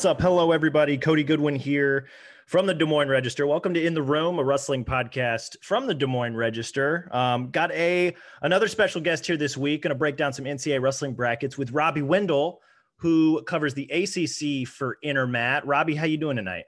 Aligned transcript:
What's 0.00 0.06
up? 0.06 0.22
Hello, 0.22 0.50
everybody. 0.50 0.96
Cody 0.96 1.22
Goodwin 1.22 1.56
here 1.56 2.06
from 2.46 2.64
the 2.64 2.72
Des 2.72 2.86
Moines 2.86 3.10
Register. 3.10 3.46
Welcome 3.46 3.74
to 3.74 3.84
In 3.84 3.92
the 3.92 4.00
Room, 4.00 4.38
a 4.38 4.42
wrestling 4.42 4.82
podcast 4.82 5.58
from 5.60 5.86
the 5.86 5.92
Des 5.92 6.06
Moines 6.06 6.34
Register. 6.34 7.06
Um, 7.12 7.50
got 7.50 7.70
a 7.72 8.16
another 8.40 8.66
special 8.66 9.02
guest 9.02 9.26
here 9.26 9.36
this 9.36 9.58
week. 9.58 9.82
Going 9.82 9.90
to 9.90 9.94
break 9.94 10.16
down 10.16 10.32
some 10.32 10.46
NCAA 10.46 10.80
wrestling 10.80 11.12
brackets 11.12 11.58
with 11.58 11.72
Robbie 11.72 12.00
Wendell, 12.00 12.62
who 12.96 13.42
covers 13.42 13.74
the 13.74 13.90
ACC 13.90 14.66
for 14.66 14.96
Intermat. 15.04 15.64
Robbie, 15.66 15.96
how 15.96 16.06
you 16.06 16.16
doing 16.16 16.36
tonight? 16.36 16.64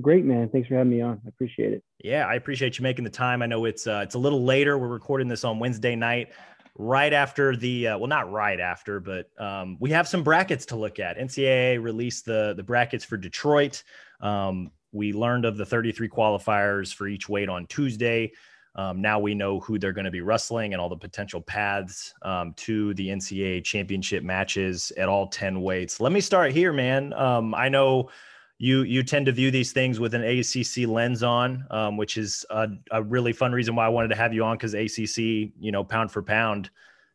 Great, 0.00 0.24
man. 0.24 0.48
Thanks 0.48 0.68
for 0.68 0.76
having 0.76 0.92
me 0.92 1.02
on. 1.02 1.20
I 1.26 1.28
appreciate 1.28 1.74
it. 1.74 1.84
Yeah, 2.02 2.26
I 2.26 2.36
appreciate 2.36 2.78
you 2.78 2.84
making 2.84 3.04
the 3.04 3.10
time. 3.10 3.42
I 3.42 3.46
know 3.46 3.66
it's 3.66 3.86
uh, 3.86 4.00
it's 4.02 4.14
a 4.14 4.18
little 4.18 4.44
later. 4.44 4.78
We're 4.78 4.88
recording 4.88 5.28
this 5.28 5.44
on 5.44 5.58
Wednesday 5.58 5.94
night 5.94 6.32
right 6.78 7.12
after 7.12 7.56
the 7.56 7.88
uh, 7.88 7.98
well 7.98 8.08
not 8.08 8.30
right 8.30 8.60
after 8.60 9.00
but 9.00 9.30
um, 9.38 9.76
we 9.80 9.90
have 9.90 10.06
some 10.06 10.22
brackets 10.22 10.66
to 10.66 10.76
look 10.76 10.98
at. 10.98 11.18
Ncaa 11.18 11.82
released 11.82 12.24
the 12.24 12.54
the 12.56 12.62
brackets 12.62 13.04
for 13.04 13.16
detroit. 13.16 13.82
Um, 14.20 14.70
we 14.92 15.12
learned 15.12 15.44
of 15.44 15.56
the 15.56 15.66
33 15.66 16.08
qualifiers 16.08 16.94
for 16.94 17.06
each 17.08 17.28
weight 17.28 17.48
on 17.48 17.66
tuesday. 17.66 18.32
Um, 18.74 19.00
now 19.00 19.18
we 19.18 19.34
know 19.34 19.60
who 19.60 19.78
they're 19.78 19.94
going 19.94 20.04
to 20.04 20.10
be 20.10 20.20
wrestling 20.20 20.74
and 20.74 20.80
all 20.80 20.90
the 20.90 20.96
potential 20.96 21.40
paths 21.40 22.12
um, 22.22 22.52
to 22.58 22.92
the 22.94 23.08
ncaa 23.08 23.64
championship 23.64 24.22
matches 24.22 24.92
at 24.98 25.08
all 25.08 25.28
10 25.28 25.62
weights. 25.62 25.98
Let 25.98 26.12
me 26.12 26.20
start 26.20 26.52
here 26.52 26.72
man. 26.72 27.12
Um, 27.14 27.54
i 27.54 27.68
know 27.68 28.10
you 28.58 28.82
you 28.82 29.02
tend 29.02 29.26
to 29.26 29.32
view 29.32 29.50
these 29.50 29.72
things 29.72 30.00
with 30.00 30.14
an 30.14 30.22
ACC 30.22 30.88
lens 30.88 31.22
on, 31.22 31.66
um, 31.70 31.96
which 31.96 32.16
is 32.16 32.44
a, 32.50 32.68
a, 32.90 33.02
really 33.02 33.32
fun 33.32 33.52
reason 33.52 33.74
why 33.74 33.84
I 33.84 33.90
wanted 33.90 34.08
to 34.08 34.16
have 34.16 34.32
you 34.32 34.44
on 34.44 34.56
because 34.56 34.72
ACC, 34.72 35.52
you 35.58 35.72
know, 35.72 35.84
pound 35.84 36.10
for 36.10 36.22
pound, 36.22 36.70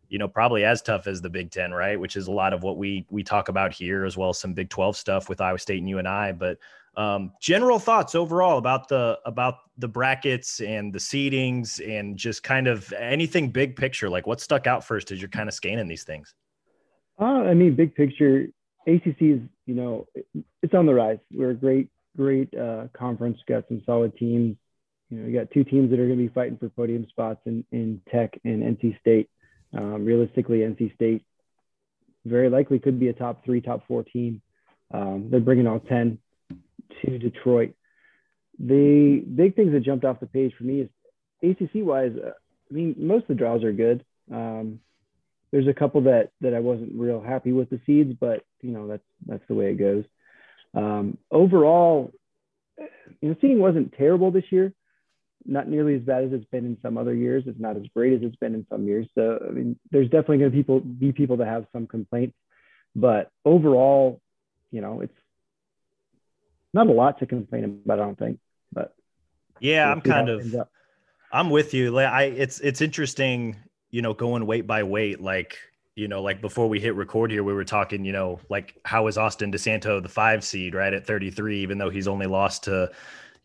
you 0.08 0.20
know, 0.20 0.28
probably 0.28 0.64
as 0.64 0.84
tough 0.84 1.08
as 1.08 1.20
the 1.22 1.30
Big 1.30 1.50
Ten, 1.50 1.72
right? 1.72 2.00
Which 2.00 2.16
is 2.16 2.28
a 2.28 2.32
lot 2.32 2.54
of 2.54 2.62
what 2.62 2.78
we 2.78 3.08
we 3.10 3.24
talk 3.24 3.50
about 3.50 3.74
here, 3.74 4.06
as 4.06 4.18
well 4.18 4.30
as 4.30 4.40
some 4.40 4.54
Big 4.54 4.70
Twelve 4.70 4.96
stuff 4.96 5.30
with 5.30 5.42
Iowa 5.42 5.58
State 5.58 5.80
and 5.80 5.90
UNI. 5.90 6.34
But 6.34 6.60
um, 6.96 7.32
general 7.42 7.80
thoughts 7.80 8.14
overall 8.14 8.58
about 8.58 8.88
the 8.88 9.18
about 9.26 9.56
the 9.78 9.88
brackets 9.88 10.60
and 10.60 10.94
the 10.94 11.00
seedings 11.00 11.80
and 11.88 12.18
just 12.18 12.44
kind 12.44 12.68
of 12.68 12.92
anything 12.94 13.50
big 13.50 13.76
picture, 13.76 14.10
like 14.10 14.28
what 14.28 14.42
stuck 14.42 14.68
out 14.68 14.84
first 14.84 15.12
as 15.12 15.20
you're 15.20 15.30
kind 15.30 15.50
of 15.50 15.56
scanning 15.56 15.88
these 15.88 16.04
things. 16.04 16.36
Uh, 17.20 17.44
I 17.44 17.54
mean, 17.54 17.76
big 17.76 17.96
picture, 17.96 18.48
ACC 18.88 19.22
is, 19.22 19.40
you 19.72 19.78
know, 19.78 20.06
it's 20.62 20.74
on 20.74 20.86
the 20.86 20.94
rise. 20.94 21.20
We're 21.34 21.52
a 21.52 21.56
great, 21.56 21.88
great 22.18 22.54
uh, 22.54 22.88
conference. 22.92 23.38
Got 23.48 23.70
some 23.70 23.82
solid 23.86 24.18
teams. 24.18 24.58
You 25.10 25.18
know, 25.18 25.28
you 25.28 25.40
got 25.40 25.50
two 25.52 25.64
teams 25.64 25.90
that 25.92 26.00
are 26.00 26.08
going 26.08 26.20
to 26.20 26.28
be 26.28 26.34
fighting 26.34 26.58
for 26.58 26.68
podium 26.68 27.08
spots 27.08 27.40
in, 27.46 27.64
in 27.72 28.02
Tech 28.12 28.38
and 28.44 28.62
NC 28.78 29.00
State. 29.00 29.30
Um, 29.74 30.04
realistically, 30.04 30.60
NC 30.60 30.94
State 30.96 31.24
very 32.26 32.50
likely 32.50 32.80
could 32.80 33.00
be 33.00 33.08
a 33.08 33.14
top 33.14 33.46
three, 33.46 33.62
top 33.62 33.88
four 33.88 34.04
team. 34.04 34.42
Um, 34.94 35.30
they're 35.32 35.40
bringing 35.40 35.68
all 35.68 35.80
10 35.80 36.18
to 37.06 37.18
Detroit. 37.18 37.74
The 38.60 39.24
big 39.34 39.56
things 39.56 39.72
that 39.72 39.84
jumped 39.84 40.04
off 40.04 40.20
the 40.20 40.28
page 40.28 40.54
for 40.58 40.66
me 40.66 40.82
is 40.82 40.90
ACC 41.42 41.76
wise. 41.76 42.12
Uh, 42.22 42.32
I 42.70 42.74
mean, 42.74 42.96
most 42.98 43.22
of 43.22 43.28
the 43.30 43.36
draws 43.36 43.64
are 43.64 43.72
good. 43.72 44.04
Um, 44.30 44.82
there's 45.52 45.68
a 45.68 45.74
couple 45.74 46.02
that 46.02 46.32
that 46.42 46.54
I 46.54 46.60
wasn't 46.60 46.94
real 46.96 47.22
happy 47.22 47.52
with 47.52 47.70
the 47.70 47.80
seeds, 47.86 48.16
but 48.20 48.44
you 48.62 48.72
know 48.72 48.88
that's 48.88 49.04
that's 49.26 49.44
the 49.48 49.54
way 49.54 49.72
it 49.72 49.76
goes. 49.76 50.06
Um, 50.74 51.18
overall, 51.30 52.12
you 53.20 53.30
know, 53.30 53.36
seeding 53.42 53.60
wasn't 53.60 53.94
terrible 53.98 54.32
this 54.32 54.50
year. 54.50 54.74
Not 55.46 55.68
nearly 55.68 55.96
as 55.96 56.02
bad 56.02 56.24
as 56.24 56.34
it's 56.34 56.46
been 56.46 56.66
in 56.66 56.78
some 56.82 56.98
other 56.98 57.14
years. 57.14 57.44
It's 57.48 57.60
not 57.60 57.76
as 57.76 57.84
great 57.96 58.14
as 58.14 58.22
it's 58.22 58.36
been 58.36 58.54
in 58.54 58.66
some 58.70 58.86
years. 58.86 59.08
So 59.16 59.40
I 59.46 59.52
mean, 59.52 59.78
there's 59.92 60.10
definitely 60.10 60.38
going 60.38 60.52
to 60.52 60.58
people 60.58 60.80
be 60.80 61.12
people 61.12 61.38
that 61.38 61.48
have 61.48 61.66
some 61.74 61.88
complaints, 61.88 62.36
but 62.96 63.30
overall, 63.44 64.22
you 64.72 64.82
know, 64.82 65.02
it's 65.02 65.14
not 66.74 66.88
a 66.88 66.92
lot 66.92 67.20
to 67.20 67.26
complain 67.26 67.66
about. 67.66 68.00
I 68.00 68.04
don't 68.04 68.20
think, 68.20 68.40
but 68.72 68.94
yeah, 69.60 69.92
I'm 69.92 70.02
kind 70.02 70.30
of. 70.30 70.56
I'm 71.34 71.50
with 71.50 71.74
you. 71.74 71.98
I 71.98 72.24
it's 72.24 72.60
it's 72.60 72.82
interesting 72.82 73.56
you 73.92 74.02
know, 74.02 74.14
going 74.14 74.46
weight 74.46 74.66
by 74.66 74.84
weight, 74.84 75.22
like, 75.22 75.58
you 75.96 76.08
know, 76.08 76.22
like 76.22 76.42
before 76.42 76.68
we 76.68 76.80
hit 76.80 76.96
record 76.96 77.30
here, 77.32 77.44
we 77.44 77.54
were 77.54 77.66
talking, 77.66 78.06
you 78.06 78.14
know, 78.14 78.40
like 78.50 78.80
how 78.86 79.08
is 79.08 79.18
Austin 79.18 79.52
DeSanto 79.52 80.02
the 80.02 80.10
five 80.10 80.44
seed, 80.44 80.74
right? 80.74 80.94
At 80.94 81.06
33, 81.06 81.62
even 81.62 81.78
though 81.78 81.90
he's 81.90 82.08
only 82.08 82.26
lost 82.26 82.64
to, 82.64 82.90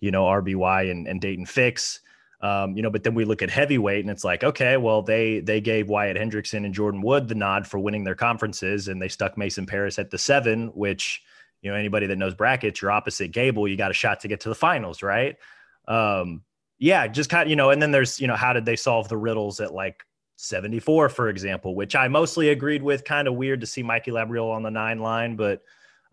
you 0.00 0.10
know, 0.10 0.24
RBY 0.24 0.90
and, 0.90 1.06
and 1.08 1.20
Daton 1.20 1.48
Fix. 1.48 2.00
Um, 2.40 2.76
you 2.76 2.82
know, 2.82 2.90
but 2.90 3.02
then 3.02 3.14
we 3.14 3.24
look 3.24 3.42
at 3.42 3.50
heavyweight 3.50 4.04
and 4.04 4.10
it's 4.10 4.22
like, 4.22 4.44
okay, 4.44 4.76
well, 4.76 5.02
they 5.02 5.40
they 5.40 5.60
gave 5.60 5.88
Wyatt 5.88 6.18
Hendrickson 6.18 6.64
and 6.66 6.74
Jordan 6.74 7.00
Wood 7.00 7.28
the 7.28 7.34
nod 7.34 7.66
for 7.66 7.78
winning 7.78 8.04
their 8.04 8.14
conferences, 8.14 8.88
and 8.88 9.00
they 9.00 9.08
stuck 9.08 9.38
Mason 9.38 9.64
Parris 9.64 9.98
at 9.98 10.10
the 10.10 10.18
seven, 10.18 10.68
which 10.68 11.22
you 11.62 11.70
know 11.70 11.76
anybody 11.76 12.06
that 12.06 12.18
knows 12.18 12.34
brackets, 12.34 12.82
you're 12.82 12.90
opposite 12.90 13.32
Gable, 13.32 13.66
you 13.66 13.76
got 13.76 13.90
a 13.90 13.94
shot 13.94 14.20
to 14.20 14.28
get 14.28 14.40
to 14.40 14.50
the 14.50 14.54
finals, 14.54 15.02
right? 15.02 15.36
Um, 15.88 16.42
yeah, 16.78 17.06
just 17.06 17.30
kind 17.30 17.44
of, 17.44 17.50
you 17.50 17.56
know, 17.56 17.70
and 17.70 17.80
then 17.80 17.90
there's, 17.90 18.20
you 18.20 18.26
know, 18.26 18.36
how 18.36 18.52
did 18.52 18.64
they 18.66 18.76
solve 18.76 19.08
the 19.08 19.16
riddles 19.16 19.60
at 19.60 19.72
like 19.72 20.04
74, 20.36 21.08
for 21.08 21.28
example, 21.28 21.74
which 21.74 21.96
I 21.96 22.08
mostly 22.08 22.50
agreed 22.50 22.82
with. 22.82 23.04
Kind 23.04 23.26
of 23.26 23.34
weird 23.34 23.60
to 23.60 23.66
see 23.66 23.82
Mikey 23.82 24.10
Labriola 24.10 24.54
on 24.54 24.62
the 24.62 24.70
nine 24.70 25.00
line, 25.00 25.36
but 25.36 25.62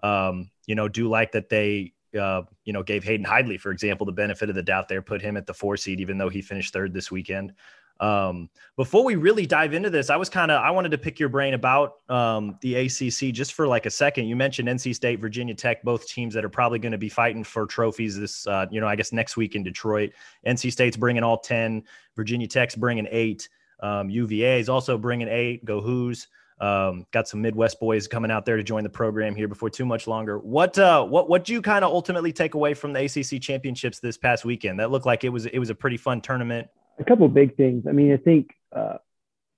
um, 0.02 0.50
you 0.66 0.76
know, 0.76 0.88
do 0.88 1.10
like 1.10 1.32
that 1.34 1.50
they 1.50 1.94
uh, 2.20 2.44
you 2.66 2.74
know 2.74 2.84
gave 2.84 3.04
Hayden 3.04 3.26
Hidlay, 3.26 3.60
for 3.60 3.72
example, 3.72 4.06
the 4.06 4.12
benefit 4.12 4.50
of 4.50 4.56
the 4.56 4.64
doubt 4.64 4.88
there, 4.88 5.02
put 5.02 5.22
him 5.22 5.38
at 5.38 5.46
the 5.46 5.54
four 5.54 5.78
seed, 5.78 6.00
even 6.00 6.18
though 6.18 6.30
he 6.30 6.42
finished 6.42 6.74
third 6.74 6.94
this 6.94 7.12
weekend. 7.12 7.54
Um, 8.00 8.50
before 8.76 9.04
we 9.04 9.16
really 9.16 9.46
dive 9.46 9.74
into 9.74 9.90
this, 9.90 10.10
I 10.10 10.16
was 10.16 10.30
kind 10.30 10.52
of 10.52 10.62
I 10.62 10.72
wanted 10.72 10.90
to 10.92 10.98
pick 10.98 11.20
your 11.20 11.30
brain 11.30 11.54
about 11.54 11.96
um, 12.10 12.58
the 12.62 12.76
ACC 12.76 13.34
just 13.34 13.54
for 13.54 13.68
like 13.68 13.86
a 13.86 13.90
second. 13.90 14.26
You 14.26 14.36
mentioned 14.36 14.68
NC 14.68 14.96
State, 14.96 15.20
Virginia 15.20 15.54
Tech, 15.54 15.84
both 15.84 16.08
teams 16.08 16.34
that 16.34 16.44
are 16.44 16.50
probably 16.50 16.80
going 16.80 16.92
to 16.92 16.98
be 16.98 17.10
fighting 17.10 17.44
for 17.44 17.66
trophies 17.66 18.18
this, 18.18 18.48
uh, 18.48 18.66
you 18.72 18.82
know, 18.82 18.88
I 18.88 18.96
guess 18.96 19.12
next 19.12 19.38
week 19.38 19.56
in 19.56 19.64
Detroit. 19.64 20.12
NC 20.46 20.72
State's 20.72 20.98
bringing 20.98 21.24
all 21.24 21.38
ten, 21.38 21.84
Virginia 22.16 22.48
Tech's 22.48 22.76
bringing 22.76 23.08
eight. 23.12 23.48
Um, 23.84 24.10
UVA 24.10 24.60
is 24.60 24.70
also 24.70 24.98
bringing 24.98 25.28
eight. 25.28 25.64
Go 25.66 25.82
Hoos. 25.82 26.28
Um, 26.60 27.06
got 27.12 27.28
some 27.28 27.42
Midwest 27.42 27.80
boys 27.80 28.08
coming 28.08 28.32
out 28.32 28.46
there 28.46 28.56
to 28.56 28.64
join 28.64 28.84
the 28.84 28.90
program 28.90 29.36
here 29.36 29.50
before 29.50 29.70
too 29.70 29.86
much 29.86 30.08
longer. 30.08 30.40
What 30.40 30.80
uh, 30.80 31.04
what 31.04 31.30
what 31.30 31.44
do 31.44 31.52
you 31.52 31.62
kind 31.62 31.84
of 31.84 31.92
ultimately 31.92 32.32
take 32.32 32.54
away 32.54 32.74
from 32.74 32.94
the 32.94 33.04
ACC 33.04 33.42
championships 33.42 34.00
this 34.00 34.18
past 34.18 34.46
weekend? 34.46 34.80
That 34.80 34.90
looked 34.90 35.06
like 35.06 35.26
it 35.26 35.30
was 35.30 35.46
it 35.46 35.60
was 35.60 35.70
a 35.70 35.76
pretty 35.76 35.98
fun 35.98 36.22
tournament. 36.22 36.70
A 37.00 37.04
couple 37.04 37.28
big 37.28 37.58
things. 37.58 37.86
I 37.88 37.92
mean, 37.92 38.14
I 38.14 38.18
think 38.18 38.52
uh, 38.72 38.98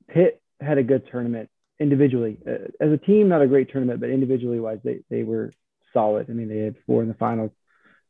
Pitt 0.07 0.41
had 0.59 0.79
a 0.79 0.83
good 0.83 1.07
tournament 1.11 1.49
individually. 1.79 2.39
Uh, 2.47 2.69
as 2.79 2.91
a 2.91 2.97
team, 2.97 3.29
not 3.29 3.43
a 3.43 3.47
great 3.47 3.71
tournament, 3.71 3.99
but 3.99 4.09
individually 4.09 4.59
wise, 4.59 4.79
they 4.83 5.01
they 5.11 5.21
were 5.21 5.53
solid. 5.93 6.31
I 6.31 6.33
mean, 6.33 6.47
they 6.47 6.59
had 6.59 6.75
four 6.87 7.03
in 7.03 7.07
the 7.07 7.13
finals, 7.13 7.51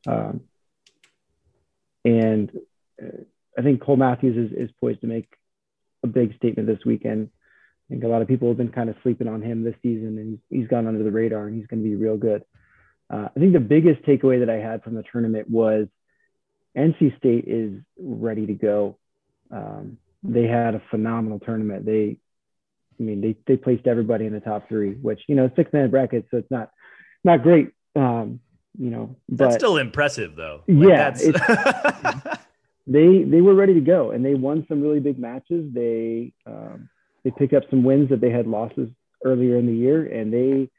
um, 0.08 0.42
and 2.06 2.50
uh, 3.02 3.24
I 3.58 3.62
think 3.62 3.82
Cole 3.82 3.98
Matthews 3.98 4.52
is, 4.52 4.58
is 4.58 4.70
poised 4.80 5.02
to 5.02 5.08
make 5.08 5.28
a 6.06 6.08
big 6.08 6.36
statement 6.38 6.68
this 6.68 6.86
weekend. 6.86 7.30
I 7.90 7.94
think 7.94 8.04
a 8.04 8.08
lot 8.08 8.22
of 8.22 8.28
people 8.28 8.48
have 8.48 8.58
been 8.58 8.72
kind 8.72 8.90
of 8.90 8.96
sleeping 9.04 9.28
on 9.28 9.42
him 9.42 9.64
this 9.64 9.76
season, 9.84 10.18
and 10.18 10.40
he's, 10.50 10.62
he's 10.62 10.68
gone 10.68 10.88
under 10.88 11.04
the 11.04 11.12
radar, 11.12 11.48
and 11.48 11.56
he's 11.56 11.68
going 11.68 11.84
to 11.84 11.90
be 11.90 11.96
real 11.96 12.18
good. 12.18 12.44
Uh, 13.10 13.28
I 13.36 13.40
think 13.40 13.54
the 13.54 13.60
biggest 13.60 14.02
takeaway 14.04 14.40
that 14.40 14.50
I 14.50 14.58
had 14.58 14.84
from 14.84 14.96
the 14.96 15.04
tournament 15.12 15.50
was 15.50 15.88
NC 16.76 17.18
State 17.18 17.46
is 17.48 17.80
ready 18.00 18.48
to 18.48 18.54
go. 18.54 18.98
Um, 19.52 19.98
they 20.24 20.48
had 20.48 20.76
a 20.76 20.82
phenomenal 20.90 21.40
tournament. 21.40 21.86
They, 21.86 22.18
I 23.00 23.04
mean, 23.04 23.22
they 23.22 23.36
they 23.46 23.58
placed 23.58 23.86
everybody 23.86 24.26
in 24.26 24.34
the 24.34 24.40
top 24.40 24.68
three, 24.68 24.94
which 24.94 25.22
you 25.28 25.36
know 25.36 25.52
six 25.56 25.72
man 25.72 25.92
bracket, 25.92 26.26
so 26.32 26.38
it's 26.38 26.50
not 26.50 26.72
not 27.24 27.44
great. 27.44 27.72
Um, 27.96 28.40
you 28.78 28.90
know, 28.90 29.16
but 29.30 29.46
that's 29.46 29.56
still 29.56 29.78
impressive 29.78 30.36
though. 30.36 30.64
Like 30.68 30.90
yeah, 30.90 32.38
they 32.88 33.24
they 33.24 33.42
were 33.42 33.56
ready 33.56 33.74
to 33.74 33.82
go 33.82 34.12
and 34.12 34.24
they 34.24 34.36
won 34.36 34.66
some 34.68 34.82
really 34.82 35.00
big 35.00 35.18
matches. 35.18 35.74
They 35.74 36.34
um, 36.46 36.90
they 37.24 37.32
picked 37.32 37.54
up 37.54 37.64
some 37.70 37.84
wins 37.84 38.10
that 38.10 38.22
they 38.22 38.30
had 38.30 38.48
losses 38.48 38.90
earlier 39.24 39.58
in 39.58 39.66
the 39.66 39.74
year, 39.74 40.06
and 40.06 40.32
they 40.32 40.70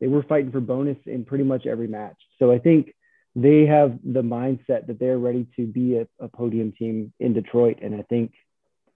they 0.00 0.06
were 0.06 0.22
fighting 0.22 0.52
for 0.52 0.60
bonus 0.60 0.98
in 1.06 1.24
pretty 1.24 1.44
much 1.44 1.66
every 1.66 1.88
match. 1.88 2.16
So 2.38 2.52
I 2.52 2.58
think 2.58 2.94
they 3.34 3.66
have 3.66 3.98
the 4.04 4.22
mindset 4.22 4.86
that 4.86 4.98
they're 4.98 5.18
ready 5.18 5.46
to 5.56 5.66
be 5.66 5.96
a, 5.96 6.06
a 6.20 6.28
podium 6.28 6.72
team 6.72 7.12
in 7.18 7.32
Detroit, 7.32 7.78
and 7.82 7.94
I 7.94 8.02
think 8.02 8.32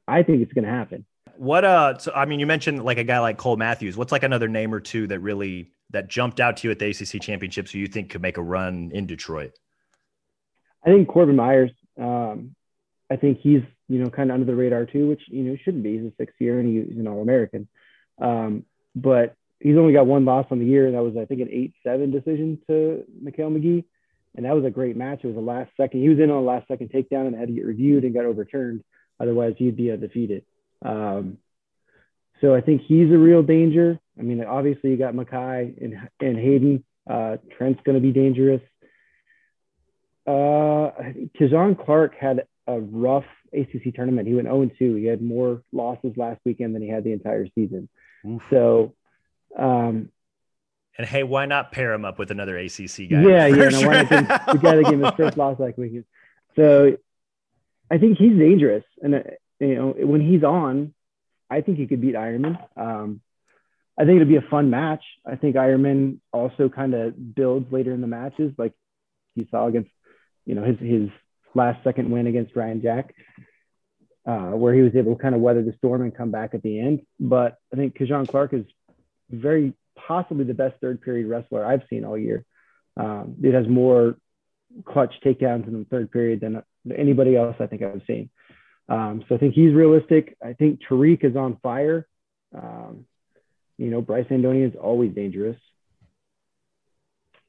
I 0.06 0.22
think 0.22 0.42
it's 0.42 0.52
going 0.52 0.64
to 0.64 0.70
happen. 0.70 1.04
What 1.36 1.64
uh, 1.64 1.98
so, 1.98 2.12
I 2.14 2.24
mean, 2.24 2.40
you 2.40 2.46
mentioned 2.46 2.84
like 2.84 2.98
a 2.98 3.04
guy 3.04 3.18
like 3.18 3.36
Cole 3.36 3.56
Matthews. 3.56 3.96
What's 3.96 4.12
like 4.12 4.22
another 4.22 4.48
name 4.48 4.72
or 4.72 4.80
two 4.80 5.06
that 5.08 5.20
really 5.20 5.72
that 5.90 6.08
jumped 6.08 6.40
out 6.40 6.58
to 6.58 6.68
you 6.68 6.72
at 6.72 6.78
the 6.78 6.86
ACC 6.86 7.20
championships 7.20 7.70
who 7.70 7.78
you 7.78 7.86
think 7.86 8.10
could 8.10 8.22
make 8.22 8.36
a 8.36 8.42
run 8.42 8.90
in 8.94 9.06
Detroit? 9.06 9.52
I 10.84 10.90
think 10.90 11.08
Corbin 11.08 11.36
Myers 11.36 11.72
um, 12.00 12.54
I 13.10 13.16
think 13.16 13.40
he's 13.40 13.62
you 13.88 13.98
know 13.98 14.10
kind 14.10 14.30
of 14.30 14.34
under 14.34 14.46
the 14.46 14.56
radar 14.56 14.86
too, 14.86 15.08
which 15.08 15.22
you 15.28 15.42
know 15.42 15.56
shouldn't 15.64 15.82
be. 15.82 15.98
He's 15.98 16.06
a 16.06 16.12
sixth 16.18 16.36
year 16.40 16.58
and 16.60 16.68
he's 16.68 16.98
an 16.98 17.08
All 17.08 17.22
American, 17.22 17.68
um, 18.20 18.64
but 18.94 19.36
he's 19.60 19.76
only 19.76 19.92
got 19.92 20.06
one 20.06 20.24
loss 20.24 20.46
on 20.50 20.58
the 20.58 20.66
year, 20.66 20.86
and 20.86 20.94
that 20.94 21.02
was 21.02 21.16
I 21.16 21.24
think 21.24 21.40
an 21.40 21.48
eight-seven 21.50 22.10
decision 22.10 22.58
to 22.68 23.04
Michael 23.22 23.50
McGee, 23.50 23.84
and 24.34 24.44
that 24.44 24.54
was 24.54 24.64
a 24.64 24.70
great 24.70 24.96
match. 24.96 25.20
It 25.22 25.28
was 25.28 25.36
a 25.36 25.40
last 25.40 25.70
second. 25.76 26.02
He 26.02 26.08
was 26.08 26.18
in 26.18 26.30
on 26.30 26.38
a 26.38 26.40
last 26.42 26.68
second 26.68 26.90
takedown 26.90 27.26
and 27.26 27.36
had 27.36 27.48
to 27.48 27.54
get 27.54 27.64
reviewed 27.64 28.04
and 28.04 28.14
got 28.14 28.24
overturned. 28.24 28.82
Otherwise, 29.18 29.54
he'd 29.56 29.76
be 29.76 29.90
undefeated. 29.90 30.44
Um, 30.84 31.38
so 32.40 32.54
I 32.54 32.60
think 32.60 32.82
he's 32.86 33.10
a 33.10 33.16
real 33.16 33.42
danger. 33.42 33.98
I 34.18 34.22
mean, 34.22 34.44
obviously 34.44 34.90
you 34.90 34.98
got 34.98 35.14
Mekhi 35.14 35.82
and, 35.82 36.08
and 36.20 36.36
Hayden 36.36 36.84
Uh, 37.08 37.36
Trent's 37.56 37.80
going 37.84 37.94
to 37.94 38.02
be 38.02 38.12
dangerous. 38.12 38.60
Uh, 40.26 40.90
Kizhan 41.38 41.82
Clarke 41.84 42.14
had 42.16 42.46
a 42.66 42.80
rough 42.80 43.24
ACC 43.52 43.94
tournament. 43.94 44.26
He 44.26 44.34
went 44.34 44.48
0 44.48 44.70
2. 44.78 44.94
He 44.96 45.04
had 45.04 45.22
more 45.22 45.62
losses 45.72 46.16
last 46.16 46.40
weekend 46.44 46.74
than 46.74 46.82
he 46.82 46.88
had 46.88 47.04
the 47.04 47.12
entire 47.12 47.46
season. 47.54 47.88
Oof. 48.26 48.42
So, 48.50 48.94
um, 49.56 50.10
and 50.98 51.06
hey, 51.06 51.22
why 51.22 51.46
not 51.46 51.72
pair 51.72 51.92
him 51.92 52.04
up 52.04 52.18
with 52.18 52.30
another 52.30 52.56
ACC 52.56 53.08
guy? 53.10 53.22
Yeah, 53.22 53.46
yeah. 53.46 53.68
No, 53.68 53.86
why 53.86 54.02
not 54.02 54.46
the 54.46 54.58
guy 54.60 54.76
that 54.76 54.84
gave 54.84 54.94
him 54.94 55.04
his 55.04 55.12
first 55.16 55.36
loss 55.36 55.58
last 55.60 55.76
weekend? 55.76 56.04
So, 56.56 56.96
I 57.90 57.98
think 57.98 58.18
he's 58.18 58.36
dangerous, 58.36 58.84
and 59.02 59.14
uh, 59.14 59.20
you 59.60 59.74
know 59.74 59.94
when 59.98 60.20
he's 60.20 60.42
on, 60.42 60.94
I 61.50 61.60
think 61.60 61.78
he 61.78 61.86
could 61.86 62.00
beat 62.00 62.14
Ironman. 62.14 62.58
Um, 62.76 63.20
I 63.98 64.04
think 64.04 64.16
it'd 64.16 64.28
be 64.28 64.36
a 64.36 64.42
fun 64.42 64.70
match. 64.70 65.04
I 65.24 65.36
think 65.36 65.56
Ironman 65.56 66.18
also 66.32 66.68
kind 66.68 66.94
of 66.94 67.34
builds 67.34 67.70
later 67.72 67.92
in 67.92 68.00
the 68.00 68.06
matches, 68.06 68.52
like 68.58 68.72
you 69.34 69.46
saw 69.50 69.66
against, 69.66 69.90
you 70.46 70.54
know, 70.54 70.64
his 70.64 70.78
his 70.78 71.10
last 71.54 71.82
second 71.84 72.10
win 72.10 72.26
against 72.26 72.56
Ryan 72.56 72.80
Jack, 72.80 73.14
uh, 74.26 74.50
where 74.50 74.74
he 74.74 74.82
was 74.82 74.94
able 74.94 75.16
to 75.16 75.22
kind 75.22 75.34
of 75.34 75.40
weather 75.40 75.62
the 75.62 75.74
storm 75.78 76.02
and 76.02 76.16
come 76.16 76.30
back 76.30 76.54
at 76.54 76.62
the 76.62 76.80
end. 76.80 77.02
But 77.20 77.56
I 77.72 77.76
think 77.76 77.98
Kizhan 77.98 78.28
Clarke 78.28 78.54
is 78.54 78.64
very 79.30 79.74
possibly 79.96 80.44
the 80.44 80.54
best 80.54 80.76
third 80.80 81.02
period 81.02 81.28
wrestler 81.28 81.64
I've 81.64 81.82
seen 81.90 82.04
all 82.04 82.16
year. 82.16 82.44
Um, 82.96 83.36
it 83.42 83.52
has 83.52 83.68
more 83.68 84.16
clutch 84.84 85.14
takedowns 85.24 85.66
in 85.66 85.78
the 85.78 85.86
third 85.90 86.10
period 86.10 86.40
than 86.40 86.62
anybody 86.94 87.36
else 87.36 87.56
I 87.60 87.66
think 87.66 87.82
I've 87.82 88.02
seen. 88.06 88.30
Um, 88.88 89.24
so 89.28 89.34
I 89.34 89.38
think 89.38 89.54
he's 89.54 89.74
realistic. 89.74 90.36
I 90.42 90.52
think 90.52 90.80
Tariq 90.88 91.24
is 91.24 91.36
on 91.36 91.58
fire. 91.62 92.06
Um, 92.54 93.06
you 93.78 93.90
know, 93.90 94.00
Bryce 94.00 94.26
Andonian 94.30 94.70
is 94.70 94.76
always 94.80 95.12
dangerous. 95.12 95.58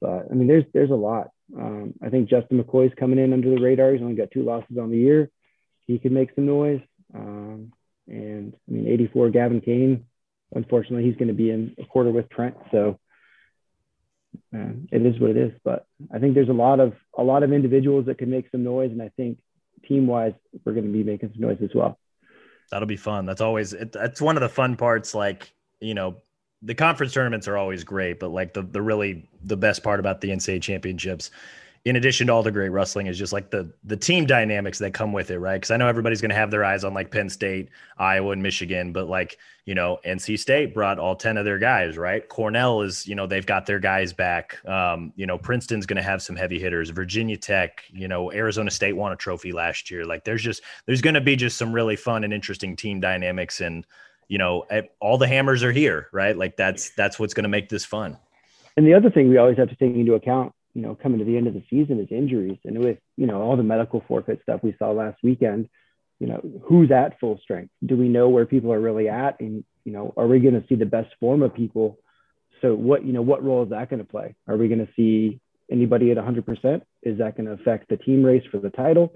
But 0.02 0.28
I 0.30 0.34
mean, 0.34 0.48
there's 0.48 0.66
there's 0.74 0.92
a 0.92 0.96
lot. 0.96 1.30
Um, 1.56 1.94
I 2.02 2.10
think 2.10 2.30
Justin 2.30 2.62
McCoy's 2.62 2.94
coming 3.00 3.20
in 3.20 3.34
under 3.34 3.50
the 3.50 3.62
radar. 3.62 3.94
He's 3.94 4.02
only 4.02 4.16
got 4.16 4.32
two 4.32 4.44
losses 4.44 4.78
on 4.78 4.90
the 4.90 4.98
year. 4.98 5.30
He 5.86 6.00
could 6.00 6.12
make 6.12 6.34
some 6.36 6.46
noise. 6.46 6.82
Um, 7.14 7.72
and 8.08 8.54
I 8.68 8.72
mean, 8.72 8.88
84 8.88 9.30
Gavin 9.30 9.62
Kane. 9.62 10.06
Unfortunately, 10.54 11.04
he's 11.04 11.16
going 11.16 11.28
to 11.28 11.34
be 11.34 11.52
in 11.52 11.76
a 11.78 11.86
quarter 11.86 12.12
with 12.12 12.30
Trent. 12.30 12.56
So 12.72 13.00
uh, 14.56 14.72
it 14.92 15.06
is 15.06 15.20
what 15.20 15.32
it 15.32 15.38
is. 15.38 15.52
But 15.64 15.86
I 16.14 16.20
think 16.20 16.36
there's 16.36 16.50
a 16.50 16.54
lot 16.54 16.80
of 16.80 16.94
a 17.18 17.24
lot 17.24 17.44
of 17.44 17.52
individuals 17.52 18.06
that 18.06 18.18
can 18.18 18.30
make 18.30 18.50
some 18.52 18.64
noise, 18.64 18.92
and 18.92 19.02
I 19.02 19.10
think 19.18 19.40
team 19.88 20.08
wise, 20.08 20.34
we're 20.66 20.74
going 20.74 20.86
to 20.86 20.92
be 20.92 21.04
making 21.04 21.32
some 21.34 21.42
noise 21.42 21.60
as 21.62 21.70
well. 21.74 22.00
That'll 22.72 22.88
be 22.88 22.98
fun. 22.98 23.26
That's 23.26 23.42
always 23.42 23.74
it, 23.74 23.92
that's 23.92 24.22
one 24.22 24.38
of 24.38 24.42
the 24.42 24.50
fun 24.50 24.76
parts. 24.76 25.14
Like 25.14 25.54
you 25.80 25.94
know, 25.94 26.18
the 26.62 26.75
conference 26.75 27.13
tournaments 27.13 27.48
are 27.48 27.57
always 27.57 27.83
great, 27.83 28.19
but 28.19 28.30
like 28.30 28.54
the 28.54 28.63
the 28.63 28.81
really 28.81 29.27
the 29.44 29.57
best 29.57 29.83
part 29.83 30.00
about 30.00 30.21
the 30.21 30.30
NCAA 30.30 30.62
championships 30.62 31.31
in 31.88 31.95
addition 31.95 32.27
to 32.27 32.33
all 32.33 32.44
the 32.44 32.51
great 32.51 32.68
wrestling 32.68 33.07
is 33.07 33.18
just 33.18 33.31
like 33.31 33.50
the 33.50 33.71
the 33.86 33.95
team 33.95 34.25
dynamics 34.25 34.77
that 34.80 34.94
come 34.94 35.13
with 35.13 35.31
it, 35.31 35.39
right? 35.39 35.56
Because 35.56 35.71
I 35.71 35.77
know 35.77 35.88
everybody's 35.88 36.19
going 36.19 36.31
to 36.31 36.36
have 36.36 36.51
their 36.51 36.65
eyes 36.65 36.83
on 36.83 36.94
like 36.94 37.12
Penn 37.12 37.30
State, 37.30 37.69
Iowa, 37.98 38.31
and 38.31 38.44
Michigan, 38.44 38.92
but 38.92 39.07
like 39.07 39.38
you 39.65 39.74
know, 39.74 40.00
NC 40.06 40.38
State 40.38 40.74
brought 40.74 41.00
all 41.00 41.15
ten 41.15 41.38
of 41.38 41.45
their 41.45 41.57
guys, 41.57 41.98
right? 41.98 42.27
Cornell 42.27 42.81
is 42.81 43.07
you 43.07 43.15
know 43.15 43.25
they've 43.25 43.45
got 43.45 43.65
their 43.65 43.80
guys 43.80 44.12
back. 44.12 44.57
Um, 44.68 45.13
you 45.15 45.25
know, 45.25 45.38
Princeton's 45.38 45.86
going 45.86 45.95
to 45.95 46.04
have 46.04 46.21
some 46.21 46.36
heavy 46.36 46.59
hitters. 46.59 46.89
Virginia 46.89 47.38
Tech, 47.38 47.83
you 47.89 48.09
know, 48.09 48.33
Arizona 48.33 48.69
State 48.69 48.98
won 48.98 49.13
a 49.13 49.15
trophy 49.15 49.54
last 49.54 49.89
year. 49.89 50.06
Like 50.06 50.25
there's 50.25 50.44
just 50.44 50.63
there's 50.88 51.01
going 51.01 51.15
to 51.15 51.21
be 51.21 51.38
just 51.38 51.57
some 51.57 51.71
really 51.71 51.95
fun 51.95 52.25
and 52.25 52.33
interesting 52.33 52.75
team 52.75 53.00
dynamics, 53.00 53.62
and 53.62 53.86
you 54.28 54.38
know, 54.38 54.66
eh, 54.70 54.84
all 55.00 55.18
the 55.18 55.28
hammers 55.28 55.64
are 55.64 55.72
here, 55.72 56.10
right? 56.12 56.38
Like 56.38 56.58
that's 56.58 56.92
that's 56.92 57.20
what's 57.20 57.34
going 57.34 57.44
to 57.44 57.50
make 57.50 57.70
this 57.70 57.86
fun. 57.86 58.18
And 58.76 58.86
the 58.86 58.94
other 58.94 59.10
thing 59.10 59.30
we 59.30 59.38
always 59.38 59.58
have 59.58 59.70
to 59.70 59.76
take 59.76 59.96
into 59.96 60.14
account 60.14 60.54
you 60.78 60.84
know, 60.84 60.94
coming 60.94 61.18
to 61.18 61.26
the 61.26 61.36
end 61.36 61.48
of 61.48 61.56
the 61.56 61.64
season 61.72 62.00
is 62.00 62.08
injuries. 62.12 62.60
And 62.64 62.78
with, 62.78 63.00
you 63.16 63.26
know, 63.26 63.42
all 63.42 63.58
the 63.58 63.64
medical 63.64 64.04
forfeit 64.08 64.42
stuff 64.44 64.62
we 64.62 64.76
saw 64.78 64.92
last 64.92 65.18
weekend, 65.24 65.70
you 66.20 66.28
know, 66.28 66.40
who's 66.66 66.92
at 66.92 67.20
full 67.20 67.40
strength? 67.42 67.72
Do 67.84 67.98
we 67.98 68.08
know 68.10 68.30
where 68.30 68.46
people 68.46 68.72
are 68.72 68.80
really 68.80 69.10
at? 69.10 69.40
And, 69.40 69.64
you 69.86 69.92
know, 69.92 70.14
are 70.16 70.28
we 70.28 70.40
going 70.40 70.54
to 70.54 70.64
see 70.68 70.76
the 70.76 70.86
best 70.86 71.10
form 71.20 71.42
of 71.42 71.56
people? 71.56 71.98
So 72.62 72.76
what, 72.76 73.04
you 73.04 73.12
know, 73.12 73.24
what 73.24 73.44
role 73.44 73.64
is 73.64 73.72
that 73.72 73.90
going 73.90 74.06
to 74.06 74.06
play? 74.06 74.36
Are 74.48 74.56
we 74.56 74.68
going 74.68 74.86
to 74.86 74.94
see 74.96 75.40
anybody 75.72 76.12
at 76.12 76.18
100%? 76.18 76.84
Is 77.02 77.18
that 77.18 77.36
going 77.36 77.48
to 77.48 77.54
affect 77.54 77.90
the 77.90 77.98
team 77.98 78.22
race 78.22 78.44
for 78.52 78.60
the 78.60 78.70
title? 78.70 79.16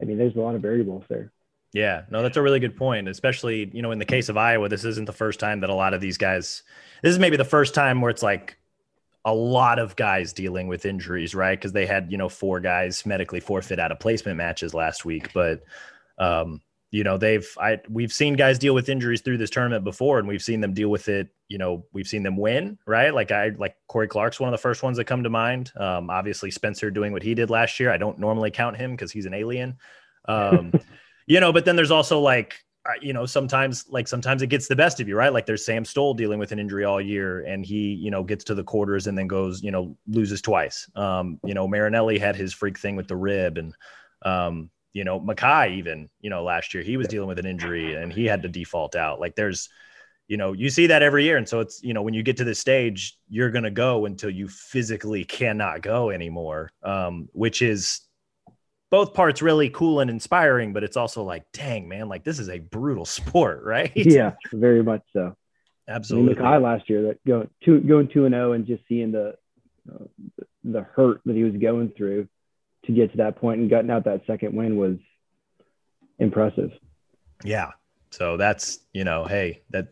I 0.00 0.04
mean, 0.04 0.16
there's 0.16 0.36
a 0.36 0.40
lot 0.40 0.54
of 0.54 0.62
variables 0.62 1.02
there. 1.08 1.32
Yeah, 1.72 2.02
no, 2.10 2.22
that's 2.22 2.36
a 2.36 2.42
really 2.42 2.60
good 2.60 2.76
point. 2.76 3.08
Especially, 3.08 3.70
you 3.72 3.82
know, 3.82 3.92
in 3.92 3.98
the 3.98 4.04
case 4.04 4.28
of 4.28 4.36
Iowa, 4.36 4.68
this 4.68 4.84
isn't 4.84 5.04
the 5.04 5.12
first 5.12 5.38
time 5.38 5.60
that 5.60 5.70
a 5.70 5.74
lot 5.74 5.94
of 5.94 6.00
these 6.00 6.18
guys. 6.18 6.62
This 7.02 7.12
is 7.12 7.18
maybe 7.18 7.36
the 7.36 7.44
first 7.44 7.74
time 7.74 8.00
where 8.00 8.10
it's 8.10 8.22
like 8.22 8.58
a 9.24 9.34
lot 9.34 9.78
of 9.78 9.96
guys 9.96 10.32
dealing 10.32 10.66
with 10.66 10.86
injuries, 10.86 11.34
right? 11.34 11.58
Because 11.58 11.72
they 11.72 11.86
had, 11.86 12.10
you 12.10 12.18
know, 12.18 12.28
four 12.28 12.58
guys 12.60 13.04
medically 13.04 13.40
forfeit 13.40 13.78
out 13.78 13.92
of 13.92 14.00
placement 14.00 14.36
matches 14.36 14.74
last 14.74 15.04
week. 15.04 15.32
But, 15.32 15.62
um, 16.18 16.60
you 16.90 17.04
know, 17.04 17.18
they've, 17.18 17.46
I, 17.60 17.78
we've 17.88 18.12
seen 18.12 18.34
guys 18.34 18.58
deal 18.58 18.74
with 18.74 18.88
injuries 18.88 19.20
through 19.20 19.38
this 19.38 19.50
tournament 19.50 19.84
before, 19.84 20.18
and 20.18 20.26
we've 20.26 20.42
seen 20.42 20.60
them 20.60 20.74
deal 20.74 20.88
with 20.88 21.08
it. 21.08 21.28
You 21.48 21.58
know, 21.58 21.84
we've 21.92 22.08
seen 22.08 22.22
them 22.22 22.36
win, 22.36 22.78
right? 22.86 23.14
Like 23.14 23.30
I, 23.30 23.50
like 23.50 23.76
Cory 23.86 24.08
Clark's 24.08 24.40
one 24.40 24.48
of 24.48 24.52
the 24.52 24.62
first 24.62 24.82
ones 24.82 24.96
that 24.96 25.04
come 25.04 25.22
to 25.22 25.30
mind. 25.30 25.70
Um, 25.76 26.10
obviously, 26.10 26.50
Spencer 26.50 26.90
doing 26.90 27.12
what 27.12 27.22
he 27.22 27.34
did 27.34 27.50
last 27.50 27.78
year. 27.78 27.92
I 27.92 27.96
don't 27.96 28.18
normally 28.18 28.50
count 28.50 28.76
him 28.76 28.92
because 28.92 29.12
he's 29.12 29.26
an 29.26 29.34
alien. 29.34 29.76
Um, 30.26 30.72
you 31.26 31.40
know, 31.40 31.52
but 31.52 31.64
then 31.64 31.76
there's 31.76 31.90
also 31.90 32.20
like, 32.20 32.64
you 33.00 33.12
know, 33.12 33.26
sometimes 33.26 33.84
like 33.88 34.08
sometimes 34.08 34.42
it 34.42 34.48
gets 34.48 34.66
the 34.66 34.76
best 34.76 35.00
of 35.00 35.08
you, 35.08 35.16
right? 35.16 35.32
Like 35.32 35.46
there's 35.46 35.64
Sam 35.64 35.84
Stoll 35.84 36.14
dealing 36.14 36.38
with 36.38 36.50
an 36.52 36.58
injury 36.58 36.84
all 36.84 37.00
year 37.00 37.40
and 37.44 37.64
he, 37.64 37.94
you 37.94 38.10
know, 38.10 38.24
gets 38.24 38.44
to 38.44 38.54
the 38.54 38.64
quarters 38.64 39.06
and 39.06 39.16
then 39.16 39.26
goes, 39.26 39.62
you 39.62 39.70
know, 39.70 39.96
loses 40.08 40.40
twice. 40.40 40.88
Um, 40.96 41.38
you 41.44 41.54
know, 41.54 41.68
Marinelli 41.68 42.18
had 42.18 42.36
his 42.36 42.52
freak 42.52 42.78
thing 42.78 42.96
with 42.96 43.06
the 43.06 43.16
rib 43.16 43.58
and 43.58 43.74
um, 44.22 44.70
you 44.92 45.04
know, 45.04 45.20
Mekhi 45.20 45.76
even, 45.76 46.08
you 46.20 46.30
know, 46.30 46.42
last 46.42 46.74
year 46.74 46.82
he 46.82 46.96
was 46.96 47.06
dealing 47.06 47.28
with 47.28 47.38
an 47.38 47.46
injury 47.46 47.94
and 47.94 48.12
he 48.12 48.24
had 48.24 48.42
to 48.42 48.48
default 48.48 48.96
out. 48.96 49.20
Like 49.20 49.36
there's, 49.36 49.68
you 50.26 50.36
know, 50.36 50.52
you 50.52 50.70
see 50.70 50.88
that 50.88 51.02
every 51.02 51.24
year. 51.24 51.36
And 51.36 51.48
so 51.48 51.60
it's, 51.60 51.82
you 51.82 51.94
know, 51.94 52.02
when 52.02 52.14
you 52.14 52.22
get 52.22 52.36
to 52.38 52.44
this 52.44 52.58
stage, 52.58 53.18
you're 53.28 53.50
gonna 53.50 53.70
go 53.70 54.06
until 54.06 54.30
you 54.30 54.48
physically 54.48 55.24
cannot 55.24 55.82
go 55.82 56.10
anymore. 56.10 56.70
Um, 56.82 57.28
which 57.32 57.62
is 57.62 58.00
both 58.90 59.14
parts 59.14 59.40
really 59.40 59.70
cool 59.70 60.00
and 60.00 60.10
inspiring, 60.10 60.72
but 60.72 60.84
it's 60.84 60.96
also 60.96 61.22
like, 61.22 61.44
dang, 61.52 61.88
man, 61.88 62.08
like 62.08 62.24
this 62.24 62.38
is 62.38 62.48
a 62.48 62.58
brutal 62.58 63.04
sport, 63.06 63.62
right? 63.64 63.92
Yeah, 63.94 64.32
very 64.52 64.82
much 64.82 65.02
so. 65.12 65.36
Absolutely. 65.88 66.38
I 66.38 66.52
mean, 66.52 66.62
last 66.62 66.88
year 66.88 67.02
that 67.08 67.24
going 67.26 67.48
two 67.64 67.80
going 67.80 68.08
two 68.08 68.24
and 68.24 68.34
zero 68.34 68.50
oh 68.50 68.52
and 68.52 68.66
just 68.66 68.82
seeing 68.88 69.10
the 69.12 69.34
uh, 69.92 70.04
the 70.62 70.82
hurt 70.82 71.20
that 71.24 71.34
he 71.34 71.42
was 71.42 71.56
going 71.56 71.90
through 71.96 72.28
to 72.86 72.92
get 72.92 73.10
to 73.12 73.18
that 73.18 73.36
point 73.36 73.60
and 73.60 73.68
gutting 73.68 73.90
out 73.90 74.04
that 74.04 74.22
second 74.26 74.54
win 74.54 74.76
was 74.76 74.96
impressive. 76.18 76.70
Yeah. 77.44 77.70
So 78.10 78.36
that's 78.36 78.80
you 78.92 79.04
know, 79.04 79.24
hey, 79.24 79.62
that 79.70 79.88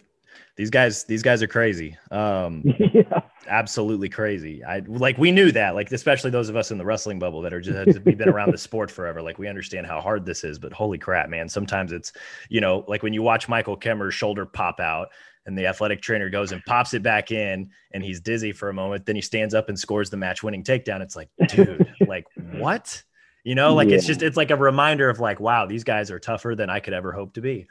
these 0.57 0.71
guys 0.71 1.05
these 1.05 1.23
guys 1.23 1.43
are 1.43 1.49
crazy. 1.49 1.97
Um, 2.11 2.63
yeah 2.93 3.23
absolutely 3.49 4.09
crazy. 4.09 4.63
I 4.65 4.81
like 4.87 5.19
we 5.19 5.33
knew 5.33 5.51
that, 5.53 5.75
like 5.75 5.91
especially 5.91 6.31
those 6.31 6.49
of 6.49 6.57
us 6.57 6.71
in 6.71 6.79
the 6.79 6.85
wrestling 6.85 7.19
bubble 7.19 7.43
that 7.43 7.53
are 7.53 7.61
just 7.61 8.01
we've 8.05 8.19
been 8.19 8.29
around 8.29 8.53
the 8.53 8.59
sport 8.59 8.91
forever. 8.91 9.23
Like 9.23 9.39
we 9.39 9.49
understand 9.49 9.87
how 9.87 10.01
hard 10.01 10.25
this 10.25 10.45
is, 10.45 10.59
but 10.59 10.73
holy 10.73 10.99
crap, 10.99 11.29
man! 11.29 11.49
Sometimes 11.49 11.93
it's 11.93 12.13
you 12.49 12.61
know 12.61 12.85
like 12.87 13.03
when 13.03 13.13
you 13.13 13.23
watch 13.23 13.49
Michael 13.49 13.77
Kemerer's 13.77 14.15
shoulder 14.15 14.47
pop 14.47 14.81
out 14.81 15.09
and 15.47 15.57
the 15.57 15.67
athletic 15.67 16.03
trainer 16.03 16.29
goes 16.29 16.53
and 16.53 16.63
pops 16.67 16.93
it 16.95 17.03
back 17.03 17.31
in 17.31 17.71
and 17.93 18.05
he's 18.05 18.21
dizzy 18.21 18.53
for 18.53 18.69
a 18.69 18.75
moment, 18.75 19.07
then 19.07 19.17
he 19.17 19.23
stands 19.23 19.55
up 19.55 19.69
and 19.69 19.79
scores 19.79 20.11
the 20.11 20.17
match 20.17 20.43
winning 20.43 20.63
takedown. 20.63 21.01
It's 21.01 21.17
like, 21.17 21.31
dude, 21.49 21.91
like 22.07 22.27
what? 22.53 23.03
You 23.45 23.55
know, 23.55 23.75
like 23.75 23.89
yeah. 23.89 23.97
it's 23.97 24.07
just 24.07 24.23
it's 24.23 24.37
like 24.37 24.51
a 24.51 24.57
reminder 24.57 25.09
of 25.09 25.21
like, 25.21 25.41
wow, 25.41 25.67
these 25.67 25.85
guys 25.85 26.11
are 26.11 26.19
tougher 26.19 26.55
than 26.55 26.69
I 26.69 26.81
could 26.81 26.93
ever 26.93 27.13
hope 27.13 27.35
to 27.35 27.41
be. 27.41 27.67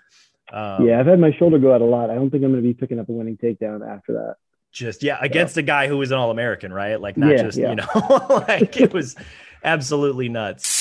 Um, 0.51 0.88
yeah, 0.88 1.00
I've 1.00 1.08
had 1.08 1.20
my 1.20 1.32
shoulder 1.38 1.60
go 1.60 1.74
out 1.74 1.82
a 1.82 1.86
lot. 1.86 2.10
I 2.10 2.16
don't 2.16 2.30
think 2.30 2.44
I'm 2.44 2.51
going 2.51 2.63
to 2.63 2.68
be 2.68 2.74
picking 2.74 3.00
up 3.00 3.10
a 3.10 3.12
winning 3.12 3.38
takedown 3.38 3.88
after 3.88 4.13
that. 4.13 4.36
Just 4.72 5.01
yeah 5.01 5.18
against 5.22 5.58
a 5.58 5.62
guy 5.62 5.88
who 5.88 5.98
was 5.98 6.12
an 6.12 6.18
all-american 6.18 6.72
right? 6.72 7.00
Like 7.00 7.18
not 7.18 7.32
yeah, 7.32 7.42
just 7.42 7.58
yeah. 7.58 7.70
you 7.70 7.75
know 7.77 7.88
like 8.48 8.80
it 8.80 8.94
was 8.94 9.16
absolutely 9.63 10.30
nuts. 10.30 10.75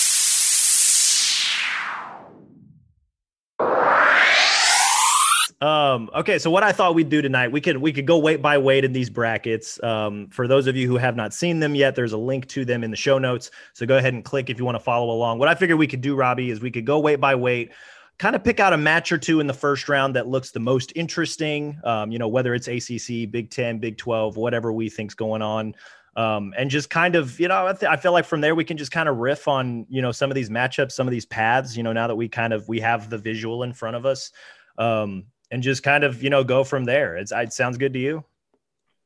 Um 5.63 6.11
okay 6.15 6.39
so 6.39 6.51
what 6.51 6.63
i 6.63 6.71
thought 6.71 6.95
we'd 6.95 7.09
do 7.09 7.23
tonight 7.23 7.51
we 7.51 7.63
could 7.63 7.79
we 7.79 7.91
could 7.91 8.07
go 8.07 8.19
weight 8.19 8.43
by 8.43 8.59
weight 8.59 8.85
in 8.85 8.93
these 8.93 9.09
brackets. 9.09 9.83
Um 9.83 10.29
for 10.29 10.47
those 10.47 10.67
of 10.67 10.77
you 10.77 10.87
who 10.87 10.99
have 10.99 11.17
not 11.17 11.33
seen 11.33 11.61
them 11.61 11.75
yet 11.75 11.95
there's 11.95 12.13
a 12.13 12.19
link 12.19 12.47
to 12.49 12.67
them 12.67 12.85
in 12.85 12.91
the 12.91 12.97
show 12.97 13.19
notes. 13.19 13.51
So 13.73 13.87
go 13.87 13.97
ahead 13.97 14.13
and 14.13 14.23
click 14.23 14.51
if 14.51 14.59
you 14.59 14.67
want 14.67 14.75
to 14.75 14.85
follow 14.85 15.11
along. 15.11 15.39
What 15.39 15.49
i 15.49 15.55
figured 15.55 15.79
we 15.79 15.87
could 15.87 16.03
do 16.03 16.15
robbie 16.15 16.51
is 16.51 16.61
we 16.61 16.71
could 16.71 16.85
go 16.85 16.99
weight 16.99 17.21
by 17.21 17.35
weight 17.35 17.73
kind 18.19 18.35
of 18.35 18.43
pick 18.43 18.61
out 18.61 18.73
a 18.73 18.79
match 18.79 19.13
or 19.13 19.19
two 19.19 19.41
in 19.41 19.47
the 19.47 19.55
first 19.55 19.89
round 19.89 20.17
that 20.17 20.27
looks 20.27 20.51
the 20.51 20.61
most 20.61 20.93
interesting. 20.97 21.79
Um, 21.85 22.11
you 22.11 22.19
know, 22.19 22.29
whether 22.29 22.55
it's 22.55 22.69
ACC, 22.69 23.31
Big 23.31 23.51
Ten, 23.51 23.79
Big 23.79 23.99
Twelve, 23.99 24.37
whatever 24.37 24.73
we 24.73 24.89
think's 24.89 25.15
going 25.15 25.43
on. 25.43 25.75
Um, 26.17 26.55
and 26.57 26.71
just 26.71 26.89
kind 26.89 27.15
of, 27.15 27.39
you 27.39 27.49
know, 27.49 27.67
I, 27.67 27.73
th- 27.75 27.91
I, 27.91 27.97
feel 27.97 28.13
like 28.13 28.25
from 28.25 28.41
there 28.41 28.55
we 28.55 28.65
can 28.65 28.79
just 28.79 28.91
kind 28.91 29.07
of 29.07 29.19
riff 29.19 29.49
on, 29.49 29.85
you 29.91 30.01
know, 30.01 30.13
some 30.13 30.31
of 30.31 30.35
these 30.35 30.49
matchups, 30.49 30.93
some 30.93 31.07
of 31.07 31.11
these 31.11 31.27
paths, 31.27 31.77
you 31.77 31.83
know, 31.83 31.93
now 31.93 32.07
that 32.07 32.15
we 32.15 32.27
kind 32.27 32.55
of 32.55 32.67
we 32.69 32.81
have 32.81 33.11
the 33.11 33.19
visual 33.19 33.65
in 33.65 33.75
front 33.75 33.97
of 33.97 34.07
us, 34.07 34.33
um, 34.79 35.25
and 35.51 35.63
just 35.63 35.83
kind 35.83 36.05
of, 36.05 36.23
you 36.23 36.31
know, 36.31 36.43
go 36.43 36.65
from 36.65 36.85
there. 36.85 37.19
It's, 37.19 37.33
it 37.33 37.53
sounds 37.53 37.77
good 37.77 37.93
to 37.93 37.99
you. 37.99 38.25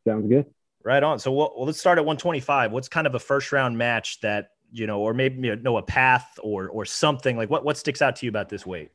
Sounds 0.06 0.28
good. 0.28 0.46
Right 0.84 1.02
on. 1.02 1.18
So 1.18 1.32
well, 1.32 1.52
let's 1.58 1.80
start 1.80 1.98
at 1.98 2.02
125. 2.02 2.70
What's 2.70 2.88
kind 2.88 3.08
of 3.08 3.16
a 3.16 3.18
first 3.18 3.50
round 3.50 3.76
match 3.76 4.20
that 4.20 4.50
you 4.72 4.86
know, 4.86 5.00
or 5.00 5.12
maybe 5.12 5.48
you 5.48 5.56
know 5.56 5.78
a 5.78 5.82
path 5.82 6.38
or 6.42 6.68
or 6.68 6.84
something 6.84 7.36
like 7.36 7.50
what 7.50 7.64
what 7.64 7.76
sticks 7.76 8.00
out 8.00 8.16
to 8.16 8.26
you 8.26 8.30
about 8.30 8.48
this 8.48 8.64
weight? 8.64 8.92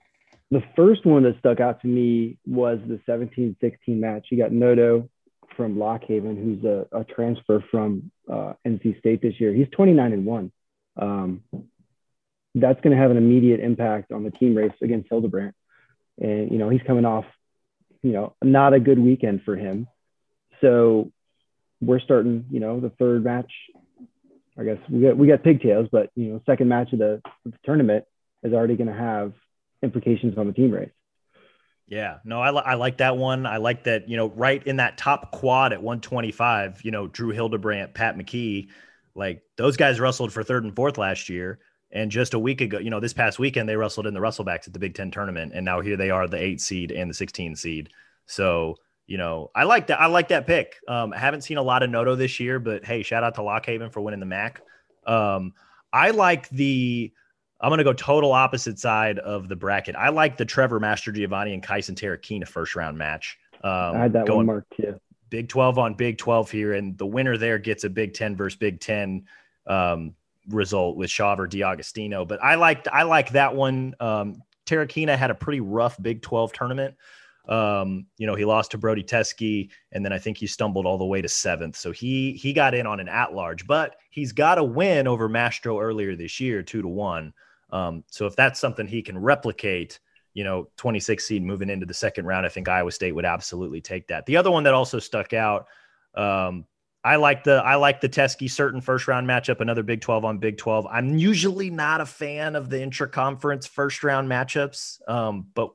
The 0.51 0.63
first 0.75 1.05
one 1.05 1.23
that 1.23 1.39
stuck 1.39 1.59
out 1.59 1.81
to 1.81 1.87
me 1.87 2.37
was 2.45 2.79
the 2.87 2.99
17-16 3.09 3.77
match. 3.87 4.27
You 4.29 4.37
got 4.37 4.51
Noto 4.51 5.09
from 5.57 5.79
Lock 5.79 6.03
Haven, 6.03 6.35
who's 6.35 6.63
a, 6.63 6.87
a 6.99 7.03
transfer 7.03 7.63
from 7.71 8.11
uh, 8.31 8.53
NC 8.65 8.99
State 8.99 9.21
this 9.21 9.39
year. 9.39 9.53
He's 9.53 9.67
29 9.71 10.13
and 10.13 10.25
one. 10.25 10.51
Um, 10.97 11.41
that's 12.53 12.79
going 12.81 12.95
to 12.95 13.01
have 13.01 13.11
an 13.11 13.17
immediate 13.17 13.59
impact 13.59 14.11
on 14.11 14.23
the 14.23 14.31
team 14.31 14.55
race 14.55 14.73
against 14.81 15.09
Hildebrandt. 15.09 15.55
And 16.17 16.49
you 16.49 16.57
know 16.57 16.69
he's 16.69 16.81
coming 16.87 17.03
off, 17.03 17.25
you 18.01 18.13
know, 18.13 18.35
not 18.41 18.73
a 18.73 18.79
good 18.79 18.97
weekend 18.97 19.41
for 19.43 19.57
him. 19.57 19.87
So 20.61 21.11
we're 21.81 21.99
starting, 21.99 22.45
you 22.49 22.61
know, 22.61 22.79
the 22.79 22.89
third 22.89 23.25
match. 23.25 23.51
I 24.57 24.63
guess 24.63 24.77
we 24.89 25.01
got 25.01 25.17
we 25.17 25.27
got 25.27 25.43
pigtails, 25.43 25.89
but 25.91 26.09
you 26.15 26.31
know, 26.31 26.41
second 26.45 26.69
match 26.69 26.93
of 26.93 26.99
the, 26.99 27.21
of 27.45 27.51
the 27.51 27.57
tournament 27.65 28.05
is 28.43 28.53
already 28.53 28.77
going 28.77 28.87
to 28.87 28.93
have 28.93 29.33
implications 29.85 30.37
on 30.37 30.47
the 30.47 30.53
team 30.53 30.71
race. 30.71 30.91
Yeah, 31.87 32.17
no, 32.25 32.41
I, 32.41 32.49
li- 32.49 32.63
I 32.65 32.73
like 32.73 32.97
that 32.97 33.15
one. 33.15 33.45
I 33.45 33.57
like 33.57 33.83
that, 33.83 34.09
you 34.09 34.17
know, 34.17 34.29
right 34.29 34.65
in 34.65 34.77
that 34.77 34.97
top 34.97 35.31
quad 35.31 35.71
at 35.71 35.81
125, 35.81 36.81
you 36.83 36.91
know, 36.91 37.07
Drew 37.07 37.29
Hildebrandt, 37.29 37.93
Pat 37.93 38.17
McKee, 38.17 38.69
like 39.13 39.43
those 39.55 39.77
guys 39.77 39.99
wrestled 39.99 40.33
for 40.33 40.43
third 40.43 40.63
and 40.63 40.75
fourth 40.75 40.97
last 40.97 41.29
year. 41.29 41.59
And 41.91 42.11
just 42.11 42.33
a 42.33 42.39
week 42.39 42.61
ago, 42.61 42.79
you 42.79 42.89
know, 42.89 42.99
this 42.99 43.13
past 43.13 43.39
weekend, 43.39 43.69
they 43.69 43.77
wrestled 43.77 44.07
in 44.07 44.13
the 44.13 44.19
Wrestlebacks 44.19 44.67
at 44.67 44.73
the 44.73 44.79
Big 44.79 44.95
Ten 44.95 45.11
tournament. 45.11 45.53
And 45.55 45.63
now 45.63 45.79
here 45.79 45.95
they 45.95 46.09
are, 46.09 46.27
the 46.27 46.41
eight 46.41 46.59
seed 46.59 46.91
and 46.91 47.09
the 47.09 47.13
16 47.13 47.55
seed. 47.55 47.89
So, 48.25 48.75
you 49.07 49.17
know, 49.17 49.51
I 49.55 49.63
like 49.63 49.87
that. 49.87 50.01
I 50.01 50.07
like 50.07 50.29
that 50.29 50.47
pick. 50.47 50.75
Um, 50.87 51.13
I 51.13 51.19
haven't 51.19 51.41
seen 51.41 51.57
a 51.57 51.61
lot 51.61 51.83
of 51.83 51.91
Noto 51.91 52.15
this 52.15 52.39
year, 52.39 52.59
but 52.59 52.83
hey, 52.83 53.03
shout 53.03 53.23
out 53.23 53.35
to 53.35 53.43
Lock 53.43 53.65
Haven 53.65 53.91
for 53.91 54.01
winning 54.01 54.19
the 54.19 54.25
MAC. 54.25 54.61
Um, 55.05 55.53
I 55.93 56.09
like 56.09 56.49
the, 56.49 57.13
I'm 57.62 57.69
going 57.69 57.77
to 57.77 57.83
go 57.83 57.93
total 57.93 58.33
opposite 58.33 58.79
side 58.79 59.19
of 59.19 59.47
the 59.47 59.55
bracket. 59.55 59.95
I 59.95 60.09
like 60.09 60.38
the 60.38 60.45
Trevor 60.45 60.79
Mastrogiovanni 60.79 61.53
and 61.53 61.63
Kysen 61.63 61.95
Terukina 61.95 62.47
first 62.47 62.75
round 62.75 62.97
match. 62.97 63.38
Um, 63.63 63.95
I 63.95 64.00
had 64.00 64.13
that 64.13 64.29
one 64.29 64.45
marked 64.45 64.75
too. 64.75 65.00
Big 65.29 65.50
12 65.50 65.79
on 65.79 65.93
Big 65.95 66.17
12 66.17 66.51
here, 66.51 66.74
and 66.74 66.97
the 66.97 67.05
winner 67.05 67.38
there 67.38 67.57
gets 67.57 67.83
a 67.83 67.89
Big 67.89 68.13
10 68.13 68.35
versus 68.35 68.57
Big 68.57 68.79
10 68.79 69.25
um, 69.67 70.13
result 70.50 70.97
with 70.97 71.09
Shawver 71.09 71.47
DeAugustino. 71.47 72.27
But 72.27 72.43
I 72.43 72.55
like 72.55 72.88
I 72.88 73.03
like 73.03 73.31
that 73.31 73.55
one. 73.55 73.95
Um, 74.00 74.41
Terrakina 74.65 75.17
had 75.17 75.31
a 75.31 75.35
pretty 75.35 75.62
rough 75.62 76.01
Big 76.01 76.21
12 76.21 76.53
tournament. 76.53 76.95
Um, 77.47 78.07
you 78.17 78.25
know, 78.25 78.35
he 78.35 78.45
lost 78.45 78.71
to 78.71 78.77
Brody 78.77 79.03
Teske, 79.03 79.69
and 79.91 80.03
then 80.03 80.12
I 80.12 80.17
think 80.17 80.38
he 80.38 80.47
stumbled 80.47 80.85
all 80.85 80.97
the 80.97 81.05
way 81.05 81.21
to 81.21 81.29
seventh. 81.29 81.75
So 81.75 81.91
he 81.91 82.33
he 82.33 82.53
got 82.53 82.74
in 82.74 82.88
on 82.88 83.00
an 83.00 83.07
at 83.07 83.33
large, 83.33 83.67
but 83.67 83.97
he's 84.09 84.31
got 84.31 84.57
a 84.57 84.63
win 84.63 85.07
over 85.07 85.29
Mastro 85.29 85.79
earlier 85.79 86.15
this 86.15 86.39
year, 86.39 86.63
two 86.63 86.81
to 86.81 86.88
one. 86.88 87.33
Um, 87.75 88.05
so 88.08 88.25
if 88.25 88.36
that's 88.38 88.60
something 88.60 88.88
he 88.88 89.01
can 89.01 89.17
replicate, 89.17 90.00
you 90.34 90.46
know, 90.46 90.70
26 90.77 91.25
seed 91.25 91.44
moving 91.44 91.70
into 91.70 91.86
the 91.86 91.94
second 91.94 92.25
round, 92.25 92.46
I 92.46 92.50
think 92.50 92.70
Iowa 92.70 92.91
State 92.91 93.13
would 93.13 93.25
absolutely 93.25 93.82
take 93.82 94.08
that. 94.08 94.25
The 94.25 94.38
other 94.38 94.50
one 94.50 94.63
that 94.63 94.74
also 94.74 94.98
stuck 95.00 95.34
out, 95.34 95.67
um, 96.15 96.65
I 97.03 97.17
like 97.17 97.44
the 97.44 97.55
I 97.55 97.75
like 97.75 98.00
the 98.00 98.10
Teske 98.10 98.50
certain 98.50 98.79
first 98.79 99.08
round 99.08 99.27
matchup, 99.27 99.60
another 99.60 99.84
Big 99.84 100.00
12 100.01 100.24
on 100.24 100.38
Big 100.38 100.58
12. 100.58 100.88
I'm 100.89 101.17
usually 101.17 101.70
not 101.70 102.00
a 102.00 102.05
fan 102.05 102.55
of 102.55 102.70
the 102.70 102.82
intra 102.82 103.10
conference 103.10 103.67
first 103.67 104.03
round 104.03 104.29
matchups, 104.29 105.08
um, 105.08 105.48
but 105.53 105.72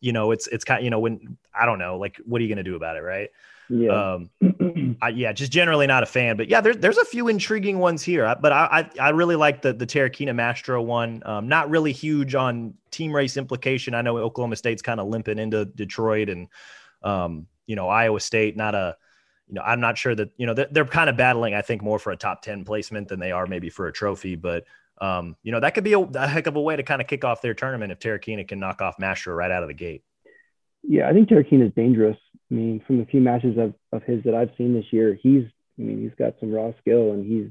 you 0.00 0.12
know, 0.12 0.32
it's 0.32 0.48
it's 0.48 0.64
kind 0.64 0.84
you 0.84 0.90
know, 0.90 0.98
when 0.98 1.38
I 1.54 1.66
don't 1.66 1.78
know, 1.78 1.96
like, 1.98 2.20
what 2.26 2.40
are 2.40 2.42
you 2.42 2.48
going 2.48 2.64
to 2.64 2.70
do 2.70 2.76
about 2.76 2.96
it, 2.96 3.00
right? 3.00 3.30
Yeah. 3.68 4.14
Um, 4.14 4.96
I, 5.02 5.08
yeah, 5.08 5.32
just 5.32 5.50
generally 5.50 5.86
not 5.86 6.02
a 6.02 6.06
fan, 6.06 6.36
but 6.36 6.48
yeah, 6.48 6.60
there's 6.60 6.76
there's 6.78 6.98
a 6.98 7.04
few 7.04 7.28
intriguing 7.28 7.78
ones 7.78 8.02
here. 8.02 8.34
But 8.40 8.52
I 8.52 8.88
I, 8.98 9.06
I 9.06 9.10
really 9.10 9.36
like 9.36 9.62
the 9.62 9.72
the 9.72 9.86
Terukina 9.86 10.34
Mastro 10.34 10.82
one. 10.82 11.22
Um, 11.24 11.48
not 11.48 11.70
really 11.70 11.92
huge 11.92 12.34
on 12.34 12.74
team 12.90 13.14
race 13.14 13.36
implication. 13.36 13.94
I 13.94 14.02
know 14.02 14.18
Oklahoma 14.18 14.56
State's 14.56 14.82
kind 14.82 15.00
of 15.00 15.08
limping 15.08 15.38
into 15.38 15.64
Detroit, 15.64 16.28
and 16.28 16.48
um, 17.02 17.46
you 17.66 17.76
know 17.76 17.88
Iowa 17.88 18.20
State 18.20 18.56
not 18.56 18.74
a 18.74 18.96
you 19.48 19.54
know 19.54 19.62
I'm 19.62 19.80
not 19.80 19.96
sure 19.96 20.14
that 20.14 20.30
you 20.36 20.46
know 20.46 20.54
they're, 20.54 20.68
they're 20.70 20.84
kind 20.84 21.08
of 21.08 21.16
battling. 21.16 21.54
I 21.54 21.62
think 21.62 21.82
more 21.82 21.98
for 21.98 22.12
a 22.12 22.16
top 22.16 22.42
ten 22.42 22.64
placement 22.64 23.08
than 23.08 23.20
they 23.20 23.32
are 23.32 23.46
maybe 23.46 23.70
for 23.70 23.86
a 23.86 23.92
trophy, 23.92 24.36
but 24.36 24.64
um, 25.00 25.36
you 25.42 25.52
know, 25.52 25.60
that 25.60 25.74
could 25.74 25.84
be 25.84 25.94
a, 25.94 25.98
a, 25.98 26.28
heck 26.28 26.46
of 26.46 26.56
a 26.56 26.60
way 26.60 26.76
to 26.76 26.82
kind 26.82 27.00
of 27.00 27.08
kick 27.08 27.24
off 27.24 27.42
their 27.42 27.54
tournament 27.54 27.90
if 27.90 27.98
Terukina 27.98 28.46
can 28.46 28.60
knock 28.60 28.80
off 28.80 28.98
Mastro 28.98 29.34
right 29.34 29.50
out 29.50 29.62
of 29.62 29.68
the 29.68 29.74
gate. 29.74 30.04
Yeah, 30.82 31.08
I 31.08 31.12
think 31.12 31.28
Terukina 31.28 31.66
is 31.66 31.72
dangerous. 31.74 32.16
I 32.50 32.54
mean, 32.54 32.82
from 32.86 32.98
the 32.98 33.06
few 33.06 33.20
matches 33.20 33.56
of, 33.58 33.74
of 33.92 34.02
his 34.04 34.22
that 34.24 34.34
I've 34.34 34.50
seen 34.56 34.74
this 34.74 34.92
year, 34.92 35.18
he's, 35.20 35.44
I 35.78 35.82
mean, 35.82 36.02
he's 36.02 36.14
got 36.18 36.34
some 36.40 36.52
raw 36.52 36.72
skill 36.80 37.12
and 37.12 37.26
he's, 37.26 37.50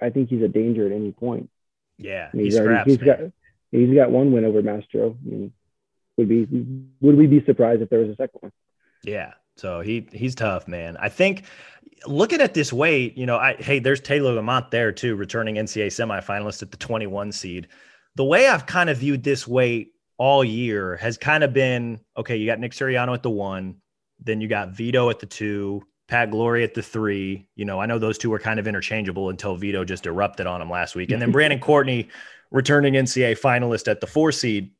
I 0.00 0.10
think 0.10 0.28
he's 0.28 0.42
a 0.42 0.48
danger 0.48 0.86
at 0.86 0.92
any 0.92 1.12
point. 1.12 1.48
Yeah, 1.96 2.28
I 2.32 2.36
mean, 2.36 2.44
he's, 2.44 2.58
already, 2.58 2.90
he's 2.90 2.98
got, 2.98 3.18
he's 3.70 3.94
got 3.94 4.10
one 4.10 4.32
win 4.32 4.44
over 4.44 4.62
Mastro. 4.62 5.16
I 5.24 5.28
mean, 5.28 5.52
would 6.16 6.28
be, 6.28 6.46
would 7.00 7.16
we 7.16 7.26
be 7.26 7.44
surprised 7.44 7.82
if 7.82 7.88
there 7.88 8.00
was 8.00 8.10
a 8.10 8.16
second 8.16 8.40
one? 8.40 8.52
Yeah. 9.04 9.32
So 9.56 9.80
he, 9.80 10.06
he's 10.12 10.34
tough, 10.34 10.68
man. 10.68 10.96
I 10.98 11.08
think 11.08 11.44
looking 12.06 12.40
at 12.40 12.54
this 12.54 12.72
weight, 12.72 13.16
you 13.16 13.26
know, 13.26 13.36
I 13.36 13.54
hey, 13.54 13.78
there's 13.78 14.00
Taylor 14.00 14.34
Lamont 14.34 14.70
there 14.70 14.92
too, 14.92 15.16
returning 15.16 15.56
NCAA 15.56 15.86
semifinalist 15.86 16.62
at 16.62 16.70
the 16.70 16.76
21 16.76 17.32
seed. 17.32 17.68
The 18.16 18.24
way 18.24 18.48
I've 18.48 18.66
kind 18.66 18.90
of 18.90 18.98
viewed 18.98 19.22
this 19.22 19.46
weight 19.46 19.92
all 20.18 20.44
year 20.44 20.96
has 20.96 21.18
kind 21.18 21.44
of 21.44 21.52
been 21.52 22.00
okay. 22.16 22.36
You 22.36 22.46
got 22.46 22.60
Nick 22.60 22.72
Suriano 22.72 23.14
at 23.14 23.22
the 23.22 23.30
one, 23.30 23.76
then 24.18 24.40
you 24.40 24.48
got 24.48 24.70
Vito 24.70 25.10
at 25.10 25.18
the 25.20 25.26
two, 25.26 25.82
Pat 26.08 26.30
Glory 26.30 26.64
at 26.64 26.74
the 26.74 26.82
three. 26.82 27.48
You 27.54 27.64
know, 27.64 27.80
I 27.80 27.86
know 27.86 27.98
those 27.98 28.18
two 28.18 28.30
were 28.30 28.38
kind 28.38 28.58
of 28.58 28.66
interchangeable 28.66 29.28
until 29.30 29.56
Vito 29.56 29.84
just 29.84 30.06
erupted 30.06 30.46
on 30.46 30.62
him 30.62 30.70
last 30.70 30.94
week, 30.94 31.10
and 31.10 31.20
then 31.20 31.30
Brandon 31.32 31.60
Courtney, 31.60 32.08
returning 32.50 32.94
NCAA 32.94 33.38
finalist 33.38 33.88
at 33.88 34.00
the 34.00 34.06
four 34.06 34.32
seed. 34.32 34.70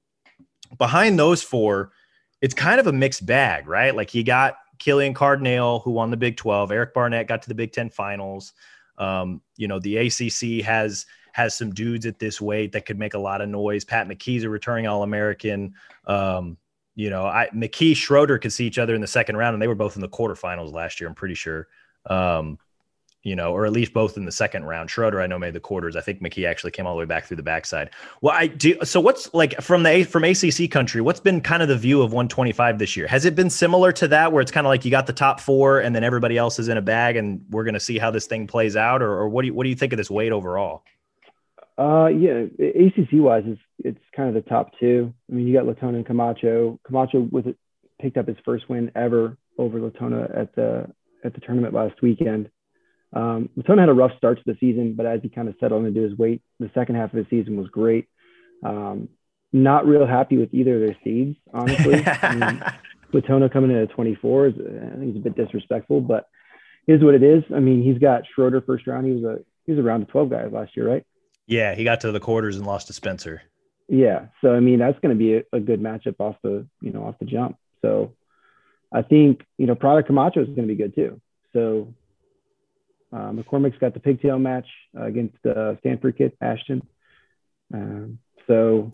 Behind 0.78 1.18
those 1.18 1.42
four, 1.42 1.92
it's 2.40 2.54
kind 2.54 2.80
of 2.80 2.86
a 2.86 2.92
mixed 2.92 3.24
bag, 3.24 3.68
right? 3.68 3.94
Like 3.94 4.14
you 4.14 4.24
got 4.24 4.56
Killian 4.78 5.14
Cardinale, 5.14 5.80
who 5.80 5.90
won 5.90 6.10
the 6.10 6.16
Big 6.16 6.36
12. 6.36 6.72
Eric 6.72 6.94
Barnett 6.94 7.28
got 7.28 7.42
to 7.42 7.48
the 7.48 7.54
Big 7.54 7.72
10 7.72 7.90
finals. 7.90 8.52
Um, 8.98 9.42
you 9.56 9.68
know, 9.68 9.78
the 9.78 9.96
ACC 9.96 10.64
has 10.64 11.06
has 11.32 11.54
some 11.54 11.70
dudes 11.70 12.06
at 12.06 12.18
this 12.18 12.40
weight 12.40 12.72
that 12.72 12.86
could 12.86 12.98
make 12.98 13.12
a 13.12 13.18
lot 13.18 13.42
of 13.42 13.48
noise. 13.48 13.84
Pat 13.84 14.08
McKee's 14.08 14.44
a 14.44 14.48
returning 14.48 14.86
All 14.86 15.02
American. 15.02 15.74
Um, 16.06 16.56
you 16.96 17.10
know, 17.10 17.24
I 17.26 17.48
McKee 17.54 17.94
Schroder 17.94 18.38
could 18.38 18.52
see 18.52 18.66
each 18.66 18.78
other 18.78 18.94
in 18.94 19.00
the 19.00 19.06
second 19.06 19.36
round, 19.36 19.54
and 19.54 19.62
they 19.62 19.68
were 19.68 19.74
both 19.74 19.94
in 19.94 20.02
the 20.02 20.08
quarterfinals 20.08 20.72
last 20.72 21.00
year. 21.00 21.08
I'm 21.08 21.14
pretty 21.14 21.34
sure. 21.34 21.68
Um, 22.06 22.58
you 23.22 23.34
know, 23.34 23.52
or 23.52 23.66
at 23.66 23.72
least 23.72 23.92
both 23.92 24.16
in 24.16 24.24
the 24.24 24.30
second 24.30 24.64
round. 24.64 24.88
Schroder, 24.88 25.20
I 25.20 25.26
know, 25.26 25.36
made 25.36 25.52
the 25.52 25.58
quarters. 25.58 25.96
I 25.96 26.00
think 26.00 26.22
McKee 26.22 26.48
actually 26.48 26.70
came 26.70 26.86
all 26.86 26.94
the 26.94 27.00
way 27.00 27.06
back 27.06 27.24
through 27.24 27.38
the 27.38 27.42
backside. 27.42 27.90
Well, 28.20 28.32
I 28.32 28.46
do. 28.46 28.78
So, 28.84 29.00
what's 29.00 29.34
like 29.34 29.60
from 29.60 29.82
the 29.82 30.04
from 30.04 30.22
ACC 30.22 30.70
country? 30.70 31.00
What's 31.00 31.18
been 31.18 31.40
kind 31.40 31.60
of 31.60 31.68
the 31.68 31.76
view 31.76 32.02
of 32.02 32.12
125 32.12 32.78
this 32.78 32.96
year? 32.96 33.08
Has 33.08 33.24
it 33.24 33.34
been 33.34 33.50
similar 33.50 33.90
to 33.92 34.08
that, 34.08 34.32
where 34.32 34.40
it's 34.40 34.52
kind 34.52 34.64
of 34.64 34.68
like 34.68 34.84
you 34.84 34.92
got 34.92 35.08
the 35.08 35.12
top 35.12 35.40
four, 35.40 35.80
and 35.80 35.94
then 35.94 36.04
everybody 36.04 36.38
else 36.38 36.58
is 36.60 36.68
in 36.68 36.78
a 36.78 36.82
bag, 36.82 37.16
and 37.16 37.44
we're 37.50 37.64
going 37.64 37.74
to 37.74 37.80
see 37.80 37.98
how 37.98 38.12
this 38.12 38.26
thing 38.26 38.46
plays 38.46 38.76
out, 38.76 39.02
or, 39.02 39.10
or 39.10 39.28
what 39.28 39.42
do 39.42 39.48
you 39.48 39.54
what 39.54 39.64
do 39.64 39.70
you 39.70 39.76
think 39.76 39.92
of 39.92 39.96
this 39.96 40.10
weight 40.10 40.32
overall? 40.32 40.84
Uh, 41.76 42.06
yeah, 42.06 42.44
ACC 42.58 43.20
wise, 43.20 43.42
it's 43.44 43.60
it's 43.78 44.00
kind 44.14 44.28
of 44.28 44.34
the 44.34 44.48
top 44.48 44.70
two. 44.78 45.12
I 45.30 45.34
mean, 45.34 45.46
you 45.46 45.54
got 45.54 45.66
Latona 45.66 45.98
and 45.98 46.06
Camacho. 46.06 46.80
Camacho 46.84 47.28
with 47.30 47.46
it 47.46 47.56
picked 48.00 48.16
up 48.16 48.28
his 48.28 48.36
first 48.44 48.68
win 48.68 48.90
ever 48.94 49.36
over 49.58 49.80
Latona 49.80 50.28
at 50.34 50.54
the 50.54 50.86
at 51.24 51.34
the 51.34 51.40
tournament 51.40 51.74
last 51.74 52.00
weekend. 52.02 52.50
Um, 53.12 53.48
Latona 53.56 53.82
had 53.82 53.88
a 53.88 53.94
rough 53.94 54.16
start 54.16 54.38
to 54.38 54.44
the 54.46 54.56
season, 54.60 54.94
but 54.94 55.06
as 55.06 55.20
he 55.22 55.28
kind 55.28 55.48
of 55.48 55.54
settled 55.60 55.86
into 55.86 56.02
his 56.02 56.16
weight, 56.18 56.42
the 56.60 56.70
second 56.74 56.96
half 56.96 57.14
of 57.14 57.24
the 57.24 57.26
season 57.30 57.56
was 57.56 57.68
great. 57.68 58.08
Um, 58.64 59.08
not 59.52 59.86
real 59.86 60.06
happy 60.06 60.36
with 60.36 60.52
either 60.52 60.74
of 60.74 60.86
their 60.86 60.96
seeds, 61.02 61.36
honestly. 61.52 62.04
I 62.22 62.34
mean, 62.34 62.62
Latona 63.12 63.48
coming 63.48 63.70
in 63.70 63.78
at 63.78 63.90
24 63.90 64.46
is, 64.48 64.54
I 64.54 64.98
think, 64.98 65.10
is 65.10 65.16
a 65.16 65.20
bit 65.20 65.36
disrespectful, 65.36 66.00
but 66.00 66.28
is 66.86 67.02
what 67.02 67.14
it 67.14 67.22
is. 67.22 67.42
I 67.54 67.60
mean, 67.60 67.82
he's 67.82 67.98
got 67.98 68.22
Schroder 68.34 68.60
first 68.60 68.86
round. 68.86 69.06
He 69.06 69.12
was 69.12 69.24
a 69.24 69.38
he 69.64 69.72
was 69.72 69.80
around 69.84 70.00
the 70.00 70.06
12 70.06 70.30
guy 70.30 70.46
last 70.46 70.76
year, 70.76 70.88
right? 70.88 71.04
Yeah, 71.46 71.74
he 71.74 71.84
got 71.84 72.00
to 72.00 72.12
the 72.12 72.20
quarters 72.20 72.56
and 72.56 72.66
lost 72.66 72.88
to 72.88 72.92
Spencer. 72.92 73.42
Yeah, 73.88 74.26
so 74.40 74.52
I 74.52 74.60
mean, 74.60 74.78
that's 74.78 74.98
going 75.00 75.16
to 75.16 75.18
be 75.18 75.36
a, 75.36 75.42
a 75.52 75.60
good 75.60 75.80
matchup 75.80 76.16
off 76.18 76.36
the 76.42 76.66
you 76.80 76.92
know 76.92 77.04
off 77.04 77.18
the 77.18 77.24
jump. 77.24 77.56
So 77.82 78.14
I 78.92 79.02
think 79.02 79.44
you 79.58 79.66
know 79.66 79.74
Prata 79.74 80.02
Camacho 80.02 80.40
is 80.40 80.48
going 80.48 80.68
to 80.68 80.74
be 80.74 80.74
good 80.74 80.94
too. 80.94 81.20
So 81.52 81.94
uh, 83.12 83.30
McCormick's 83.30 83.78
got 83.78 83.94
the 83.94 84.00
pigtail 84.00 84.38
match 84.38 84.66
uh, 84.98 85.04
against 85.04 85.36
uh, 85.46 85.76
Stanford 85.80 86.18
kid 86.18 86.32
Ashton. 86.40 86.82
Um, 87.72 88.18
so 88.46 88.92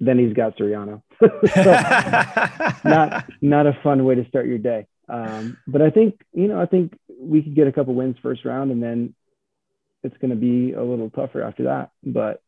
then 0.00 0.18
he's 0.18 0.32
got 0.32 0.56
Suriano. 0.56 1.02
not 2.84 3.24
not 3.40 3.66
a 3.66 3.78
fun 3.82 4.04
way 4.04 4.16
to 4.16 4.28
start 4.28 4.46
your 4.46 4.58
day. 4.58 4.86
Um, 5.08 5.56
but 5.68 5.82
I 5.82 5.90
think 5.90 6.20
you 6.32 6.48
know 6.48 6.60
I 6.60 6.66
think 6.66 6.98
we 7.18 7.42
could 7.42 7.54
get 7.54 7.68
a 7.68 7.72
couple 7.72 7.94
wins 7.94 8.16
first 8.22 8.44
round, 8.44 8.72
and 8.72 8.82
then 8.82 9.14
it's 10.02 10.16
going 10.18 10.30
to 10.30 10.36
be 10.36 10.72
a 10.72 10.82
little 10.82 11.10
tougher 11.10 11.42
after 11.42 11.64
that. 11.64 11.90
But 12.04 12.42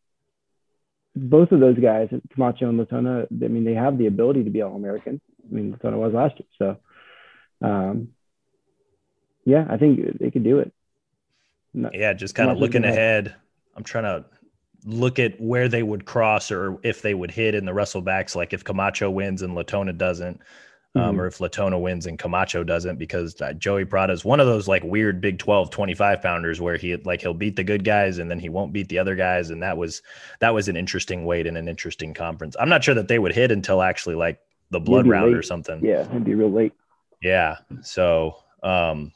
both 1.16 1.52
of 1.52 1.60
those 1.60 1.78
guys, 1.78 2.08
Camacho 2.34 2.68
and 2.68 2.78
Latona, 2.78 3.26
I 3.30 3.48
mean, 3.48 3.64
they 3.64 3.74
have 3.74 3.98
the 3.98 4.06
ability 4.06 4.44
to 4.44 4.50
be 4.50 4.62
all 4.62 4.76
American. 4.76 5.20
I 5.44 5.54
mean, 5.54 5.72
Latona 5.72 5.98
was 5.98 6.12
last 6.12 6.34
year, 6.38 6.48
so 7.60 7.66
um, 7.66 8.08
yeah, 9.44 9.66
I 9.68 9.76
think 9.76 10.18
they 10.18 10.30
could 10.30 10.44
do 10.44 10.58
it. 10.58 10.72
Not, 11.74 11.94
yeah, 11.94 12.12
just 12.12 12.34
kind 12.34 12.50
of 12.50 12.58
looking 12.58 12.84
ahead. 12.84 13.34
I'm 13.76 13.84
trying 13.84 14.04
to 14.04 14.24
look 14.84 15.18
at 15.18 15.40
where 15.40 15.68
they 15.68 15.82
would 15.82 16.04
cross 16.04 16.50
or 16.50 16.78
if 16.82 17.02
they 17.02 17.14
would 17.14 17.30
hit 17.30 17.54
in 17.54 17.64
the 17.64 17.72
wrestlebacks. 17.72 18.34
Like 18.34 18.52
if 18.52 18.64
Camacho 18.64 19.10
wins 19.10 19.42
and 19.42 19.54
Latona 19.54 19.92
doesn't, 19.92 20.40
um, 20.98 21.12
mm-hmm. 21.12 21.20
or 21.20 21.26
if 21.26 21.40
Latona 21.40 21.78
wins 21.78 22.06
and 22.06 22.18
Camacho 22.18 22.64
doesn't, 22.64 22.96
because 22.96 23.40
uh, 23.40 23.52
Joey 23.52 23.84
Prata 23.84 24.12
is 24.12 24.24
one 24.24 24.40
of 24.40 24.46
those 24.46 24.68
like 24.68 24.82
weird 24.82 25.20
Big 25.20 25.38
12 25.38 25.70
25 25.70 26.22
pounders 26.22 26.60
where 26.60 26.76
he 26.76 26.96
like 26.96 27.20
he'll 27.20 27.34
beat 27.34 27.56
the 27.56 27.64
good 27.64 27.84
guys 27.84 28.18
and 28.18 28.30
then 28.30 28.38
he 28.38 28.48
won't 28.48 28.72
beat 28.72 28.88
the 28.88 28.98
other 28.98 29.14
guys, 29.14 29.50
and 29.50 29.62
that 29.62 29.76
was 29.76 30.02
that 30.40 30.54
was 30.54 30.68
an 30.68 30.76
interesting 30.76 31.24
weight 31.24 31.46
and 31.46 31.56
an 31.56 31.68
interesting 31.68 32.14
conference. 32.14 32.56
I'm 32.58 32.68
not 32.68 32.84
sure 32.84 32.94
that 32.94 33.08
they 33.08 33.18
would 33.18 33.32
hit 33.32 33.50
until 33.50 33.82
actually 33.82 34.16
like 34.16 34.40
the 34.70 34.80
blood 34.80 35.06
round 35.06 35.32
late. 35.32 35.36
or 35.36 35.42
something. 35.42 35.84
Yeah, 35.84 36.02
it'd 36.02 36.24
be 36.24 36.34
real 36.34 36.52
late. 36.52 36.72
Yeah, 37.22 37.56
so 37.82 38.36
um, 38.62 39.12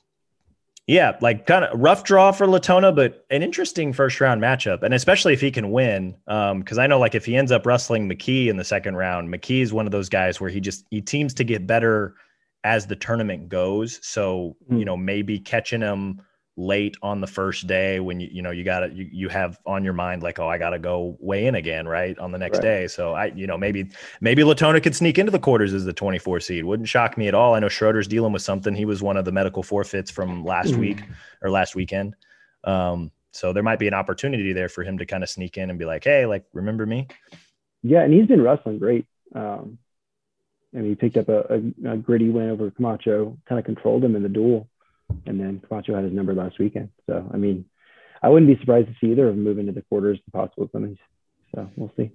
yeah, 0.92 1.16
like 1.22 1.46
kind 1.46 1.64
of 1.64 1.80
rough 1.80 2.04
draw 2.04 2.32
for 2.32 2.46
Latona, 2.46 2.92
but 2.92 3.24
an 3.30 3.42
interesting 3.42 3.94
first 3.94 4.20
round 4.20 4.42
matchup, 4.42 4.82
and 4.82 4.92
especially 4.92 5.32
if 5.32 5.40
he 5.40 5.50
can 5.50 5.70
win. 5.70 6.14
Because 6.26 6.78
um, 6.78 6.84
I 6.84 6.86
know, 6.86 6.98
like, 6.98 7.14
if 7.14 7.24
he 7.24 7.34
ends 7.34 7.50
up 7.50 7.64
wrestling 7.64 8.06
McKee 8.06 8.48
in 8.48 8.58
the 8.58 8.64
second 8.64 8.96
round, 8.96 9.32
McKee 9.32 9.62
is 9.62 9.72
one 9.72 9.86
of 9.86 9.92
those 9.92 10.10
guys 10.10 10.38
where 10.38 10.50
he 10.50 10.60
just 10.60 10.84
he 10.90 11.02
seems 11.06 11.32
to 11.34 11.44
get 11.44 11.66
better 11.66 12.14
as 12.62 12.86
the 12.86 12.96
tournament 12.96 13.48
goes. 13.48 14.00
So 14.02 14.54
mm. 14.70 14.80
you 14.80 14.84
know, 14.84 14.96
maybe 14.96 15.38
catching 15.38 15.80
him 15.80 16.20
late 16.56 16.96
on 17.02 17.20
the 17.20 17.26
first 17.26 17.66
day 17.66 17.98
when 17.98 18.20
you 18.20 18.28
you 18.30 18.42
know 18.42 18.50
you 18.50 18.62
got 18.62 18.80
to 18.80 18.92
you, 18.92 19.08
you 19.10 19.28
have 19.28 19.58
on 19.64 19.82
your 19.82 19.94
mind 19.94 20.22
like 20.22 20.38
oh 20.38 20.48
I 20.48 20.58
got 20.58 20.70
to 20.70 20.78
go 20.78 21.16
weigh 21.18 21.46
in 21.46 21.54
again 21.54 21.88
right 21.88 22.18
on 22.18 22.30
the 22.30 22.38
next 22.38 22.58
right. 22.58 22.62
day. 22.62 22.88
So 22.88 23.14
I 23.14 23.26
you 23.26 23.46
know 23.46 23.56
maybe 23.56 23.88
maybe 24.20 24.44
Latona 24.44 24.80
could 24.80 24.94
sneak 24.94 25.18
into 25.18 25.32
the 25.32 25.38
quarters 25.38 25.72
as 25.72 25.84
the 25.84 25.94
24 25.94 26.40
seed. 26.40 26.64
Wouldn't 26.64 26.88
shock 26.88 27.16
me 27.16 27.26
at 27.28 27.34
all. 27.34 27.54
I 27.54 27.58
know 27.58 27.68
Schroder's 27.68 28.06
dealing 28.06 28.32
with 28.32 28.42
something. 28.42 28.74
He 28.74 28.84
was 28.84 29.02
one 29.02 29.16
of 29.16 29.24
the 29.24 29.32
medical 29.32 29.62
forfeits 29.62 30.10
from 30.10 30.44
last 30.44 30.72
mm-hmm. 30.72 30.80
week 30.80 31.02
or 31.40 31.50
last 31.50 31.74
weekend. 31.74 32.16
Um 32.64 33.10
so 33.34 33.54
there 33.54 33.62
might 33.62 33.78
be 33.78 33.88
an 33.88 33.94
opportunity 33.94 34.52
there 34.52 34.68
for 34.68 34.84
him 34.84 34.98
to 34.98 35.06
kind 35.06 35.22
of 35.22 35.30
sneak 35.30 35.56
in 35.56 35.70
and 35.70 35.78
be 35.78 35.86
like 35.86 36.04
hey 36.04 36.26
like 36.26 36.44
remember 36.52 36.84
me? 36.84 37.08
Yeah 37.82 38.02
and 38.02 38.12
he's 38.12 38.26
been 38.26 38.42
wrestling 38.42 38.78
great. 38.78 39.06
Um 39.34 39.78
and 40.74 40.86
he 40.86 40.94
picked 40.94 41.16
up 41.16 41.28
a, 41.28 41.44
a, 41.54 41.92
a 41.92 41.96
gritty 41.96 42.28
win 42.28 42.50
over 42.50 42.70
Camacho 42.70 43.38
kind 43.46 43.58
of 43.58 43.64
controlled 43.64 44.04
him 44.04 44.16
in 44.16 44.22
the 44.22 44.28
duel 44.28 44.68
and 45.26 45.40
then 45.40 45.60
Camacho 45.66 45.94
had 45.94 46.04
his 46.04 46.12
number 46.12 46.34
last 46.34 46.58
weekend. 46.58 46.90
So, 47.06 47.28
I 47.32 47.36
mean, 47.36 47.64
I 48.22 48.28
wouldn't 48.28 48.48
be 48.48 48.60
surprised 48.60 48.88
to 48.88 48.94
see 49.00 49.12
either 49.12 49.28
of 49.28 49.34
them 49.34 49.44
move 49.44 49.58
into 49.58 49.72
the 49.72 49.82
quarters, 49.82 50.18
the 50.24 50.30
possible 50.30 50.68
semis. 50.68 50.98
So 51.54 51.68
we'll 51.76 51.92
see. 51.96 52.10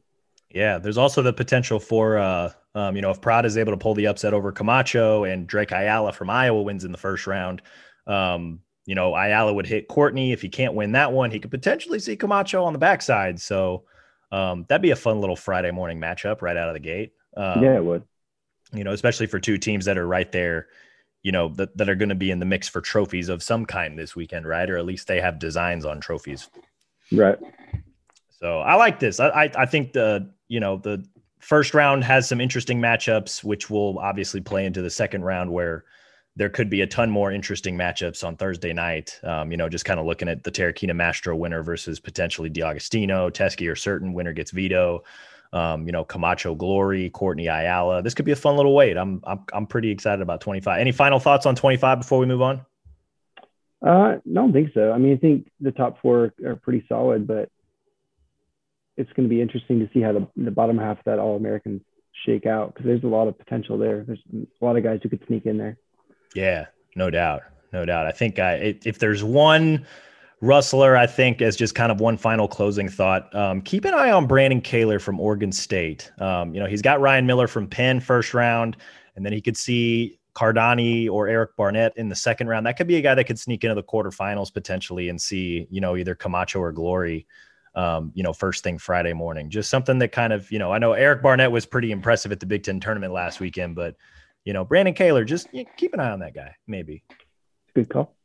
Yeah, 0.50 0.78
there's 0.78 0.98
also 0.98 1.22
the 1.22 1.34
potential 1.34 1.80
for, 1.80 2.18
uh, 2.18 2.52
um, 2.74 2.96
you 2.96 3.02
know, 3.02 3.12
if 3.12 3.20
Prata 3.20 3.48
is 3.48 3.58
able 3.58 3.74
to 3.74 3.78
pull 3.78 3.96
the 3.96 4.08
upset 4.08 4.34
over 4.34 4.52
Camacho 4.52 5.26
and 5.26 5.46
Drake 5.46 5.72
Ayala 5.72 6.14
from 6.14 6.30
Iowa 6.30 6.62
wins 6.62 6.86
in 6.86 6.92
the 6.92 6.98
first 6.98 7.28
round, 7.28 7.62
um, 8.08 8.62
you 8.86 8.96
know, 8.96 9.14
Ayala 9.14 9.54
would 9.54 9.68
hit 9.68 9.90
Courtney. 9.90 10.32
If 10.32 10.42
he 10.42 10.48
can't 10.48 10.74
win 10.74 10.94
that 10.94 11.12
one, 11.12 11.32
he 11.32 11.40
could 11.40 11.52
potentially 11.52 12.00
see 12.00 12.16
Camacho 12.16 12.64
on 12.64 12.72
the 12.72 12.80
backside. 12.80 13.42
So 13.42 13.84
um, 14.32 14.66
that'd 14.70 14.82
be 14.82 14.92
a 14.92 14.96
fun 14.96 15.20
little 15.20 15.36
Friday 15.36 15.72
morning 15.72 16.00
matchup 16.00 16.42
right 16.42 16.56
out 16.56 16.70
of 16.70 16.74
the 16.74 16.80
gate. 16.80 17.12
Um, 17.36 17.62
yeah, 17.62 17.76
it 17.76 17.84
would. 17.84 18.04
You 18.74 18.86
know, 18.86 18.92
especially 18.92 19.28
for 19.28 19.40
two 19.40 19.58
teams 19.58 19.86
that 19.86 19.98
are 19.98 20.08
right 20.08 20.32
there 20.32 20.68
you 21.24 21.32
know 21.32 21.50
that, 21.50 21.76
that 21.78 21.90
are 21.90 21.96
going 21.96 22.10
to 22.10 22.16
be 22.16 22.32
in 22.32 22.40
the 22.40 22.46
mix 22.46 22.68
for 22.68 22.82
trophies 22.82 23.30
of 23.30 23.44
some 23.44 23.66
kind 23.66 23.98
this 23.98 24.16
weekend 24.16 24.48
right? 24.48 24.70
Or 24.70 24.78
at 24.78 24.86
least 24.86 25.08
they 25.08 25.22
have 25.22 25.40
designs 25.40 25.86
on 25.86 26.00
trophies. 26.00 26.50
Right. 27.12 27.38
So 28.40 28.60
i 28.60 28.76
like 28.76 29.00
this. 29.00 29.20
I 29.20 29.30
i, 29.30 29.52
I 29.56 29.66
think 29.66 29.94
the 29.94 30.32
you 30.48 30.60
know 30.60 30.78
the 30.78 31.06
first 31.40 31.74
round 31.74 32.04
has 32.04 32.28
some 32.28 32.42
interesting 32.42 32.80
matchups 32.80 33.44
which 33.44 33.70
will 33.70 34.00
obviously 34.00 34.42
play 34.42 34.66
into 34.66 34.82
the 34.82 34.90
second 34.90 35.24
round 35.24 35.52
where 35.52 35.86
there 36.38 36.50
could 36.50 36.70
be 36.70 36.82
a 36.82 36.88
ton 36.88 37.10
more 37.10 37.32
interesting 37.32 37.76
matchups 37.76 38.24
on 38.24 38.38
Thursday 38.38 38.72
night. 38.72 39.20
Um, 39.24 39.50
you 39.50 39.58
know, 39.58 39.68
just 39.68 39.86
kind 39.86 40.00
of 40.00 40.06
looking 40.06 40.30
at 40.30 40.44
the 40.44 40.52
Terukina 40.52 40.96
Mastro 40.96 41.36
winner 41.36 41.64
versus 41.64 42.00
potentially 42.00 42.50
DeAugustino, 42.50 43.32
Teske 43.32 43.70
or 43.70 43.76
certain 43.76 44.14
winner 44.14 44.34
gets 44.34 44.52
Vito 44.52 45.04
um, 45.54 45.86
you 45.86 45.92
know, 45.92 46.04
Camacho 46.04 46.56
Glory, 46.56 47.10
Courtney 47.10 47.48
Ayala. 47.48 48.02
This 48.02 48.14
could 48.14 48.26
be 48.26 48.32
a 48.32 48.36
fun 48.36 48.56
little 48.56 48.76
wait. 48.76 48.98
I'm 48.98 49.22
I'm 49.26 49.40
I'm 49.54 49.68
pretty 49.68 49.92
excited 49.92 50.22
about 50.22 50.42
25. 50.42 50.80
Any 50.80 50.92
final 50.92 51.20
thoughts 51.20 51.46
on 51.46 51.56
25 51.56 52.00
before 52.00 52.20
we 52.20 52.26
move 52.26 52.42
on? 52.42 52.66
Uh, 53.82 54.18
no, 54.26 54.42
I 54.42 54.44
don't 54.44 54.54
think 54.54 54.72
so. 54.74 54.92
I 54.92 54.98
mean, 54.98 55.14
I 55.14 55.18
think 55.18 55.52
the 55.60 55.72
top 55.72 56.02
four 56.02 56.34
are 56.46 56.56
pretty 56.56 56.86
solid, 56.90 57.28
but 57.28 57.50
it's 58.98 59.12
going 59.14 59.30
to 59.30 59.34
be 59.34 59.42
interesting 59.42 59.80
to 59.80 59.90
see 59.94 60.02
how 60.02 60.14
the, 60.14 60.28
the 60.36 60.52
bottom 60.52 60.78
half 60.78 60.98
of 60.98 61.04
that 61.06 61.20
All 61.20 61.36
Americans 61.36 61.82
shake 62.26 62.48
out 62.48 62.74
because 62.74 62.88
there's 62.88 63.04
a 63.04 63.08
lot 63.08 63.28
of 63.28 63.38
potential 63.38 63.78
there. 63.78 64.04
There's 64.04 64.20
a 64.34 64.66
lot 64.66 64.76
of 64.76 64.84
guys 64.84 65.00
who 65.04 65.10
could 65.10 65.24
sneak 65.28 65.46
in 65.46 65.58
there. 65.58 65.78
Yeah, 66.34 66.66
no 66.96 67.12
doubt, 67.12 67.44
no 67.72 67.86
doubt. 67.86 68.08
I 68.08 68.12
think 68.12 68.40
I, 68.40 68.78
if 68.84 68.98
there's 68.98 69.24
one 69.24 69.86
Rustler, 70.42 70.96
I 70.96 71.08
think, 71.08 71.42
as 71.42 71.56
just 71.56 71.74
kind 71.74 71.92
of 71.92 72.00
one 72.00 72.16
final 72.16 72.48
closing 72.48 72.88
thought, 72.88 73.34
um, 73.34 73.62
keep 73.62 73.86
an 73.86 73.96
eye 73.96 74.12
on 74.12 74.28
Brandon 74.28 74.62
Kaylor 74.62 75.02
from 75.02 75.20
Oregon 75.20 75.52
State. 75.52 76.12
Um, 76.20 76.54
you 76.54 76.60
know, 76.60 76.68
he's 76.68 76.84
got 76.84 77.02
Ryan 77.02 77.26
Miller 77.26 77.48
from 77.48 77.68
Penn 77.68 78.00
first 78.00 78.36
round, 78.36 78.78
and 79.16 79.26
then 79.26 79.34
he 79.34 79.42
could 79.42 79.58
see 79.58 80.20
Cardinale 80.36 81.10
or 81.10 81.28
Eric 81.28 81.56
Barnett 81.56 81.98
in 81.98 82.08
the 82.08 82.16
second 82.16 82.48
round. 82.48 82.68
That 82.68 82.78
could 82.78 82.86
be 82.86 82.98
a 82.98 83.02
guy 83.02 83.16
that 83.16 83.24
could 83.24 83.40
sneak 83.40 83.64
into 83.64 83.74
the 83.74 83.82
quarterfinals 83.82 84.54
potentially 84.54 85.10
and 85.10 85.20
see, 85.20 85.68
you 85.72 85.82
know, 85.82 85.98
either 85.98 86.14
Camacho 86.14 86.60
or 86.60 86.72
Glory, 86.72 87.26
um, 87.74 88.12
you 88.14 88.22
know, 88.22 88.32
first 88.32 88.64
thing 88.64 88.78
Friday 88.78 89.14
morning. 89.14 89.50
Just 89.50 89.72
something 89.72 89.98
that 89.98 90.12
kind 90.12 90.34
of, 90.34 90.52
you 90.52 90.60
know, 90.60 90.72
I 90.72 90.78
know 90.78 90.94
Eric 90.94 91.24
Barnett 91.24 91.52
was 91.52 91.66
pretty 91.66 91.92
impressive 91.92 92.32
at 92.32 92.40
the 92.40 92.46
Big 92.46 92.62
Ten 92.62 92.80
tournament 92.80 93.12
last 93.12 93.40
weekend, 93.40 93.76
but, 93.76 93.96
you 94.46 94.54
know, 94.54 94.64
Brandon 94.64 94.94
Kaylor, 94.94 95.26
just 95.26 95.48
keep 95.78 95.96
an 95.96 96.00
eye 96.00 96.12
on 96.12 96.20
that 96.20 96.36
guy, 96.36 96.56
maybe. 96.68 97.02
Good 97.74 97.90
call 97.90 98.17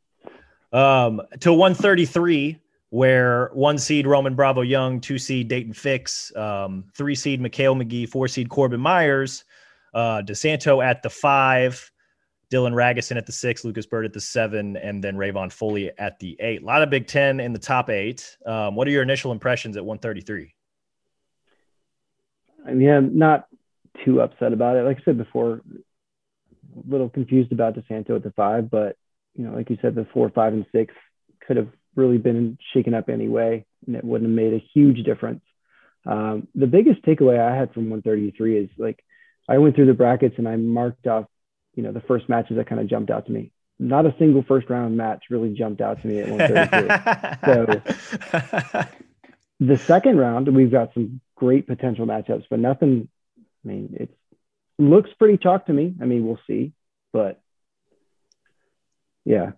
um, 0.73 1.21
to 1.39 1.53
133, 1.53 2.59
where 2.89 3.49
one 3.53 3.77
seed 3.77 4.05
Roman 4.05 4.35
Bravo 4.35 4.61
Young, 4.61 4.99
two 4.99 5.17
seed 5.17 5.49
Daton 5.49 5.75
Fix, 5.75 6.35
um, 6.35 6.85
three 6.95 7.15
seed 7.15 7.41
Michael 7.41 7.75
McGee, 7.75 8.09
four 8.09 8.27
seed 8.27 8.49
Corbin 8.49 8.81
Myers, 8.81 9.45
uh, 9.93 10.21
DeSanto 10.23 10.83
at 10.83 11.01
the 11.01 11.09
five, 11.09 11.91
Dylan 12.51 12.73
Ragusin 12.73 13.17
at 13.17 13.25
the 13.25 13.31
six, 13.31 13.63
Lucas 13.63 13.85
Byrd 13.85 14.05
at 14.05 14.13
the 14.13 14.21
seven, 14.21 14.77
and 14.77 15.03
then 15.03 15.15
Rayvon 15.15 15.51
Foley 15.51 15.91
at 15.97 16.19
the 16.19 16.37
eight. 16.39 16.61
A 16.61 16.65
lot 16.65 16.83
of 16.83 16.89
Big 16.89 17.07
Ten 17.07 17.39
in 17.39 17.53
the 17.53 17.59
top 17.59 17.89
eight. 17.89 18.37
Um, 18.45 18.75
what 18.75 18.87
are 18.87 18.91
your 18.91 19.03
initial 19.03 19.31
impressions 19.31 19.77
at 19.77 19.85
133? 19.85 20.53
I 22.65 22.73
mean, 22.73 22.89
I'm 22.89 23.17
not 23.17 23.47
too 24.05 24.21
upset 24.21 24.53
about 24.53 24.77
it. 24.77 24.83
Like 24.83 24.97
I 24.99 25.03
said 25.03 25.17
before, 25.17 25.61
a 26.75 26.89
little 26.89 27.09
confused 27.09 27.51
about 27.51 27.75
DeSanto 27.75 28.15
at 28.15 28.23
the 28.23 28.31
five, 28.31 28.69
but 28.69 28.97
you 29.35 29.45
know, 29.45 29.55
like 29.55 29.69
you 29.69 29.77
said, 29.81 29.95
the 29.95 30.07
four, 30.13 30.29
five, 30.29 30.53
and 30.53 30.65
six 30.71 30.93
could 31.45 31.57
have 31.57 31.69
really 31.95 32.17
been 32.17 32.57
shaken 32.73 32.93
up 32.93 33.09
anyway, 33.09 33.65
and 33.85 33.95
it 33.95 34.03
wouldn't 34.03 34.29
have 34.29 34.35
made 34.35 34.53
a 34.53 34.63
huge 34.73 35.03
difference. 35.03 35.41
Um, 36.05 36.47
the 36.55 36.67
biggest 36.67 37.01
takeaway 37.03 37.39
I 37.39 37.55
had 37.55 37.73
from 37.73 37.89
133 37.89 38.57
is 38.57 38.69
like 38.77 39.03
I 39.47 39.57
went 39.57 39.75
through 39.75 39.85
the 39.87 39.93
brackets 39.93 40.35
and 40.37 40.47
I 40.47 40.55
marked 40.55 41.07
off, 41.07 41.25
you 41.75 41.83
know, 41.83 41.91
the 41.91 42.01
first 42.01 42.29
matches 42.29 42.57
that 42.57 42.67
kind 42.67 42.81
of 42.81 42.87
jumped 42.87 43.09
out 43.09 43.25
to 43.27 43.31
me. 43.31 43.51
Not 43.79 44.05
a 44.05 44.15
single 44.19 44.43
first 44.43 44.69
round 44.69 44.97
match 44.97 45.25
really 45.29 45.53
jumped 45.53 45.81
out 45.81 46.01
to 46.01 46.07
me 46.07 46.19
at 46.19 46.29
133. 46.29 47.83
so 48.33 48.85
the 49.59 49.77
second 49.77 50.17
round, 50.17 50.53
we've 50.53 50.71
got 50.71 50.93
some 50.93 51.21
great 51.35 51.67
potential 51.67 52.05
matchups, 52.05 52.45
but 52.49 52.59
nothing. 52.59 53.09
I 53.37 53.67
mean, 53.67 53.95
it 53.99 54.09
looks 54.77 55.09
pretty 55.17 55.37
chalk 55.37 55.67
to 55.67 55.73
me. 55.73 55.95
I 56.01 56.05
mean, 56.05 56.25
we'll 56.25 56.39
see, 56.47 56.73
but 57.11 57.41
yeah. 59.25 59.51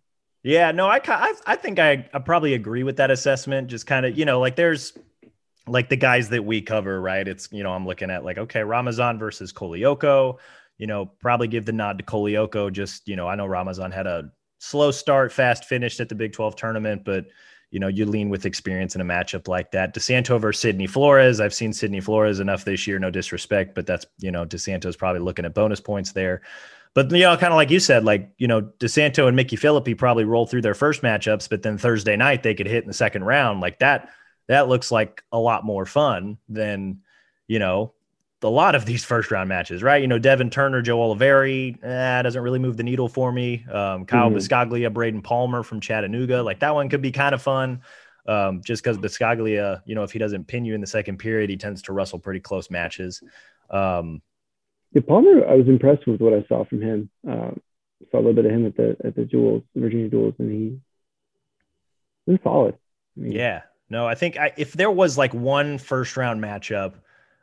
Yeah, 0.44 0.72
no, 0.72 0.86
I, 0.86 1.02
I, 1.08 1.34
I 1.48 1.56
think 1.56 1.80
I, 1.80 2.08
I 2.14 2.20
probably 2.20 2.54
agree 2.54 2.84
with 2.84 2.98
that 2.98 3.10
assessment. 3.10 3.68
Just 3.68 3.88
kind 3.88 4.06
of, 4.06 4.16
you 4.16 4.26
know, 4.26 4.40
like 4.40 4.56
there's 4.56 4.94
like 5.68 5.90
the 5.90 5.96
guys 5.96 6.30
that 6.30 6.46
we 6.46 6.62
cover, 6.62 7.02
right? 7.02 7.28
It's, 7.28 7.50
you 7.52 7.64
know, 7.64 7.72
I'm 7.72 7.88
looking 7.88 8.12
at 8.12 8.24
like, 8.24 8.38
okay, 8.38 8.64
Ramazan 8.64 9.18
versus 9.18 9.52
Kolioko, 9.52 10.38
you 10.78 10.86
know, 10.86 11.06
probably 11.20 11.48
give 11.48 11.66
the 11.66 11.72
nod 11.72 11.98
to 11.98 12.04
Kolioko. 12.04 12.72
Just, 12.72 13.08
you 13.08 13.16
know, 13.16 13.28
I 13.28 13.34
know 13.34 13.48
Ramazan 13.48 13.92
had 13.92 14.06
a 14.06 14.32
slow 14.60 14.92
start, 14.92 15.32
fast 15.32 15.66
finish 15.66 16.00
at 16.00 16.10
the 16.10 16.16
Big 16.16 16.34
12 16.34 16.56
tournament, 16.56 17.04
but, 17.04 17.26
you 17.72 17.80
know, 17.80 17.88
you 17.88 18.06
lean 18.06 18.30
with 18.30 18.46
experience 18.46 18.94
in 18.94 19.02
a 19.02 19.06
matchup 19.06 19.48
like 19.48 19.72
that. 19.72 19.96
DeSanto 19.96 20.40
versus 20.40 20.62
Sydney 20.62 20.86
Flores. 20.86 21.40
I've 21.40 21.56
seen 21.56 21.74
Sydney 21.74 22.02
Flores 22.02 22.40
enough 22.40 22.64
this 22.64 22.86
year, 22.86 23.00
no 23.00 23.10
disrespect, 23.10 23.74
but 23.74 23.88
that's, 23.88 24.06
you 24.20 24.32
know, 24.32 24.46
DeSanto's 24.46 24.96
probably 24.96 25.22
looking 25.22 25.46
at 25.46 25.56
bonus 25.56 25.80
points 25.80 26.12
there. 26.12 26.42
But 26.96 27.12
you 27.12 27.20
know, 27.20 27.36
kind 27.38 27.54
of 27.54 27.58
like 27.58 27.70
you 27.70 27.80
said, 27.80 28.06
like 28.06 28.32
you 28.38 28.48
know, 28.48 28.62
DeSanto 28.80 29.28
and 29.28 29.36
Micky 29.36 29.58
Phillippi 29.58 29.94
probably 29.94 30.24
roll 30.24 30.48
through 30.48 30.62
their 30.62 30.74
first 30.74 31.04
matchups, 31.04 31.50
but 31.50 31.62
then 31.62 31.78
Thursday 31.78 32.16
night 32.16 32.42
they 32.42 32.56
could 32.56 32.68
hit 32.68 32.84
in 32.84 32.88
the 32.88 32.94
second 32.94 33.26
round. 33.26 33.60
Like 33.60 33.80
that, 33.80 34.10
that 34.48 34.70
looks 34.70 34.92
like 34.92 35.22
a 35.32 35.38
lot 35.38 35.66
more 35.66 35.86
fun 35.86 36.38
than 36.50 37.02
you 37.48 37.60
know 37.60 37.94
a 38.42 38.48
lot 38.48 38.76
of 38.76 38.86
these 38.86 39.04
first 39.04 39.30
round 39.30 39.50
matches, 39.50 39.84
right? 39.84 40.02
You 40.02 40.08
know, 40.08 40.18
Devin 40.20 40.50
Turner, 40.50 40.82
Joe 40.82 40.98
Oliveri, 41.00 41.84
eh, 41.84 42.22
doesn't 42.22 42.42
really 42.42 42.60
move 42.60 42.78
the 42.78 42.84
needle 42.84 43.10
for 43.10 43.32
me. 43.32 43.66
Um, 43.70 44.06
Kyle 44.06 44.30
mm-hmm. 44.30 44.38
Biscaglia, 44.38 44.92
Braden 44.94 45.22
Palmer 45.22 45.64
from 45.64 45.82
Chattanooga, 45.82 46.42
like 46.42 46.60
that 46.62 46.74
one 46.74 46.88
could 46.88 47.02
be 47.02 47.12
kind 47.12 47.36
of 47.36 47.42
fun. 47.42 47.82
Um, 48.28 48.62
just 48.64 48.84
because 48.84 48.98
Biscaglia, 48.98 49.82
you 49.86 49.94
know, 49.94 50.04
if 50.04 50.12
he 50.12 50.18
doesn't 50.18 50.48
pin 50.48 50.66
you 50.66 50.74
in 50.74 50.82
the 50.82 50.88
second 50.88 51.18
period, 51.18 51.50
he 51.50 51.58
tends 51.58 51.84
to 51.84 51.94
wrestle 51.94 52.20
pretty 52.20 52.40
close 52.40 52.72
matches. 52.72 53.22
Um, 53.70 54.22
yeah, 54.96 55.02
Palmer, 55.06 55.46
I 55.46 55.56
was 55.56 55.68
impressed 55.68 56.08
with 56.08 56.22
what 56.22 56.34
I 56.34 56.46
saw 56.48 56.64
from 56.64 56.82
him. 56.82 57.10
Uh, 57.30 57.52
saw 58.12 58.18
a 58.18 58.20
little 58.20 58.34
bit 58.34 58.46
of 58.46 58.52
him 58.52 58.66
at 58.66 58.78
the 58.78 58.96
at 59.04 59.16
the 59.16 59.26
duels, 59.26 59.62
Virginia 59.76 60.08
duels, 60.08 60.34
and 60.40 60.50
he 60.50 60.80
was 62.26 62.40
solid. 62.44 62.76
I 63.18 63.22
mean, 63.22 63.34
yeah, 63.34 63.64
no, 63.90 64.08
I 64.08 64.16
think 64.16 64.38
I, 64.38 64.54
if 64.56 64.72
there 64.72 64.90
was 64.90 65.18
like 65.18 65.34
one 65.34 65.78
first 65.80 66.16
round 66.16 66.42
matchup, 66.42 66.94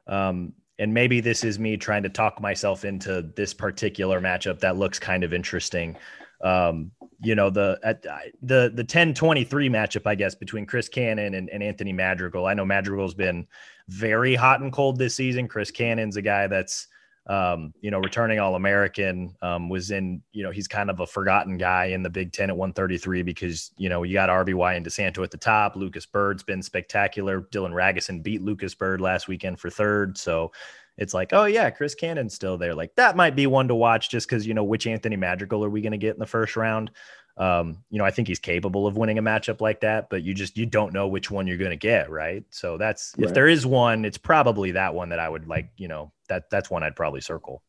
um, 0.07 0.55
and 0.79 0.95
maybe 0.95 1.21
this 1.21 1.45
is 1.45 1.59
me 1.59 1.77
trying 1.77 2.05
to 2.05 2.09
talk 2.09 2.41
myself 2.41 2.87
into 2.87 3.31
this 3.37 3.53
particular 3.53 4.19
matchup 4.19 4.61
that 4.61 4.79
looks 4.79 4.99
kind 4.99 5.23
of 5.23 5.35
interesting. 5.35 5.95
Um, 6.43 6.91
you 7.23 7.35
know, 7.35 7.51
the 7.51 7.79
at 7.85 8.03
the 8.03 8.73
the 8.75 8.83
10-23 8.83 9.47
matchup, 9.69 10.07
I 10.07 10.15
guess, 10.15 10.35
between 10.35 10.65
Chris 10.65 10.89
Cannon 10.89 11.35
and, 11.35 11.51
and 11.51 11.63
Anthony 11.63 11.93
Madrigal. 11.93 12.47
I 12.47 12.55
know 12.55 12.65
Madrigal's 12.65 13.15
been 13.15 13.47
very 13.89 14.35
hot 14.35 14.63
and 14.63 14.73
cold 14.73 14.99
this 14.99 15.15
season. 15.15 15.49
Chris 15.49 15.71
Cannon's 15.71 16.17
a 16.17 16.23
guy 16.23 16.47
that's 16.47 16.89
um, 17.27 17.73
you 17.81 17.91
know, 17.91 17.99
returning 17.99 18.41
All 18.41 18.57
American, 18.57 19.35
um, 19.43 19.69
was 19.69 19.91
in, 19.91 20.23
you 20.33 20.43
know, 20.43 20.51
he's 20.51 20.67
kind 20.67 20.91
of 20.91 21.01
a 21.01 21.07
forgotten 21.07 21.57
guy 21.57 21.87
in 21.87 22.03
the 22.03 22.11
Big 22.11 22.33
Ten 22.33 22.51
at 22.51 22.57
133 22.57 23.23
because, 23.23 23.71
you 23.77 23.89
know, 23.89 24.03
you 24.03 24.13
got 24.13 24.29
RBY 24.29 24.77
and 24.77 24.85
DeSanto 24.85 25.23
at 25.23 25.31
the 25.31 25.37
top. 25.37 25.77
Lucas 25.77 26.05
Byrd's 26.05 26.43
been 26.43 26.63
spectacular. 26.63 27.43
Dylan 27.43 27.73
Ragusin 27.73 28.23
beat 28.23 28.43
Lucas 28.43 28.75
Byrd 28.75 29.01
last 29.01 29.29
weekend 29.29 29.61
for 29.61 29.71
third. 29.71 30.19
So 30.19 30.51
it's 30.99 31.15
like, 31.15 31.33
oh, 31.33 31.45
yeah, 31.45 31.71
Chris 31.71 31.95
Cannon's 31.95 32.35
still 32.35 32.59
there. 32.59 32.75
Like 32.75 32.95
that 32.97 33.17
might 33.17 33.37
be 33.37 33.47
one 33.47 33.69
to 33.69 33.75
watch 33.75 34.11
just 34.11 34.29
because, 34.29 34.47
you 34.47 34.55
know, 34.55 34.65
which 34.65 34.87
Anthony 34.87 35.17
Madrigal 35.17 35.65
are 35.65 35.71
we 35.71 35.81
going 35.81 35.93
to 35.93 35.99
get 35.99 36.15
in 36.15 36.21
the 36.21 36.27
first 36.27 36.57
round? 36.57 36.91
Um, 37.37 37.83
you 37.89 37.99
know, 37.99 38.05
I 38.05 38.11
think 38.11 38.29
he's 38.29 38.39
capable 38.39 38.87
of 38.87 38.97
winning 38.97 39.19
a 39.19 39.23
matchup 39.23 39.61
like 39.61 39.81
that, 39.81 40.11
but 40.11 40.23
you 40.23 40.35
just 40.35 40.57
you 40.59 40.67
don't 40.67 40.93
know 40.93 41.09
which 41.09 41.31
one 41.31 41.47
you're 41.47 41.57
going 41.57 41.71
to 41.71 41.77
get, 41.77 42.11
right? 42.11 42.45
So 42.51 42.77
that's 42.77 43.15
right. 43.17 43.27
if 43.27 43.35
there 43.35 43.49
is 43.49 43.65
one, 43.65 44.05
it's 44.05 44.19
probably 44.19 44.73
that 44.73 44.95
one 44.95 45.09
that 45.11 45.19
I 45.19 45.29
would 45.29 45.49
like. 45.49 45.71
You 45.79 45.89
know, 45.89 46.13
that 46.29 46.51
that's 46.51 46.71
one 46.71 46.83
I'd 46.83 46.97
probably 46.97 47.23
circle. 47.23 47.63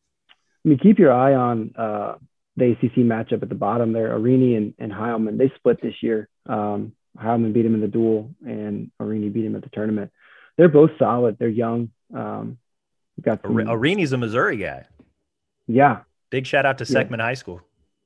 I 0.64 0.68
mean, 0.68 0.78
keep 0.78 0.98
your 0.98 1.12
eye 1.12 1.34
on 1.34 1.74
uh, 1.76 2.16
the 2.56 2.72
ACC 2.72 2.96
matchup 2.98 3.42
at 3.42 3.48
the 3.48 3.54
bottom 3.54 3.92
there. 3.92 4.18
Arini 4.18 4.56
and, 4.56 4.74
and 4.78 4.92
Heilman, 4.92 5.38
they 5.38 5.50
split 5.56 5.80
this 5.80 5.94
year. 6.02 6.28
Um, 6.46 6.92
Heilman 7.18 7.52
beat 7.52 7.66
him 7.66 7.74
in 7.74 7.80
the 7.80 7.88
duel, 7.88 8.34
and 8.44 8.90
Arini 9.00 9.32
beat 9.32 9.44
him 9.44 9.56
at 9.56 9.62
the 9.62 9.70
tournament. 9.70 10.10
They're 10.56 10.68
both 10.68 10.90
solid. 10.98 11.36
They're 11.38 11.48
young. 11.48 11.90
Um, 12.14 12.58
got 13.22 13.42
some... 13.42 13.56
Arini's 13.56 14.12
a 14.12 14.18
Missouri 14.18 14.56
guy. 14.56 14.84
Yeah. 15.66 16.00
Big 16.30 16.46
shout 16.46 16.66
out 16.66 16.78
to 16.78 16.84
yeah. 16.84 17.16
High 17.16 17.34
School. 17.34 17.60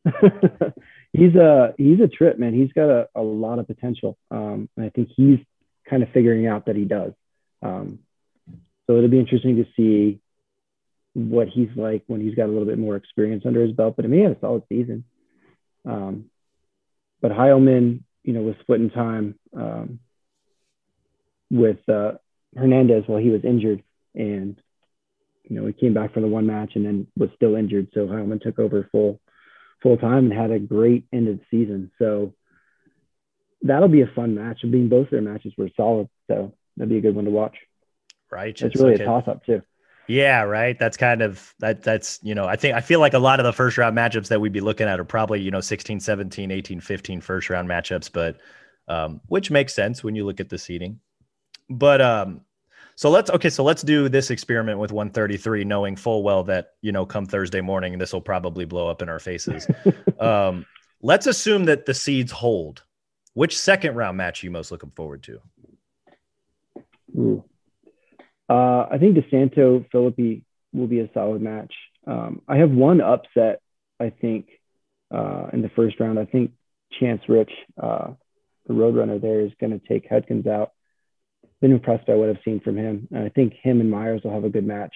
he's 1.13 1.35
a 1.35 1.75
he's 1.77 2.01
a 2.01 2.09
trip, 2.09 2.39
man. 2.39 2.55
He's 2.55 2.73
got 2.73 2.89
a, 2.89 3.09
a 3.15 3.23
lot 3.23 3.59
of 3.59 3.67
potential. 3.67 4.17
Um, 4.31 4.69
and 4.77 4.87
I 4.87 4.91
think 4.91 5.09
he's 5.15 5.39
kind 5.89 6.03
of 6.03 6.11
figuring 6.11 6.47
out 6.47 6.67
that 6.67 6.77
he 6.77 6.85
does. 6.85 7.13
Um, 7.63 8.01
so 8.87 8.97
it'll 8.97 9.09
be 9.09 9.19
interesting 9.19 9.57
to 9.57 9.67
see 9.77 10.21
what 11.15 11.49
he's 11.49 11.71
like 11.77 12.05
when 12.07 12.21
he's 12.21 12.35
got 12.35 12.45
a 12.45 12.53
little 12.53 12.67
bit 12.67 12.79
more 12.79 12.97
experience 12.97 13.45
under 13.47 13.63
his 13.63 13.73
belt. 13.73 13.97
But 13.97 14.05
I 14.05 14.09
mean, 14.09 14.21
he 14.21 14.25
had 14.25 14.37
a 14.37 14.41
solid 14.41 14.63
season. 14.69 15.05
Um, 15.85 16.27
but 17.21 17.33
Heilman, 17.33 18.03
you 18.23 18.33
know, 18.33 18.43
was 18.43 18.55
splitting 18.61 18.91
time 18.91 19.39
um, 19.57 19.99
with 21.51 21.79
uh, 21.89 22.13
Hernandez 22.57 23.05
while 23.07 23.19
he 23.19 23.31
was 23.31 23.45
injured, 23.45 23.83
and 24.15 24.61
you 25.49 25.61
know, 25.61 25.67
he 25.67 25.73
came 25.73 25.95
back 25.95 26.13
for 26.13 26.21
the 26.21 26.27
one 26.27 26.47
match 26.47 26.73
and 26.75 26.85
then 26.85 27.07
was 27.17 27.31
still 27.37 27.57
injured. 27.57 27.89
So 27.95 28.07
Heilman 28.07 28.41
took 28.41 28.59
over 28.59 28.89
full 28.93 29.21
full 29.83 29.97
time 29.97 30.31
and 30.31 30.33
had 30.33 30.51
a 30.51 30.59
great 30.59 31.05
end 31.13 31.29
of 31.29 31.39
the 31.39 31.45
season. 31.51 31.91
So 31.99 32.35
that'll 33.63 33.89
be 33.89 34.03
a 34.03 34.11
fun 34.15 34.35
match. 34.35 34.61
I 34.65 34.67
mean, 34.67 34.89
both 34.89 35.11
their 35.11 35.23
matches 35.23 35.53
were 35.57 35.71
solid, 35.77 36.09
so 36.29 36.53
that'd 36.77 36.89
be 36.89 36.99
a 36.99 37.01
good 37.01 37.15
one 37.15 37.25
to 37.25 37.31
watch. 37.31 37.57
Right. 38.31 38.61
It's 38.61 38.77
really 38.77 38.95
okay. 38.95 39.05
a 39.05 39.07
toss 39.07 39.27
up 39.27 39.45
too. 39.47 39.63
Yeah, 40.07 40.43
right. 40.43 40.79
That's 40.79 40.97
kind 40.97 41.21
of 41.21 41.55
that 41.61 41.83
that's, 41.83 42.19
you 42.23 42.35
know, 42.35 42.47
I 42.47 42.57
think 42.57 42.75
I 42.75 42.81
feel 42.81 42.99
like 43.01 43.15
a 43.15 43.19
lot 43.19 43.41
of 43.41 43.45
the 43.45 43.53
first 43.53 43.77
round 43.77 43.97
matchups 43.97 44.29
that 44.29 44.41
we'd 44.41 44.53
be 44.53 44.61
looking 44.61 44.89
at 44.89 44.99
are 44.99 45.05
probably, 45.05 45.41
you 45.41 45.51
know, 45.51 45.61
16, 45.61 46.01
17, 46.01 46.51
18, 46.51 46.81
15 46.81 47.21
first 47.21 47.51
round 47.51 47.69
matchups, 47.69 48.11
but 48.13 48.39
um, 48.89 49.21
which 49.27 49.51
makes 49.51 49.75
sense 49.75 50.03
when 50.03 50.15
you 50.15 50.25
look 50.25 50.41
at 50.41 50.49
the 50.49 50.59
seating. 50.59 51.01
But 51.69 52.01
um 52.01 52.41
so 52.99 53.11
let's 53.11 53.31
okay, 53.31 53.49
so 53.49 53.63
let's 53.63 53.83
do 53.83 54.09
this 54.09 54.29
experiment 54.29 54.81
with 54.81 54.91
133, 54.91 55.63
knowing 55.63 55.95
full 55.95 56.25
well 56.25 56.43
that 56.43 56.73
you 56.83 56.91
know, 56.91 57.07
come 57.07 57.27
Thursday 57.27 57.61
morning, 57.61 57.97
this 57.97 58.13
will 58.13 58.21
probably 58.21 58.65
blow 58.65 58.89
up 58.89 59.03
in 59.03 59.09
our 59.09 59.21
faces. 59.21 59.69
um, 60.19 60.67
let's 61.01 61.29
assume 61.29 61.67
that 61.67 61.87
the 61.87 61.95
seeds 61.95 62.33
hold. 62.33 62.83
Which 63.35 63.57
second 63.57 63.95
round 63.95 64.17
match 64.17 64.43
are 64.43 64.47
you 64.47 64.51
most 64.51 64.73
looking 64.73 64.91
forward 64.91 65.23
to? 65.23 65.41
Uh, 68.49 68.89
I 68.91 68.99
think 68.99 69.17
DeSanto 69.17 69.89
Phillippi 69.93 70.45
will 70.73 70.89
be 70.89 70.99
a 70.99 71.09
solid 71.15 71.41
match. 71.41 71.73
Um, 72.05 72.43
I 72.49 72.57
have 72.57 72.73
one 72.73 73.01
upset, 73.01 73.61
I 74.01 74.11
think, 74.11 74.49
uh, 75.15 75.51
in 75.53 75.63
the 75.63 75.71
first 75.77 76.01
round. 76.01 76.19
I 76.19 76.25
think 76.25 76.51
Chance 76.99 77.23
Rich, 77.29 77.53
uh, 77.81 78.15
the 78.67 78.75
Roadrunner 78.75 79.23
there, 79.23 79.43
is 79.43 79.53
going 79.61 79.79
to 79.79 79.87
take 79.87 80.09
Hudkins 80.11 80.49
out 80.49 80.73
been 81.61 81.73
impressed 81.73 82.07
by 82.07 82.15
what 82.15 82.29
I've 82.29 82.39
seen 82.45 82.61
from 82.61 82.77
him. 82.77 83.09
And 83.11 83.25
I 83.25 83.29
think 83.31 83.55
him 83.55 83.81
and 83.81 83.91
Myers 83.91 84.23
will 84.23 84.33
have 84.33 84.45
a 84.45 84.49
good 84.49 84.67
match 84.67 84.95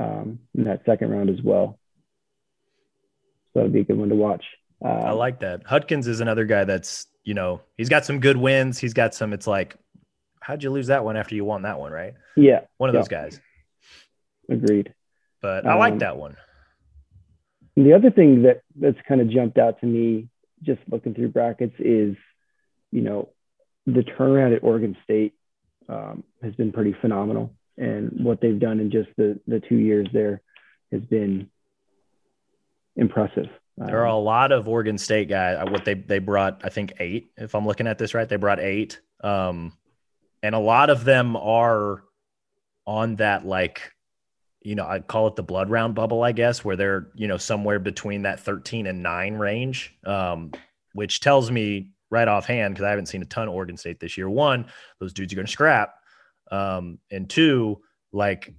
um, 0.00 0.40
in 0.54 0.64
that 0.64 0.82
second 0.84 1.10
round 1.10 1.30
as 1.30 1.40
well. 1.42 1.78
So 3.52 3.60
that'll 3.60 3.70
be 3.70 3.80
a 3.80 3.84
good 3.84 3.98
one 3.98 4.08
to 4.08 4.14
watch. 4.14 4.44
Um, 4.84 4.90
I 4.90 5.12
like 5.12 5.40
that. 5.40 5.62
Hudkins 5.64 6.06
is 6.06 6.20
another 6.20 6.44
guy 6.44 6.64
that's, 6.64 7.06
you 7.24 7.34
know, 7.34 7.62
he's 7.76 7.88
got 7.88 8.04
some 8.04 8.20
good 8.20 8.36
wins. 8.36 8.78
He's 8.78 8.94
got 8.94 9.14
some, 9.14 9.32
it's 9.32 9.46
like, 9.46 9.76
how'd 10.40 10.62
you 10.62 10.70
lose 10.70 10.88
that 10.88 11.04
one 11.04 11.16
after 11.16 11.34
you 11.34 11.44
won 11.44 11.62
that 11.62 11.78
one, 11.78 11.92
right? 11.92 12.14
Yeah. 12.36 12.60
One 12.76 12.90
of 12.90 12.94
yeah. 12.94 13.00
those 13.00 13.08
guys. 13.08 13.40
Agreed. 14.50 14.92
But 15.40 15.66
I 15.66 15.72
um, 15.72 15.78
like 15.78 15.98
that 16.00 16.16
one. 16.16 16.36
the 17.76 17.92
other 17.92 18.10
thing 18.10 18.42
that 18.42 18.62
that's 18.74 18.98
kind 19.06 19.20
of 19.20 19.28
jumped 19.28 19.58
out 19.58 19.80
to 19.80 19.86
me 19.86 20.28
just 20.62 20.80
looking 20.90 21.14
through 21.14 21.28
brackets 21.28 21.74
is, 21.78 22.16
you 22.90 23.02
know, 23.02 23.30
the 23.86 24.02
turnaround 24.02 24.56
at 24.56 24.64
Oregon 24.64 24.96
State 25.04 25.34
um, 25.88 26.24
has 26.42 26.54
been 26.54 26.72
pretty 26.72 26.94
phenomenal. 27.00 27.52
And 27.78 28.24
what 28.24 28.40
they've 28.40 28.58
done 28.58 28.80
in 28.80 28.90
just 28.90 29.08
the, 29.16 29.38
the 29.46 29.60
two 29.60 29.76
years 29.76 30.08
there 30.12 30.40
has 30.92 31.02
been 31.02 31.50
impressive. 32.96 33.46
There 33.78 34.00
are 34.00 34.06
a 34.06 34.16
lot 34.16 34.52
of 34.52 34.68
Oregon 34.68 34.96
State 34.96 35.28
guys. 35.28 35.58
Uh, 35.60 35.70
what 35.70 35.84
they 35.84 35.92
they 35.92 36.18
brought, 36.18 36.62
I 36.64 36.70
think 36.70 36.94
eight. 36.98 37.30
If 37.36 37.54
I'm 37.54 37.66
looking 37.66 37.86
at 37.86 37.98
this 37.98 38.14
right, 38.14 38.26
they 38.26 38.36
brought 38.36 38.58
eight, 38.58 39.00
um, 39.22 39.74
and 40.42 40.54
a 40.54 40.58
lot 40.58 40.88
of 40.88 41.04
them 41.04 41.36
are 41.36 42.02
on 42.86 43.16
that 43.16 43.44
like, 43.44 43.92
you 44.62 44.76
know, 44.76 44.86
I 44.86 45.00
call 45.00 45.26
it 45.26 45.36
the 45.36 45.42
blood 45.42 45.68
round 45.68 45.94
bubble, 45.94 46.22
I 46.22 46.32
guess, 46.32 46.64
where 46.64 46.76
they're 46.76 47.08
you 47.14 47.28
know 47.28 47.36
somewhere 47.36 47.78
between 47.78 48.22
that 48.22 48.40
13 48.40 48.86
and 48.86 49.02
nine 49.02 49.34
range, 49.34 49.94
um, 50.06 50.52
which 50.94 51.20
tells 51.20 51.50
me 51.50 51.90
right 52.10 52.28
offhand 52.28 52.74
because 52.74 52.86
I 52.86 52.90
haven't 52.90 53.06
seen 53.06 53.22
a 53.22 53.26
ton 53.26 53.48
of 53.48 53.54
Oregon 53.54 53.76
State 53.76 54.00
this 54.00 54.16
year. 54.16 54.28
One, 54.28 54.66
those 55.00 55.12
dudes 55.12 55.32
are 55.32 55.36
going 55.36 55.46
to 55.46 55.52
scrap, 55.52 55.94
um, 56.50 56.98
and 57.10 57.28
two, 57.28 57.80
like 58.12 58.54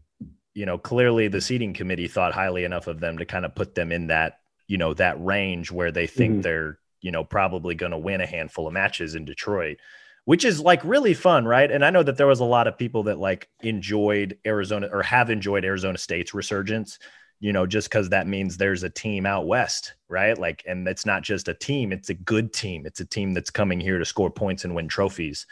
you 0.54 0.66
know, 0.66 0.78
clearly 0.78 1.28
the 1.28 1.42
seating 1.42 1.74
committee 1.74 2.08
thought 2.08 2.34
highly 2.34 2.64
enough 2.64 2.88
of 2.88 3.00
them 3.00 3.20
to 3.20 3.26
kind 3.26 3.46
of 3.46 3.54
put 3.54 3.76
them 3.76 3.92
in 3.92 4.08
that 4.08 4.40
you 4.68 4.78
know 4.78 4.94
that 4.96 5.24
range 5.24 5.72
where 5.72 5.92
they 5.92 6.08
think 6.08 6.34
mm-hmm. 6.34 6.42
they're 6.42 6.80
you 7.02 7.12
know 7.12 7.24
probably 7.24 7.76
going 7.76 7.92
to 7.92 7.98
win 7.98 8.22
a 8.22 8.26
handful 8.26 8.68
of 8.68 8.74
matches 8.74 9.16
in 9.16 9.26
Detroit. 9.26 9.78
Which 10.26 10.44
is 10.44 10.60
like 10.60 10.84
really 10.84 11.14
fun, 11.14 11.46
right? 11.46 11.72
And 11.72 11.86
I 11.86 11.90
know 11.90 12.04
that 12.04 12.18
there 12.18 12.28
was 12.28 12.42
a 12.42 12.46
lot 12.46 12.68
of 12.68 12.78
people 12.78 13.04
that 13.04 13.18
like 13.18 13.48
enjoyed 13.62 14.38
Arizona 14.46 14.90
or 14.92 15.02
have 15.02 15.30
enjoyed 15.30 15.64
Arizona 15.64 15.98
State's 15.98 16.34
resurgence 16.34 17.00
you 17.40 17.54
know, 17.54 17.66
just 17.66 17.90
because 17.90 18.10
that 18.10 18.28
means 18.28 18.58
there's 18.58 18.84
a 18.84 18.90
team 18.90 19.26
out 19.26 19.46
west, 19.46 19.94
right? 20.10 20.38
Like, 20.38 20.64
and 20.68 20.88
it's 20.88 21.06
not 21.06 21.22
just 21.22 21.48
a 21.48 21.54
team, 21.54 21.92
it's 21.92 22.10
a 22.10 22.16
good 22.16 22.52
team. 22.52 22.86
It's 22.86 23.00
a 23.00 23.06
team 23.06 23.34
that's 23.34 23.52
coming 23.52 23.80
here 23.80 24.00
to 24.00 24.06
score 24.06 24.32
points 24.32 24.64
and 24.64 24.74
win 24.74 24.88
trophies. 24.88 25.46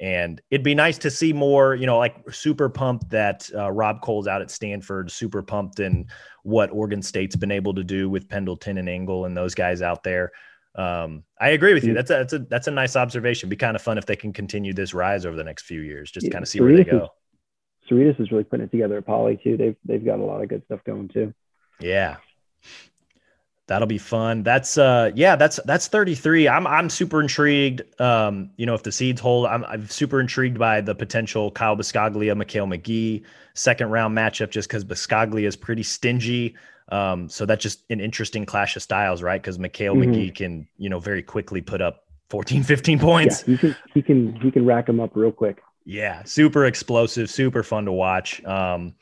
And 0.00 0.40
it'd 0.50 0.64
be 0.64 0.74
nice 0.74 0.98
to 0.98 1.10
see 1.10 1.32
more, 1.32 1.74
you 1.74 1.86
know, 1.86 1.98
like 1.98 2.16
super 2.32 2.68
pumped 2.68 3.10
that 3.10 3.48
uh, 3.54 3.70
Rob 3.70 4.00
Koll's 4.00 4.26
out 4.26 4.42
at 4.42 4.50
Stanford, 4.50 5.10
super 5.10 5.42
pumped 5.42 5.80
in 5.80 6.06
what 6.42 6.70
Oregon 6.72 7.00
State's 7.00 7.36
been 7.36 7.52
able 7.52 7.74
to 7.74 7.84
do 7.84 8.10
with 8.10 8.28
Pendleton 8.28 8.78
and 8.78 8.88
Engle 8.88 9.24
and 9.24 9.36
those 9.36 9.54
guys 9.54 9.82
out 9.82 10.02
there. 10.02 10.32
Um, 10.76 11.22
I 11.40 11.50
agree 11.50 11.74
with 11.74 11.84
you. 11.84 11.94
That's 11.94 12.10
a, 12.10 12.14
that's 12.14 12.32
a, 12.32 12.38
that's 12.40 12.66
a 12.66 12.72
nice 12.72 12.96
observation. 12.96 13.48
Be 13.48 13.56
kind 13.56 13.76
of 13.76 13.82
fun 13.82 13.96
if 13.96 14.06
they 14.06 14.16
can 14.16 14.32
continue 14.32 14.72
this 14.72 14.94
rise 14.94 15.24
over 15.24 15.36
the 15.36 15.44
next 15.44 15.62
few 15.62 15.80
years, 15.80 16.10
just 16.10 16.26
kind 16.32 16.42
of 16.42 16.48
see 16.48 16.60
where 16.60 16.76
they 16.76 16.84
go. 16.84 17.08
Sioredas 17.90 18.20
is 18.20 18.30
really 18.30 18.44
putting 18.44 18.64
it 18.64 18.70
together 18.70 18.96
at 18.96 19.06
Poly 19.06 19.38
too. 19.42 19.56
They've 19.56 19.76
they've 19.84 20.04
got 20.04 20.18
a 20.18 20.24
lot 20.24 20.42
of 20.42 20.48
good 20.48 20.62
stuff 20.66 20.80
going 20.84 21.08
too. 21.08 21.34
Yeah. 21.80 22.16
That'll 23.66 23.88
be 23.88 23.98
fun. 23.98 24.42
That's 24.42 24.76
uh 24.76 25.10
yeah, 25.14 25.36
that's 25.36 25.58
that's 25.64 25.88
33. 25.88 26.48
I'm 26.48 26.66
I'm 26.66 26.90
super 26.90 27.20
intrigued. 27.20 27.82
Um, 28.00 28.50
you 28.56 28.66
know, 28.66 28.74
if 28.74 28.82
the 28.82 28.92
seeds 28.92 29.20
hold, 29.20 29.46
I'm 29.46 29.64
I'm 29.64 29.88
super 29.88 30.20
intrigued 30.20 30.58
by 30.58 30.82
the 30.82 30.94
potential 30.94 31.50
Kyle 31.50 31.76
Biscaglia, 31.76 32.36
Michael 32.36 32.66
McGee 32.66 33.22
second 33.54 33.90
round 33.90 34.16
matchup 34.16 34.50
just 34.50 34.68
because 34.68 34.84
Biscaglia 34.84 35.46
is 35.46 35.56
pretty 35.56 35.82
stingy. 35.82 36.54
Um, 36.90 37.28
so 37.30 37.46
that's 37.46 37.62
just 37.62 37.84
an 37.88 38.00
interesting 38.00 38.44
clash 38.44 38.76
of 38.76 38.82
styles, 38.82 39.22
right? 39.22 39.40
Because 39.40 39.58
Michael 39.58 39.94
mm-hmm. 39.94 40.12
McGee 40.12 40.34
can, 40.34 40.68
you 40.76 40.90
know, 40.90 41.00
very 41.00 41.22
quickly 41.22 41.62
put 41.62 41.80
up 41.80 42.04
14, 42.28 42.62
15 42.62 42.98
points. 42.98 43.44
Yeah, 43.46 43.54
he 43.54 43.58
can 43.58 43.76
he 43.94 44.02
can 44.02 44.36
he 44.40 44.50
can 44.50 44.66
rack 44.66 44.86
them 44.86 45.00
up 45.00 45.12
real 45.14 45.32
quick. 45.32 45.62
Yeah, 45.84 46.22
super 46.24 46.64
explosive, 46.64 47.30
super 47.30 47.62
fun 47.62 47.84
to 47.84 47.92
watch. 47.92 48.42
Um, 48.44 48.94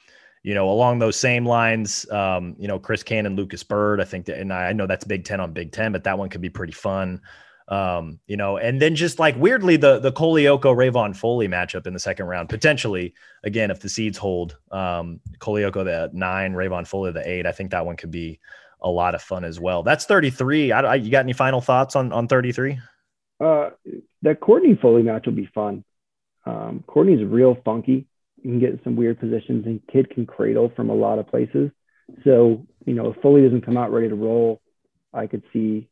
you 0.42 0.54
know, 0.54 0.68
along 0.70 0.98
those 0.98 1.16
same 1.16 1.46
lines, 1.46 2.10
um, 2.10 2.56
you 2.58 2.66
know, 2.66 2.78
Chris 2.78 3.04
Cannon, 3.04 3.36
Lucas 3.36 3.62
Byrd, 3.62 4.00
I 4.00 4.04
think 4.04 4.26
that, 4.26 4.38
and 4.38 4.52
I 4.52 4.72
know 4.72 4.88
that's 4.88 5.04
Big 5.04 5.24
Ten 5.24 5.38
on 5.38 5.52
Big 5.52 5.70
Ten, 5.70 5.92
but 5.92 6.04
that 6.04 6.18
one 6.18 6.28
could 6.28 6.40
be 6.40 6.50
pretty 6.50 6.72
fun. 6.72 7.20
Um, 7.68 8.18
you 8.26 8.36
know, 8.36 8.56
and 8.56 8.82
then 8.82 8.96
just 8.96 9.20
like 9.20 9.36
weirdly, 9.36 9.76
the 9.76 10.00
the 10.00 10.10
Kolioko 10.10 10.74
Rayvon 10.74 11.14
Foley 11.14 11.46
matchup 11.46 11.86
in 11.86 11.94
the 11.94 12.00
second 12.00 12.26
round, 12.26 12.48
potentially 12.48 13.14
again, 13.44 13.70
if 13.70 13.80
the 13.80 13.88
seeds 13.88 14.18
hold, 14.18 14.58
um, 14.72 15.20
Kolioko 15.38 15.84
the 15.84 16.10
nine, 16.12 16.54
Rayvon 16.54 16.86
Foley 16.86 17.12
the 17.12 17.26
eight, 17.28 17.46
I 17.46 17.52
think 17.52 17.70
that 17.70 17.86
one 17.86 17.96
could 17.96 18.10
be 18.10 18.40
a 18.80 18.90
lot 18.90 19.14
of 19.14 19.22
fun 19.22 19.44
as 19.44 19.60
well. 19.60 19.84
That's 19.84 20.06
33. 20.06 20.72
I, 20.72 20.80
I, 20.80 20.94
you 20.96 21.10
got 21.12 21.20
any 21.20 21.32
final 21.32 21.60
thoughts 21.60 21.94
on 21.94 22.12
on 22.12 22.26
33? 22.26 22.80
Uh, 23.40 23.70
that 24.22 24.40
Courtney 24.40 24.76
Foley 24.80 25.02
match 25.02 25.26
will 25.26 25.32
be 25.32 25.46
fun. 25.46 25.84
Um, 26.44 26.84
Courtney's 26.86 27.24
real 27.24 27.56
funky. 27.64 28.06
You 28.42 28.50
can 28.50 28.58
get 28.58 28.80
some 28.84 28.96
weird 28.96 29.20
positions, 29.20 29.66
and 29.66 29.80
kid 29.92 30.10
can 30.10 30.26
cradle 30.26 30.72
from 30.74 30.90
a 30.90 30.94
lot 30.94 31.18
of 31.18 31.28
places. 31.28 31.70
So 32.24 32.66
you 32.84 32.94
know, 32.94 33.10
if 33.10 33.22
Foley 33.22 33.42
doesn't 33.42 33.62
come 33.62 33.76
out 33.76 33.92
ready 33.92 34.08
to 34.08 34.14
roll, 34.14 34.60
I 35.12 35.26
could 35.26 35.42
see 35.52 35.88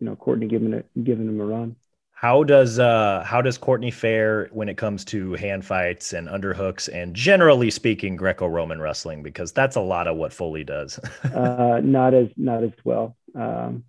you 0.00 0.06
know 0.06 0.16
Courtney 0.16 0.46
giving 0.46 0.72
it 0.72 0.86
giving 1.02 1.28
him 1.28 1.40
a 1.40 1.44
run. 1.44 1.76
How 2.12 2.42
does 2.42 2.78
uh 2.78 3.22
how 3.24 3.42
does 3.42 3.58
Courtney 3.58 3.90
fare 3.90 4.48
when 4.52 4.68
it 4.68 4.76
comes 4.76 5.04
to 5.06 5.34
hand 5.34 5.64
fights 5.64 6.12
and 6.12 6.28
underhooks 6.28 6.88
and 6.92 7.14
generally 7.14 7.70
speaking 7.70 8.16
Greco-Roman 8.16 8.80
wrestling 8.80 9.22
because 9.22 9.52
that's 9.52 9.76
a 9.76 9.80
lot 9.80 10.06
of 10.06 10.16
what 10.16 10.32
Foley 10.32 10.64
does. 10.64 10.98
uh, 11.24 11.80
not 11.82 12.14
as 12.14 12.28
not 12.36 12.64
as 12.64 12.72
well. 12.84 13.16
Um, 13.34 13.84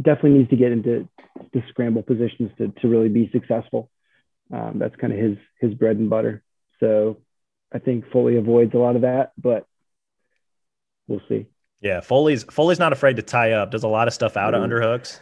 definitely 0.00 0.38
needs 0.38 0.50
to 0.50 0.56
get 0.56 0.72
into 0.72 1.08
the 1.52 1.62
scramble 1.68 2.02
positions 2.02 2.50
to 2.58 2.68
to 2.80 2.88
really 2.88 3.08
be 3.08 3.28
successful. 3.32 3.90
Um, 4.52 4.78
that's 4.78 4.94
kind 4.96 5.12
of 5.12 5.18
his 5.18 5.38
his 5.60 5.74
bread 5.74 5.96
and 5.96 6.10
butter. 6.10 6.42
So 6.78 7.18
I 7.72 7.78
think 7.78 8.10
Foley 8.12 8.36
avoids 8.36 8.74
a 8.74 8.78
lot 8.78 8.96
of 8.96 9.02
that, 9.02 9.32
but 9.38 9.66
we'll 11.08 11.22
see. 11.28 11.46
Yeah, 11.80 12.00
Foley's 12.00 12.44
Foley's 12.44 12.78
not 12.78 12.92
afraid 12.92 13.16
to 13.16 13.22
tie 13.22 13.52
up. 13.52 13.70
Does 13.70 13.82
a 13.82 13.88
lot 13.88 14.08
of 14.08 14.14
stuff 14.14 14.36
out 14.36 14.54
mm-hmm. 14.54 14.62
of 14.62 14.70
underhooks. 14.70 15.20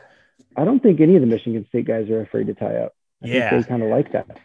I 0.57 0.65
don't 0.65 0.83
think 0.83 1.01
any 1.01 1.15
of 1.15 1.21
the 1.21 1.27
Michigan 1.27 1.65
State 1.69 1.87
guys 1.87 2.11
are 2.11 2.21
afraid 2.21 2.49
to 2.49 2.55
tie 2.55 2.77
up. 2.77 2.95
I 3.23 3.29
yeah, 3.29 3.57
they 3.57 3.63
kind 3.63 3.83
of 3.83 3.91
like 3.91 4.13
that. 4.13 4.39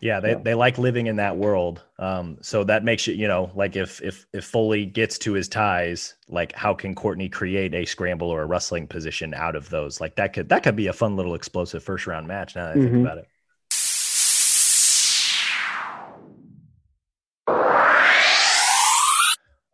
Yeah, 0.00 0.20
they, 0.20 0.34
they 0.34 0.54
like 0.54 0.78
living 0.78 1.06
in 1.06 1.16
that 1.16 1.36
world. 1.36 1.82
Um, 1.98 2.38
so 2.40 2.64
that 2.64 2.84
makes 2.84 3.06
you, 3.06 3.14
you 3.14 3.28
know, 3.28 3.50
like 3.54 3.76
if 3.76 4.00
if 4.02 4.26
if 4.32 4.44
Foley 4.44 4.86
gets 4.86 5.18
to 5.18 5.32
his 5.32 5.48
ties, 5.48 6.14
like 6.28 6.52
how 6.52 6.74
can 6.74 6.94
Courtney 6.94 7.28
create 7.28 7.74
a 7.74 7.84
scramble 7.84 8.28
or 8.28 8.42
a 8.42 8.46
wrestling 8.46 8.86
position 8.86 9.34
out 9.34 9.56
of 9.56 9.70
those? 9.70 10.00
Like 10.00 10.16
that 10.16 10.32
could 10.32 10.48
that 10.48 10.62
could 10.62 10.76
be 10.76 10.86
a 10.88 10.92
fun 10.92 11.16
little 11.16 11.34
explosive 11.34 11.82
first 11.82 12.06
round 12.06 12.26
match. 12.26 12.56
Now 12.56 12.66
that 12.66 12.72
I 12.72 12.74
mm-hmm. 12.80 12.92
think 12.92 13.06
about 13.06 13.18
it. 13.18 13.28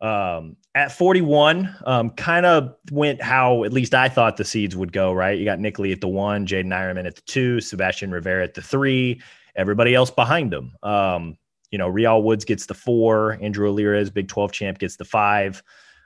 Um, 0.00 0.56
at 0.74 0.92
41, 0.92 1.74
um, 1.86 2.10
kind 2.10 2.46
of 2.46 2.74
went 2.92 3.20
how 3.20 3.64
at 3.64 3.72
least 3.72 3.94
I 3.94 4.08
thought 4.08 4.36
the 4.36 4.44
seeds 4.44 4.76
would 4.76 4.92
go, 4.92 5.12
right? 5.12 5.36
You 5.36 5.44
got 5.44 5.58
Nick 5.58 5.78
Lee 5.78 5.92
at 5.92 6.00
the 6.00 6.08
one, 6.08 6.46
Jaydin 6.46 6.68
Eierman 6.68 7.06
at 7.06 7.16
the 7.16 7.22
two, 7.22 7.60
Sebastian 7.60 8.12
Rivera 8.12 8.44
at 8.44 8.54
the 8.54 8.62
three, 8.62 9.20
everybody 9.56 9.94
else 9.94 10.10
behind 10.10 10.54
him. 10.54 10.72
Um, 10.82 11.36
you 11.70 11.78
know, 11.78 11.88
Real 11.88 12.22
Woods 12.22 12.44
gets 12.44 12.66
the 12.66 12.74
four, 12.74 13.38
Andrew 13.42 13.68
Alirez, 13.68 14.10
Big 14.10 14.28
12 14.28 14.52
champ, 14.52 14.78
gets 14.78 14.96
the 14.96 15.04
five. 15.04 15.62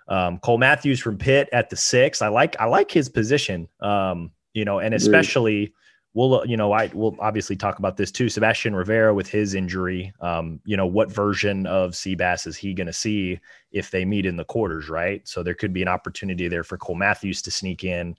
Um, 0.09 0.39
Cole 0.39 0.59
Matthews 0.59 1.01
from 1.01 1.19
Pitt 1.19 1.49
at 1.53 1.71
the 1.71 1.77
six. 1.77 2.23
I 2.23 2.29
like 2.29 2.59
I 2.61 2.65
like 2.65 2.91
his 2.91 3.09
position. 3.09 3.69
Um, 3.81 4.33
you 4.53 4.65
know, 4.65 4.79
and 4.81 4.95
especially 4.95 5.73
we'll 6.15 6.41
uh, 6.41 6.45
you 6.45 6.57
know 6.57 6.73
I 6.73 6.91
will 6.95 7.17
obviously 7.19 7.57
talk 7.57 7.79
about 7.79 7.97
this 7.97 8.11
too. 8.11 8.29
Sebastian 8.29 8.75
Rivera 8.75 9.15
with 9.15 9.29
his 9.29 9.55
injury, 9.55 10.13
um, 10.21 10.61
you 10.65 10.77
know 10.77 10.87
what 10.87 11.11
version 11.11 11.67
of 11.67 11.93
Seabass 11.93 12.47
is 12.47 12.57
he 12.57 12.75
going 12.75 12.87
to 12.87 12.93
see 12.93 13.41
if 13.71 13.91
they 13.91 14.05
meet 14.05 14.27
in 14.27 14.37
the 14.37 14.45
quarters, 14.45 14.89
right? 14.89 15.27
So 15.27 15.43
there 15.43 15.55
could 15.55 15.73
be 15.73 15.83
an 15.83 15.89
opportunity 15.89 16.49
there 16.49 16.65
for 16.65 16.77
Cole 16.77 16.97
Matthews 16.97 17.43
to 17.43 17.51
sneak 17.51 17.85
in. 17.85 18.17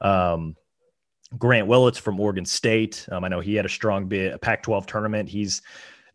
Um, 0.00 0.56
Grant 1.38 1.66
Willits 1.66 1.98
from 1.98 2.20
Oregon 2.20 2.44
State. 2.44 3.06
Um, 3.10 3.24
I 3.24 3.28
know 3.28 3.40
he 3.40 3.54
had 3.54 3.66
a 3.66 3.70
strong 3.70 4.06
bid, 4.06 4.32
a 4.32 4.38
Pac-12 4.38 4.86
tournament. 4.86 5.28
He's 5.28 5.62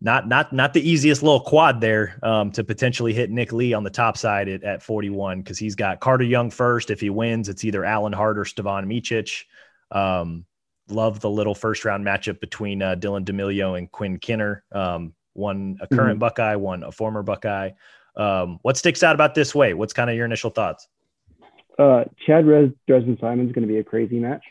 not 0.01 0.27
not 0.27 0.53
not 0.53 0.73
the 0.73 0.87
easiest 0.87 1.23
little 1.23 1.41
quad 1.41 1.81
there 1.81 2.17
um, 2.23 2.51
to 2.51 2.63
potentially 2.63 3.13
hit 3.13 3.29
Nick 3.29 3.51
Lee 3.51 3.73
on 3.73 3.83
the 3.83 3.89
top 3.89 4.15
side 4.17 4.47
at, 4.47 4.63
at 4.63 4.81
41 4.81 5.41
because 5.41 5.57
he's 5.57 5.75
got 5.75 5.99
Carter 5.99 6.23
Young 6.23 6.49
first. 6.49 6.89
If 6.89 7.01
he 7.01 7.09
wins, 7.09 7.49
it's 7.49 7.65
either 7.65 7.83
Alan 7.83 8.13
Hart 8.13 8.37
or 8.37 8.45
Stevan 8.45 8.87
Micic. 8.87 9.43
Um, 9.91 10.45
love 10.91 11.19
the 11.19 11.30
little 11.30 11.56
first 11.56 11.86
round 11.86 12.06
matchup 12.06 12.39
between 12.39 12.82
uh, 12.82 12.95
Dylan 12.95 13.25
D'Emilio 13.25 13.75
and 13.75 13.91
Quinn 13.91 14.17
Kinner. 14.19 14.62
Um, 14.71 15.13
one 15.34 15.78
a 15.82 15.88
current 15.88 16.13
mm-hmm. 16.13 16.19
Buckeye, 16.19 16.56
one 16.56 16.84
a 16.84 16.91
former 16.91 17.23
Buckeye. 17.23 17.71
Um, 18.15 18.60
what 18.62 18.78
sticks 18.78 19.04
out 19.04 19.15
about 19.15 19.36
this 19.36 19.56
way? 19.56 19.73
What's 19.73 19.93
kind 19.93 20.10
of 20.10 20.15
your 20.15 20.25
initial 20.25 20.49
thoughts? 20.49 20.88
Uh, 21.78 22.04
Chad 22.25 22.45
Red 22.45 22.73
Dresden 22.88 23.17
Simon 23.21 23.47
is 23.47 23.54
going 23.54 23.65
to 23.65 23.71
be 23.71 23.80
a 23.80 23.84
crazy 23.84 24.19
match 24.19 24.43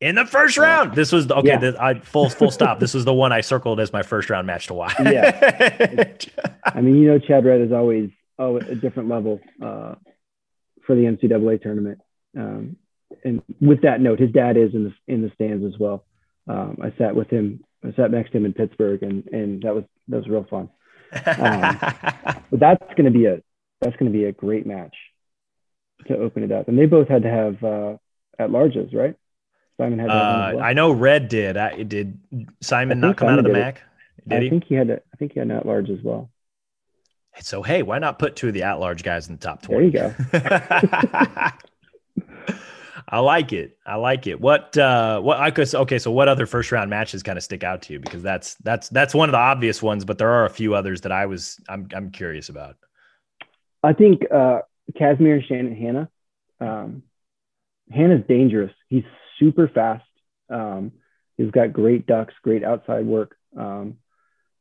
in 0.00 0.14
the 0.16 0.26
first 0.26 0.58
round. 0.58 0.94
This 0.94 1.12
was 1.12 1.30
okay. 1.30 1.48
Yeah. 1.48 1.58
The, 1.58 1.82
I 1.82 1.98
full 2.00 2.28
full 2.28 2.50
stop. 2.50 2.78
This 2.78 2.94
was 2.94 3.04
the 3.04 3.14
one 3.14 3.32
I 3.32 3.40
circled 3.40 3.80
as 3.80 3.92
my 3.92 4.02
first 4.02 4.28
round 4.28 4.46
match 4.46 4.66
to 4.66 4.74
watch. 4.74 4.94
yeah, 5.00 6.12
I 6.64 6.80
mean, 6.80 6.96
you 6.96 7.08
know, 7.08 7.18
Chad 7.18 7.44
Red 7.44 7.60
is 7.60 7.72
always 7.72 8.10
oh 8.38 8.56
a 8.56 8.74
different 8.74 9.08
level 9.08 9.40
uh, 9.62 9.94
for 10.86 10.94
the 10.94 11.02
NCAA 11.02 11.62
tournament. 11.62 12.00
Um, 12.36 12.76
and 13.24 13.42
with 13.60 13.82
that 13.82 14.00
note, 14.00 14.18
his 14.18 14.30
dad 14.30 14.56
is 14.56 14.74
in 14.74 14.84
the 14.84 15.12
in 15.12 15.22
the 15.22 15.30
stands 15.34 15.64
as 15.64 15.78
well. 15.78 16.04
Um, 16.46 16.78
I 16.82 16.92
sat 16.98 17.14
with 17.14 17.28
him. 17.28 17.64
I 17.84 17.92
sat 17.94 18.10
next 18.10 18.32
to 18.32 18.38
him 18.38 18.44
in 18.44 18.52
Pittsburgh, 18.52 19.02
and 19.02 19.26
and 19.28 19.62
that 19.62 19.74
was 19.74 19.84
that 20.08 20.18
was 20.18 20.28
real 20.28 20.46
fun. 20.48 20.68
Um, 21.14 21.78
but 22.50 22.58
that's 22.58 22.94
going 22.94 23.04
to 23.04 23.10
be 23.10 23.26
a 23.26 23.40
that's 23.80 23.96
going 23.96 24.10
to 24.12 24.18
be 24.18 24.24
a 24.24 24.32
great 24.32 24.66
match 24.66 24.96
to 26.08 26.16
open 26.16 26.42
it 26.42 26.50
up. 26.50 26.66
And 26.66 26.76
they 26.78 26.86
both 26.86 27.08
had 27.08 27.22
to 27.22 27.30
have 27.30 27.62
uh, 27.62 27.96
at 28.38 28.50
larges, 28.50 28.92
right? 28.92 29.14
Simon 29.76 29.98
had. 29.98 30.10
Uh. 30.10 30.58
I 30.60 30.72
know 30.72 30.90
Red 30.90 31.28
did. 31.28 31.56
I 31.56 31.82
did. 31.82 32.18
Simon 32.60 33.00
not 33.00 33.16
come 33.16 33.26
Simon 33.26 33.38
out 33.38 33.46
of 33.46 33.52
the 33.52 33.58
MAC. 33.58 33.82
Did 34.26 34.38
I 34.38 34.42
he? 34.42 34.50
think 34.50 34.64
he 34.64 34.74
had. 34.74 34.90
A, 34.90 34.94
I 34.94 35.16
think 35.18 35.32
he 35.32 35.38
had 35.38 35.48
an 35.48 35.56
at 35.56 35.66
large 35.66 35.90
as 35.90 36.00
well. 36.02 36.30
So 37.40 37.62
hey, 37.62 37.82
why 37.82 37.98
not 37.98 38.18
put 38.18 38.36
two 38.36 38.48
of 38.48 38.54
the 38.54 38.62
at 38.62 38.78
large 38.78 39.02
guys 39.02 39.28
in 39.28 39.36
the 39.36 39.40
top 39.40 39.62
twenty? 39.62 39.90
There 39.90 40.14
you 40.32 40.32
go. 40.32 41.50
I 43.08 43.18
like 43.20 43.52
it. 43.52 43.76
I 43.86 43.96
like 43.96 44.26
it. 44.26 44.40
What 44.40 44.76
uh 44.78 45.20
what 45.20 45.38
I 45.38 45.50
could 45.50 45.72
okay, 45.74 45.98
so 45.98 46.10
what 46.10 46.28
other 46.28 46.46
first 46.46 46.72
round 46.72 46.90
matches 46.90 47.22
kind 47.22 47.36
of 47.36 47.44
stick 47.44 47.62
out 47.62 47.82
to 47.82 47.92
you? 47.92 48.00
Because 48.00 48.22
that's 48.22 48.54
that's 48.56 48.88
that's 48.88 49.14
one 49.14 49.28
of 49.28 49.32
the 49.32 49.38
obvious 49.38 49.82
ones, 49.82 50.04
but 50.04 50.18
there 50.18 50.30
are 50.30 50.46
a 50.46 50.50
few 50.50 50.74
others 50.74 51.02
that 51.02 51.12
I 51.12 51.26
was 51.26 51.60
I'm 51.68 51.88
I'm 51.94 52.10
curious 52.10 52.48
about. 52.48 52.76
I 53.82 53.92
think 53.92 54.22
uh 54.32 54.60
Casimir 54.96 55.42
Shannon 55.42 55.76
Hannah. 55.76 56.08
Um 56.60 57.02
Hannah's 57.92 58.24
dangerous. 58.26 58.72
He's 58.88 59.04
super 59.38 59.68
fast. 59.68 60.04
Um 60.48 60.92
he's 61.36 61.50
got 61.50 61.72
great 61.72 62.06
ducks, 62.06 62.34
great 62.42 62.64
outside 62.64 63.04
work. 63.04 63.36
Um 63.56 63.98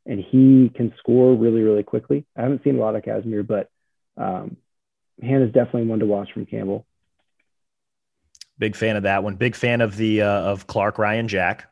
and 0.06 0.20
he 0.20 0.70
can 0.76 0.94
score 1.00 1.34
really, 1.34 1.62
really 1.62 1.84
quickly. 1.84 2.26
I 2.36 2.42
haven't 2.42 2.64
seen 2.66 2.76
a 2.76 2.82
lot 2.82 2.98
of 2.98 3.04
Casimir, 3.04 3.44
but 3.44 3.70
um 4.18 4.58
Hannah's 5.22 5.54
definitely 5.54 5.86
one 5.86 6.00
to 6.00 6.06
watch 6.06 6.34
from 6.34 6.46
Campbell. 6.46 6.86
Big 8.64 8.78
fan 8.78 8.96
of 8.96 9.04
that 9.04 9.26
one. 9.26 9.36
Big 9.36 9.58
fan 9.58 9.82
of 9.82 9.98
the 9.98 10.22
uh, 10.22 10.42
of 10.44 10.68
Clark 10.68 10.98
Ryan 10.98 11.28
Jack. 11.28 11.70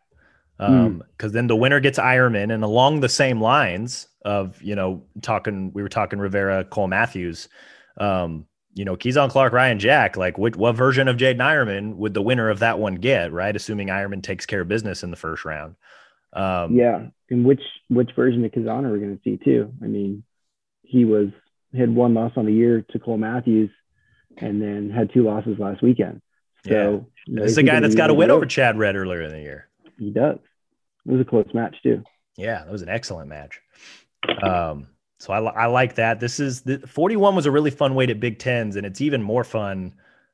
Um, 0.59 1.01
because 1.15 1.31
mm. 1.31 1.35
then 1.35 1.47
the 1.47 1.55
winner 1.55 1.79
gets 1.79 1.97
Ironman, 1.97 2.53
and 2.53 2.65
along 2.65 2.99
the 2.99 3.07
same 3.07 3.39
lines 3.39 4.09
of 4.25 4.61
you 4.61 4.75
know 4.75 5.01
talking, 5.21 5.71
we 5.73 5.83
were 5.83 5.87
talking 5.87 6.19
Rivera, 6.19 6.65
Cole 6.65 6.89
Matthews. 6.89 7.47
Um, 7.97 8.45
you 8.73 8.83
know, 8.83 8.97
Kizhan 8.97 9.29
Clarke, 9.29 9.53
Ryan 9.53 9.79
Jack. 9.79 10.17
Like, 10.17 10.37
what, 10.37 10.57
what 10.57 10.75
version 10.75 11.07
of 11.07 11.15
Jaydin 11.15 11.37
Eierman 11.37 11.95
would 11.95 12.13
the 12.13 12.21
winner 12.21 12.49
of 12.49 12.59
that 12.59 12.77
one 12.77 12.95
get? 12.95 13.31
Right, 13.31 13.55
assuming 13.55 13.87
Ironman 13.87 14.21
takes 14.21 14.45
care 14.45 14.59
of 14.59 14.67
business 14.67 15.01
in 15.01 15.11
the 15.11 15.17
first 15.17 15.45
round. 15.45 15.77
Um, 16.33 16.75
yeah, 16.75 17.05
and 17.29 17.45
which 17.45 17.63
which 17.87 18.11
version 18.17 18.43
of 18.43 18.51
Kizhan 18.51 18.83
are 18.83 18.91
we 18.91 18.99
going 18.99 19.15
to 19.15 19.23
see 19.23 19.37
too? 19.41 19.71
I 19.81 19.87
mean, 19.87 20.25
he 20.81 21.05
was 21.05 21.29
had 21.73 21.95
one 21.95 22.13
loss 22.13 22.33
on 22.35 22.47
the 22.47 22.53
year 22.53 22.85
to 22.91 22.99
Cole 22.99 23.17
Matthews, 23.17 23.69
and 24.35 24.61
then 24.61 24.89
had 24.89 25.13
two 25.13 25.23
losses 25.23 25.57
last 25.57 25.81
weekend. 25.81 26.21
So 26.65 27.07
yeah. 27.27 27.41
this 27.41 27.51
is 27.51 27.57
a 27.57 27.63
guy 27.63 27.79
that's 27.79 27.95
got 27.95 28.09
a 28.09 28.13
win 28.13 28.31
over 28.31 28.45
Chad 28.45 28.77
Red 28.77 28.95
earlier 28.95 29.21
in 29.21 29.31
the 29.31 29.39
year. 29.39 29.67
He 29.97 30.11
does. 30.11 30.37
It 31.05 31.11
was 31.11 31.21
a 31.21 31.25
close 31.25 31.47
match 31.53 31.75
too. 31.81 32.03
Yeah, 32.37 32.63
it 32.63 32.71
was 32.71 32.81
an 32.81 32.89
excellent 32.89 33.29
match. 33.29 33.59
Um, 34.41 34.87
so 35.19 35.33
I, 35.33 35.39
I 35.39 35.65
like 35.67 35.95
that. 35.95 36.19
This 36.19 36.39
is 36.39 36.61
the 36.61 36.79
41 36.79 37.35
was 37.35 37.45
a 37.45 37.51
really 37.51 37.71
fun 37.71 37.95
weight 37.95 38.09
at 38.09 38.19
Big 38.19 38.39
Tens, 38.39 38.75
and 38.75 38.85
it's 38.85 39.01
even 39.01 39.21
more 39.21 39.43
fun 39.43 39.93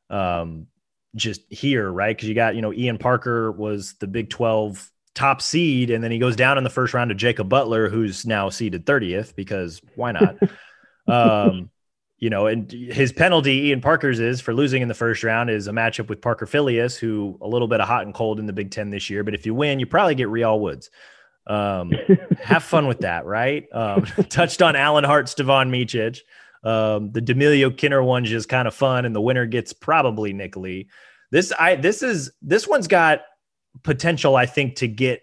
um, 0.09 0.67
just 1.15 1.41
here, 1.49 1.89
right? 1.89 2.15
Because 2.15 2.29
you 2.29 2.35
got 2.35 2.55
you 2.55 2.61
know 2.61 2.73
Ian 2.73 2.97
Parker 2.97 3.51
was 3.51 3.95
the 3.95 4.07
Big 4.07 4.29
12 4.29 4.91
top 5.13 5.41
seed, 5.41 5.89
and 5.89 6.03
then 6.03 6.11
he 6.11 6.19
goes 6.19 6.35
down 6.35 6.57
in 6.57 6.63
the 6.63 6.69
first 6.69 6.93
round 6.93 7.09
to 7.09 7.15
Jacob 7.15 7.49
Butler, 7.49 7.89
who's 7.89 8.25
now 8.25 8.49
seeded 8.49 8.85
30th 8.85 9.35
because 9.35 9.81
why 9.95 10.11
not? 10.11 10.37
um, 11.07 11.69
you 12.19 12.29
know, 12.29 12.47
and 12.47 12.71
his 12.71 13.11
penalty, 13.11 13.67
Ian 13.67 13.81
Parker's 13.81 14.19
is 14.19 14.41
for 14.41 14.53
losing 14.53 14.81
in 14.81 14.87
the 14.87 14.95
first 14.95 15.23
round 15.23 15.49
is 15.49 15.67
a 15.67 15.71
matchup 15.71 16.09
with 16.09 16.21
Parker 16.21 16.47
Filius, 16.47 16.97
who 16.97 17.37
a 17.41 17.47
little 17.47 17.67
bit 17.67 17.79
of 17.79 17.87
hot 17.87 18.05
and 18.05 18.13
cold 18.13 18.39
in 18.39 18.47
the 18.47 18.53
Big 18.53 18.71
Ten 18.71 18.89
this 18.89 19.09
year. 19.09 19.23
But 19.23 19.35
if 19.35 19.45
you 19.45 19.53
win, 19.53 19.79
you 19.79 19.85
probably 19.85 20.15
get 20.15 20.29
Real 20.29 20.59
Woods. 20.59 20.89
Um, 21.45 21.91
have 22.41 22.63
fun 22.63 22.87
with 22.87 23.01
that, 23.01 23.25
right? 23.25 23.67
Um, 23.71 24.05
touched 24.29 24.61
on 24.61 24.75
Allan 24.75 25.03
Hart, 25.03 25.29
Stevan 25.29 25.71
Micic. 25.71 26.19
Um, 26.63 27.11
the 27.11 27.21
D'Emilio 27.21 27.69
Kinner 27.69 28.03
one's 28.03 28.29
just 28.29 28.49
kind 28.49 28.67
of 28.67 28.73
fun, 28.73 29.05
and 29.05 29.15
the 29.15 29.21
winner 29.21 29.45
gets 29.45 29.71
probably 29.71 30.33
Nick 30.33 30.57
Lee. 30.57 30.89
This 31.31 31.53
I 31.57 31.75
this 31.75 32.01
is 32.01 32.31
this 32.41 32.67
one's 32.67 32.87
got 32.87 33.21
potential, 33.83 34.35
I 34.35 34.47
think, 34.47 34.77
to 34.77 34.87
get 34.87 35.21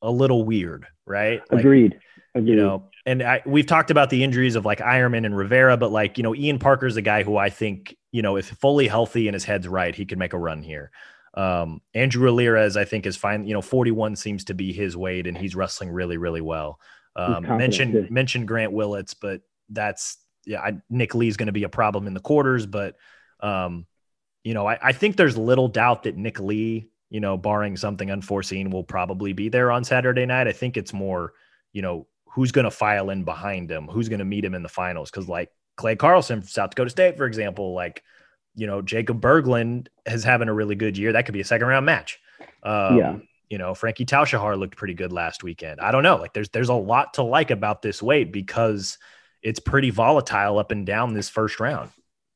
a 0.00 0.10
little 0.10 0.44
weird, 0.44 0.86
right? 1.06 1.40
Like, 1.50 1.60
Agreed. 1.60 1.98
Agreed. 2.34 2.50
You 2.50 2.56
know, 2.56 2.88
and 3.06 3.22
I, 3.22 3.40
we've 3.46 3.66
talked 3.66 3.92
about 3.92 4.10
the 4.10 4.24
injuries 4.24 4.56
of 4.56 4.66
like 4.66 4.80
Ironman 4.80 5.24
and 5.24 5.36
Rivera, 5.36 5.76
but 5.76 5.92
like 5.92 6.18
you 6.18 6.24
know, 6.24 6.34
Ian 6.34 6.58
Parker's 6.58 6.96
a 6.96 7.02
guy 7.02 7.22
who 7.22 7.36
I 7.36 7.48
think 7.50 7.96
you 8.10 8.20
know, 8.20 8.36
if 8.36 8.46
fully 8.48 8.88
healthy 8.88 9.28
and 9.28 9.34
his 9.34 9.44
head's 9.44 9.68
right, 9.68 9.94
he 9.94 10.04
could 10.04 10.18
make 10.18 10.32
a 10.32 10.38
run 10.38 10.62
here. 10.62 10.90
Um, 11.34 11.82
Andrew 11.94 12.28
Alirez, 12.30 12.76
I 12.76 12.84
think, 12.84 13.06
is 13.06 13.16
fine. 13.16 13.46
You 13.46 13.54
know, 13.54 13.62
41 13.62 14.16
seems 14.16 14.44
to 14.44 14.54
be 14.54 14.72
his 14.72 14.96
weight, 14.96 15.26
and 15.26 15.38
he's 15.38 15.54
wrestling 15.54 15.90
really, 15.90 16.16
really 16.16 16.40
well. 16.40 16.80
Um, 17.14 17.44
mentioned 17.56 18.10
mentioned 18.10 18.48
Grant 18.48 18.72
Willits, 18.72 19.14
but 19.14 19.40
that's 19.68 20.18
yeah, 20.44 20.60
I, 20.60 20.78
Nick 20.90 21.14
Lee's 21.14 21.36
going 21.36 21.46
to 21.46 21.52
be 21.52 21.64
a 21.64 21.68
problem 21.68 22.06
in 22.06 22.14
the 22.14 22.20
quarters, 22.20 22.66
but 22.66 22.96
um, 23.40 23.86
you 24.42 24.54
know, 24.54 24.66
I, 24.66 24.78
I 24.82 24.92
think 24.92 25.16
there's 25.16 25.36
little 25.36 25.68
doubt 25.68 26.04
that 26.04 26.16
Nick 26.16 26.40
Lee, 26.40 26.88
you 27.10 27.20
know, 27.20 27.36
barring 27.36 27.76
something 27.76 28.10
unforeseen, 28.10 28.70
will 28.70 28.84
probably 28.84 29.32
be 29.32 29.48
there 29.48 29.70
on 29.70 29.84
Saturday 29.84 30.26
night. 30.26 30.48
I 30.48 30.52
think 30.52 30.76
it's 30.76 30.92
more, 30.92 31.32
you 31.72 31.82
know, 31.82 32.06
who's 32.36 32.52
going 32.52 32.66
to 32.66 32.70
file 32.70 33.08
in 33.08 33.24
behind 33.24 33.70
him, 33.70 33.88
who's 33.88 34.10
going 34.10 34.18
to 34.18 34.24
meet 34.24 34.44
him 34.44 34.54
in 34.54 34.62
the 34.62 34.68
finals, 34.68 35.10
because 35.10 35.26
like 35.26 35.50
Clay 35.78 35.96
Carlson 35.96 36.42
from 36.42 36.48
South 36.48 36.70
Dakota 36.70 36.90
State, 36.90 37.16
for 37.16 37.24
example, 37.24 37.72
like 37.72 38.02
you 38.54 38.66
know, 38.66 38.82
Jakob 38.82 39.20
Bergeland 39.20 39.88
is 40.04 40.22
having 40.22 40.48
a 40.48 40.54
really 40.54 40.74
good 40.74 40.98
year. 40.98 41.12
That 41.12 41.24
could 41.24 41.32
be 41.32 41.40
a 41.40 41.44
second 41.44 41.66
round 41.66 41.86
match. 41.86 42.18
Um, 42.62 42.98
yeah. 42.98 43.16
You 43.48 43.58
know, 43.58 43.74
Frankie 43.74 44.04
Tal-Shahar 44.04 44.56
looked 44.56 44.76
pretty 44.76 44.94
good 44.94 45.12
last 45.12 45.42
weekend. 45.42 45.80
I 45.80 45.92
don't 45.92 46.02
know. 46.02 46.16
Like 46.16 46.34
there's 46.34 46.50
there's 46.50 46.68
a 46.68 46.74
lot 46.74 47.14
to 47.14 47.22
like 47.22 47.50
about 47.50 47.80
this 47.80 48.02
weight 48.02 48.32
because 48.32 48.98
it's 49.42 49.60
pretty 49.60 49.90
volatile 49.90 50.58
up 50.58 50.72
and 50.72 50.84
down 50.84 51.14
this 51.14 51.30
first 51.30 51.58
round. 51.58 51.90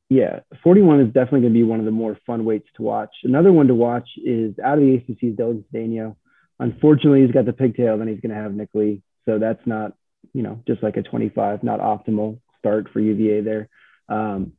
Yeah, 0.09 0.41
41 0.63 1.01
is 1.01 1.07
definitely 1.09 1.43
going 1.43 1.53
to 1.53 1.59
be 1.59 1.63
one 1.63 1.79
of 1.79 1.85
the 1.85 1.91
more 1.91 2.19
fun 2.27 2.45
weights 2.45 2.69
to 2.77 2.83
watch. 2.83 3.11
Another 3.23 3.53
one 3.53 3.69
to 3.69 3.75
watch 3.75 4.09
is 4.17 4.59
out 4.59 4.79
of 4.79 4.81
the 4.81 4.97
ACC's 4.97 5.37
Dylan 5.37 5.65
Cedeno. 5.73 6.17
Unfortunately, 6.59 7.23
he's 7.23 7.31
got 7.31 7.47
the 7.47 7.53
pigtail, 7.53 7.97
then 7.97 8.09
he's 8.09 8.21
going 8.21 8.35
to 8.35 8.41
have 8.41 8.53
Nick 8.53 8.71
Lee. 8.75 9.03
So 9.31 9.39
that's 9.39 9.65
not, 9.65 9.93
you 10.33 10.43
know, 10.43 10.61
just 10.67 10.83
like 10.83 10.97
a 10.97 11.03
25, 11.03 11.63
not 11.63 11.79
optimal 11.79 12.41
start 12.59 12.89
for 12.93 12.99
UVA 12.99 13.43
there. 13.43 13.69
Um, 14.09 14.55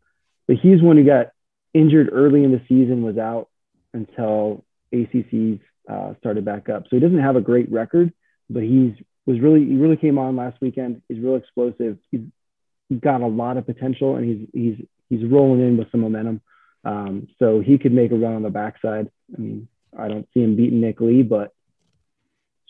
but 0.47 0.55
he's 0.55 0.81
one 0.81 0.95
who 0.95 1.05
got 1.05 1.31
injured 1.73 2.09
early 2.11 2.45
in 2.45 2.53
the 2.53 2.61
season, 2.69 3.03
was 3.03 3.17
out 3.17 3.49
until 3.93 4.63
ACC's 4.93 5.59
uh, 5.89 6.13
started 6.19 6.45
back 6.45 6.69
up. 6.69 6.83
So 6.83 6.95
he 6.95 6.99
doesn't 6.99 7.19
have 7.19 7.35
a 7.35 7.41
great 7.41 7.69
record, 7.69 8.13
but 8.49 8.63
he's 8.63 8.93
was 9.25 9.39
really 9.39 9.65
he 9.65 9.75
really 9.75 9.97
came 9.97 10.17
on 10.17 10.37
last 10.37 10.59
weekend. 10.61 11.01
He's 11.07 11.19
real 11.19 11.35
explosive. 11.35 11.97
He's, 12.09 12.21
got 12.99 13.21
a 13.21 13.27
lot 13.27 13.55
of 13.55 13.65
potential, 13.65 14.17
and 14.17 14.25
he's 14.25 14.47
he's 14.53 14.85
he's 15.09 15.31
rolling 15.31 15.61
in 15.61 15.77
with 15.77 15.89
some 15.91 16.01
momentum. 16.01 16.41
Um, 16.83 17.29
so 17.39 17.61
he 17.61 17.77
could 17.77 17.93
make 17.93 18.11
a 18.11 18.15
run 18.15 18.33
on 18.33 18.43
the 18.43 18.49
backside. 18.49 19.09
I 19.33 19.39
mean, 19.39 19.69
I 19.97 20.09
don't 20.09 20.27
see 20.33 20.41
him 20.41 20.57
beating 20.57 20.81
Nick 20.81 20.99
Lee, 20.99 21.23
but 21.23 21.53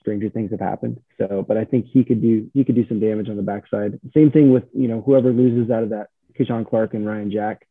stranger 0.02 0.30
things 0.30 0.52
have 0.52 0.60
happened. 0.60 1.00
So, 1.18 1.46
but 1.48 1.58
I 1.58 1.64
think 1.64 1.86
he 1.88 2.04
could 2.04 2.22
do 2.22 2.52
he 2.54 2.66
could 2.66 2.76
do 2.76 2.88
some 2.88 3.00
damage 3.00 3.30
on 3.30 3.38
the 3.38 3.44
backside. 3.44 4.00
Same 4.14 4.32
thing 4.32 4.52
with 4.52 4.66
you 4.74 4.88
know 4.88 5.02
whoever 5.02 5.32
loses 5.32 5.72
out 5.72 5.84
of 5.84 5.90
that, 5.90 6.10
Kizhan 6.38 6.68
Clarke 6.68 6.94
and 6.94 7.08
Ryan 7.08 7.32
Jack 7.32 7.68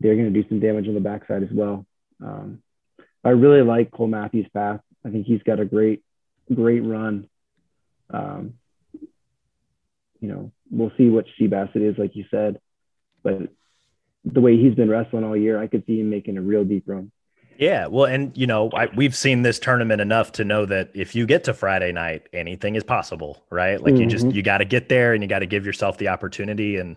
they're 0.00 0.16
going 0.16 0.32
to 0.32 0.42
do 0.42 0.48
some 0.48 0.60
damage 0.60 0.88
on 0.88 0.94
the 0.94 1.00
backside 1.00 1.42
as 1.42 1.48
well. 1.50 1.86
Um, 2.22 2.62
I 3.24 3.30
really 3.30 3.62
like 3.62 3.90
Cole 3.90 4.06
Matthews' 4.06 4.46
path. 4.52 4.80
I 5.04 5.10
think 5.10 5.26
he's 5.26 5.42
got 5.42 5.60
a 5.60 5.64
great, 5.64 6.02
great 6.52 6.80
run. 6.80 7.28
Um, 8.10 8.54
you 10.20 10.28
know, 10.28 10.52
we'll 10.70 10.92
see 10.98 11.08
what 11.08 11.26
Sea 11.38 11.46
Bassett 11.46 11.82
is, 11.82 11.96
like 11.98 12.16
you 12.16 12.24
said, 12.30 12.60
but 13.22 13.48
the 14.24 14.40
way 14.40 14.56
he's 14.56 14.74
been 14.74 14.90
wrestling 14.90 15.24
all 15.24 15.36
year, 15.36 15.60
I 15.60 15.66
could 15.66 15.84
see 15.86 16.00
him 16.00 16.10
making 16.10 16.38
a 16.38 16.42
real 16.42 16.64
deep 16.64 16.84
run. 16.86 17.10
Yeah, 17.58 17.86
well, 17.86 18.06
and 18.06 18.36
you 18.36 18.46
know, 18.46 18.70
I, 18.70 18.86
we've 18.96 19.14
seen 19.14 19.42
this 19.42 19.58
tournament 19.58 20.00
enough 20.00 20.32
to 20.32 20.44
know 20.44 20.66
that 20.66 20.90
if 20.94 21.14
you 21.14 21.26
get 21.26 21.44
to 21.44 21.54
Friday 21.54 21.92
night, 21.92 22.28
anything 22.32 22.74
is 22.74 22.84
possible, 22.84 23.44
right? 23.50 23.80
Like 23.80 23.94
mm-hmm. 23.94 24.02
you 24.02 24.08
just 24.08 24.26
you 24.32 24.42
got 24.42 24.58
to 24.58 24.64
get 24.64 24.88
there 24.88 25.14
and 25.14 25.22
you 25.22 25.28
got 25.28 25.40
to 25.40 25.46
give 25.46 25.64
yourself 25.64 25.98
the 25.98 26.08
opportunity. 26.08 26.76
And 26.76 26.96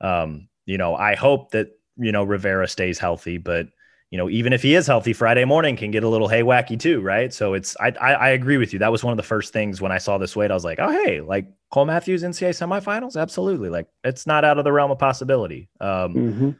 um, 0.00 0.48
you 0.66 0.78
know, 0.78 0.94
I 0.94 1.14
hope 1.14 1.50
that 1.52 1.78
you 1.96 2.12
know, 2.12 2.24
Rivera 2.24 2.68
stays 2.68 2.98
healthy, 2.98 3.38
but 3.38 3.68
you 4.10 4.16
know, 4.16 4.30
even 4.30 4.54
if 4.54 4.62
he 4.62 4.74
is 4.74 4.86
healthy, 4.86 5.12
Friday 5.12 5.44
morning 5.44 5.76
can 5.76 5.90
get 5.90 6.02
a 6.02 6.08
little 6.08 6.28
hay 6.28 6.42
wacky 6.42 6.80
too, 6.80 7.02
right? 7.02 7.32
So 7.32 7.52
it's 7.52 7.76
I, 7.78 7.92
I, 8.00 8.12
I 8.12 8.28
agree 8.30 8.56
with 8.56 8.72
you. 8.72 8.78
That 8.78 8.92
was 8.92 9.04
one 9.04 9.12
of 9.12 9.18
the 9.18 9.22
first 9.22 9.52
things 9.52 9.82
when 9.82 9.92
I 9.92 9.98
saw 9.98 10.16
this 10.16 10.34
weight. 10.34 10.50
I 10.50 10.54
was 10.54 10.64
like, 10.64 10.78
oh 10.80 10.90
hey, 10.90 11.20
like 11.20 11.46
Cole 11.70 11.84
Matthews 11.84 12.22
NCAA 12.22 12.50
semifinals, 12.50 13.20
absolutely. 13.20 13.68
Like 13.68 13.88
it's 14.04 14.26
not 14.26 14.44
out 14.44 14.58
of 14.58 14.64
the 14.64 14.72
realm 14.72 14.90
of 14.90 14.98
possibility. 14.98 15.68
Um, 15.80 16.14
mm-hmm. 16.14 16.50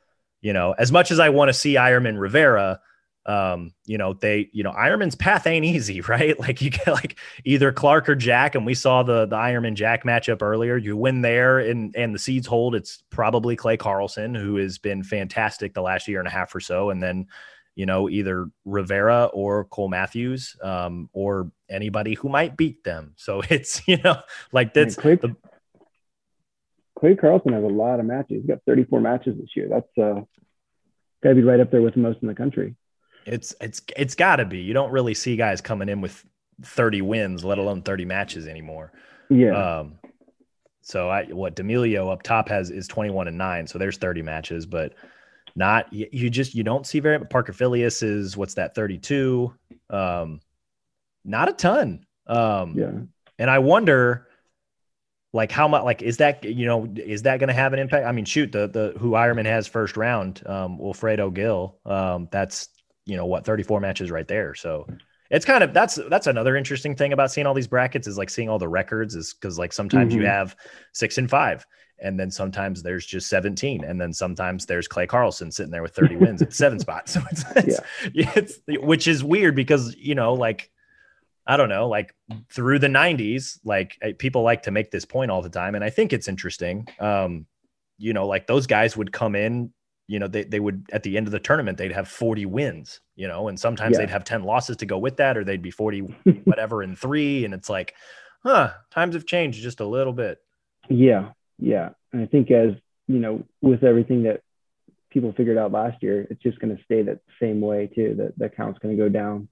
You 0.42 0.53
know, 0.53 0.74
as 0.79 0.92
much 0.92 1.11
as 1.11 1.18
I 1.18 1.31
want 1.31 1.48
to 1.48 1.53
see 1.55 1.74
Ironman 1.74 2.20
Rivera, 2.20 2.81
um, 3.29 3.75
you 3.85 3.99
know, 3.99 4.14
they, 4.14 4.49
you 4.53 4.62
know, 4.62 4.73
Ironman's 4.73 5.14
path 5.14 5.47
ain't 5.47 5.64
easy, 5.64 6.01
right? 6.09 6.38
Like 6.41 6.62
you 6.62 6.71
get 6.71 6.88
like 6.88 7.19
either 7.45 7.71
Clark 7.71 8.09
or 8.09 8.17
Jack, 8.17 8.55
and 8.55 8.64
we 8.64 8.75
saw 8.75 9.03
the 9.03 9.27
the 9.27 9.37
Eierman 9.37 9.75
Jack 9.75 10.05
matchup 10.05 10.43
earlier. 10.43 10.77
You 10.77 10.97
win 10.97 11.21
there, 11.21 11.59
and 11.59 11.95
and 11.95 12.14
the 12.14 12.19
seeds 12.19 12.47
hold. 12.47 12.75
It's 12.75 13.05
probably 13.11 13.55
Clay 13.55 13.77
Carlson, 13.77 14.35
who 14.35 14.57
has 14.57 14.79
been 14.79 15.03
fantastic 15.03 15.75
the 15.75 15.83
last 15.83 16.09
year 16.09 16.19
and 16.19 16.27
a 16.27 16.31
half 16.31 16.55
or 16.55 16.61
so, 16.61 16.91
and 16.91 17.03
then 17.03 17.27
you 17.77 17.85
know 17.85 18.09
either 18.09 18.49
Rivera 18.64 19.27
or 19.27 19.67
Cole 19.67 19.88
Matthews, 19.88 20.57
um, 20.62 21.11
or 21.12 21.53
anybody 21.69 22.14
who 22.14 22.31
might 22.31 22.57
beat 22.57 22.83
them. 22.83 23.12
So 23.17 23.43
it's 23.51 23.87
you 23.87 23.99
know 23.99 24.17
like 24.53 24.73
that's 24.73 24.97
Clay, 24.97 25.17
the, 25.17 25.37
Clay 26.99 27.14
Carlson 27.14 27.53
has 27.53 27.62
a 27.62 27.67
lot 27.67 28.01
of 28.01 28.07
matches. 28.07 28.38
He's 28.41 28.47
got 28.47 28.61
34 28.67 29.03
matches 29.03 29.37
this 29.38 29.51
year. 29.55 29.69
That's 29.69 29.99
uh, 29.99 30.23
got 31.23 31.29
to 31.29 31.35
be 31.35 31.43
right 31.43 31.61
up 31.61 31.71
there 31.71 31.83
with 31.83 31.95
most 31.95 32.23
in 32.23 32.29
the 32.29 32.35
country. 32.35 32.75
It's 33.29 33.55
it's 33.61 33.83
it's 33.97 34.14
got 34.14 34.37
to 34.37 34.45
be. 34.45 34.59
You 34.59 34.75
don't 34.75 34.91
really 34.91 35.14
see 35.14 35.37
guys 35.37 35.61
coming 35.61 35.88
in 35.88 36.01
with 36.01 36.25
30 36.62 37.03
wins, 37.03 37.45
let 37.45 37.59
alone 37.59 37.83
30 37.83 38.05
matches 38.05 38.47
anymore. 38.47 38.93
Yeah. 39.29 39.79
Um, 39.79 39.99
so 40.83 41.11
I 41.11 41.25
what 41.27 41.55
D'Emilio 41.55 42.09
up 42.09 42.23
top 42.23 42.49
has 42.49 42.71
is 42.71 42.88
21 42.88 43.29
and 43.29 43.37
9, 43.37 43.67
so 43.67 43.79
there's 43.79 43.99
30 43.99 44.23
matches, 44.23 44.64
but 44.64 44.95
not 45.55 45.93
you, 45.93 46.09
you 46.11 46.31
just 46.31 46.55
you 46.55 46.62
don't 46.62 46.87
see 46.87 47.01
very 47.01 47.19
Parker 47.27 47.53
Filius 47.53 48.03
is 48.03 48.37
what's 48.37 48.55
that 48.55 48.75
32. 48.75 49.53
Um 49.91 50.41
not 51.25 51.49
a 51.49 51.53
ton. 51.53 52.07
Um 52.27 52.75
yeah. 52.77 52.93
And 53.38 53.51
I 53.51 53.59
wonder 53.59 54.29
like 55.33 55.53
how 55.53 55.69
much 55.69 55.85
like 55.85 56.01
is 56.01 56.17
that 56.19 56.43
you 56.45 56.64
know 56.64 56.88
is 56.97 57.23
that 57.23 57.38
going 57.38 57.49
to 57.49 57.55
have 57.55 57.75
an 57.75 57.79
impact 57.79 58.07
i 58.07 58.12
mean 58.12 58.25
shoot 58.25 58.51
the 58.51 58.67
the 58.67 58.95
who 58.99 59.11
Ironman 59.11 59.45
has 59.45 59.67
first 59.67 59.97
round 59.97 60.43
um 60.47 60.79
wilfredo 60.79 61.33
gil 61.33 61.79
um 61.85 62.29
that's 62.33 62.71
you 63.09 63.16
know 63.16 63.27
what 63.27 63.44
34 63.44 63.81
matches 63.81 64.11
right 64.11 64.29
there 64.29 64.55
so 64.55 64.87
it's 65.31 65.44
kind 65.44 65.64
of 65.64 65.73
that's 65.73 65.99
that's 66.09 66.27
another 66.27 66.57
interesting 66.57 66.94
thing 66.94 67.12
about 67.12 67.33
seeing 67.33 67.47
all 67.47 67.55
these 67.55 67.66
brackets 67.66 68.07
is 68.07 68.18
like 68.18 68.31
seeing 68.31 68.49
all 68.49 68.59
the 68.59 68.68
records 68.68 69.14
is 69.14 69.35
because 69.35 69.59
like 69.59 69.73
sometimes 69.73 70.12
mm-hmm. 70.12 70.23
you 70.23 70.27
have 70.27 70.55
six 70.92 71.18
and 71.18 71.29
five 71.29 71.66
and 72.01 72.18
then 72.21 72.31
sometimes 72.31 72.83
there's 72.83 73.05
just 73.05 73.29
17 73.29 73.83
and 73.83 74.01
then 74.01 74.12
sometimes 74.12 74.66
there's 74.66 74.87
clay 74.87 75.07
carlson 75.07 75.51
sitting 75.51 75.73
there 75.73 75.83
with 75.83 75.94
30 75.94 76.16
wins 76.21 76.42
at 76.42 76.53
seven 76.53 76.79
spots 76.79 77.12
so 77.14 77.21
it's, 77.31 77.44
it's, 77.57 77.81
yeah. 78.13 78.33
it's 78.37 78.61
which 78.69 79.09
is 79.09 79.25
weird 79.25 79.54
because 79.54 79.96
you 79.96 80.15
know 80.15 80.35
like 80.35 80.71
i 81.46 81.56
don't 81.56 81.71
know 81.71 81.88
like 81.88 82.15
through 82.50 82.79
the 82.79 82.88
90s 82.88 83.59
like 83.65 83.98
people 84.19 84.42
like 84.42 84.63
to 84.63 84.71
make 84.71 84.90
this 84.90 85.06
point 85.06 85.31
all 85.31 85.42
the 85.42 85.48
time 85.48 85.75
and 85.75 85.83
i 85.83 85.90
think 85.90 86.13
it's 86.13 86.29
interesting 86.29 86.87
um 87.00 87.46
you 87.96 88.13
know 88.13 88.27
like 88.27 88.46
those 88.46 88.67
guys 88.67 88.96
would 88.96 89.13
come 89.13 89.35
in 89.35 89.73
you 90.09 90.19
know, 90.19 90.27
they, 90.27 90.42
they 90.42 90.59
would 90.59 90.88
at 90.90 91.02
the 91.02 91.17
end 91.17 91.27
of 91.27 91.33
the 91.33 91.38
tournament, 91.38 91.77
they'd 91.77 91.92
have 91.92 92.09
40 92.09 92.46
wins, 92.46 93.00
you 93.15 93.29
know, 93.29 93.48
and 93.48 93.61
sometimes 93.61 93.92
yeah. 93.92 94.00
they'd 94.00 94.11
have 94.11 94.25
10 94.25 94.42
losses 94.42 94.79
to 94.79 94.87
go 94.87 94.98
with 94.98 95.19
that, 95.19 95.37
or 95.37 95.44
they'd 95.44 95.63
be 95.63 95.71
40 95.71 96.00
whatever 96.44 96.83
in 96.83 96.96
three. 96.96 97.44
And 97.44 97.52
it's 97.52 97.69
like, 97.69 97.94
huh, 98.42 98.73
times 98.90 99.15
have 99.15 99.27
changed 99.27 99.63
just 99.63 99.81
a 99.81 99.87
little 99.87 100.15
bit. 100.15 100.38
Yeah. 100.88 101.31
Yeah. 101.59 101.90
And 102.13 102.23
I 102.23 102.27
think 102.27 102.50
as, 102.50 102.73
you 103.06 103.19
know, 103.19 103.44
with 103.61 103.85
everything 103.85 104.23
that 104.23 104.40
people 105.11 105.35
figured 105.37 105.59
out 105.59 105.73
last 105.73 106.02
year, 106.02 106.27
it's 106.31 106.42
just 106.42 106.59
going 106.59 106.75
to 106.75 106.83
stay 106.85 107.02
that 107.02 107.21
same 107.40 107.61
way 107.61 107.88
too. 107.94 108.15
That 108.17 108.38
the 108.38 108.48
count's 108.48 108.79
going 108.79 108.96
to 108.96 109.02
go 109.02 109.11
down 109.11 109.48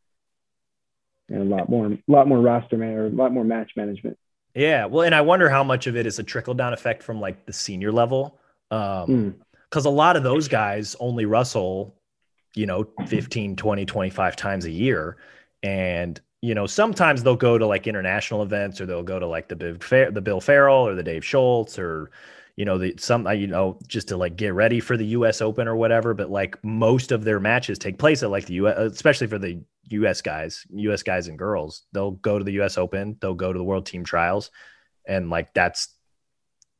and 1.28 1.42
a 1.42 1.56
lot 1.56 1.68
more, 1.68 1.86
a 1.86 1.98
lot 2.08 2.26
more 2.28 2.40
roster 2.40 2.78
man 2.78 2.94
or 2.94 3.06
a 3.06 3.10
lot 3.10 3.30
more 3.30 3.44
match 3.44 3.72
management. 3.76 4.16
Yeah. 4.54 4.86
Well, 4.86 5.04
and 5.04 5.14
I 5.14 5.20
wonder 5.20 5.50
how 5.50 5.62
much 5.64 5.86
of 5.86 5.96
it 5.98 6.06
is 6.06 6.18
a 6.18 6.22
trickle 6.22 6.54
down 6.54 6.72
effect 6.72 7.02
from 7.02 7.20
like 7.20 7.44
the 7.44 7.52
senior 7.52 7.92
level. 7.92 8.38
Um, 8.70 8.80
mm 8.80 9.34
because 9.70 9.84
a 9.84 9.90
lot 9.90 10.16
of 10.16 10.22
those 10.22 10.48
guys 10.48 10.96
only 11.00 11.24
wrestle, 11.24 11.96
you 12.54 12.66
know, 12.66 12.86
15, 13.06 13.56
20, 13.56 13.86
25 13.86 14.36
times 14.36 14.64
a 14.64 14.70
year. 14.70 15.16
And, 15.62 16.20
you 16.40 16.54
know, 16.54 16.66
sometimes 16.66 17.22
they'll 17.22 17.36
go 17.36 17.58
to 17.58 17.66
like 17.66 17.86
international 17.86 18.42
events 18.42 18.80
or 18.80 18.86
they'll 18.86 19.02
go 19.02 19.18
to 19.18 19.26
like 19.26 19.48
the 19.48 19.56
Bill, 19.56 19.76
the 20.12 20.20
Bill 20.20 20.40
Farrell 20.40 20.86
or 20.86 20.94
the 20.94 21.02
Dave 21.02 21.24
Schultz 21.24 21.78
or, 21.78 22.10
you 22.56 22.64
know, 22.64 22.78
the 22.78 22.94
some, 22.98 23.26
uh, 23.26 23.32
you 23.32 23.48
know, 23.48 23.78
just 23.86 24.08
to 24.08 24.16
like 24.16 24.36
get 24.36 24.54
ready 24.54 24.80
for 24.80 24.96
the 24.96 25.06
US 25.06 25.40
Open 25.42 25.66
or 25.66 25.76
whatever. 25.76 26.14
But 26.14 26.30
like 26.30 26.62
most 26.64 27.10
of 27.10 27.24
their 27.24 27.40
matches 27.40 27.78
take 27.78 27.98
place 27.98 28.22
at 28.22 28.30
like 28.30 28.46
the 28.46 28.54
US, 28.54 28.92
especially 28.92 29.26
for 29.26 29.38
the 29.38 29.60
US 29.90 30.22
guys, 30.22 30.64
US 30.70 31.02
guys 31.02 31.28
and 31.28 31.38
girls. 31.38 31.82
They'll 31.92 32.12
go 32.12 32.38
to 32.38 32.44
the 32.44 32.60
US 32.60 32.78
Open, 32.78 33.16
they'll 33.20 33.34
go 33.34 33.52
to 33.52 33.58
the 33.58 33.64
World 33.64 33.86
Team 33.86 34.04
Trials. 34.04 34.50
And 35.06 35.28
like 35.28 35.52
that's, 35.52 35.88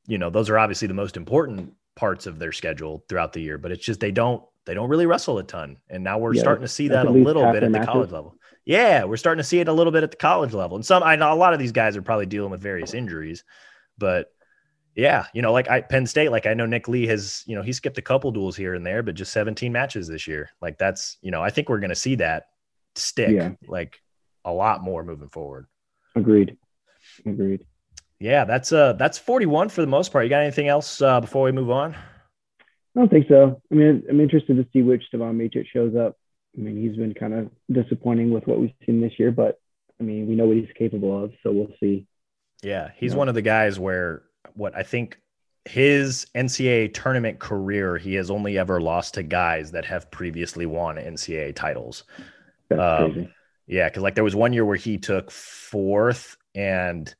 you 0.07 0.19
know, 0.19 0.31
those 0.31 0.49
are 0.49 0.59
obviously 0.59 0.89
the 0.89 0.95
most 0.95 1.17
important 1.17 1.75
parts 1.97 2.27
of 2.27 2.39
their 2.39 2.53
schedule 2.53 3.05
throughout 3.09 3.33
the 3.33 3.41
year, 3.41 3.59
but 3.59 3.73
it's 3.73 3.85
just 3.85 3.99
they 3.99 4.13
don't 4.13 4.43
they 4.67 4.75
don't 4.75 4.89
really 4.89 5.07
wrestle 5.07 5.39
a 5.39 5.43
ton. 5.43 5.79
And 5.89 6.05
now 6.05 6.19
we're 6.19 6.35
yeah, 6.35 6.43
starting 6.43 6.63
to 6.63 6.69
see 6.69 6.89
that 6.89 7.07
a 7.07 7.11
little 7.11 7.51
bit 7.53 7.63
at 7.63 7.73
the 7.73 7.85
college 7.85 8.11
level. 8.11 8.37
Yeah, 8.65 9.05
we're 9.05 9.17
starting 9.17 9.41
to 9.41 9.49
see 9.49 9.61
it 9.61 9.69
a 9.69 9.73
little 9.73 9.93
bit 9.93 10.03
at 10.03 10.11
the 10.11 10.17
college 10.17 10.53
level. 10.53 10.77
And 10.77 10.85
some 10.85 11.03
I 11.03 11.17
know 11.17 11.33
a 11.33 11.35
lot 11.35 11.53
of 11.53 11.59
these 11.59 11.73
guys 11.73 11.97
are 11.97 12.03
probably 12.03 12.27
dealing 12.27 12.51
with 12.51 12.61
various 12.61 12.95
injuries, 12.95 13.45
but 13.97 14.33
yeah, 14.95 15.27
you 15.35 15.43
know, 15.43 15.53
like 15.53 15.71
I 15.71 15.83
Penn 15.83 16.07
State, 16.07 16.31
like 16.31 16.47
I 16.47 16.55
know 16.55 16.67
Nick 16.67 16.89
Lee 16.89 17.07
has, 17.07 17.45
you 17.47 17.55
know, 17.55 17.63
he 17.63 17.73
skipped 17.73 17.99
a 17.99 18.03
couple 18.03 18.31
duels 18.33 18.57
here 18.57 18.75
and 18.75 18.85
there, 18.85 19.03
but 19.03 19.15
just 19.15 19.33
17 19.33 19.71
matches 19.73 20.09
this 20.09 20.27
year. 20.27 20.51
Like 20.61 20.79
that's, 20.79 21.19
you 21.23 21.31
know, 21.31 21.43
I 21.43 21.51
think 21.51 21.69
we're 21.69 21.81
gonna 21.81 21.95
see 21.95 22.17
that 22.17 22.49
stick 22.95 23.31
yeah. 23.31 23.53
like 23.69 24.01
a 24.45 24.53
lot 24.53 24.83
more 24.83 25.05
moving 25.05 25.29
forward. 25.29 25.67
Agreed. 26.15 26.57
Agreed. 27.25 27.65
Yeah, 28.19 28.45
that's 28.45 28.73
uh 28.73 28.95
that's 28.95 29.19
41 29.19 29.69
for 29.69 29.81
the 29.81 29.87
most 29.87 30.13
part. 30.13 30.25
You 30.25 30.31
got 30.31 30.43
anything 30.43 30.69
else 30.69 31.03
uh, 31.03 31.21
before 31.21 31.45
we 31.45 31.53
move 31.53 31.71
on? 31.71 31.95
I 31.95 33.01
don't 33.01 33.11
think 33.11 33.29
so. 33.29 33.61
I 33.71 33.75
mean, 33.75 34.03
I'm 34.09 34.21
interested 34.21 34.57
to 34.57 34.67
see 34.73 34.83
which 34.83 35.05
Stevan 35.09 35.37
Micic 35.37 35.67
shows 35.71 35.95
up. 35.95 36.17
I 36.57 36.63
mean, 36.63 36.81
he's 36.81 36.97
been 36.97 37.13
kind 37.13 37.35
of 37.35 37.51
disappointing 37.71 38.31
with 38.31 38.47
what 38.47 38.59
we've 38.59 38.73
seen 38.87 39.03
this 39.03 39.13
year, 39.19 39.31
but 39.31 39.61
I 40.01 40.03
mean, 40.03 40.27
we 40.27 40.35
know 40.35 40.47
what 40.47 40.57
he's 40.57 40.69
capable 40.79 41.25
of, 41.25 41.33
so 41.43 41.53
we'll 41.53 41.75
see. 41.79 42.07
Yeah, 42.63 42.91
he's 42.97 43.15
one 43.15 43.29
of 43.29 43.35
the 43.35 43.43
guys 43.43 43.79
where 43.79 44.23
what 44.55 44.75
I 44.75 44.83
think 44.83 45.21
his 45.67 46.27
NCAA 46.35 46.95
tournament 46.95 47.39
career, 47.39 47.99
he 47.99 48.15
has 48.15 48.31
only 48.31 48.57
ever 48.57 48.81
lost 48.81 49.15
to 49.15 49.23
guys 49.23 49.73
that 49.73 49.85
have 49.85 50.11
previously 50.11 50.65
won 50.65 50.97
NCAA 50.97 51.55
titles. 51.55 52.05
Um, 52.71 53.29
yeah, 53.67 53.89
because 53.89 54.03
like 54.03 54.15
there 54.15 54.25
was 54.25 54.37
one 54.37 54.53
year 54.53 54.65
where 54.65 54.77
he 54.77 54.97
took 54.97 55.31
fourth 55.31 56.37
and 56.55 57.15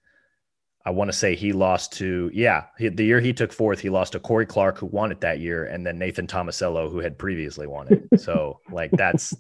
I 0.87 0.91
want 0.91 1.09
to 1.11 1.13
say 1.13 1.35
he 1.35 1.53
lost 1.53 1.93
to 1.95 2.31
yeah 2.33 2.67
he, 2.79 2.89
the 2.89 3.05
year 3.05 3.21
he 3.21 3.33
took 3.33 3.53
fourth 3.53 3.81
he 3.81 3.91
lost 3.91 4.13
to 4.13 4.21
Cory 4.21 4.47
Clark 4.47 4.79
who 4.79 4.87
won 4.87 5.11
it 5.11 5.21
that 5.21 5.41
year 5.41 5.65
and 5.65 5.85
then 5.85 5.99
Nathan 5.99 6.29
Tomasello 6.29 6.89
who 6.89 7.01
had 7.01 7.19
previously 7.19 7.67
won 7.67 7.89
it. 7.93 8.21
So 8.21 8.61
like 8.71 8.93
that's 8.93 9.35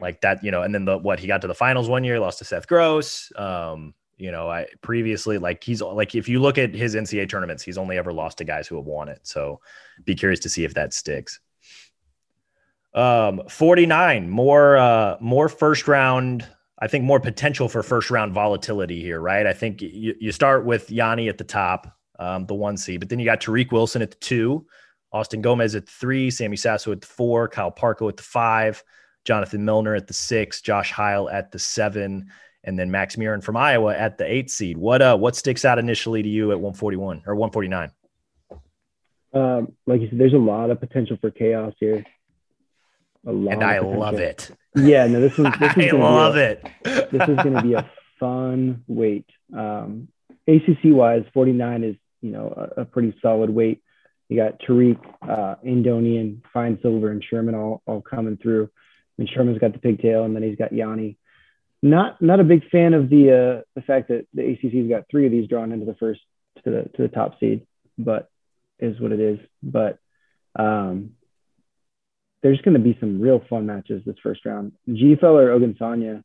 like 0.00 0.22
that 0.22 0.42
you 0.42 0.50
know 0.50 0.62
and 0.62 0.74
then 0.74 0.86
the 0.86 0.96
what 0.96 1.20
he 1.20 1.26
got 1.26 1.42
to 1.42 1.46
the 1.46 1.54
finals 1.54 1.90
one 1.90 2.04
year 2.04 2.18
lost 2.18 2.38
to 2.38 2.46
Seth 2.46 2.66
Gross 2.66 3.30
um 3.36 3.92
you 4.16 4.32
know 4.32 4.48
I 4.48 4.66
previously 4.80 5.36
like 5.36 5.62
he's 5.62 5.82
like 5.82 6.14
if 6.14 6.26
you 6.26 6.40
look 6.40 6.56
at 6.56 6.74
his 6.74 6.94
NCAA 6.94 7.28
tournaments 7.28 7.62
he's 7.62 7.78
only 7.78 7.98
ever 7.98 8.12
lost 8.12 8.38
to 8.38 8.44
guys 8.44 8.66
who 8.66 8.76
have 8.76 8.86
won 8.86 9.10
it. 9.10 9.20
So 9.24 9.60
be 10.04 10.14
curious 10.14 10.40
to 10.40 10.48
see 10.48 10.64
if 10.64 10.72
that 10.74 10.94
sticks. 10.94 11.38
Um 12.94 13.42
49 13.50 14.30
more 14.30 14.78
uh 14.78 15.18
more 15.20 15.50
first 15.50 15.86
round 15.86 16.48
I 16.80 16.86
think 16.86 17.04
more 17.04 17.20
potential 17.20 17.68
for 17.68 17.82
first 17.82 18.10
round 18.10 18.32
volatility 18.32 19.00
here, 19.00 19.20
right? 19.20 19.46
I 19.46 19.52
think 19.52 19.82
you, 19.82 20.14
you 20.20 20.32
start 20.32 20.64
with 20.64 20.88
Yianni 20.88 21.28
at 21.28 21.38
the 21.38 21.44
top, 21.44 21.92
um, 22.18 22.46
the 22.46 22.54
one 22.54 22.76
seed, 22.76 23.00
but 23.00 23.08
then 23.08 23.18
you 23.18 23.24
got 23.24 23.40
Tariq 23.40 23.72
Wilson 23.72 24.02
at 24.02 24.10
the 24.10 24.16
two, 24.18 24.66
Austin 25.12 25.42
Gomez 25.42 25.74
at 25.74 25.86
the 25.86 25.92
three, 25.92 26.30
Sammy 26.30 26.56
Sasso 26.56 26.92
at 26.92 27.00
the 27.00 27.06
four, 27.06 27.48
Kyle 27.48 27.72
Parco 27.72 28.08
at 28.08 28.16
the 28.16 28.22
five, 28.22 28.82
Jonathan 29.24 29.64
Millner 29.64 29.94
at 29.94 30.06
the 30.06 30.14
six, 30.14 30.60
Josh 30.60 30.92
Heil 30.92 31.28
at 31.28 31.50
the 31.50 31.58
seven, 31.58 32.28
and 32.64 32.78
then 32.78 32.90
Max 32.90 33.16
Murin 33.16 33.42
from 33.42 33.56
Iowa 33.56 33.96
at 33.96 34.18
the 34.18 34.30
eight 34.30 34.50
seed. 34.50 34.76
What 34.76 35.02
uh 35.02 35.16
what 35.16 35.36
sticks 35.36 35.64
out 35.64 35.78
initially 35.78 36.22
to 36.22 36.28
you 36.28 36.52
at 36.52 36.60
141 36.60 37.22
or 37.26 37.34
149? 37.34 37.90
Um, 39.32 39.72
like 39.86 40.00
you 40.00 40.08
said, 40.08 40.18
there's 40.18 40.32
a 40.32 40.38
lot 40.38 40.70
of 40.70 40.80
potential 40.80 41.18
for 41.20 41.30
chaos 41.30 41.74
here. 41.78 42.04
And 43.24 43.62
I 43.62 43.80
love 43.80 44.14
it. 44.14 44.50
Yeah, 44.74 45.06
no, 45.06 45.20
this 45.20 45.38
is. 45.38 45.46
This 45.60 45.76
is 45.76 45.92
I 45.92 45.96
love 45.96 46.36
a, 46.36 46.50
it. 46.50 46.62
this 46.84 47.28
is 47.28 47.36
going 47.36 47.54
to 47.54 47.62
be 47.62 47.74
a 47.74 47.90
fun 48.20 48.84
weight. 48.86 49.26
Um, 49.56 50.08
ACC 50.46 50.84
wise, 50.84 51.24
49 51.34 51.84
is 51.84 51.96
you 52.20 52.30
know 52.30 52.70
a, 52.76 52.82
a 52.82 52.84
pretty 52.84 53.14
solid 53.20 53.50
weight. 53.50 53.82
You 54.28 54.36
got 54.36 54.60
Tariq, 54.60 54.98
uh, 55.22 55.56
Andonian, 55.64 56.42
Fine 56.52 56.78
Silver, 56.82 57.10
and 57.10 57.24
Sherman 57.24 57.54
all, 57.54 57.82
all 57.86 58.02
coming 58.02 58.36
through. 58.36 58.64
I 58.64 59.22
mean, 59.22 59.28
Sherman's 59.34 59.58
got 59.58 59.72
the 59.72 59.78
pigtail, 59.78 60.24
and 60.24 60.36
then 60.36 60.42
he's 60.42 60.56
got 60.56 60.70
Yianni. 60.70 61.16
Not 61.82 62.20
not 62.20 62.40
a 62.40 62.44
big 62.44 62.68
fan 62.70 62.94
of 62.94 63.08
the 63.08 63.30
uh, 63.30 63.62
the 63.74 63.82
fact 63.82 64.08
that 64.08 64.26
the 64.34 64.42
ACC's 64.42 64.88
got 64.88 65.04
three 65.10 65.26
of 65.26 65.32
these 65.32 65.48
drawn 65.48 65.72
into 65.72 65.86
the 65.86 65.94
first 65.94 66.20
to 66.64 66.70
the 66.70 66.90
to 66.96 67.02
the 67.02 67.08
top 67.08 67.38
seed, 67.40 67.66
but 67.96 68.28
is 68.78 69.00
what 69.00 69.12
it 69.12 69.20
is. 69.20 69.38
But 69.62 69.98
um, 70.56 71.12
there's 72.42 72.60
going 72.60 72.74
to 72.74 72.80
be 72.80 72.96
some 73.00 73.20
real 73.20 73.42
fun 73.48 73.66
matches 73.66 74.02
this 74.06 74.16
first 74.22 74.44
round. 74.44 74.72
Gfeller 74.88 75.48
Ogunsanya 75.56 76.22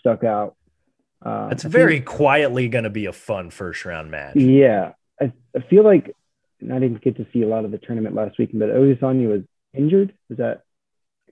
stuck 0.00 0.24
out. 0.24 0.56
Uh, 1.24 1.48
it's 1.52 1.62
very 1.62 1.96
think, 1.96 2.06
quietly 2.06 2.68
going 2.68 2.84
to 2.84 2.90
be 2.90 3.06
a 3.06 3.12
fun 3.12 3.50
first 3.50 3.84
round 3.84 4.10
match. 4.10 4.36
Yeah, 4.36 4.92
I, 5.20 5.32
I 5.56 5.60
feel 5.70 5.84
like 5.84 6.14
I 6.62 6.78
didn't 6.78 7.00
get 7.02 7.16
to 7.16 7.26
see 7.32 7.42
a 7.42 7.48
lot 7.48 7.64
of 7.64 7.70
the 7.70 7.78
tournament 7.78 8.14
last 8.14 8.38
week, 8.38 8.50
but 8.52 8.68
Ogunsanya 8.68 9.28
was 9.28 9.42
injured. 9.72 10.12
Is 10.30 10.38
that? 10.38 10.64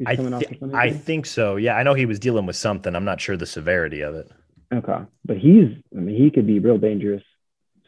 I, 0.07 0.17
th- 0.17 0.63
I 0.73 0.91
think 0.93 1.27
so. 1.27 1.57
Yeah, 1.57 1.75
I 1.75 1.83
know 1.83 1.93
he 1.93 2.07
was 2.07 2.19
dealing 2.19 2.47
with 2.47 2.57
something. 2.57 2.95
I'm 2.97 3.05
not 3.05 3.21
sure 3.21 3.37
the 3.37 3.45
severity 3.45 4.01
of 4.01 4.15
it. 4.15 4.31
Okay, 4.73 5.05
but 5.25 5.37
he's. 5.37 5.77
I 5.95 6.01
mean, 6.01 6.17
he 6.17 6.31
could 6.31 6.47
be 6.47 6.59
real 6.59 6.79
dangerous. 6.79 7.23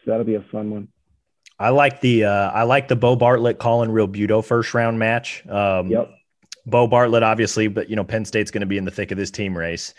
So 0.04 0.10
that'll 0.10 0.26
be 0.26 0.34
a 0.34 0.44
fun 0.52 0.70
one. 0.70 0.88
I 1.62 1.68
like 1.68 2.00
the 2.00 2.24
uh, 2.24 2.50
I 2.50 2.64
like 2.64 2.88
the 2.88 2.96
Beau 2.96 3.14
Bartlett 3.14 3.60
Colin 3.60 3.90
Realbuto 3.90 4.44
first 4.44 4.74
round 4.74 4.98
match. 4.98 5.46
Um, 5.48 5.88
yep. 5.88 6.10
Beau 6.66 6.88
Bartlett, 6.88 7.22
obviously, 7.22 7.68
but 7.68 7.88
you 7.88 7.94
know 7.94 8.02
Penn 8.02 8.24
State's 8.24 8.50
going 8.50 8.62
to 8.62 8.66
be 8.66 8.78
in 8.78 8.84
the 8.84 8.90
thick 8.90 9.12
of 9.12 9.16
this 9.16 9.30
team 9.30 9.56
race. 9.56 9.94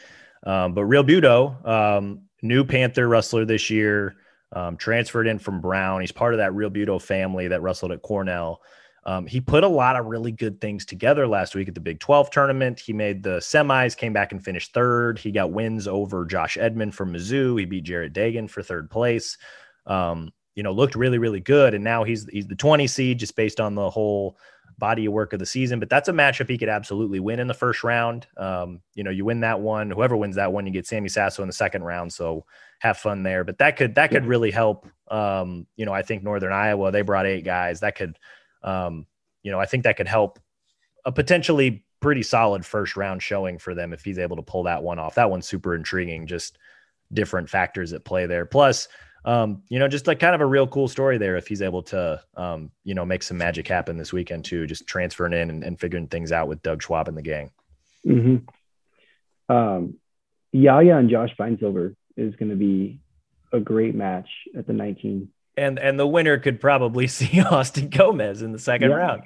Um, 0.46 0.74
but 0.74 0.82
Realbuto, 0.82 1.66
um, 1.66 2.24
new 2.42 2.66
Panther 2.66 3.08
wrestler 3.08 3.46
this 3.46 3.70
year, 3.70 4.18
um, 4.52 4.76
transferred 4.76 5.26
in 5.26 5.40
from 5.40 5.62
Brown. 5.62 6.02
He's 6.02 6.12
part 6.12 6.34
of 6.34 6.40
that 6.40 6.52
Realbuto 6.52 7.02
family 7.02 7.48
that 7.48 7.62
wrestled 7.62 7.94
at 7.94 8.02
Cornell. 8.02 8.62
Um, 9.06 9.26
he 9.26 9.40
put 9.40 9.64
a 9.64 9.70
lot 9.70 9.96
of 9.96 10.08
really 10.08 10.34
good 10.34 10.60
things 10.60 10.86
together 10.86 11.28
last 11.28 11.56
week 11.56 11.70
at 11.70 11.76
the 11.76 11.82
Big 11.82 12.00
12 12.00 12.30
tournament. 12.30 12.80
He 12.80 12.92
made 12.92 13.24
the 13.24 13.38
semis, 13.38 13.96
came 13.96 14.12
back 14.12 14.34
and 14.34 14.44
finished 14.44 14.74
third. 14.74 15.18
He 15.18 15.32
got 15.32 15.52
wins 15.52 15.88
over 15.88 16.26
Josh 16.26 16.58
Edmond 16.58 16.94
from 16.94 17.14
Mizzou. 17.14 17.58
He 17.58 17.66
beat 17.66 17.86
Jarrett 17.86 18.14
Degen 18.14 18.50
for 18.50 18.62
third 18.62 18.90
place. 18.90 19.38
Um, 19.86 20.32
you 20.56 20.64
know, 20.64 20.72
looked 20.72 20.96
really, 20.96 21.18
really 21.18 21.40
good. 21.40 21.74
And 21.74 21.84
now 21.84 22.04
he's 22.04 22.28
he's 22.30 22.48
the 22.48 22.56
20 22.56 22.88
seed 22.88 23.20
just 23.20 23.36
based 23.36 23.60
on 23.60 23.76
the 23.76 23.90
whole 23.90 24.38
body 24.78 25.06
of 25.06 25.14
work 25.14 25.34
of 25.34 25.40
the 25.40 25.46
season. 25.46 25.80
But 25.80 25.90
that's 25.90 26.10
a 26.10 26.14
matchup 26.14 26.50
he 26.50 26.58
could 26.58 26.70
absolutely 26.70 27.20
win 27.20 27.40
in 27.40 27.48
the 27.48 27.54
first 27.54 27.84
round. 27.84 28.28
Um, 28.38 28.82
you 28.96 29.04
know, 29.04 29.12
you 29.12 29.26
win 29.26 29.42
that 29.42 29.60
one. 29.60 29.90
Whoever 29.90 30.16
wins 30.16 30.36
that 30.36 30.52
one, 30.52 30.66
you 30.66 30.72
get 30.72 30.88
Sammy 30.88 31.10
Sasso 31.10 31.42
in 31.42 31.48
the 31.48 31.54
second 31.54 31.84
round. 31.84 32.12
So 32.12 32.46
have 32.80 32.98
fun 32.98 33.24
there. 33.24 33.44
But 33.44 33.58
that 33.60 33.78
could 33.78 33.96
that 33.96 34.12
could 34.12 34.26
really 34.26 34.52
help. 34.52 34.88
Um, 35.10 35.68
you 35.76 35.86
know, 35.86 35.94
I 35.94 36.02
think 36.02 36.24
Northern 36.24 36.54
Iowa 36.54 36.92
they 36.92 37.02
brought 37.02 37.26
eight 37.26 37.46
guys. 37.46 37.80
That 37.80 37.96
could, 37.96 38.18
um, 38.64 39.06
you 39.42 39.52
know, 39.52 39.60
I 39.60 39.66
think 39.66 39.84
that 39.84 39.98
could 39.98 40.08
help 40.08 40.40
a 41.06 41.12
potentially 41.12 41.86
pretty 42.00 42.24
solid 42.24 42.66
first 42.66 42.98
round 42.98 43.24
showing 43.24 43.58
for 43.58 43.74
them 43.74 43.94
if 43.94 44.04
he's 44.04 44.20
able 44.20 44.36
to 44.36 44.42
pull 44.42 44.64
that 44.64 44.84
one 44.84 45.00
off. 45.00 45.16
That 45.16 45.30
one's 45.30 45.48
super 45.48 45.76
intriguing. 45.76 46.28
Just 46.28 46.58
different 47.14 47.50
factors 47.50 47.94
at 47.94 48.06
play 48.06 48.26
there. 48.26 48.46
Plus 48.46 48.88
um, 49.26 49.64
you 49.70 49.80
know, 49.80 49.88
just 49.88 50.08
like 50.08 50.20
kind 50.20 50.36
of 50.36 50.42
a 50.42 50.46
real 50.46 50.68
cool 50.68 50.88
story 50.88 51.18
there 51.18 51.38
if 51.38 51.48
he's 51.48 51.62
able 51.62 51.84
to, 51.84 52.22
um, 52.36 52.72
you 52.84 52.94
know, 52.94 53.06
make 53.06 53.24
some 53.24 53.38
magic 53.38 53.68
happen 53.68 53.98
this 53.98 54.12
weekend 54.12 54.44
too, 54.44 54.68
just 54.68 54.86
transferring 54.86 55.34
in 55.34 55.50
and, 55.50 55.64
and 55.64 55.80
figuring 55.80 56.08
things 56.08 56.32
out 56.32 56.48
with 56.48 56.62
Doug 56.62 56.82
Schwab 56.82 57.08
and 57.08 57.18
the 57.18 57.22
gang. 57.22 57.52
Mm-hmm. 58.06 59.54
Um, 59.54 59.96
Yaya 60.52 60.98
and 60.98 61.10
Josh 61.10 61.30
Finesilver 61.38 61.96
is 62.18 62.36
going 62.36 62.50
to 62.50 62.56
be 62.56 63.00
a 63.54 63.60
great 63.60 63.96
match 63.96 64.30
at 64.58 64.68
the 64.68 64.74
19. 64.74 65.30
And 65.56 65.78
and 65.78 66.00
the 66.00 66.08
winner 66.08 66.38
could 66.40 66.60
probably 66.60 67.08
see 67.08 67.42
Austin 67.42 67.90
Gomez 67.90 68.42
in 68.42 68.52
the 68.52 68.60
second 68.60 68.90
yeah. 68.90 68.96
round. 68.96 69.24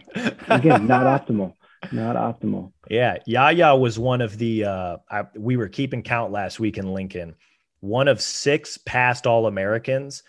Again, 0.48 0.86
not 0.86 1.04
optimal. 1.28 1.54
Not 1.92 2.16
optimal. 2.16 2.72
Yeah, 2.90 3.18
Yaya 3.26 3.76
was 3.76 4.00
one 4.00 4.22
of 4.22 4.38
the. 4.38 4.66
Uh, 4.66 4.98
I, 5.10 5.24
we 5.36 5.58
were 5.58 5.70
keeping 5.70 6.02
count 6.02 6.32
last 6.32 6.60
week 6.60 6.78
in 6.78 6.92
Lincoln 6.92 7.36
one 7.80 8.08
of 8.08 8.22
six 8.22 8.78
past 8.78 9.28
All 9.28 9.46
Americans 9.46 10.24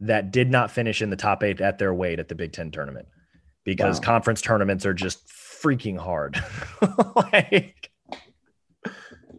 that 0.00 0.30
did 0.30 0.50
not 0.50 0.70
finish 0.70 1.02
in 1.02 1.10
the 1.10 1.16
top 1.16 1.42
eight 1.42 1.60
at 1.60 1.78
their 1.78 1.94
weight 1.94 2.18
at 2.18 2.28
the 2.28 2.34
Big 2.34 2.52
Ten 2.52 2.70
tournament 2.70 3.08
because 3.64 3.98
wow. 4.00 4.04
conference 4.04 4.42
tournaments 4.42 4.84
are 4.86 4.94
just 4.94 5.26
freaking 5.28 5.98
hard. 5.98 6.42
like, 7.16 7.90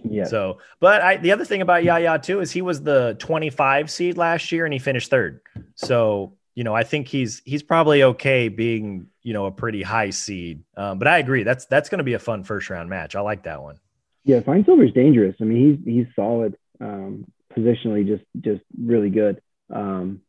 yeah. 0.04 0.26
So, 0.26 0.60
but 0.80 1.02
I, 1.02 1.18
the 1.18 1.32
other 1.32 1.46
thing 1.46 1.62
about 1.62 1.84
Yaya 1.84 2.20
too 2.20 2.40
is 2.40 2.52
he 2.52 2.62
was 2.62 2.82
the 2.82 3.16
25 3.20 3.90
seed 3.92 4.18
last 4.18 4.52
year 4.52 4.66
and 4.66 4.74
he 4.74 4.80
finished 4.80 5.10
third. 5.10 5.42
So, 5.76 6.34
you 6.56 6.64
know, 6.64 6.74
I 6.74 6.84
think 6.84 7.08
he's 7.08 7.42
he's 7.46 7.64
probably 7.64 8.04
okay 8.04 8.48
being 8.48 9.08
you 9.24 9.34
know 9.34 9.46
a 9.46 9.52
pretty 9.52 9.84
high 9.84 10.12
seed. 10.12 10.64
Um, 10.78 11.00
but 11.00 11.08
I 11.08 11.18
agree 11.18 11.44
that's 11.44 11.66
that's 11.66 11.90
going 11.90 12.00
to 12.00 12.04
be 12.04 12.14
a 12.14 12.20
fun 12.20 12.44
first 12.44 12.70
round 12.70 12.90
match. 12.90 13.16
I 13.16 13.22
like 13.22 13.44
that 13.44 13.62
one. 13.62 13.80
Yeah, 14.24 14.40
Finesilver's 14.40 14.94
dangerous. 14.94 15.36
I 15.42 15.44
mean, 15.44 15.84
he's 15.86 15.94
he's 15.94 16.16
solid. 16.16 16.56
Um, 16.80 17.26
positionally 17.58 18.06
just 18.06 18.24
just 18.40 18.62
really 18.78 19.10
good. 19.10 19.42
Um, 19.74 20.22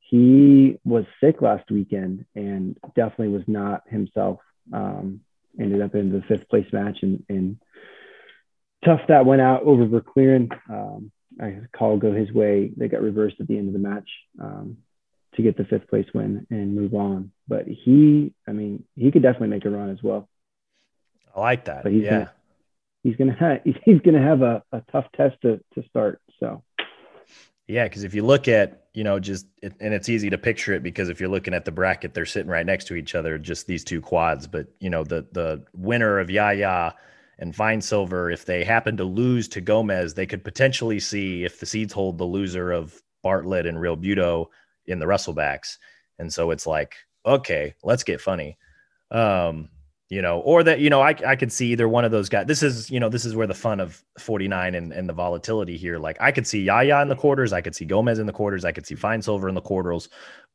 he 0.00 0.78
was 0.84 1.04
sick 1.22 1.42
last 1.42 1.70
weekend 1.70 2.24
and 2.34 2.78
definitely 2.96 3.28
was 3.28 3.46
not 3.46 3.82
himself. 3.88 4.40
Um, 4.72 5.20
ended 5.60 5.82
up 5.82 5.94
in 5.94 6.12
the 6.12 6.22
fifth 6.22 6.48
place 6.48 6.66
match 6.72 6.98
and, 7.02 7.24
and 7.28 7.58
tough 8.84 9.00
that 9.08 9.26
went 9.26 9.42
out 9.42 9.62
over 9.64 9.86
Verklieren. 9.86 10.50
Um, 10.68 11.10
I 11.40 11.60
call 11.76 11.98
go 11.98 12.12
his 12.12 12.32
way. 12.32 12.70
They 12.76 12.88
got 12.88 13.02
reversed 13.02 13.36
at 13.40 13.48
the 13.48 13.58
end 13.58 13.68
of 13.68 13.72
the 13.72 13.86
match 13.88 14.08
um, 14.40 14.78
to 15.34 15.42
get 15.42 15.56
the 15.56 15.64
fifth 15.64 15.88
place 15.88 16.06
win 16.14 16.46
and 16.50 16.74
move 16.74 16.94
on. 16.94 17.32
But 17.46 17.66
he, 17.66 18.32
I 18.46 18.52
mean, 18.52 18.84
he 18.96 19.10
could 19.10 19.22
definitely 19.22 19.48
make 19.48 19.64
a 19.64 19.70
run 19.70 19.90
as 19.90 20.02
well. 20.02 20.28
I 21.34 21.40
like 21.40 21.64
that. 21.66 21.82
But 21.82 21.92
he's 21.92 22.04
yeah. 22.04 22.10
Gonna, 22.10 22.32
he's 23.02 23.16
gonna 23.16 23.36
have 23.38 23.60
he's 23.84 24.00
gonna 24.00 24.22
have 24.22 24.42
a, 24.42 24.62
a 24.72 24.82
tough 24.90 25.06
test 25.16 25.36
to 25.42 25.60
to 25.74 25.88
start. 25.88 26.20
So 26.38 26.62
yeah, 27.66 27.84
because 27.84 28.04
if 28.04 28.14
you 28.14 28.24
look 28.24 28.48
at 28.48 28.84
you 28.94 29.04
know 29.04 29.20
just 29.20 29.46
and 29.62 29.94
it's 29.94 30.08
easy 30.08 30.30
to 30.30 30.38
picture 30.38 30.72
it 30.72 30.82
because 30.82 31.08
if 31.08 31.20
you're 31.20 31.28
looking 31.28 31.54
at 31.54 31.64
the 31.64 31.70
bracket, 31.70 32.14
they're 32.14 32.26
sitting 32.26 32.50
right 32.50 32.66
next 32.66 32.86
to 32.86 32.94
each 32.94 33.14
other, 33.14 33.38
just 33.38 33.66
these 33.66 33.84
two 33.84 34.00
quads. 34.00 34.46
But 34.46 34.68
you 34.80 34.90
know 34.90 35.04
the 35.04 35.26
the 35.32 35.64
winner 35.74 36.18
of 36.18 36.30
Yaya 36.30 36.94
and 37.38 37.54
Finesilver, 37.54 38.30
if 38.30 38.44
they 38.44 38.64
happen 38.64 38.96
to 38.96 39.04
lose 39.04 39.48
to 39.48 39.60
Gomez, 39.60 40.14
they 40.14 40.26
could 40.26 40.42
potentially 40.42 40.98
see 40.98 41.44
if 41.44 41.60
the 41.60 41.66
seeds 41.66 41.92
hold 41.92 42.18
the 42.18 42.24
loser 42.24 42.72
of 42.72 43.00
Bartlett 43.22 43.66
and 43.66 43.78
Realbuto 43.78 44.46
in 44.86 44.98
the 44.98 45.06
Wrestlebacks. 45.06 45.76
And 46.18 46.32
so 46.32 46.50
it's 46.50 46.66
like, 46.66 46.96
okay, 47.24 47.74
let's 47.84 48.02
get 48.02 48.20
funny. 48.20 48.58
Um, 49.10 49.68
you 50.08 50.22
know, 50.22 50.40
or 50.40 50.62
that, 50.62 50.80
you 50.80 50.88
know, 50.88 51.02
I, 51.02 51.14
I 51.26 51.36
could 51.36 51.52
see 51.52 51.72
either 51.72 51.88
one 51.88 52.04
of 52.04 52.10
those 52.10 52.28
guys. 52.28 52.46
This 52.46 52.62
is, 52.62 52.90
you 52.90 52.98
know, 52.98 53.10
this 53.10 53.26
is 53.26 53.36
where 53.36 53.46
the 53.46 53.54
fun 53.54 53.78
of 53.78 54.02
49 54.18 54.74
and, 54.74 54.92
and 54.92 55.08
the 55.08 55.12
volatility 55.12 55.76
here. 55.76 55.98
Like 55.98 56.16
I 56.20 56.32
could 56.32 56.46
see 56.46 56.62
Yaya 56.62 57.02
in 57.02 57.08
the 57.08 57.16
quarters. 57.16 57.52
I 57.52 57.60
could 57.60 57.74
see 57.74 57.84
Gomez 57.84 58.18
in 58.18 58.26
the 58.26 58.32
quarters. 58.32 58.64
I 58.64 58.72
could 58.72 58.86
see 58.86 58.94
Finesilver 58.94 59.48
in 59.48 59.54
the 59.54 59.60
quarters, 59.60 60.08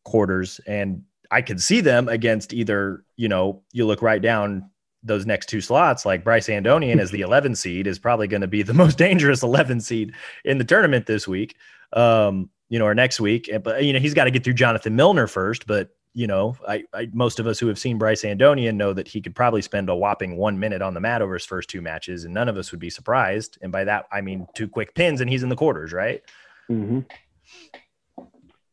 quarters. 0.06 0.60
And 0.66 1.04
I 1.30 1.41
could 1.41 1.62
see 1.62 1.82
them 1.82 2.10
against 2.10 2.51
either, 2.54 3.06
you 3.16 3.28
know, 3.28 3.62
you 3.72 3.86
look 3.86 4.01
right 4.01 4.22
down 4.22 4.70
those 5.04 5.26
next 5.26 5.49
two 5.49 5.62
slots, 5.62 6.06
like 6.06 6.24
Bryce 6.24 6.47
Andonian 6.47 6.99
as 6.99 7.12
the 7.12 7.22
11 7.22 7.56
seed 7.56 7.86
is 7.86 7.99
probably 7.99 8.28
going 8.28 8.41
to 8.41 8.47
be 8.47 8.64
the 8.64 8.74
most 8.74 8.97
dangerous 8.97 9.43
11 9.43 9.82
seed 9.82 10.14
in 10.45 10.58
the 10.58 10.64
tournament 10.64 11.06
this 11.06 11.28
week. 11.28 11.56
Um, 11.91 12.49
you 12.70 12.80
know, 12.80 12.86
or 12.86 12.95
next 12.95 13.20
week. 13.20 13.51
But 13.64 13.84
you 13.84 13.93
know, 13.93 13.99
he's 13.99 14.16
got 14.16 14.24
to 14.24 14.32
get 14.32 14.43
through 14.43 14.56
Jonathan 14.56 14.95
Millner 14.95 15.28
first. 15.28 15.68
But 15.68 15.89
you 16.14 16.28
know, 16.28 16.55
I, 16.68 16.84
I, 16.93 17.09
most 17.11 17.39
of 17.39 17.47
us 17.47 17.59
who 17.59 17.68
have 17.68 17.80
seen 17.80 17.97
Bryce 17.97 18.22
Andonian 18.22 18.76
know 18.76 18.93
that 18.93 19.07
he 19.07 19.22
could 19.22 19.36
probably 19.36 19.61
spend 19.61 19.89
a 19.89 19.95
whopping 19.95 20.38
one 20.38 20.59
minute 20.59 20.82
on 20.82 20.93
the 20.93 20.99
mat 20.99 21.22
over 21.22 21.34
his 21.34 21.45
first 21.45 21.70
two 21.70 21.82
matches, 21.82 22.24
and 22.24 22.34
none 22.34 22.47
of 22.49 22.57
us 22.57 22.72
would 22.72 22.80
be 22.80 22.91
surprised. 22.91 23.57
And 23.61 23.72
by 23.72 23.84
that, 23.86 24.05
I 24.11 24.22
mean 24.22 24.47
two 24.53 24.68
quick 24.68 24.93
pins, 24.93 25.22
and 25.22 25.30
he's 25.30 25.43
in 25.43 25.49
the 25.49 25.55
quarters, 25.55 25.91
right? 25.91 26.22
Mm-hmm. 26.70 26.99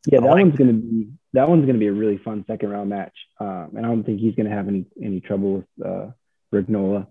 Yeah, 0.06 0.20
that 0.20 0.26
like 0.26 0.44
one's 0.44 0.56
going 0.56 0.68
to 0.68 0.74
be 0.74 1.10
that 1.32 1.48
one's 1.48 1.64
going 1.64 1.74
to 1.74 1.80
be 1.80 1.86
a 1.86 1.92
really 1.92 2.18
fun 2.18 2.44
second 2.46 2.70
round 2.70 2.90
match, 2.90 3.14
um, 3.38 3.72
and 3.76 3.86
I 3.86 3.88
don't 3.88 4.04
think 4.04 4.20
he's 4.20 4.34
going 4.34 4.48
to 4.48 4.54
have 4.54 4.68
any 4.68 4.84
any 5.02 5.20
trouble 5.20 5.54
with 5.54 5.86
uh, 5.86 6.10
Rignola, 6.54 7.06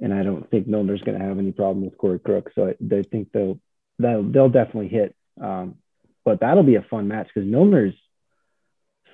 and 0.00 0.14
I 0.14 0.22
don't 0.22 0.50
think 0.50 0.66
Millner's 0.66 1.02
going 1.02 1.18
to 1.18 1.24
have 1.24 1.38
any 1.38 1.52
problem 1.52 1.84
with 1.84 1.98
Corey 1.98 2.18
Crook. 2.18 2.50
So 2.54 2.68
I, 2.68 2.94
I 2.94 3.02
think 3.02 3.32
they'll 3.32 3.60
they'll 3.98 4.22
they'll 4.22 4.48
definitely 4.48 4.88
hit. 4.88 5.14
Um, 5.40 5.76
but 6.24 6.40
that'll 6.40 6.62
be 6.62 6.76
a 6.76 6.82
fun 6.82 7.08
match 7.08 7.28
because 7.34 7.48
Millner's 7.48 7.94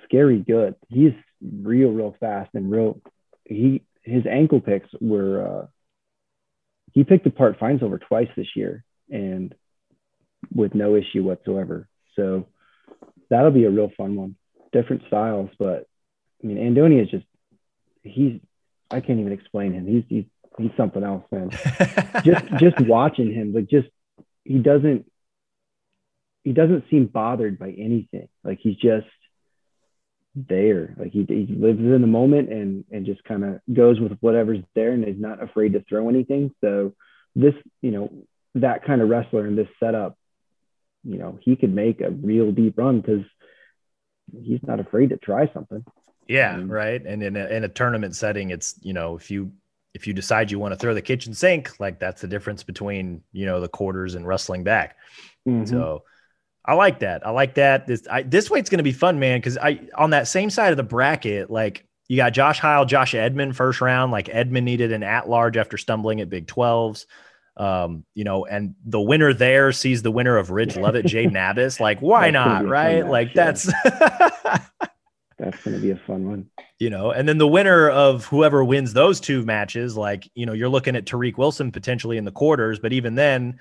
scary 0.09 0.39
good. 0.39 0.75
He's 0.89 1.13
real, 1.41 1.89
real 1.89 2.15
fast 2.19 2.49
and 2.53 2.71
real. 2.71 2.99
He 3.45 3.83
his 4.03 4.25
ankle 4.25 4.61
picks 4.61 4.89
were. 4.99 5.47
Uh, 5.47 5.67
he 6.93 7.03
picked 7.03 7.27
apart 7.27 7.59
Finesilver 7.59 7.99
twice 7.99 8.29
this 8.35 8.47
year 8.55 8.83
and 9.09 9.53
with 10.53 10.73
no 10.73 10.95
issue 10.95 11.23
whatsoever. 11.23 11.87
So 12.15 12.47
that'll 13.29 13.51
be 13.51 13.65
a 13.65 13.69
real 13.69 13.91
fun 13.95 14.15
one. 14.15 14.35
Different 14.71 15.03
styles, 15.07 15.49
but 15.59 15.87
I 16.43 16.47
mean, 16.47 16.57
Andoni 16.57 17.01
is 17.01 17.09
just 17.09 17.25
he's 18.03 18.39
I 18.91 19.01
can't 19.01 19.19
even 19.19 19.33
explain 19.33 19.73
him. 19.73 19.87
He's 19.87 20.03
he's 20.09 20.25
he's 20.57 20.71
something 20.77 21.03
else, 21.03 21.23
man. 21.31 21.49
just 22.23 22.45
just 22.57 22.81
watching 22.81 23.33
him, 23.33 23.53
like 23.53 23.69
just 23.69 23.87
he 24.43 24.59
doesn't 24.59 25.05
he 26.43 26.53
doesn't 26.53 26.85
seem 26.89 27.05
bothered 27.05 27.59
by 27.59 27.69
anything. 27.69 28.27
Like 28.43 28.59
he's 28.61 28.77
just 28.77 29.07
there. 30.35 30.95
Like 30.97 31.11
he, 31.11 31.25
he 31.27 31.47
lives 31.49 31.79
in 31.79 32.01
the 32.01 32.07
moment 32.07 32.51
and 32.51 32.85
and 32.91 33.05
just 33.05 33.23
kind 33.23 33.43
of 33.43 33.59
goes 33.71 33.99
with 33.99 34.13
whatever's 34.19 34.63
there 34.75 34.91
and 34.91 35.07
is 35.07 35.19
not 35.19 35.41
afraid 35.41 35.73
to 35.73 35.83
throw 35.87 36.09
anything. 36.09 36.53
So 36.61 36.93
this, 37.35 37.53
you 37.81 37.91
know, 37.91 38.11
that 38.55 38.85
kind 38.85 39.01
of 39.01 39.09
wrestler 39.09 39.47
in 39.47 39.55
this 39.55 39.67
setup, 39.79 40.17
you 41.03 41.17
know, 41.17 41.39
he 41.41 41.55
could 41.55 41.73
make 41.73 42.01
a 42.01 42.09
real 42.09 42.51
deep 42.51 42.77
run 42.77 43.01
because 43.01 43.25
he's 44.41 44.61
not 44.63 44.79
afraid 44.79 45.09
to 45.09 45.17
try 45.17 45.51
something. 45.53 45.83
Yeah, 46.27 46.55
um, 46.55 46.71
right. 46.71 47.03
And 47.03 47.23
in 47.23 47.35
a, 47.35 47.47
in 47.47 47.63
a 47.63 47.69
tournament 47.69 48.15
setting, 48.15 48.51
it's 48.51 48.75
you 48.81 48.93
know 48.93 49.15
if 49.15 49.31
you 49.31 49.51
if 49.93 50.05
you 50.05 50.13
decide 50.13 50.51
you 50.51 50.59
want 50.59 50.73
to 50.73 50.77
throw 50.77 50.93
the 50.93 51.01
kitchen 51.01 51.33
sink, 51.33 51.79
like 51.79 51.99
that's 51.99 52.21
the 52.21 52.27
difference 52.27 52.63
between 52.63 53.23
you 53.31 53.45
know 53.45 53.59
the 53.59 53.67
quarters 53.67 54.15
and 54.15 54.27
wrestling 54.27 54.63
back. 54.63 54.95
Mm-hmm. 55.47 55.65
So 55.65 56.03
I 56.65 56.73
like 56.73 56.99
that. 56.99 57.25
I 57.25 57.31
like 57.31 57.55
that. 57.55 57.87
This 57.87 58.03
I, 58.09 58.23
this 58.23 58.49
weight's 58.49 58.69
going 58.69 58.79
to 58.79 58.83
be 58.83 58.91
fun, 58.91 59.19
man. 59.19 59.39
Because 59.39 59.57
I 59.57 59.87
on 59.95 60.11
that 60.11 60.27
same 60.27 60.49
side 60.49 60.71
of 60.71 60.77
the 60.77 60.83
bracket, 60.83 61.49
like 61.49 61.85
you 62.07 62.17
got 62.17 62.33
Josh 62.33 62.59
Heil, 62.59 62.85
Josh 62.85 63.15
Edmond 63.15 63.55
first 63.55 63.81
round. 63.81 64.11
Like 64.11 64.29
Edmond 64.29 64.65
needed 64.65 64.91
an 64.91 65.03
at 65.03 65.29
large 65.29 65.57
after 65.57 65.77
stumbling 65.77 66.21
at 66.21 66.29
Big 66.29 66.47
Twelves. 66.47 67.07
Um, 67.57 68.05
you 68.15 68.23
know, 68.23 68.45
and 68.45 68.75
the 68.85 69.01
winner 69.01 69.33
there 69.33 69.71
sees 69.71 70.01
the 70.01 70.11
winner 70.11 70.37
of 70.37 70.49
Ridge 70.49 70.77
Lovett, 70.77 71.05
Jay 71.05 71.25
Nabis. 71.29 71.79
Like, 71.79 71.99
why 72.01 72.29
not? 72.31 72.65
Right? 72.65 73.05
Like 73.05 73.33
that's 73.33 73.71
that's 75.39 75.63
going 75.63 75.75
to 75.75 75.79
be 75.79 75.91
a 75.91 75.97
fun 75.97 76.27
one. 76.27 76.49
You 76.79 76.89
know, 76.89 77.11
and 77.11 77.27
then 77.27 77.37
the 77.37 77.47
winner 77.47 77.89
of 77.89 78.25
whoever 78.25 78.63
wins 78.63 78.93
those 78.93 79.19
two 79.19 79.43
matches, 79.43 79.97
like 79.97 80.29
you 80.35 80.45
know, 80.45 80.53
you're 80.53 80.69
looking 80.69 80.95
at 80.95 81.05
Tariq 81.05 81.37
Wilson 81.37 81.71
potentially 81.71 82.17
in 82.17 82.25
the 82.25 82.31
quarters, 82.31 82.79
but 82.79 82.93
even 82.93 83.15
then, 83.15 83.59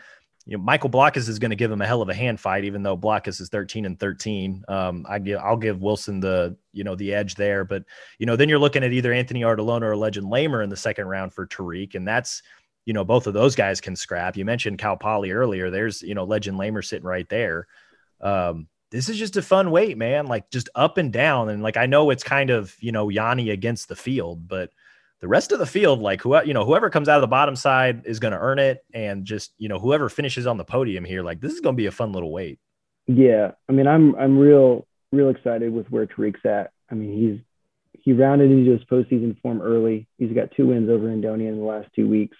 you 0.48 0.56
know, 0.56 0.64
Michael 0.64 0.88
Blockus 0.88 1.28
is 1.28 1.38
going 1.38 1.50
to 1.50 1.56
give 1.56 1.70
him 1.70 1.82
a 1.82 1.86
hell 1.86 2.00
of 2.00 2.08
a 2.08 2.14
hand 2.14 2.40
fight, 2.40 2.64
even 2.64 2.82
though 2.82 2.96
Blockus 2.96 3.38
is 3.38 3.50
13 3.50 3.84
and 3.84 4.00
13. 4.00 4.64
Um, 4.66 5.04
I 5.06 5.18
give, 5.18 5.38
I'll 5.40 5.58
give 5.58 5.82
Wilson 5.82 6.20
the, 6.20 6.56
you 6.72 6.84
know, 6.84 6.94
the 6.94 7.12
edge 7.12 7.34
there. 7.34 7.66
But, 7.66 7.84
you 8.18 8.24
know, 8.24 8.34
then 8.34 8.48
you're 8.48 8.58
looking 8.58 8.82
at 8.82 8.94
either 8.94 9.12
Anthony 9.12 9.42
Artalona 9.42 9.82
or 9.82 9.94
Legend 9.94 10.30
Lamer 10.30 10.62
in 10.62 10.70
the 10.70 10.76
second 10.76 11.06
round 11.06 11.34
for 11.34 11.46
Tariq. 11.46 11.96
And 11.96 12.08
that's, 12.08 12.42
you 12.86 12.94
know, 12.94 13.04
both 13.04 13.26
of 13.26 13.34
those 13.34 13.54
guys 13.54 13.78
can 13.78 13.94
scrap. 13.94 14.38
You 14.38 14.46
mentioned 14.46 14.78
Cal 14.78 14.96
Poly 14.96 15.32
earlier. 15.32 15.68
There's, 15.68 16.00
you 16.00 16.14
know, 16.14 16.24
Legend 16.24 16.56
Lamer 16.56 16.80
sitting 16.80 17.06
right 17.06 17.28
there. 17.28 17.66
Um, 18.22 18.68
this 18.90 19.10
is 19.10 19.18
just 19.18 19.36
a 19.36 19.42
fun 19.42 19.70
weight, 19.70 19.98
man. 19.98 20.28
Like 20.28 20.50
just 20.50 20.70
up 20.74 20.96
and 20.96 21.12
down. 21.12 21.50
And 21.50 21.62
like, 21.62 21.76
I 21.76 21.84
know 21.84 22.08
it's 22.08 22.24
kind 22.24 22.48
of, 22.48 22.74
you 22.80 22.90
know, 22.90 23.08
Yianni 23.08 23.52
against 23.52 23.90
the 23.90 23.96
field, 23.96 24.48
but 24.48 24.70
the 25.20 25.28
rest 25.28 25.52
of 25.52 25.58
the 25.58 25.66
field, 25.66 26.00
like 26.00 26.22
who 26.22 26.40
you 26.44 26.54
know, 26.54 26.64
whoever 26.64 26.90
comes 26.90 27.08
out 27.08 27.16
of 27.16 27.22
the 27.22 27.26
bottom 27.26 27.56
side 27.56 28.02
is 28.04 28.20
going 28.20 28.32
to 28.32 28.38
earn 28.38 28.58
it, 28.58 28.84
and 28.94 29.24
just 29.24 29.52
you 29.58 29.68
know, 29.68 29.78
whoever 29.78 30.08
finishes 30.08 30.46
on 30.46 30.56
the 30.56 30.64
podium 30.64 31.04
here, 31.04 31.22
like 31.22 31.40
this 31.40 31.52
is 31.52 31.60
going 31.60 31.74
to 31.74 31.76
be 31.76 31.86
a 31.86 31.92
fun 31.92 32.12
little 32.12 32.30
weight. 32.30 32.58
Yeah, 33.06 33.52
I 33.68 33.72
mean, 33.72 33.86
I'm 33.86 34.14
I'm 34.16 34.38
real 34.38 34.86
real 35.10 35.30
excited 35.30 35.72
with 35.72 35.88
where 35.88 36.06
Tariq's 36.06 36.44
at. 36.44 36.70
I 36.90 36.94
mean, 36.94 37.18
he's 37.18 37.40
he 38.04 38.12
rounded 38.12 38.50
into 38.50 38.70
his 38.70 38.84
postseason 38.84 39.40
form 39.40 39.60
early. 39.60 40.06
He's 40.18 40.32
got 40.32 40.52
two 40.56 40.68
wins 40.68 40.88
over 40.88 41.06
Andonian 41.06 41.48
in 41.48 41.58
the 41.58 41.64
last 41.64 41.88
two 41.96 42.08
weeks, 42.08 42.36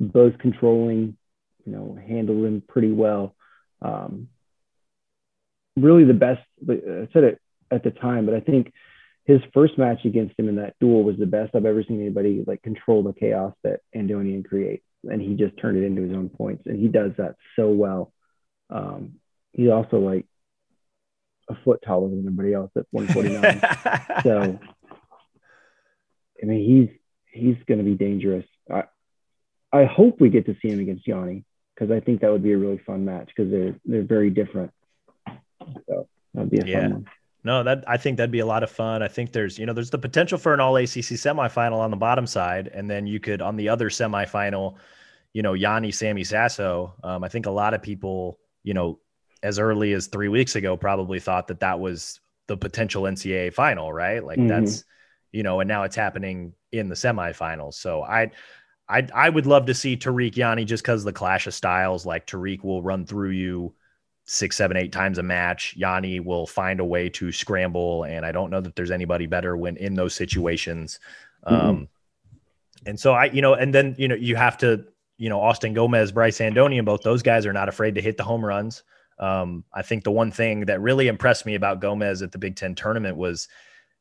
both 0.00 0.38
controlling, 0.38 1.16
you 1.64 1.72
know, 1.72 1.98
handled 2.06 2.44
him 2.44 2.62
pretty 2.66 2.90
well. 2.90 3.34
Um, 3.82 4.28
really, 5.76 6.04
the 6.04 6.14
best. 6.14 6.42
I 6.68 7.08
said 7.12 7.24
it 7.24 7.40
at 7.70 7.84
the 7.84 7.90
time, 7.90 8.24
but 8.24 8.34
I 8.34 8.40
think 8.40 8.72
his 9.24 9.40
first 9.54 9.78
match 9.78 10.04
against 10.04 10.38
him 10.38 10.48
in 10.48 10.56
that 10.56 10.74
duel 10.80 11.02
was 11.02 11.16
the 11.16 11.26
best 11.26 11.54
I've 11.54 11.64
ever 11.64 11.82
seen 11.82 12.00
anybody 12.00 12.44
like 12.46 12.62
control 12.62 13.02
the 13.02 13.14
chaos 13.14 13.54
that 13.62 13.80
Andonian 13.94 14.44
creates. 14.44 14.84
And 15.04 15.20
he 15.20 15.34
just 15.34 15.56
turned 15.58 15.78
it 15.78 15.84
into 15.84 16.02
his 16.02 16.12
own 16.12 16.28
points. 16.28 16.64
And 16.66 16.78
he 16.80 16.88
does 16.88 17.12
that 17.18 17.36
so 17.56 17.70
well. 17.70 18.12
Um, 18.70 19.14
he's 19.52 19.70
also 19.70 19.98
like 19.98 20.26
a 21.48 21.54
foot 21.64 21.80
taller 21.84 22.08
than 22.08 22.20
everybody 22.20 22.52
else 22.52 22.70
at 22.76 22.86
149. 22.90 24.20
so 24.22 24.58
I 26.42 26.46
mean 26.46 26.64
he's 26.64 26.98
he's 27.30 27.56
gonna 27.66 27.82
be 27.82 27.94
dangerous. 27.94 28.46
I 28.70 28.84
I 29.72 29.84
hope 29.84 30.20
we 30.20 30.30
get 30.30 30.46
to 30.46 30.56
see 30.60 30.68
him 30.68 30.80
against 30.80 31.06
Yianni 31.06 31.44
because 31.74 31.90
I 31.90 32.00
think 32.00 32.20
that 32.20 32.30
would 32.30 32.42
be 32.42 32.52
a 32.52 32.58
really 32.58 32.80
fun 32.86 33.04
match 33.04 33.30
because 33.34 33.50
they're 33.50 33.76
they're 33.84 34.02
very 34.02 34.30
different. 34.30 34.72
So 35.88 36.08
that'd 36.32 36.50
be 36.50 36.60
a 36.60 36.66
yeah. 36.66 36.80
fun 36.82 36.92
one. 36.92 37.06
No, 37.44 37.62
that 37.62 37.84
I 37.86 37.98
think 37.98 38.16
that'd 38.16 38.30
be 38.30 38.40
a 38.40 38.46
lot 38.46 38.62
of 38.62 38.70
fun. 38.70 39.02
I 39.02 39.08
think 39.08 39.32
there's, 39.32 39.58
you 39.58 39.66
know, 39.66 39.74
there's 39.74 39.90
the 39.90 39.98
potential 39.98 40.38
for 40.38 40.54
an 40.54 40.60
all 40.60 40.76
ACC 40.76 41.12
semifinal 41.12 41.78
on 41.78 41.90
the 41.90 41.96
bottom 41.96 42.26
side, 42.26 42.68
and 42.72 42.90
then 42.90 43.06
you 43.06 43.20
could 43.20 43.42
on 43.42 43.56
the 43.56 43.68
other 43.68 43.90
semifinal, 43.90 44.76
you 45.34 45.42
know, 45.42 45.52
Yianni, 45.52 45.94
Sammy 45.94 46.24
Sasso. 46.24 46.94
Um, 47.04 47.22
I 47.22 47.28
think 47.28 47.44
a 47.44 47.50
lot 47.50 47.74
of 47.74 47.82
people, 47.82 48.38
you 48.62 48.72
know, 48.72 48.98
as 49.42 49.58
early 49.58 49.92
as 49.92 50.06
three 50.06 50.28
weeks 50.28 50.56
ago, 50.56 50.74
probably 50.74 51.20
thought 51.20 51.48
that 51.48 51.60
that 51.60 51.78
was 51.78 52.18
the 52.46 52.56
potential 52.56 53.02
NCAA 53.02 53.52
final, 53.52 53.92
right? 53.92 54.24
Like 54.24 54.38
mm-hmm. 54.38 54.48
that's, 54.48 54.84
you 55.30 55.42
know, 55.42 55.60
and 55.60 55.68
now 55.68 55.82
it's 55.82 55.96
happening 55.96 56.54
in 56.72 56.88
the 56.88 56.94
semifinals. 56.94 57.74
So 57.74 58.02
I, 58.02 58.30
I, 58.88 59.06
I 59.14 59.28
would 59.28 59.44
love 59.44 59.66
to 59.66 59.74
see 59.74 59.98
Tariq 59.98 60.32
Yianni 60.32 60.64
just 60.64 60.82
because 60.82 61.04
the 61.04 61.12
clash 61.12 61.46
of 61.46 61.52
styles. 61.52 62.06
Like 62.06 62.26
Tariq 62.26 62.64
will 62.64 62.82
run 62.82 63.04
through 63.04 63.30
you 63.30 63.74
six, 64.24 64.56
seven, 64.56 64.76
eight 64.76 64.92
times 64.92 65.18
a 65.18 65.22
match. 65.22 65.76
Yianni 65.78 66.24
will 66.24 66.46
find 66.46 66.80
a 66.80 66.84
way 66.84 67.08
to 67.10 67.30
scramble, 67.30 68.04
and 68.04 68.24
I 68.24 68.32
don't 68.32 68.50
know 68.50 68.60
that 68.60 68.74
there's 68.76 68.90
anybody 68.90 69.26
better 69.26 69.56
when 69.56 69.76
in 69.76 69.94
those 69.94 70.14
situations. 70.14 70.98
Mm-hmm. 71.46 71.68
Um, 71.68 71.88
and 72.86 72.98
so 72.98 73.12
I, 73.12 73.26
you 73.26 73.42
know, 73.42 73.54
and 73.54 73.74
then 73.74 73.94
you 73.98 74.08
know 74.08 74.14
you 74.14 74.36
have 74.36 74.56
to, 74.58 74.84
you 75.18 75.28
know, 75.28 75.40
Austin 75.40 75.74
Gomez, 75.74 76.12
Bryce 76.12 76.38
Andonian, 76.38 76.84
both 76.84 77.02
those 77.02 77.22
guys 77.22 77.46
are 77.46 77.52
not 77.52 77.68
afraid 77.68 77.94
to 77.96 78.00
hit 78.00 78.16
the 78.16 78.24
home 78.24 78.44
runs. 78.44 78.82
Um, 79.18 79.64
I 79.72 79.82
think 79.82 80.04
the 80.04 80.10
one 80.10 80.30
thing 80.30 80.62
that 80.66 80.80
really 80.80 81.08
impressed 81.08 81.46
me 81.46 81.54
about 81.54 81.80
Gomez 81.80 82.22
at 82.22 82.32
the 82.32 82.38
Big 82.38 82.56
Ten 82.56 82.74
tournament 82.74 83.16
was, 83.16 83.48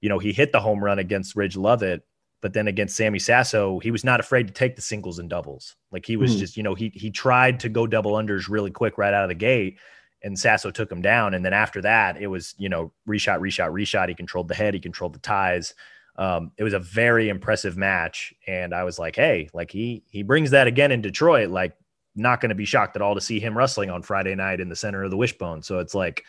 you 0.02 0.10
know, 0.10 0.20
he 0.20 0.34
hit 0.34 0.52
the 0.52 0.60
home 0.60 0.84
run 0.84 1.00
against 1.00 1.36
Ridge 1.36 1.56
Lovett, 1.56 2.06
but 2.42 2.54
then 2.54 2.68
against 2.68 2.96
Sammy 2.96 3.20
Sasso, 3.20 3.80
he 3.80 3.92
was 3.92 4.04
not 4.04 4.20
afraid 4.20 4.48
to 4.48 4.54
take 4.54 4.76
the 4.76 4.82
singles 4.82 5.20
and 5.20 5.30
doubles. 5.30 5.76
Like 5.92 6.06
he 6.06 6.18
was 6.18 6.36
mm. 6.36 6.40
just, 6.40 6.58
you 6.58 6.64
know, 6.64 6.74
he 6.74 6.92
he 6.96 7.12
tried 7.12 7.60
to 7.62 7.70
go 7.70 7.86
double 7.86 8.14
unders 8.14 8.50
really 8.50 8.72
quick 8.72 8.98
right 8.98 9.14
out 9.14 9.24
of 9.24 9.30
the 9.30 9.36
gate, 9.36 9.78
and 10.24 10.40
Sasso 10.40 10.72
took 10.72 10.92
him 10.92 11.02
down. 11.02 11.34
And 11.34 11.44
then 11.44 11.54
after 11.54 11.82
that, 11.82 12.22
it 12.22 12.28
was, 12.28 12.56
you 12.58 12.70
know, 12.70 12.94
reshot, 13.08 13.40
reshot, 13.40 13.72
reshot. 13.72 14.10
He 14.10 14.16
controlled 14.16 14.48
the 14.48 14.56
head, 14.56 14.74
he 14.74 14.80
controlled 14.80 15.14
the 15.14 15.20
ties. 15.20 15.74
Um, 16.16 16.52
it 16.58 16.64
was 16.64 16.74
a 16.74 16.80
very 16.80 17.30
impressive 17.30 17.76
match, 17.76 18.34
and 18.46 18.74
I 18.74 18.84
was 18.84 19.00
like, 19.00 19.16
hey, 19.16 19.50
like 19.54 19.72
he 19.72 20.04
he 20.12 20.22
brings 20.22 20.52
that 20.52 20.68
again 20.68 20.92
in 20.92 21.02
Detroit. 21.02 21.50
Like 21.50 21.76
not 22.16 22.40
going 22.40 22.50
to 22.50 22.56
be 22.56 22.66
shocked 22.66 22.96
at 22.96 23.02
all 23.02 23.16
to 23.16 23.22
see 23.22 23.40
him 23.40 23.58
wrestling 23.58 23.90
on 23.90 24.04
Friday 24.04 24.36
night 24.36 24.60
in 24.60 24.70
the 24.70 24.76
center 24.76 25.04
of 25.04 25.12
the 25.12 25.18
wishbone. 25.18 25.64
So 25.64 25.80
it's 25.80 25.96
like, 25.96 26.24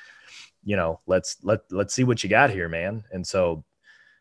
you 0.64 0.76
know, 0.76 1.00
let's 1.06 1.36
let 1.42 1.60
let's 1.70 1.94
see 1.94 2.04
what 2.04 2.24
you 2.24 2.30
got 2.30 2.50
here, 2.50 2.68
man. 2.68 3.04
And 3.12 3.26
so, 3.26 3.64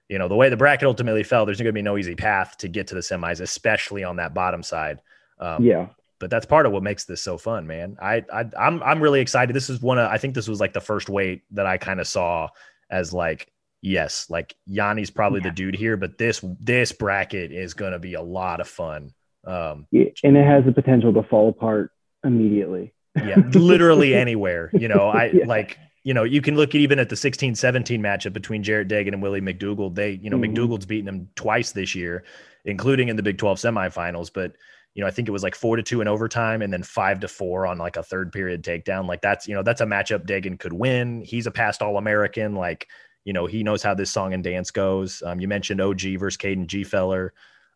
you 0.10 0.20
know, 0.20 0.28
the 0.28 0.36
way 0.36 0.50
the 0.50 0.58
bracket 0.58 0.86
ultimately 0.86 1.24
fell, 1.24 1.46
there's 1.46 1.60
going 1.60 1.68
to 1.68 1.72
be 1.72 1.82
no 1.82 1.98
easy 1.98 2.16
path 2.16 2.58
to 2.58 2.68
get 2.68 2.88
to 2.88 2.96
the 2.96 3.02
semis, 3.02 3.40
especially 3.40 4.04
on 4.04 4.18
that 4.18 4.34
bottom 4.34 4.64
side. 4.64 5.02
Um, 5.40 5.64
yeah. 5.64 5.88
But 6.24 6.30
that's 6.30 6.46
part 6.46 6.66
of 6.66 6.72
what 6.72 6.84
makes 6.84 7.04
this 7.04 7.22
so 7.22 7.38
fun, 7.38 7.68
man. 7.68 7.98
I, 8.02 8.24
I 8.32 8.46
I'm 8.58 8.82
I'm 8.82 9.02
really 9.04 9.20
excited. 9.20 9.54
This 9.54 9.70
is 9.70 9.82
one 9.82 10.00
of 10.00 10.10
I 10.10 10.18
think 10.18 10.36
this 10.36 10.48
was 10.48 10.62
like 10.62 10.72
the 10.72 10.80
first 10.80 11.10
weight 11.10 11.42
that 11.52 11.66
I 11.66 11.78
kind 11.78 12.00
of 12.00 12.08
saw 12.08 12.48
as 12.90 13.12
like 13.12 13.52
yes, 13.82 14.28
like 14.30 14.56
Yianni's 14.70 15.10
probably 15.10 15.42
yeah. 15.42 15.50
the 15.50 15.56
dude 15.56 15.76
here, 15.76 15.98
but 15.98 16.18
this 16.18 16.40
this 16.62 16.94
bracket 16.94 17.52
is 17.52 17.74
going 17.74 17.92
to 17.92 18.00
be 18.00 18.14
a 18.14 18.22
lot 18.22 18.62
of 18.62 18.70
fun. 18.70 19.14
Um, 19.46 19.86
yeah, 19.92 20.06
and 20.24 20.38
it 20.38 20.46
has 20.46 20.64
the 20.64 20.72
potential 20.72 21.12
to 21.12 21.24
fall 21.24 21.50
apart 21.50 21.92
immediately. 22.24 22.94
yeah, 23.18 23.42
literally 23.52 24.16
anywhere. 24.16 24.72
You 24.72 24.88
know, 24.88 25.10
I 25.10 25.26
yeah. 25.34 25.46
like, 25.46 25.78
you 26.06 26.14
know, 26.14 26.24
you 26.24 26.40
can 26.40 26.56
look 26.56 26.70
at 26.70 26.76
even 26.76 27.00
at 27.00 27.10
the 27.10 27.18
16 27.18 27.56
17 27.56 28.02
matchup 28.02 28.32
between 28.32 28.64
Jarrett 28.64 28.88
Degen 28.88 29.14
and 29.14 29.22
Willie 29.22 29.42
McDougald. 29.42 29.96
They, 29.96 30.12
you 30.12 30.30
know, 30.30 30.38
mm-hmm. 30.38 30.54
McDougald's 30.54 30.86
beaten 30.86 31.10
him 31.10 31.28
twice 31.36 31.74
this 31.74 31.96
year, 31.96 32.24
including 32.64 33.10
in 33.10 33.18
the 33.18 33.24
Big 33.24 33.38
12 33.38 33.58
semifinals. 33.58 34.32
But, 34.34 34.54
you 34.96 35.02
know, 35.02 35.08
I 35.08 35.12
think 35.12 35.28
it 35.28 35.32
was 35.32 35.44
like 35.44 35.56
four 35.56 35.76
to 35.76 35.84
two 35.84 36.02
in 36.02 36.08
overtime 36.08 36.62
and 36.62 36.72
then 36.72 36.84
five 36.84 37.20
to 37.22 37.28
four 37.28 37.66
on 37.66 37.78
like 37.78 37.98
a 37.98 38.04
third 38.04 38.32
period 38.32 38.64
takedown. 38.64 39.08
Like 39.08 39.22
that's, 39.22 39.48
you 39.48 39.56
know, 39.56 39.64
that's 39.64 39.82
a 39.82 39.86
matchup 39.86 40.26
Degen 40.26 40.58
could 40.58 40.74
win. 40.74 41.22
He's 41.22 41.48
a 41.48 41.52
past 41.52 41.82
All 41.82 41.98
American. 41.98 42.56
Like, 42.56 42.88
you 43.26 43.34
know, 43.34 43.48
he 43.48 43.64
knows 43.64 43.82
how 43.82 43.96
this 43.96 44.12
song 44.12 44.34
and 44.34 44.44
dance 44.44 44.70
goes. 44.70 45.24
Um, 45.26 45.40
you 45.40 45.48
mentioned 45.48 45.82
OG 45.82 46.02
versus 46.20 46.38
Kaden 46.38 46.68
Gfeller. 46.68 47.30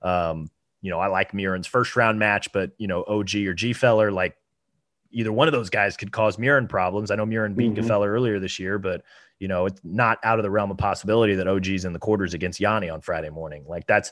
Um, 0.04 0.52
you 0.82 0.92
know, 0.92 1.00
I 1.00 1.08
like 1.08 1.32
Murin's 1.32 1.66
first 1.66 1.96
round 1.96 2.20
match, 2.20 2.52
but 2.52 2.72
you 2.78 2.88
know, 2.88 3.04
OG 3.04 3.36
or 3.36 3.56
Gfeller, 3.56 4.14
like 4.14 4.38
either 5.12 5.32
one 5.32 5.48
of 5.48 5.54
those 5.54 5.72
guys 5.72 5.98
could 5.98 6.12
cause 6.12 6.38
Murin 6.38 6.70
problems. 6.70 7.10
I 7.10 7.16
know 7.16 7.26
Murin 7.26 7.56
beat 7.56 7.74
mm-hmm. 7.74 7.90
Gfeller 7.90 8.08
earlier 8.08 8.40
this 8.40 8.60
year, 8.60 8.78
but 8.78 9.04
you 9.40 9.48
know, 9.48 9.66
it's 9.66 9.82
not 9.84 10.20
out 10.24 10.40
of 10.40 10.44
the 10.44 10.50
realm 10.50 10.72
of 10.72 10.78
possibility 10.78 11.36
that 11.36 11.48
OG's 11.48 11.86
in 11.86 11.94
the 11.94 12.00
quarters 12.00 12.34
against 12.34 12.60
Yianni 12.60 12.94
on 12.94 13.02
Friday 13.02 13.30
morning. 13.30 13.66
Like 13.68 13.88
that's 13.88 14.12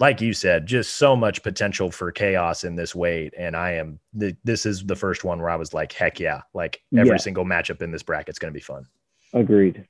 like 0.00 0.22
you 0.22 0.32
said, 0.32 0.66
just 0.66 0.94
so 0.96 1.14
much 1.14 1.42
potential 1.42 1.90
for 1.90 2.10
chaos 2.10 2.64
in 2.64 2.74
this 2.74 2.94
weight. 2.94 3.34
And 3.36 3.54
I 3.54 3.72
am 3.72 4.00
this 4.14 4.64
is 4.64 4.84
the 4.84 4.96
first 4.96 5.24
one 5.24 5.38
where 5.38 5.50
I 5.50 5.56
was 5.56 5.74
like, 5.74 5.92
heck 5.92 6.18
yeah, 6.18 6.40
like 6.54 6.82
every 6.96 7.10
yeah. 7.10 7.16
single 7.18 7.44
matchup 7.44 7.82
in 7.82 7.90
this 7.90 8.02
bracket 8.02 8.34
is 8.34 8.38
going 8.38 8.52
to 8.52 8.56
be 8.56 8.62
fun. 8.62 8.86
Agreed. 9.34 9.86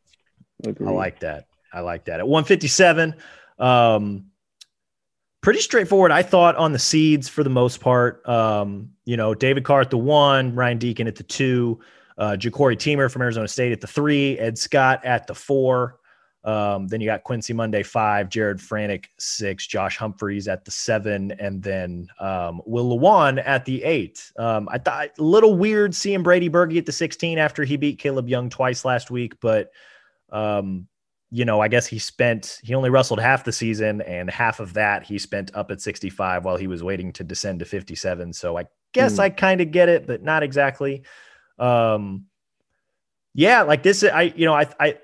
Agreed. 0.67 0.89
I 0.89 0.91
like 0.91 1.21
that. 1.21 1.47
I 1.73 1.81
like 1.81 2.07
that. 2.07 2.19
At 2.19 2.27
157, 2.27 3.15
um, 3.61 4.27
pretty 5.41 5.61
straightforward. 5.61 6.11
I 6.11 6.25
thought 6.25 6.57
on 6.57 6.73
the 6.73 6.79
seeds 6.81 7.29
for 7.29 7.45
the 7.45 7.51
most 7.51 7.81
part. 7.81 8.29
Um, 8.29 8.91
you 9.05 9.17
know, 9.17 9.33
David 9.33 9.65
Carr 9.65 9.83
at 9.83 9.91
the 9.91 9.97
one, 9.97 10.57
Ryan 10.57 10.79
Deakin 10.79 11.07
at 11.07 11.15
the 11.15 11.23
two, 11.23 11.79
uh, 12.19 12.33
Jacori 12.33 12.77
Teemer 12.77 13.11
from 13.11 13.23
Arizona 13.23 13.47
State 13.47 13.71
at 13.71 13.81
the 13.81 13.87
three, 13.87 14.37
Ed 14.41 14.59
Scott 14.59 15.05
at 15.05 15.29
the 15.29 15.37
four. 15.37 16.00
Um, 16.43 16.89
then 16.89 17.01
you 17.01 17.07
got 17.07 17.23
Quincy 17.25 17.53
Monday 17.53 17.83
five, 17.83 18.31
Jared 18.31 18.59
Franek 18.59 19.07
six, 19.19 19.67
Josh 19.67 19.99
Humphreys 19.99 20.49
at 20.49 20.65
the 20.65 20.71
seven, 20.71 21.33
and 21.33 21.63
then 21.63 22.09
um, 22.19 22.63
Will 22.65 22.99
Lewan 22.99 23.43
at 23.45 23.65
the 23.67 23.83
eight. 23.85 24.33
Um, 24.39 24.69
I 24.71 24.79
thought 24.79 25.11
a 25.19 25.23
little 25.23 25.55
weird 25.55 25.95
seeing 25.95 26.23
Brady 26.23 26.49
Berge 26.49 26.79
at 26.79 26.87
the 26.87 26.93
16 26.93 27.39
after 27.39 27.65
he 27.65 27.77
beat 27.77 27.99
Caleb 27.99 28.29
Young 28.29 28.49
twice 28.49 28.85
last 28.85 29.11
week, 29.11 29.39
but 29.41 29.71
um, 30.31 30.87
you 31.31 31.45
know, 31.45 31.61
I 31.61 31.69
guess 31.69 31.87
he 31.87 31.99
spent, 31.99 32.59
he 32.63 32.75
only 32.75 32.91
wrestled 32.91 33.21
half 33.21 33.45
the 33.45 33.53
season 33.53 34.01
and 34.03 34.29
half 34.29 34.59
of 34.59 34.73
that 34.75 35.05
he 35.05 35.19
spent 35.19 35.55
up 35.55 35.71
at 35.71 35.81
65 35.81 36.45
while 36.45 36.57
he 36.57 36.67
was 36.67 36.83
waiting 36.83 37.13
to 37.15 37.25
descend 37.25 37.61
to 37.61 37.65
57. 37.65 38.33
So 38.33 38.59
I 38.59 38.65
guess 38.93 39.15
mm. 39.15 39.21
I 39.21 39.31
kind 39.31 39.61
of 39.61 39.71
get 39.71 39.89
it, 39.89 40.07
but 40.07 40.23
not 40.23 40.43
exactly. 40.43 41.05
Um, 41.59 42.27
yeah, 43.33 43.63
like 43.63 43.85
this, 43.85 44.03
I, 44.03 44.33
you 44.35 44.45
know, 44.45 44.55
I, 44.55 44.67
I, 44.81 44.99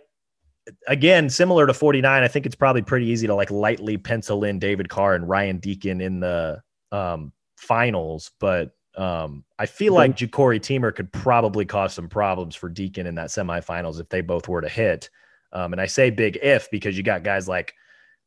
again, 0.88 1.28
similar 1.30 1.66
to 1.66 1.74
49, 1.74 2.22
I 2.22 2.28
think 2.28 2.46
it's 2.46 2.54
probably 2.54 2.82
pretty 2.82 3.06
easy 3.06 3.26
to 3.26 3.34
like 3.34 3.50
lightly 3.50 3.96
pencil 3.96 4.44
in 4.44 4.58
David 4.58 4.88
Carr 4.88 5.14
and 5.14 5.28
Ryan 5.28 5.58
Deakin 5.58 6.00
in 6.00 6.20
the 6.20 6.62
um, 6.92 7.32
finals, 7.56 8.30
but 8.40 8.72
um, 8.96 9.44
I 9.58 9.66
feel 9.66 9.92
mm-hmm. 9.92 9.98
like 9.98 10.16
Jacori 10.16 10.58
Teemer 10.58 10.94
could 10.94 11.12
probably 11.12 11.64
cause 11.64 11.92
some 11.92 12.08
problems 12.08 12.56
for 12.56 12.68
Deakin 12.68 13.06
in 13.06 13.16
that 13.16 13.28
semifinals 13.28 14.00
if 14.00 14.08
they 14.08 14.22
both 14.22 14.48
were 14.48 14.62
to 14.62 14.68
hit. 14.68 15.10
Um, 15.52 15.72
and 15.72 15.80
I 15.80 15.86
say 15.86 16.10
big 16.10 16.38
if 16.42 16.70
because 16.70 16.96
you 16.96 17.02
got 17.02 17.22
guys 17.22 17.46
like, 17.46 17.74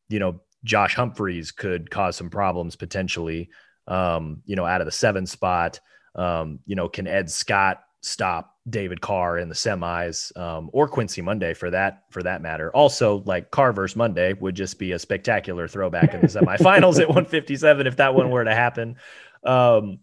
you 0.10 0.20
know, 0.20 0.42
Josh 0.64 0.96
Humphreys 0.96 1.52
could 1.52 1.90
cause 1.90 2.16
some 2.16 2.30
problems 2.30 2.76
potentially, 2.76 3.50
um, 3.88 4.42
you 4.46 4.56
know, 4.56 4.66
out 4.66 4.82
of 4.82 4.86
the 4.86 4.92
seven 4.92 5.26
spot. 5.26 5.80
Um, 6.16 6.60
you 6.66 6.76
know, 6.76 6.90
can 6.90 7.08
Ed 7.08 7.30
Scott 7.30 7.82
stop 8.02 8.56
David 8.70 9.02
Carr 9.02 9.38
in 9.38 9.50
the 9.50 9.56
semis 9.56 10.36
um, 10.38 10.70
or 10.74 10.88
Quincy 10.88 11.22
Monday 11.22 11.54
for 11.54 11.70
that 11.70 12.04
for 12.12 12.24
that 12.24 12.42
matter. 12.42 12.72
Also, 12.72 13.24
like 13.26 13.52
Carr 13.52 13.74
versus 13.74 13.96
Monday 13.96 14.34
would 14.34 14.56
just 14.56 14.80
be 14.80 14.92
a 14.92 15.00
spectacular 15.00 15.68
throwback 15.68 16.14
in 16.14 16.22
the 16.22 16.28
semifinals 16.28 17.00
at 17.00 17.08
157 17.10 17.88
if 17.88 17.98
that 17.98 18.16
one 18.16 18.30
were 18.30 18.44
to 18.44 18.56
happen. 18.56 18.96
Um, 19.44 20.00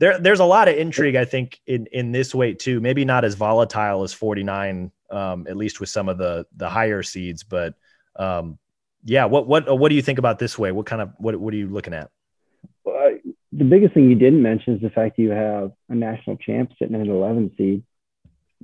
there, 0.00 0.18
there's 0.18 0.40
a 0.40 0.44
lot 0.44 0.68
of 0.68 0.76
intrigue, 0.76 1.16
I 1.16 1.24
think, 1.24 1.60
in 1.66 1.86
in 1.92 2.12
this 2.12 2.34
weight 2.34 2.58
too. 2.58 2.80
Maybe 2.80 3.04
not 3.04 3.24
as 3.24 3.34
volatile 3.34 4.02
as 4.02 4.12
49 4.12 4.92
um, 5.10 5.46
at 5.48 5.56
least 5.56 5.80
with 5.80 5.88
some 5.88 6.08
of 6.08 6.18
the 6.18 6.46
the 6.56 6.68
higher 6.68 7.02
seeds. 7.02 7.42
But 7.42 7.74
um, 8.16 8.58
yeah, 9.04 9.24
what 9.24 9.46
what 9.46 9.78
what 9.78 9.88
do 9.88 9.94
you 9.94 10.02
think 10.02 10.18
about 10.18 10.38
this 10.38 10.58
way? 10.58 10.72
What 10.72 10.86
kind 10.86 11.02
of 11.02 11.12
what 11.18 11.36
what 11.36 11.54
are 11.54 11.56
you 11.56 11.68
looking 11.68 11.94
at? 11.94 12.10
The 13.58 13.64
biggest 13.64 13.92
thing 13.92 14.08
you 14.08 14.14
didn't 14.14 14.40
mention 14.40 14.74
is 14.74 14.80
the 14.80 14.90
fact 14.90 15.18
you 15.18 15.30
have 15.30 15.72
a 15.88 15.94
national 15.94 16.36
champ 16.36 16.70
sitting 16.78 16.94
at 16.94 17.00
an 17.00 17.10
11 17.10 17.52
seed. 17.58 17.82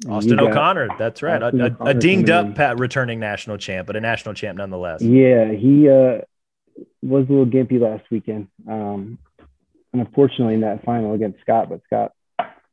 Austin 0.08 0.38
O'Connor, 0.38 0.88
that's 0.98 1.20
right. 1.20 1.42
A, 1.42 1.76
a, 1.80 1.84
a, 1.86 1.94
dinged 1.94 2.30
up 2.30 2.54
Pat 2.54 2.78
returning 2.78 3.18
national 3.18 3.58
champ, 3.58 3.88
but 3.88 3.96
a 3.96 4.00
national 4.00 4.34
champ 4.34 4.58
nonetheless. 4.58 5.02
Yeah, 5.02 5.50
he 5.52 5.88
uh, 5.88 6.18
was 7.02 7.28
a 7.28 7.32
little 7.32 7.46
gimpy 7.46 7.80
last 7.80 8.04
weekend. 8.10 8.48
Um, 8.68 9.18
and 9.92 10.00
unfortunately 10.00 10.54
in 10.54 10.60
that 10.60 10.84
final 10.84 11.14
against 11.14 11.40
Scott, 11.40 11.68
but 11.68 11.80
Scott, 11.86 12.12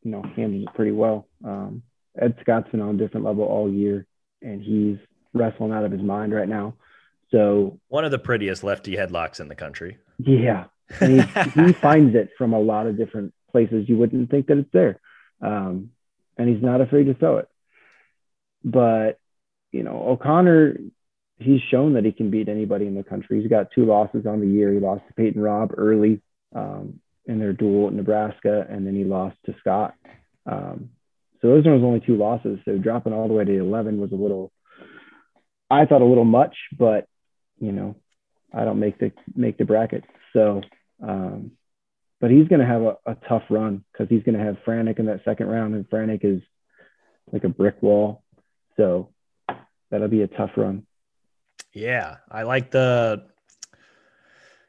you 0.04 0.12
know, 0.12 0.24
handled 0.36 0.64
it 0.64 0.74
pretty 0.76 0.92
well. 0.92 1.28
Um, 1.44 1.82
Ed 2.20 2.36
Scott's 2.42 2.70
been 2.70 2.82
on 2.82 2.96
a 2.96 2.98
different 2.98 3.26
level 3.26 3.46
all 3.46 3.72
year, 3.72 4.06
and 4.44 4.62
he's 4.62 4.98
wrestling 5.34 5.72
out 5.72 5.86
of 5.86 5.92
his 5.92 6.02
mind 6.02 6.34
right 6.34 6.50
now. 6.50 6.76
So 7.32 7.80
one 7.88 8.04
of 8.04 8.12
the 8.12 8.20
prettiest 8.20 8.64
lefty 8.64 8.96
headlocks 8.96 9.40
in 9.40 9.48
the 9.48 9.56
country. 9.56 9.98
Yeah, 10.18 10.66
he, 11.00 11.22
he 11.22 11.74
finds 11.74 12.16
it 12.16 12.30
from 12.38 12.54
a 12.54 12.60
lot 12.60 12.88
of 12.88 12.98
different 12.98 13.34
places. 13.52 13.88
You 13.88 13.98
wouldn't 13.98 14.30
think 14.30 14.48
that 14.48 14.58
it's 14.58 14.72
there, 14.72 15.00
um, 15.42 15.92
and 16.38 16.50
he's 16.50 16.64
not 16.64 16.82
afraid 16.82 17.06
to 17.06 17.14
throw 17.14 17.38
it. 17.38 17.48
But 18.64 19.20
you 19.72 19.84
know, 19.84 20.04
O'Connor, 20.08 20.78
he's 21.40 21.62
shown 21.70 21.94
that 21.94 22.06
he 22.06 22.12
can 22.12 22.30
beat 22.30 22.50
anybody 22.50 22.88
in 22.88 22.96
the 22.96 23.04
country. 23.04 23.42
He's 23.42 23.50
got 23.50 23.72
two 23.72 23.86
losses 23.86 24.26
on 24.26 24.40
the 24.40 24.48
year. 24.48 24.72
He 24.72 24.80
lost 24.80 25.04
to 25.08 25.14
Peyton 25.14 25.42
Robb 25.42 25.72
early 25.78 26.22
um, 26.56 27.00
in 27.26 27.40
their 27.40 27.54
duel 27.54 27.88
at 27.88 27.94
Nebraska, 27.94 28.66
and 28.70 28.86
then 28.86 28.96
he 28.96 29.04
lost 29.04 29.38
to 29.46 29.56
Scott. 29.60 29.96
Um, 30.46 30.90
so 31.42 31.48
those 31.48 31.66
are 31.66 31.74
only 31.74 32.02
two 32.02 32.18
losses. 32.18 32.60
So 32.66 32.78
dropping 32.78 33.14
all 33.14 33.28
the 33.28 33.34
way 33.34 33.46
to 33.46 33.60
11 33.60 34.00
was 34.00 34.12
a 34.12 34.16
little, 34.16 34.52
I 35.70 35.86
thought 35.86 36.02
a 36.02 36.06
little 36.06 36.26
much, 36.26 36.56
but 36.78 37.08
you 37.60 37.72
know, 37.72 37.96
I 38.54 38.66
don't 38.66 38.80
make 38.80 39.00
the 39.00 39.12
make 39.36 39.58
the 39.58 39.66
bracket. 39.66 40.04
So, 40.34 40.62
um, 41.02 41.52
but 42.20 42.32
he's 42.32 42.48
going 42.48 42.60
to 42.60 42.66
have 42.66 42.82
a, 42.82 42.98
a, 43.06 43.16
tough 43.28 43.44
run 43.50 43.84
because 43.92 44.08
he's 44.10 44.24
going 44.24 44.38
to 44.38 44.44
have 44.44 44.58
Franek 44.66 45.00
in 45.00 45.08
that 45.08 45.24
second 45.26 45.48
round, 45.48 45.74
and 45.74 45.90
Franek 45.90 46.24
is 46.24 46.42
like 47.32 47.44
a 47.44 47.50
brick 47.50 47.82
wall. 47.82 48.24
So 48.78 49.10
that'll 49.90 50.08
be 50.08 50.22
a 50.22 50.28
tough 50.28 50.52
run. 50.56 50.86
Yeah, 51.74 52.18
I 52.30 52.44
like 52.44 52.72
the. 52.72 53.26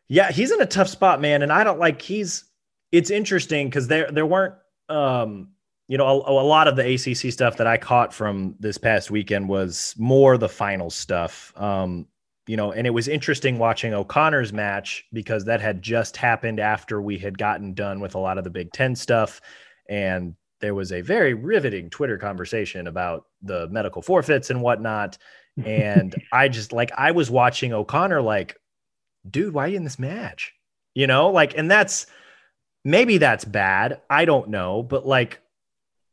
Yeah, 0.09 0.31
he's 0.31 0.51
in 0.51 0.61
a 0.61 0.67
tough 0.67 0.89
spot, 0.89 1.21
man, 1.21 1.43
and 1.43 1.53
I 1.53 1.65
don't 1.65 1.79
like 1.79 2.01
he's. 2.01 2.45
It's 2.91 3.11
interesting 3.11 3.69
because 3.69 3.89
there 3.89 4.11
there 4.11 4.27
weren't 4.27 4.55
um 4.89 5.49
you 5.89 5.99
know, 5.99 6.07
a, 6.07 6.31
a, 6.31 6.47
lot 6.47 6.69
of 6.69 6.77
the 6.77 6.95
ACC 6.95 7.31
stuff 7.31 7.59
that 7.59 7.67
I 7.67 7.77
caught 7.77 8.15
from 8.15 8.55
this 8.59 8.79
past 8.79 9.11
weekend 9.11 9.47
was 9.47 9.95
more 9.99 10.39
the 10.39 10.49
final 10.49 10.89
stuff. 10.89 11.53
Um, 11.55 12.07
you 12.47 12.57
know, 12.57 12.73
and 12.73 12.87
it 12.87 12.91
was 12.91 13.09
interesting 13.09 13.59
watching 13.59 13.95
O'Connor's 13.95 14.53
match 14.53 15.05
because 15.13 15.45
that 15.45 15.61
had 15.61 15.81
just 15.81 16.17
happened 16.17 16.59
after 16.59 17.01
we 17.01 17.19
had 17.19 17.39
gotten 17.39 17.75
done 17.75 18.01
with 18.01 18.15
a 18.15 18.19
lot 18.19 18.39
of 18.39 18.45
the 18.45 18.51
Big 18.51 18.73
Ten 18.73 18.97
stuff. 18.97 19.41
And 19.89 20.35
there 20.61 20.75
was 20.75 20.93
a 20.93 21.03
very 21.03 21.35
riveting 21.35 21.91
Twitter 21.91 22.19
conversation 22.19 22.87
about 22.87 23.27
the 23.43 23.69
medical 23.69 24.03
forfeits 24.03 24.51
and 24.51 24.61
whatnot. 24.61 25.19
And 25.65 26.15
I 26.33 26.49
just 26.49 26.73
like 26.73 26.91
I 26.97 27.13
was 27.13 27.31
watching 27.31 27.73
O'Connor 27.73 28.23
like, 28.23 28.57
dude, 29.29 29.55
why 29.55 29.67
are 29.67 29.69
you 29.69 29.77
in 29.77 29.85
this 29.85 29.99
match? 29.99 30.53
You 30.95 31.07
know, 31.07 31.31
like, 31.31 31.57
and 31.57 31.71
that's 31.71 32.07
maybe 32.85 33.19
that's 33.19 33.45
bad. 33.45 34.01
I 34.11 34.25
don't 34.25 34.49
know, 34.49 34.83
but 34.83 35.07
like 35.07 35.41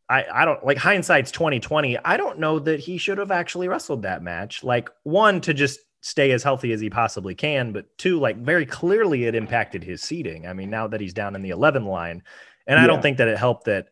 I, 0.08 0.26
I 0.32 0.46
don't 0.46 0.64
like 0.64 0.78
hindsight's 0.78 1.32
2020. 1.32 1.98
I 1.98 2.18
don't 2.18 2.40
know 2.40 2.60
that 2.60 2.80
he 2.80 2.98
should 2.98 3.18
have 3.18 3.32
actually 3.32 3.68
wrestled 3.68 4.04
that 4.04 4.24
match. 4.24 4.64
Like 4.64 4.90
one 5.04 5.42
to 5.42 5.54
just 5.54 5.80
stay 6.02 6.32
as 6.32 6.43
healthy 6.43 6.72
as 6.72 6.80
he 6.80 6.89
possibly 6.89 7.36
can, 7.36 7.72
but 7.72 7.97
two, 7.97 8.20
like 8.20 8.38
very 8.38 8.66
clearly 8.66 9.26
it 9.26 9.36
impacted 9.36 9.84
his 9.84 10.02
seating. 10.02 10.47
I 10.47 10.54
mean, 10.54 10.70
now 10.70 10.88
that 10.88 11.02
he's 11.02 11.14
down 11.14 11.36
in 11.36 11.41
the 11.41 11.50
11 11.50 11.86
line, 11.86 12.24
and 12.68 12.78
yeah. 12.78 12.84
I 12.84 12.88
don't 12.88 13.02
think 13.02 13.18
that 13.18 13.28
it 13.28 13.38
helped 13.38 13.66
that, 13.66 13.88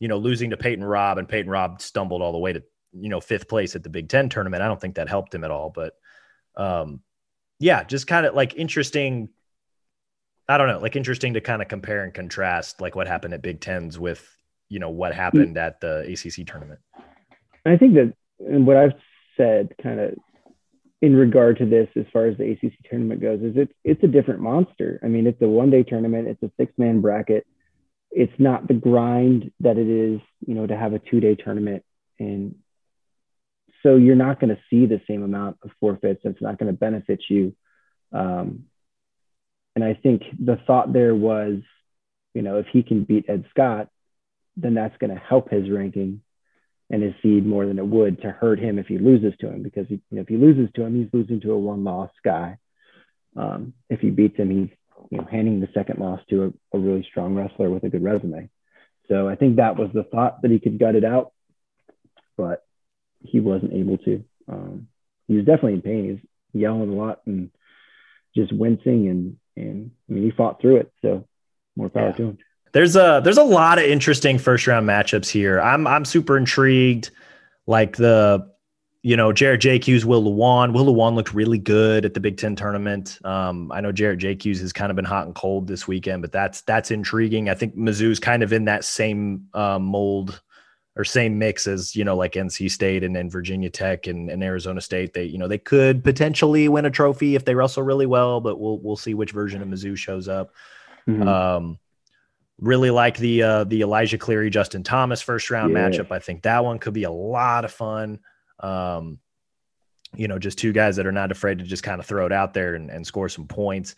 you 0.00 0.08
know, 0.08 0.16
losing 0.16 0.50
to 0.50 0.56
Peyton 0.56 0.84
Robb 0.84 1.18
and 1.18 1.28
Peyton 1.28 1.50
Robb 1.50 1.80
stumbled 1.80 2.22
all 2.22 2.32
the 2.32 2.38
way 2.38 2.52
to, 2.52 2.62
you 2.92 3.08
know, 3.08 3.20
fifth 3.20 3.48
place 3.48 3.76
at 3.76 3.82
the 3.82 3.88
Big 3.88 4.08
Ten 4.08 4.28
tournament. 4.28 4.62
I 4.62 4.66
don't 4.66 4.80
think 4.80 4.96
that 4.96 5.08
helped 5.08 5.34
him 5.34 5.44
at 5.44 5.50
all, 5.50 5.70
but, 5.70 5.94
um, 6.56 7.00
yeah, 7.60 7.84
just 7.84 8.06
kind 8.06 8.26
of 8.26 8.34
like 8.34 8.54
interesting. 8.56 9.28
I 10.48 10.58
don't 10.58 10.68
know, 10.68 10.80
like 10.80 10.96
interesting 10.96 11.34
to 11.34 11.40
kind 11.40 11.62
of 11.62 11.68
compare 11.68 12.04
and 12.04 12.12
contrast 12.12 12.80
like 12.80 12.94
what 12.94 13.06
happened 13.06 13.32
at 13.32 13.40
Big 13.40 13.60
Tens 13.60 13.98
with, 13.98 14.28
you 14.68 14.78
know, 14.78 14.90
what 14.90 15.14
happened 15.14 15.56
at 15.56 15.80
the 15.80 16.00
ACC 16.00 16.46
tournament. 16.46 16.80
I 17.64 17.78
think 17.78 17.94
that, 17.94 18.12
and 18.40 18.66
what 18.66 18.76
I've 18.76 18.92
said 19.38 19.74
kind 19.82 20.00
of 20.00 20.14
in 21.04 21.14
regard 21.14 21.58
to 21.58 21.66
this 21.66 21.86
as 21.96 22.06
far 22.14 22.24
as 22.24 22.38
the 22.38 22.50
ACC 22.50 22.72
tournament 22.88 23.20
goes 23.20 23.42
is 23.42 23.52
it's 23.56 23.72
it's 23.84 24.02
a 24.02 24.08
different 24.08 24.40
monster. 24.40 24.98
I 25.04 25.08
mean, 25.08 25.26
it's 25.26 25.40
a 25.42 25.46
one 25.46 25.68
day 25.68 25.82
tournament, 25.82 26.28
it's 26.28 26.42
a 26.42 26.50
six 26.56 26.72
man 26.78 27.02
bracket. 27.02 27.46
It's 28.10 28.32
not 28.38 28.66
the 28.66 28.74
grind 28.74 29.52
that 29.60 29.76
it 29.76 29.86
is, 29.86 30.20
you 30.46 30.54
know, 30.54 30.66
to 30.66 30.74
have 30.74 30.94
a 30.94 30.98
two 30.98 31.20
day 31.20 31.34
tournament, 31.34 31.84
and 32.18 32.54
so 33.82 33.96
you're 33.96 34.16
not 34.16 34.40
going 34.40 34.56
to 34.56 34.62
see 34.70 34.86
the 34.86 35.02
same 35.06 35.22
amount 35.22 35.58
of 35.62 35.72
forfeits. 35.78 36.22
It's 36.24 36.40
not 36.40 36.58
going 36.58 36.72
to 36.72 36.78
benefit 36.78 37.20
you. 37.28 37.54
Um, 38.10 38.64
and 39.74 39.84
I 39.84 39.92
think 39.92 40.22
the 40.42 40.56
thought 40.66 40.94
there 40.94 41.14
was, 41.14 41.58
you 42.32 42.40
know, 42.40 42.58
if 42.60 42.66
he 42.72 42.82
can 42.82 43.04
beat 43.04 43.26
Ed 43.28 43.44
Scott, 43.50 43.88
then 44.56 44.72
that's 44.72 44.96
going 44.96 45.14
to 45.14 45.20
help 45.20 45.50
his 45.50 45.68
ranking 45.68 46.22
and 46.90 47.02
his 47.02 47.14
seed 47.22 47.46
more 47.46 47.66
than 47.66 47.78
it 47.78 47.86
would 47.86 48.20
to 48.22 48.30
hurt 48.30 48.58
him 48.58 48.78
if 48.78 48.86
he 48.86 48.98
loses 48.98 49.32
to 49.40 49.48
him 49.48 49.62
because 49.62 49.86
he, 49.88 49.94
you 50.10 50.16
know, 50.16 50.22
if 50.22 50.28
he 50.28 50.36
loses 50.36 50.68
to 50.74 50.82
him, 50.82 50.94
he's 50.94 51.12
losing 51.12 51.40
to 51.40 51.52
a 51.52 51.58
one 51.58 51.84
loss 51.84 52.10
guy. 52.24 52.58
Um, 53.36 53.74
if 53.88 54.00
he 54.00 54.10
beats 54.10 54.36
him, 54.36 54.50
he's 54.50 54.76
you 55.10 55.18
know 55.18 55.26
handing 55.30 55.60
the 55.60 55.68
second 55.74 55.98
loss 55.98 56.20
to 56.30 56.54
a, 56.72 56.76
a, 56.76 56.80
really 56.80 57.06
strong 57.10 57.34
wrestler 57.34 57.68
with 57.70 57.84
a 57.84 57.88
good 57.88 58.04
resume. 58.04 58.48
So 59.08 59.28
I 59.28 59.34
think 59.34 59.56
that 59.56 59.76
was 59.76 59.90
the 59.92 60.04
thought 60.04 60.42
that 60.42 60.50
he 60.50 60.60
could 60.60 60.78
gut 60.78 60.94
it 60.94 61.04
out, 61.04 61.32
but 62.36 62.64
he 63.20 63.40
wasn't 63.40 63.74
able 63.74 63.98
to. 63.98 64.24
Um, 64.48 64.88
he 65.26 65.36
was 65.36 65.44
definitely 65.44 65.74
in 65.74 65.82
pain. 65.82 66.04
He 66.04 66.10
was 66.12 66.20
yelling 66.52 66.90
a 66.90 66.94
lot 66.94 67.22
and 67.26 67.50
just 68.36 68.52
wincing 68.52 69.08
and 69.08 69.36
and 69.56 69.90
I 70.08 70.12
mean 70.12 70.24
he 70.24 70.30
fought 70.30 70.60
through 70.60 70.76
it. 70.76 70.92
So 71.02 71.26
more 71.76 71.88
power 71.88 72.10
yeah. 72.10 72.16
to 72.16 72.22
him 72.22 72.38
there's 72.74 72.96
a 72.96 73.20
there's 73.22 73.38
a 73.38 73.44
lot 73.44 73.78
of 73.78 73.84
interesting 73.84 74.36
first 74.36 74.66
round 74.66 74.86
matchups 74.86 75.30
here. 75.30 75.60
I'm 75.60 75.86
I'm 75.86 76.04
super 76.04 76.36
intrigued. 76.36 77.10
Like 77.66 77.96
the 77.96 78.50
you 79.02 79.16
know 79.16 79.32
Jarrett 79.32 79.62
Jacques, 79.62 80.04
Will 80.04 80.24
Lewan. 80.24 80.72
Will 80.72 80.86
Lewan 80.86 81.14
looked 81.14 81.32
really 81.32 81.56
good 81.56 82.04
at 82.04 82.14
the 82.14 82.20
Big 82.20 82.36
Ten 82.36 82.56
tournament. 82.56 83.20
Um, 83.24 83.70
I 83.70 83.80
know 83.80 83.92
Jarrett 83.92 84.20
Jacques 84.20 84.42
has 84.42 84.72
kind 84.72 84.90
of 84.90 84.96
been 84.96 85.04
hot 85.04 85.26
and 85.26 85.36
cold 85.36 85.68
this 85.68 85.86
weekend, 85.86 86.20
but 86.20 86.32
that's 86.32 86.62
that's 86.62 86.90
intriguing. 86.90 87.48
I 87.48 87.54
think 87.54 87.76
Mizzou's 87.76 88.18
kind 88.18 88.42
of 88.42 88.52
in 88.52 88.64
that 88.64 88.84
same 88.84 89.46
uh, 89.54 89.78
mold 89.78 90.42
or 90.96 91.04
same 91.04 91.38
mix 91.38 91.68
as 91.68 91.94
you 91.94 92.04
know 92.04 92.16
like 92.16 92.32
NC 92.32 92.72
State 92.72 93.04
and 93.04 93.14
then 93.14 93.30
Virginia 93.30 93.70
Tech 93.70 94.08
and, 94.08 94.28
and 94.28 94.42
Arizona 94.42 94.80
State. 94.80 95.14
They 95.14 95.26
you 95.26 95.38
know 95.38 95.46
they 95.46 95.58
could 95.58 96.02
potentially 96.02 96.68
win 96.68 96.86
a 96.86 96.90
trophy 96.90 97.36
if 97.36 97.44
they 97.44 97.54
wrestle 97.54 97.84
really 97.84 98.06
well, 98.06 98.40
but 98.40 98.58
we'll 98.58 98.80
we'll 98.80 98.96
see 98.96 99.14
which 99.14 99.30
version 99.30 99.62
of 99.62 99.68
Mizzou 99.68 99.96
shows 99.96 100.26
up. 100.26 100.50
Mm-hmm. 101.06 101.28
Um, 101.28 101.78
Really 102.60 102.90
like 102.90 103.18
the 103.18 103.42
uh, 103.42 103.64
the 103.64 103.82
Elijah 103.82 104.16
Cleary 104.16 104.48
Justin 104.48 104.84
Thomas 104.84 105.20
first 105.20 105.50
round 105.50 105.72
yeah. 105.72 105.88
matchup. 105.88 106.12
I 106.12 106.20
think 106.20 106.42
that 106.42 106.64
one 106.64 106.78
could 106.78 106.94
be 106.94 107.04
a 107.04 107.10
lot 107.10 107.64
of 107.64 107.72
fun. 107.72 108.20
Um, 108.60 109.18
you 110.16 110.28
know, 110.28 110.38
just 110.38 110.58
two 110.58 110.72
guys 110.72 110.96
that 110.96 111.06
are 111.06 111.12
not 111.12 111.32
afraid 111.32 111.58
to 111.58 111.64
just 111.64 111.82
kind 111.82 111.98
of 111.98 112.06
throw 112.06 112.26
it 112.26 112.32
out 112.32 112.54
there 112.54 112.76
and, 112.76 112.90
and 112.90 113.04
score 113.04 113.28
some 113.28 113.48
points. 113.48 113.96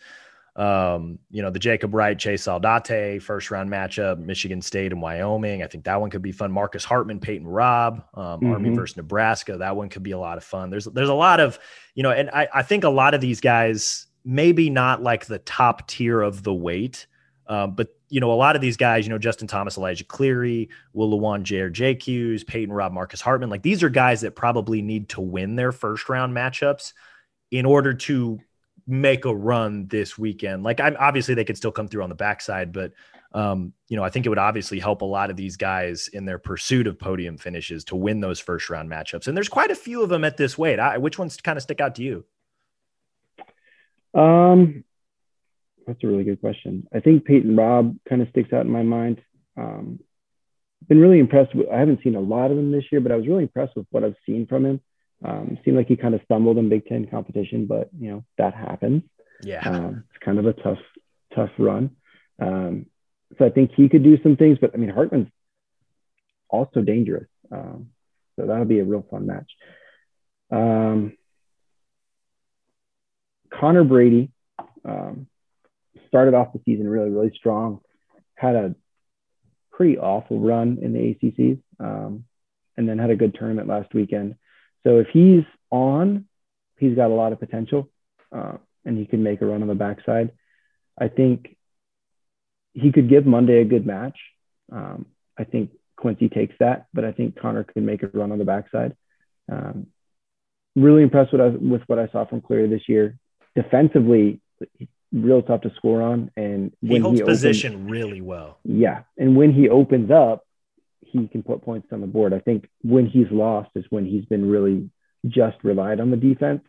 Um, 0.55 1.19
you 1.29 1.43
know, 1.43 1.51
the 1.51 1.59
Jacob 1.59 1.93
Wright, 1.93 2.17
Chase 2.17 2.47
Saldate 2.47 3.21
first 3.21 3.51
round 3.51 3.69
matchup, 3.69 4.17
Michigan 4.17 4.59
State 4.63 4.91
and 4.91 4.99
Wyoming. 4.99 5.61
I 5.61 5.67
think 5.67 5.83
that 5.83 6.01
one 6.01 6.09
could 6.09 6.23
be 6.23 6.31
fun. 6.31 6.51
Marcus 6.51 6.83
Hartman, 6.83 7.19
Peyton 7.19 7.47
Robb, 7.47 8.03
um, 8.15 8.39
mm-hmm. 8.39 8.51
Army 8.53 8.69
versus 8.71 8.97
Nebraska. 8.97 9.57
That 9.57 9.75
one 9.75 9.89
could 9.89 10.01
be 10.01 10.11
a 10.11 10.17
lot 10.17 10.37
of 10.37 10.43
fun. 10.43 10.71
There's 10.71 10.85
there's 10.85 11.09
a 11.09 11.13
lot 11.13 11.39
of, 11.39 11.59
you 11.93 12.01
know, 12.01 12.09
and 12.09 12.31
I, 12.31 12.47
I 12.51 12.63
think 12.63 12.83
a 12.83 12.89
lot 12.89 13.13
of 13.13 13.21
these 13.21 13.39
guys, 13.39 14.07
maybe 14.25 14.71
not 14.71 15.03
like 15.03 15.27
the 15.27 15.37
top 15.37 15.87
tier 15.87 16.19
of 16.21 16.41
the 16.41 16.55
weight, 16.55 17.05
um, 17.45 17.75
but 17.75 17.89
you 18.09 18.19
know, 18.19 18.31
a 18.31 18.35
lot 18.35 18.55
of 18.55 18.61
these 18.61 18.77
guys, 18.77 19.05
you 19.05 19.09
know, 19.09 19.17
Justin 19.17 19.47
Thomas, 19.47 19.77
Elijah 19.77 20.03
Cleary, 20.03 20.69
Will 20.93 21.09
Lewan, 21.09 21.43
J.R. 21.43 21.69
JQs, 21.69 22.47
Peyton 22.47 22.73
Robb, 22.73 22.93
Marcus 22.93 23.21
Hartman, 23.21 23.49
like 23.49 23.63
these 23.63 23.83
are 23.83 23.89
guys 23.89 24.21
that 24.21 24.35
probably 24.35 24.81
need 24.81 25.09
to 25.09 25.21
win 25.21 25.55
their 25.55 25.71
first 25.71 26.07
round 26.07 26.35
matchups 26.35 26.93
in 27.51 27.65
order 27.65 27.93
to 27.93 28.39
make 28.87 29.25
a 29.25 29.35
run 29.35 29.87
this 29.87 30.17
weekend. 30.17 30.63
Like 30.63 30.79
I'm 30.79 30.95
obviously 30.99 31.35
they 31.35 31.43
could 31.43 31.57
still 31.57 31.71
come 31.71 31.87
through 31.87 32.03
on 32.03 32.09
the 32.09 32.15
backside, 32.15 32.71
but 32.71 32.93
um, 33.33 33.73
you 33.89 33.97
know, 33.97 34.03
I 34.03 34.09
think 34.09 34.25
it 34.25 34.29
would 34.29 34.37
obviously 34.37 34.79
help 34.79 35.01
a 35.01 35.05
lot 35.05 35.29
of 35.29 35.35
these 35.35 35.57
guys 35.57 36.07
in 36.07 36.25
their 36.25 36.39
pursuit 36.39 36.87
of 36.87 36.97
podium 36.97 37.37
finishes 37.37 37.83
to 37.85 37.95
win 37.95 38.21
those 38.21 38.39
first 38.39 38.69
round 38.69 38.89
matchups. 38.89 39.27
And 39.27 39.35
there's 39.35 39.49
quite 39.49 39.69
a 39.69 39.75
few 39.75 40.01
of 40.01 40.09
them 40.09 40.23
at 40.23 40.37
this 40.37 40.57
weight. 40.57 40.79
I, 40.79 40.97
which 40.97 41.19
ones 41.19 41.37
kind 41.37 41.57
of 41.57 41.63
stick 41.63 41.81
out 41.81 41.95
to 41.95 42.03
you? 42.03 42.25
Um, 44.13 44.85
that's 45.87 46.03
a 46.03 46.07
really 46.07 46.25
good 46.25 46.41
question. 46.41 46.85
I 46.93 46.99
think 46.99 47.25
Peyton 47.25 47.55
Robb 47.55 47.95
kind 48.07 48.21
of 48.21 48.29
sticks 48.29 48.51
out 48.53 48.65
in 48.65 48.71
my 48.71 48.83
mind. 48.83 49.21
Um, 49.55 49.99
been 50.87 50.99
really 50.99 51.19
impressed 51.19 51.55
with, 51.55 51.67
I 51.69 51.79
haven't 51.79 52.03
seen 52.03 52.15
a 52.15 52.19
lot 52.19 52.51
of 52.51 52.57
him 52.57 52.71
this 52.71 52.83
year, 52.91 53.01
but 53.01 53.11
I 53.11 53.15
was 53.15 53.27
really 53.27 53.43
impressed 53.43 53.75
with 53.75 53.87
what 53.89 54.03
I've 54.03 54.15
seen 54.25 54.45
from 54.45 54.65
him. 54.65 54.81
Um, 55.25 55.57
seemed 55.65 55.77
like 55.77 55.87
he 55.87 55.95
kind 55.95 56.13
of 56.13 56.21
stumbled 56.25 56.57
in 56.57 56.69
Big 56.69 56.85
Ten 56.85 57.07
competition, 57.07 57.65
but 57.65 57.89
you 57.97 58.11
know, 58.11 58.25
that 58.37 58.53
happens. 58.53 59.01
Yeah. 59.41 59.67
Um, 59.67 60.03
it's 60.09 60.23
kind 60.23 60.37
of 60.37 60.45
a 60.45 60.53
tough, 60.53 60.77
tough 61.33 61.49
run. 61.57 61.95
Um, 62.39 62.85
so 63.37 63.45
I 63.45 63.49
think 63.49 63.71
he 63.75 63.89
could 63.89 64.03
do 64.03 64.21
some 64.21 64.35
things, 64.35 64.57
but 64.61 64.71
I 64.73 64.77
mean, 64.77 64.89
Hartman's 64.89 65.29
also 66.49 66.81
dangerous. 66.81 67.27
Um, 67.51 67.89
so 68.35 68.45
that'll 68.45 68.65
be 68.65 68.79
a 68.79 68.85
real 68.85 69.05
fun 69.09 69.25
match. 69.25 69.51
Um, 70.51 71.17
Connor 73.51 73.83
Brady, 73.83 74.31
um, 74.85 75.27
started 76.07 76.33
off 76.33 76.53
the 76.53 76.61
season 76.65 76.87
really, 76.87 77.09
really 77.09 77.31
strong, 77.35 77.79
had 78.35 78.55
a 78.55 78.75
pretty 79.71 79.97
awful 79.97 80.39
run 80.39 80.79
in 80.81 80.93
the 80.93 80.99
ACCs, 80.99 81.61
um, 81.79 82.25
and 82.75 82.87
then 82.87 82.97
had 82.97 83.09
a 83.09 83.15
good 83.15 83.35
tournament 83.35 83.67
last 83.67 83.93
weekend. 83.93 84.35
So 84.85 84.99
if 84.99 85.07
he's 85.11 85.43
on, 85.71 86.25
he's 86.77 86.95
got 86.95 87.11
a 87.11 87.13
lot 87.13 87.33
of 87.33 87.39
potential, 87.39 87.89
uh, 88.35 88.57
and 88.85 88.97
he 88.97 89.05
can 89.05 89.23
make 89.23 89.41
a 89.41 89.45
run 89.45 89.61
on 89.61 89.67
the 89.67 89.75
backside. 89.75 90.31
I 90.99 91.09
think 91.09 91.55
he 92.73 92.91
could 92.91 93.09
give 93.09 93.25
Monday 93.25 93.61
a 93.61 93.65
good 93.65 93.85
match. 93.85 94.17
Um, 94.71 95.07
I 95.37 95.43
think 95.43 95.71
Quincy 95.95 96.29
takes 96.29 96.55
that, 96.59 96.87
but 96.93 97.03
I 97.05 97.11
think 97.11 97.39
Connor 97.39 97.63
could 97.63 97.83
make 97.83 98.03
a 98.03 98.07
run 98.07 98.31
on 98.31 98.37
the 98.37 98.45
backside. 98.45 98.95
Um, 99.51 99.87
really 100.75 101.03
impressed 101.03 101.33
with, 101.33 101.55
with 101.55 101.81
what 101.87 101.99
I 101.99 102.07
saw 102.09 102.25
from 102.25 102.41
Cleary 102.41 102.67
this 102.67 102.87
year. 102.87 103.17
Defensively, 103.55 104.39
real 105.11 105.41
tough 105.41 105.61
to 105.61 105.73
score 105.75 106.01
on. 106.01 106.31
And 106.35 106.73
when 106.81 106.91
he 106.91 106.99
holds 106.99 107.19
he 107.19 107.23
opens, 107.23 107.37
position 107.37 107.87
really 107.89 108.21
well. 108.21 108.57
Yeah, 108.63 109.03
and 109.17 109.35
when 109.35 109.53
he 109.53 109.69
opens 109.69 110.11
up, 110.11 110.45
he 111.01 111.27
can 111.27 111.43
put 111.43 111.63
points 111.63 111.87
on 111.91 112.01
the 112.01 112.07
board. 112.07 112.33
I 112.33 112.39
think 112.39 112.69
when 112.83 113.07
he's 113.07 113.31
lost 113.31 113.69
is 113.75 113.85
when 113.89 114.05
he's 114.05 114.25
been 114.25 114.49
really 114.49 114.89
just 115.25 115.57
relied 115.63 115.99
on 115.99 116.11
the 116.11 116.17
defense. 116.17 116.61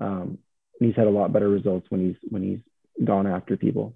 Um, 0.00 0.38
he's 0.80 0.96
had 0.96 1.06
a 1.06 1.10
lot 1.10 1.32
better 1.32 1.48
results 1.48 1.86
when 1.90 2.06
he's 2.06 2.16
when 2.30 2.42
he's 2.42 2.60
gone 3.04 3.26
after 3.26 3.56
people. 3.56 3.94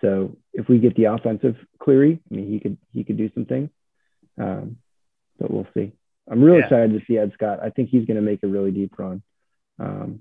So 0.00 0.36
if 0.52 0.68
we 0.68 0.78
get 0.78 0.96
the 0.96 1.04
offensive 1.04 1.56
Cleary, 1.78 2.20
I 2.30 2.34
mean 2.34 2.50
he 2.50 2.60
could 2.60 2.78
he 2.92 3.04
could 3.04 3.16
do 3.16 3.30
some 3.34 3.44
things. 3.44 3.70
Um, 4.38 4.78
but 5.38 5.50
we'll 5.50 5.66
see. 5.74 5.92
I'm 6.30 6.42
really 6.42 6.58
yeah. 6.58 6.64
excited 6.64 6.92
to 6.92 7.04
see 7.06 7.18
Ed 7.18 7.32
Scott. 7.34 7.60
I 7.62 7.70
think 7.70 7.90
he's 7.90 8.06
going 8.06 8.16
to 8.16 8.22
make 8.22 8.42
a 8.42 8.46
really 8.46 8.70
deep 8.70 8.98
run. 8.98 9.22
Um, 9.78 10.20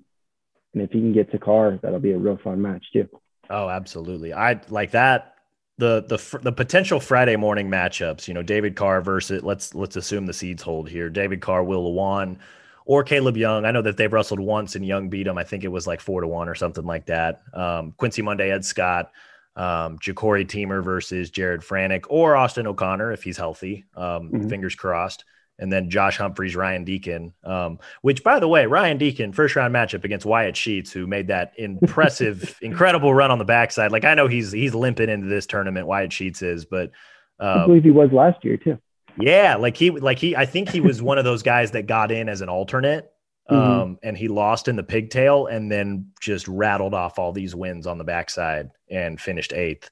and 0.74 0.84
if 0.84 0.92
he 0.92 1.00
can 1.00 1.14
get 1.14 1.32
to 1.32 1.38
Carr, 1.38 1.80
that'll 1.82 2.00
be 2.00 2.12
a 2.12 2.18
real 2.18 2.38
fun 2.44 2.62
match 2.62 2.86
too. 2.94 3.08
Oh, 3.50 3.68
absolutely. 3.70 4.34
I 4.34 4.62
like 4.70 4.92
that. 4.92 5.36
The 5.78 6.04
the 6.08 6.40
the 6.40 6.52
potential 6.52 7.00
Friday 7.00 7.36
morning 7.36 7.70
matchups. 7.70 8.28
You 8.28 8.34
know, 8.34 8.44
David 8.44 8.76
Carr 8.76 9.02
versus 9.02 9.44
let's 9.44 9.74
let's 9.76 9.96
assume 9.96 10.26
the 10.26 10.34
seeds 10.34 10.62
hold 10.62 10.90
here. 10.90 11.10
David 11.10 11.42
Carr, 11.42 11.64
Will 11.64 11.92
Lewan, 11.94 12.38
or 12.86 13.04
Caleb 13.04 13.36
Young. 13.36 13.66
I 13.66 13.72
know 13.72 13.82
that 13.82 13.98
they've 13.98 14.12
wrestled 14.12 14.40
once 14.40 14.76
and 14.76 14.86
Young 14.86 15.10
beat 15.10 15.28
him. 15.28 15.38
I 15.38 15.44
think 15.44 15.64
it 15.64 15.70
was 15.70 15.88
like 15.88 16.00
four 16.00 16.22
to 16.22 16.28
one 16.28 16.48
or 16.48 16.56
something 16.56 16.86
like 16.86 17.08
that. 17.08 17.42
Um, 17.54 17.94
Quincy 17.98 18.22
Monday, 18.22 18.52
Ed 18.52 18.64
Scott. 18.64 19.12
um, 19.56 20.00
Jacori 20.00 20.46
Teemer 20.46 20.84
versus 20.84 21.30
Jared 21.30 21.62
Franek 21.62 22.06
or 22.10 22.36
Austin 22.36 22.68
O'Connor 22.68 23.12
if 23.12 23.24
he's 23.24 23.38
healthy. 23.38 23.86
Um, 23.96 24.30
mm-hmm. 24.30 24.50
Fingers 24.50 24.76
crossed. 24.76 25.26
And 25.62 25.72
then 25.72 25.89
Josh 25.89 26.18
Humphreys, 26.18 26.55
Ryan 26.55 26.84
Deakin. 26.84 27.34
um, 27.45 27.80
which 28.01 28.24
by 28.24 28.39
the 28.39 28.47
way, 28.47 28.66
Ryan 28.66 28.97
Deakin 28.97 29.32
first 29.32 29.55
round 29.55 29.74
matchup 29.74 30.03
against 30.03 30.26
Wyatt 30.26 30.57
Sheets, 30.57 30.91
who 30.91 31.07
made 31.07 31.28
that 31.28 31.53
impressive, 31.57 32.57
incredible 32.62 33.14
run 33.14 33.32
on 33.32 33.38
the 33.38 33.45
backside. 33.45 33.91
Like 33.91 34.03
I 34.03 34.16
know 34.16 34.28
he's 34.28 34.51
he's 34.51 34.76
limping 34.76 35.09
into 35.09 35.28
this 35.28 35.45
tournament, 35.45 35.88
Wyatt 35.88 36.12
Sheets 36.12 36.41
is, 36.41 36.66
but 36.66 36.91
uh, 37.39 37.64
I 37.64 37.66
believe 37.68 37.84
he 37.84 37.91
was 37.91 38.12
last 38.12 38.43
year 38.43 38.57
too. 38.57 38.78
Yeah, 39.18 39.55
like 39.55 39.78
he 39.78 39.91
like 39.91 40.20
he 40.20 40.36
I 40.36 40.45
think 40.45 40.70
he 40.70 40.82
was 40.82 41.01
one 41.01 41.18
of 41.18 41.24
those 41.24 41.43
guys 41.43 41.72
that 41.72 41.86
got 41.86 42.12
in 42.12 42.28
as 42.28 42.41
an 42.41 42.49
alternate 42.49 43.12
Mm-hmm. 43.51 43.82
Um, 43.82 43.99
and 44.01 44.18
he 44.18 44.30
lost 44.30 44.68
in 44.68 44.78
the 44.78 44.84
pigtail 44.84 45.47
and 45.47 45.70
then 45.70 46.12
just 46.22 46.47
rattled 46.47 46.93
off 46.93 47.20
all 47.20 47.34
these 47.34 47.53
wins 47.53 47.86
on 47.86 47.97
the 47.97 48.03
backside 48.03 48.70
and 48.89 49.20
finished 49.20 49.51
eighth. 49.51 49.89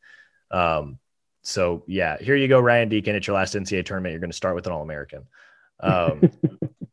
Um, 0.49 0.97
so 1.41 1.83
yeah, 1.87 2.17
here 2.19 2.35
you 2.35 2.47
go, 2.47 2.59
Ryan 2.59 2.89
Deakin 2.89 3.15
at 3.15 3.27
your 3.27 3.35
last 3.35 3.55
NCAA 3.55 3.85
tournament. 3.85 4.13
You're 4.13 4.21
going 4.21 4.31
to 4.31 4.37
start 4.37 4.55
with 4.55 4.67
an 4.67 4.71
All 4.71 4.81
American. 4.81 5.25
Um, 5.79 6.29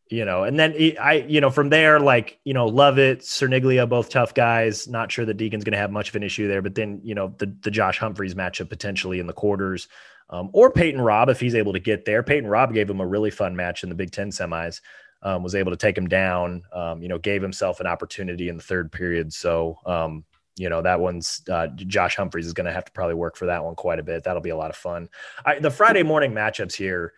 you 0.08 0.24
know, 0.24 0.44
and 0.44 0.58
then 0.58 0.74
I, 1.00 1.24
you 1.28 1.40
know, 1.40 1.50
from 1.50 1.68
there, 1.68 1.98
like, 1.98 2.38
you 2.44 2.54
know, 2.54 2.66
love 2.66 2.98
it. 2.98 3.20
Cerniglia, 3.20 3.88
both 3.88 4.08
tough 4.08 4.34
guys. 4.34 4.86
Not 4.86 5.10
sure 5.10 5.24
that 5.24 5.36
Deakin's 5.36 5.64
going 5.64 5.72
to 5.72 5.78
have 5.78 5.90
much 5.90 6.08
of 6.10 6.16
an 6.16 6.22
issue 6.22 6.46
there, 6.46 6.62
but 6.62 6.74
then, 6.74 7.00
you 7.02 7.14
know, 7.14 7.34
the, 7.38 7.54
the 7.62 7.70
Josh 7.70 7.98
Humphreys 7.98 8.34
matchup 8.34 8.68
potentially 8.68 9.18
in 9.18 9.26
the 9.26 9.32
quarters, 9.32 9.88
um, 10.30 10.50
or 10.52 10.70
Peyton 10.70 11.00
Robb, 11.00 11.28
if 11.28 11.40
he's 11.40 11.54
able 11.54 11.72
to 11.72 11.80
get 11.80 12.04
there. 12.04 12.22
Peyton 12.22 12.48
Robb 12.48 12.72
gave 12.72 12.88
him 12.88 13.00
a 13.00 13.06
really 13.06 13.30
fun 13.30 13.56
match 13.56 13.82
in 13.82 13.88
the 13.88 13.94
Big 13.94 14.12
Ten 14.12 14.30
semis 14.30 14.80
um, 15.22 15.42
was 15.42 15.54
able 15.54 15.72
to 15.72 15.76
take 15.76 15.98
him 15.98 16.08
down. 16.08 16.62
Um, 16.72 17.02
you 17.02 17.08
know, 17.08 17.18
gave 17.18 17.42
himself 17.42 17.80
an 17.80 17.86
opportunity 17.86 18.48
in 18.48 18.56
the 18.56 18.62
third 18.62 18.92
period. 18.92 19.32
So, 19.32 19.78
um, 19.86 20.24
you 20.56 20.68
know, 20.68 20.82
that 20.82 21.00
one's 21.00 21.42
uh, 21.50 21.66
Josh 21.68 22.16
Humphreys 22.16 22.46
is 22.46 22.54
going 22.54 22.66
to 22.66 22.72
have 22.72 22.84
to 22.84 22.92
probably 22.92 23.14
work 23.14 23.36
for 23.36 23.46
that 23.46 23.64
one 23.64 23.74
quite 23.74 23.98
a 23.98 24.04
bit. 24.04 24.24
That'll 24.24 24.40
be 24.40 24.50
a 24.50 24.56
lot 24.56 24.70
of 24.70 24.76
fun. 24.76 25.08
I, 25.44 25.58
the 25.58 25.70
Friday 25.70 26.02
morning 26.02 26.32
matchups 26.32 26.74
here, 26.74 27.12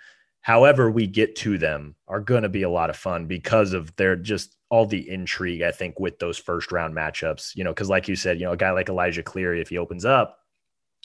however 0.48 0.90
we 0.90 1.06
get 1.06 1.36
to 1.36 1.58
them, 1.58 1.94
are 2.08 2.20
going 2.20 2.42
to 2.42 2.48
be 2.48 2.62
a 2.62 2.70
lot 2.70 2.88
of 2.88 2.96
fun 2.96 3.26
because 3.26 3.74
of 3.74 3.94
their 3.96 4.16
just 4.16 4.56
all 4.70 4.86
the 4.86 5.06
intrigue. 5.10 5.60
I 5.60 5.70
think 5.70 6.00
with 6.00 6.18
those 6.20 6.38
first 6.38 6.72
round 6.72 6.96
matchups, 6.96 7.54
you 7.54 7.64
know, 7.64 7.70
because 7.70 7.90
like 7.90 8.08
you 8.08 8.16
said, 8.16 8.40
you 8.40 8.46
know, 8.46 8.52
a 8.52 8.56
guy 8.56 8.70
like 8.70 8.88
Elijah 8.88 9.22
Cleary, 9.22 9.60
if 9.60 9.68
he 9.68 9.76
opens 9.76 10.06
up, 10.06 10.38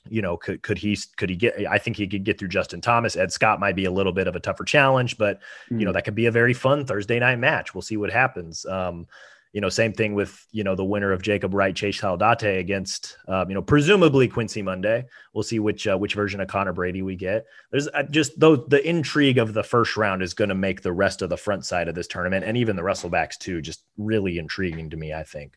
you 0.08 0.22
know, 0.22 0.38
could 0.38 0.64
could 0.64 0.78
he 0.78 0.98
could 1.18 1.30
he 1.30 1.36
get? 1.36 1.56
I 1.70 1.78
think 1.78 1.98
he 1.98 2.08
could 2.08 2.24
get 2.24 2.40
through 2.40 2.48
Justin 2.48 2.80
Thomas. 2.80 3.18
Ed 3.18 3.34
Scott 3.34 3.60
might 3.60 3.76
be 3.76 3.84
a 3.84 3.92
little 3.92 4.14
bit 4.14 4.28
of 4.28 4.36
a 4.38 4.40
tougher 4.40 4.64
challenge, 4.64 5.18
but 5.18 5.40
mm-hmm. 5.40 5.80
you 5.80 5.86
know 5.86 5.92
mm. 5.92 5.96
that 5.96 6.06
could 6.06 6.16
be 6.16 6.28
a 6.28 6.32
very 6.32 6.54
fun 6.54 6.86
Thursday 6.86 7.20
night 7.20 7.38
match. 7.40 7.76
We'll 7.76 7.82
see 7.82 7.98
what 7.98 8.12
happens. 8.12 8.66
Um, 8.66 9.08
you 9.54 9.62
know, 9.62 9.70
same 9.70 9.94
thing 9.94 10.16
with 10.16 10.46
you 10.52 10.64
know 10.64 10.76
the 10.76 10.84
winner 10.84 11.12
of 11.12 11.22
Jacob 11.22 11.54
Wright, 11.54 11.76
Chase 11.76 12.02
Saldate 12.02 12.60
against 12.60 13.18
um, 13.28 13.50
you 13.50 13.54
know 13.54 13.62
presumably 13.62 14.28
Quincy 14.28 14.64
Monday. 14.64 15.06
We'll 15.34 15.44
see 15.44 15.60
which 15.60 15.88
uh, 15.88 15.96
which 15.96 16.16
version 16.16 16.42
of 16.42 16.48
Connor 16.48 16.74
Brady 16.74 17.04
we 17.04 17.16
get. 17.16 17.46
There's 17.72 17.88
just 18.10 18.40
though 18.40 18.56
the 18.56 18.86
intrigue 18.86 19.38
of 19.38 19.54
the 19.54 19.64
first 19.64 19.96
round 19.96 20.24
is 20.24 20.34
going 20.34 20.50
to 20.50 20.56
make 20.56 20.82
the 20.82 20.92
rest 20.92 21.22
of 21.22 21.30
the 21.30 21.38
front 21.38 21.66
side 21.66 21.88
of 21.88 21.94
this 21.94 22.08
tournament 22.08 22.44
and 22.44 22.58
even 22.58 22.76
the 22.76 22.82
wrestlebacks 22.82 23.38
too 23.38 23.62
just 23.62 23.86
really 23.98 24.40
intriguing 24.40 24.90
to 24.90 24.98
me. 24.98 25.14
I 25.14 25.24
think. 25.24 25.56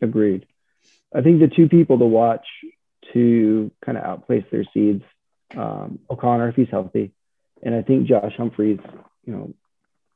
Agreed. 0.00 0.46
I 1.14 1.20
think 1.20 1.40
the 1.40 1.54
two 1.54 1.68
people 1.68 1.98
to 1.98 2.06
watch 2.06 2.46
to 3.12 3.70
kind 3.84 3.98
of 3.98 4.04
outplace 4.04 4.44
their 4.50 4.64
seeds. 4.72 5.04
Um, 5.54 6.00
O'Connor, 6.10 6.48
if 6.48 6.56
he's 6.56 6.70
healthy, 6.70 7.12
and 7.62 7.74
I 7.74 7.82
think 7.82 8.08
Josh 8.08 8.32
Humphreys, 8.36 8.80
you 9.24 9.32
know, 9.32 9.54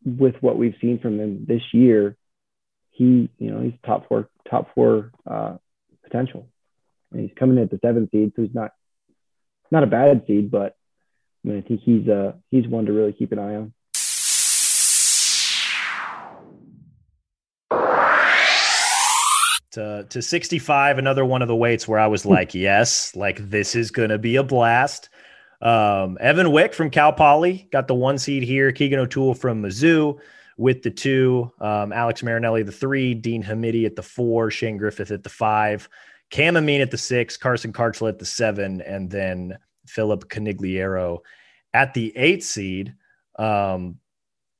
with 0.05 0.35
what 0.41 0.57
we've 0.57 0.75
seen 0.81 0.99
from 0.99 1.21
him 1.21 1.45
this 1.47 1.63
year, 1.73 2.17
he, 2.99 3.31
you 3.39 3.51
know, 3.51 3.61
he's 3.61 3.75
top 3.87 4.09
four, 4.09 4.29
top 4.51 4.75
four 4.75 5.13
uh, 5.25 5.57
potential. 6.03 6.49
And 7.13 7.23
he's 7.23 7.31
coming 7.39 7.57
in 7.57 7.63
at 7.63 7.71
the 7.71 7.79
seventh 7.81 8.11
seed, 8.11 8.33
so 8.37 8.43
he's 8.43 8.55
not 8.55 8.73
not 9.71 9.85
a 9.85 9.87
bad 9.87 10.25
seed, 10.27 10.51
but 10.51 10.77
I 11.45 11.49
mean, 11.49 11.59
I 11.59 11.61
think 11.63 11.81
he's 11.83 12.09
uh 12.09 12.33
he's 12.51 12.67
one 12.67 12.87
to 12.87 12.93
really 12.93 13.13
keep 13.13 13.33
an 13.33 13.39
eye 13.39 13.55
on. 13.55 13.73
to, 19.73 20.07
to 20.09 20.23
65, 20.23 20.99
another 20.99 21.25
one 21.25 21.41
of 21.41 21.47
the 21.47 21.55
weights 21.55 21.87
where 21.87 22.01
I 22.01 22.09
was 22.09 22.25
hmm. 22.25 22.31
like, 22.31 22.55
yes, 22.55 23.15
like 23.15 23.39
this 23.49 23.77
is 23.77 23.91
going 23.91 24.09
to 24.09 24.19
be 24.19 24.37
a 24.37 24.43
blast. 24.43 25.09
Um, 25.63 26.19
Evan 26.21 26.51
Wick 26.51 26.75
from 26.75 26.91
Cal 26.91 27.13
Poly 27.13 27.69
got 27.71 27.87
the 27.87 27.95
one 27.95 28.19
seed 28.19 28.43
here. 28.43 28.73
Keegan 28.73 28.99
O'Toole 28.99 29.35
from 29.35 29.63
Mizzou 29.63 30.19
with 30.59 30.83
the 30.83 30.91
two. 30.91 31.51
Um, 31.61 31.93
Alex 31.93 32.23
Marinelli, 32.23 32.63
the 32.63 32.73
three. 32.73 33.15
Dean 33.15 33.43
Hamidi 33.43 33.87
at 33.87 33.97
the 33.97 34.03
four. 34.03 34.51
Shane 34.51 34.77
Griffith 34.77 35.11
at 35.11 35.23
the 35.23 35.31
five. 35.31 35.89
Cam 36.31 36.57
Amine 36.57 36.83
at 36.83 36.91
the 36.91 36.99
six. 36.99 37.39
Carson 37.39 37.73
Kharchla 37.73 38.11
at 38.11 38.19
the 38.19 38.27
seven. 38.27 38.83
And 38.83 39.11
then 39.11 39.57
Philip 39.87 40.29
Conigliaro 40.29 41.21
at 41.73 41.95
the 41.95 42.15
eight 42.17 42.45
seed. 42.45 42.95
Um, 43.39 43.99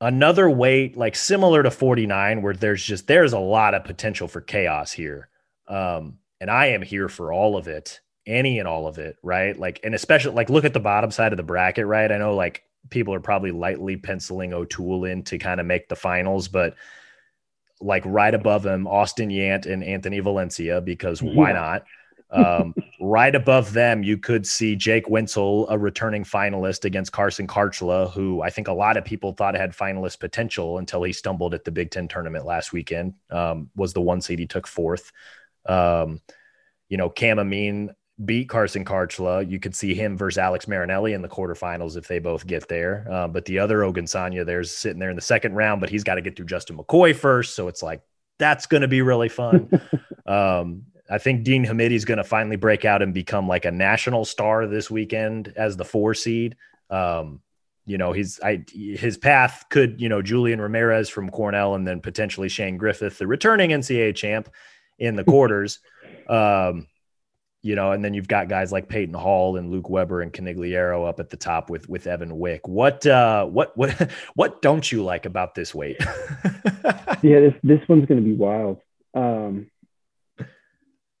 another 0.01 0.49
weight 0.49 0.95
like 0.95 1.15
similar 1.15 1.61
to 1.61 1.69
49 1.69 2.41
where 2.41 2.53
there's 2.53 2.83
just 2.83 3.07
there's 3.07 3.33
a 3.33 3.39
lot 3.39 3.73
of 3.73 3.83
potential 3.83 4.29
for 4.29 4.39
chaos 4.39 4.93
here 4.93 5.27
um 5.67 6.17
and 6.39 6.49
i 6.49 6.67
am 6.67 6.81
here 6.81 7.09
for 7.09 7.33
all 7.33 7.57
of 7.57 7.67
it 7.67 7.99
any 8.25 8.59
and 8.59 8.67
all 8.67 8.87
of 8.87 8.97
it 8.97 9.17
right 9.23 9.59
like 9.59 9.81
and 9.83 9.93
especially 9.93 10.33
like 10.33 10.49
look 10.49 10.63
at 10.63 10.73
the 10.73 10.79
bottom 10.79 11.11
side 11.11 11.33
of 11.33 11.37
the 11.37 11.43
bracket 11.43 11.85
right 11.85 12.11
i 12.11 12.17
know 12.17 12.33
like 12.33 12.63
people 12.89 13.13
are 13.13 13.19
probably 13.19 13.51
lightly 13.51 13.97
penciling 13.97 14.53
o'toole 14.53 15.05
in 15.05 15.23
to 15.23 15.37
kind 15.37 15.59
of 15.59 15.65
make 15.65 15.87
the 15.89 15.95
finals 15.95 16.47
but 16.47 16.75
like 17.81 18.03
right 18.05 18.33
above 18.33 18.65
him 18.65 18.87
austin 18.87 19.29
yant 19.29 19.65
and 19.65 19.83
anthony 19.83 20.19
valencia 20.19 20.81
because 20.81 21.21
yeah. 21.21 21.31
why 21.33 21.51
not 21.51 21.83
um, 22.31 22.75
right 23.01 23.33
above 23.33 23.73
them, 23.73 24.03
you 24.03 24.17
could 24.17 24.45
see 24.45 24.75
Jake 24.75 25.07
Wentzel, 25.07 25.67
a 25.69 25.77
returning 25.77 26.23
finalist 26.23 26.85
against 26.85 27.11
Carson 27.11 27.47
Kharchla, 27.47 28.11
who 28.11 28.41
I 28.41 28.49
think 28.49 28.67
a 28.67 28.73
lot 28.73 28.97
of 28.97 29.05
people 29.05 29.33
thought 29.33 29.55
had 29.55 29.71
finalist 29.71 30.19
potential 30.19 30.77
until 30.77 31.03
he 31.03 31.13
stumbled 31.13 31.53
at 31.53 31.63
the 31.63 31.71
Big 31.71 31.91
Ten 31.91 32.07
tournament 32.07 32.45
last 32.45 32.73
weekend. 32.73 33.13
Um, 33.29 33.69
was 33.75 33.93
the 33.93 34.01
one 34.01 34.21
seed 34.21 34.39
he 34.39 34.47
took 34.47 34.67
fourth. 34.67 35.11
Um, 35.65 36.21
you 36.87 36.97
know, 36.97 37.09
Cam 37.09 37.39
Amine 37.39 37.91
beat 38.25 38.49
Carson 38.49 38.83
Kharchla. 38.83 39.49
You 39.49 39.59
could 39.59 39.75
see 39.75 39.93
him 39.93 40.17
versus 40.17 40.37
Alex 40.37 40.67
Marinelli 40.67 41.13
in 41.13 41.21
the 41.21 41.29
quarterfinals 41.29 41.95
if 41.95 42.07
they 42.07 42.19
both 42.19 42.45
get 42.45 42.67
there. 42.67 43.07
Uh, 43.09 43.27
but 43.27 43.45
the 43.45 43.59
other 43.59 43.79
Ogunsanya 43.79 44.45
there's 44.45 44.71
sitting 44.71 44.99
there 44.99 45.09
in 45.09 45.15
the 45.15 45.21
second 45.21 45.55
round, 45.55 45.81
but 45.81 45.89
he's 45.89 46.03
got 46.03 46.15
to 46.15 46.21
get 46.21 46.35
through 46.35 46.45
Justin 46.45 46.77
McCoy 46.77 47.15
first. 47.15 47.55
So 47.55 47.67
it's 47.67 47.81
like 47.81 48.01
that's 48.37 48.65
going 48.65 48.81
to 48.81 48.87
be 48.87 49.01
really 49.01 49.29
fun. 49.29 49.69
um, 50.25 50.83
I 51.09 51.17
think 51.17 51.43
Dean 51.43 51.65
Hamiti 51.65 51.95
is 51.95 52.05
going 52.05 52.17
to 52.17 52.23
finally 52.23 52.55
break 52.55 52.85
out 52.85 53.01
and 53.01 53.13
become 53.13 53.47
like 53.47 53.65
a 53.65 53.71
national 53.71 54.25
star 54.25 54.67
this 54.67 54.91
weekend 54.91 55.53
as 55.55 55.75
the 55.75 55.85
four 55.85 56.13
seed. 56.13 56.55
Um, 56.89 57.41
you 57.85 57.97
know, 57.97 58.11
he's 58.11 58.39
I 58.41 58.63
his 58.71 59.17
path 59.17 59.65
could, 59.69 59.99
you 59.99 60.09
know, 60.09 60.21
Julian 60.21 60.61
Ramirez 60.61 61.09
from 61.09 61.31
Cornell 61.31 61.73
and 61.73 61.87
then 61.87 62.01
potentially 62.01 62.49
Shane 62.49 62.77
Griffith, 62.77 63.17
the 63.17 63.25
returning 63.25 63.71
NCAA 63.71 64.15
champ 64.15 64.49
in 64.99 65.15
the 65.15 65.23
quarters. 65.25 65.79
Um, 66.27 66.85
you 67.61 67.75
know, 67.75 67.91
and 67.91 68.03
then 68.03 68.13
you've 68.13 68.27
got 68.27 68.47
guys 68.47 68.71
like 68.71 68.87
Peyton 68.87 69.13
Hall 69.13 69.57
and 69.57 69.69
Luke 69.69 69.89
Weber 69.89 70.21
and 70.21 70.31
Conigliaro 70.31 71.07
up 71.07 71.19
at 71.19 71.29
the 71.29 71.37
top 71.37 71.69
with 71.69 71.89
with 71.89 72.07
Evan 72.07 72.37
Wick. 72.37 72.67
What 72.67 73.05
uh 73.05 73.45
what 73.45 73.75
what 73.77 74.11
what 74.35 74.61
don't 74.61 74.89
you 74.89 75.03
like 75.03 75.25
about 75.25 75.55
this 75.55 75.75
weight? 75.75 75.97
yeah, 77.21 77.39
this 77.41 77.53
this 77.63 77.81
one's 77.89 78.05
gonna 78.05 78.21
be 78.21 78.33
wild. 78.33 78.79
Um 79.13 79.69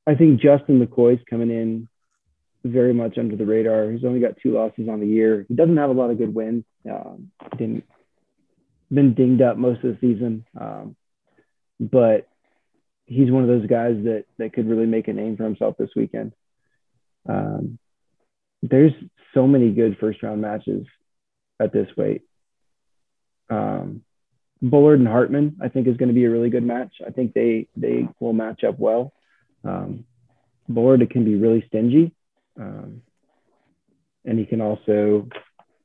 I 0.07 0.15
think 0.15 0.41
Justin 0.41 0.83
McCoy's 0.83 1.23
coming 1.29 1.51
in 1.51 1.87
very 2.63 2.93
much 2.93 3.17
under 3.17 3.35
the 3.35 3.45
radar. 3.45 3.91
He's 3.91 4.05
only 4.05 4.19
got 4.19 4.37
two 4.41 4.53
losses 4.53 4.89
on 4.89 4.99
the 4.99 5.07
year. 5.07 5.45
He 5.47 5.55
doesn't 5.55 5.77
have 5.77 5.89
a 5.89 5.93
lot 5.93 6.09
of 6.09 6.17
good 6.17 6.33
wins. 6.33 6.63
Um, 6.89 7.31
didn't 7.57 7.83
been 8.91 9.13
dinged 9.13 9.41
up 9.41 9.57
most 9.57 9.83
of 9.83 9.91
the 9.91 9.97
season, 10.01 10.45
um, 10.59 10.95
but 11.79 12.27
he's 13.09 13.31
one 13.31 13.41
of 13.43 13.49
those 13.49 13.67
guys 13.67 13.95
that 14.03 14.25
that 14.37 14.53
could 14.53 14.69
really 14.69 14.85
make 14.85 15.07
a 15.07 15.13
name 15.13 15.35
for 15.35 15.43
himself 15.43 15.75
this 15.77 15.89
weekend. 15.95 16.31
Um, 17.27 17.79
there's 18.61 18.93
so 19.33 19.47
many 19.47 19.71
good 19.71 19.97
first 19.99 20.21
round 20.23 20.41
matches 20.41 20.85
at 21.59 21.73
this 21.73 21.87
weight. 21.97 22.21
Um, 23.49 24.03
Bullard 24.61 24.99
and 24.99 25.07
Hartman, 25.07 25.57
I 25.61 25.69
think, 25.69 25.87
is 25.87 25.97
going 25.97 26.09
to 26.09 26.15
be 26.15 26.25
a 26.25 26.29
really 26.29 26.49
good 26.49 26.63
match. 26.63 26.93
I 27.05 27.09
think 27.09 27.33
they 27.33 27.67
they 27.75 28.07
will 28.19 28.33
match 28.33 28.63
up 28.63 28.77
well. 28.77 29.13
Um, 29.63 30.05
Bullard 30.67 31.09
can 31.09 31.25
be 31.25 31.35
really 31.35 31.63
stingy, 31.67 32.11
um, 32.59 33.01
and 34.23 34.37
he 34.37 34.45
can 34.45 34.61
also 34.61 35.27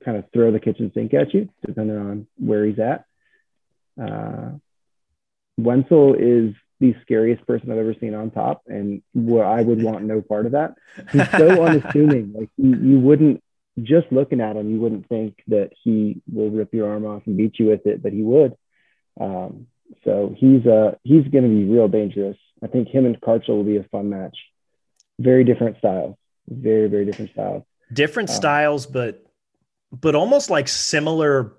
kind 0.04 0.18
of 0.18 0.24
throw 0.32 0.52
the 0.52 0.60
kitchen 0.60 0.92
sink 0.94 1.14
at 1.14 1.32
you, 1.32 1.48
depending 1.64 1.96
on 1.96 2.26
where 2.36 2.66
he's 2.66 2.78
at. 2.78 3.06
Uh, 4.00 4.50
Wentzel 5.58 6.14
is 6.18 6.54
the 6.80 6.94
scariest 7.02 7.46
person 7.46 7.70
I've 7.70 7.78
ever 7.78 7.94
seen 8.00 8.14
on 8.14 8.30
top, 8.30 8.62
and 8.66 9.02
what 9.12 9.46
I 9.46 9.60
would 9.62 9.82
want 9.82 10.04
no 10.04 10.20
part 10.20 10.46
of 10.46 10.52
that. 10.52 10.74
He's 11.12 11.30
so 11.30 11.62
unassuming. 11.64 12.32
Like 12.32 12.50
you, 12.56 12.76
you 12.76 13.00
wouldn't 13.00 13.42
just 13.82 14.06
looking 14.10 14.40
at 14.40 14.56
him, 14.56 14.70
you 14.70 14.80
wouldn't 14.80 15.08
think 15.08 15.42
that 15.48 15.70
he 15.82 16.22
will 16.32 16.50
rip 16.50 16.72
your 16.72 16.90
arm 16.90 17.04
off 17.04 17.22
and 17.26 17.36
beat 17.36 17.58
you 17.58 17.66
with 17.66 17.86
it, 17.86 18.02
but 18.02 18.12
he 18.12 18.22
would. 18.22 18.54
Um, 19.20 19.66
so 20.04 20.34
he's 20.36 20.66
uh 20.66 20.92
he's 21.02 21.26
going 21.28 21.44
to 21.44 21.50
be 21.50 21.64
real 21.64 21.88
dangerous. 21.88 22.36
I 22.62 22.66
think 22.66 22.88
him 22.88 23.06
and 23.06 23.20
Kharchla 23.20 23.48
will 23.48 23.64
be 23.64 23.76
a 23.76 23.84
fun 23.84 24.10
match. 24.10 24.36
Very 25.18 25.44
different 25.44 25.78
styles. 25.78 26.16
Very, 26.48 26.88
very 26.88 27.04
different 27.04 27.32
styles. 27.32 27.62
Different 27.92 28.30
um, 28.30 28.36
styles, 28.36 28.86
but 28.86 29.24
but 29.92 30.14
almost 30.14 30.50
like 30.50 30.68
similar 30.68 31.52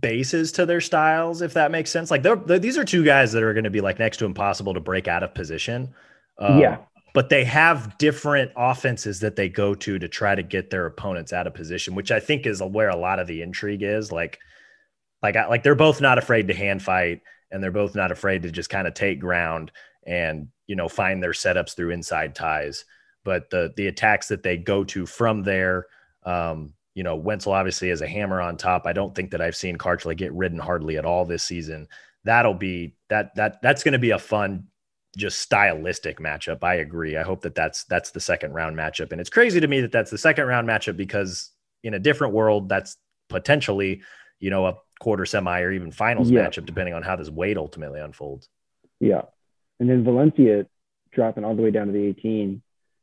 bases 0.00 0.52
to 0.52 0.66
their 0.66 0.80
styles, 0.80 1.42
if 1.42 1.54
that 1.54 1.70
makes 1.70 1.90
sense. 1.90 2.10
Like 2.10 2.22
they're, 2.22 2.36
they're 2.36 2.58
these 2.58 2.78
are 2.78 2.84
two 2.84 3.04
guys 3.04 3.32
that 3.32 3.42
are 3.42 3.52
going 3.52 3.64
to 3.64 3.70
be 3.70 3.80
like 3.80 3.98
next 3.98 4.18
to 4.18 4.24
impossible 4.24 4.74
to 4.74 4.80
break 4.80 5.08
out 5.08 5.22
of 5.22 5.34
position. 5.34 5.94
Um, 6.38 6.58
yeah. 6.58 6.78
But 7.12 7.28
they 7.28 7.44
have 7.44 7.96
different 7.98 8.50
offenses 8.56 9.20
that 9.20 9.36
they 9.36 9.48
go 9.48 9.74
to 9.74 9.98
to 9.98 10.08
try 10.08 10.34
to 10.34 10.42
get 10.42 10.70
their 10.70 10.86
opponents 10.86 11.32
out 11.32 11.46
of 11.46 11.54
position, 11.54 11.94
which 11.94 12.10
I 12.10 12.18
think 12.18 12.44
is 12.44 12.60
where 12.60 12.88
a 12.88 12.96
lot 12.96 13.20
of 13.20 13.28
the 13.28 13.40
intrigue 13.40 13.82
is. 13.82 14.10
Like, 14.10 14.40
like, 15.22 15.36
like 15.36 15.62
they're 15.62 15.76
both 15.76 16.00
not 16.00 16.18
afraid 16.18 16.48
to 16.48 16.54
hand 16.54 16.82
fight, 16.82 17.20
and 17.52 17.62
they're 17.62 17.70
both 17.70 17.94
not 17.94 18.10
afraid 18.10 18.42
to 18.42 18.50
just 18.50 18.68
kind 18.68 18.88
of 18.88 18.94
take 18.94 19.20
ground 19.20 19.70
and 20.06 20.48
you 20.66 20.74
know 20.76 20.88
find 20.88 21.22
their 21.22 21.30
setups 21.30 21.76
through 21.76 21.90
inside 21.90 22.34
ties. 22.34 22.84
But 23.22 23.48
the 23.50 23.72
the 23.76 23.86
attacks 23.86 24.28
that 24.28 24.42
they 24.42 24.56
go 24.56 24.82
to 24.84 25.06
from 25.06 25.44
there, 25.44 25.86
um, 26.24 26.74
you 26.94 27.02
know, 27.02 27.16
Wenzel 27.16 27.52
obviously 27.52 27.88
has 27.88 28.00
a 28.00 28.06
hammer 28.06 28.40
on 28.40 28.56
top. 28.56 28.86
I 28.86 28.92
don't 28.92 29.14
think 29.14 29.32
that 29.32 29.40
I've 29.40 29.56
seen 29.56 29.76
Kharchla 29.76 30.16
get 30.16 30.32
ridden 30.32 30.58
hardly 30.58 30.96
at 30.96 31.04
all 31.04 31.24
this 31.24 31.42
season. 31.42 31.88
That'll 32.22 32.54
be 32.54 32.94
that 33.10 33.34
that 33.34 33.60
that's 33.62 33.82
going 33.82 33.92
to 33.92 33.98
be 33.98 34.12
a 34.12 34.18
fun, 34.18 34.68
just 35.16 35.40
stylistic 35.40 36.18
matchup. 36.18 36.62
I 36.62 36.76
agree. 36.76 37.16
I 37.16 37.22
hope 37.22 37.42
that 37.42 37.54
that's 37.54 37.84
that's 37.84 38.12
the 38.12 38.20
second 38.20 38.52
round 38.52 38.76
matchup, 38.76 39.12
and 39.12 39.20
it's 39.20 39.30
crazy 39.30 39.60
to 39.60 39.66
me 39.66 39.80
that 39.80 39.92
that's 39.92 40.10
the 40.10 40.18
second 40.18 40.46
round 40.46 40.68
matchup 40.68 40.96
because 40.96 41.50
in 41.82 41.94
a 41.94 41.98
different 41.98 42.32
world, 42.32 42.68
that's 42.68 42.96
potentially, 43.28 44.02
you 44.38 44.50
know, 44.50 44.66
a 44.66 44.76
quarter 45.00 45.26
semi 45.26 45.60
or 45.60 45.72
even 45.72 45.90
finals 45.90 46.30
yeah. 46.30 46.46
matchup, 46.46 46.64
depending 46.64 46.94
on 46.94 47.02
how 47.02 47.16
this 47.16 47.28
weight 47.28 47.58
ultimately 47.58 48.00
unfolds. 48.00 48.48
Yeah, 49.00 49.22
and 49.80 49.90
then 49.90 50.04
Valencia 50.04 50.66
dropping 51.12 51.44
all 51.44 51.56
the 51.56 51.62
way 51.62 51.72
down 51.72 51.88
to 51.88 51.92
the 51.92 52.06
18. 52.06 52.62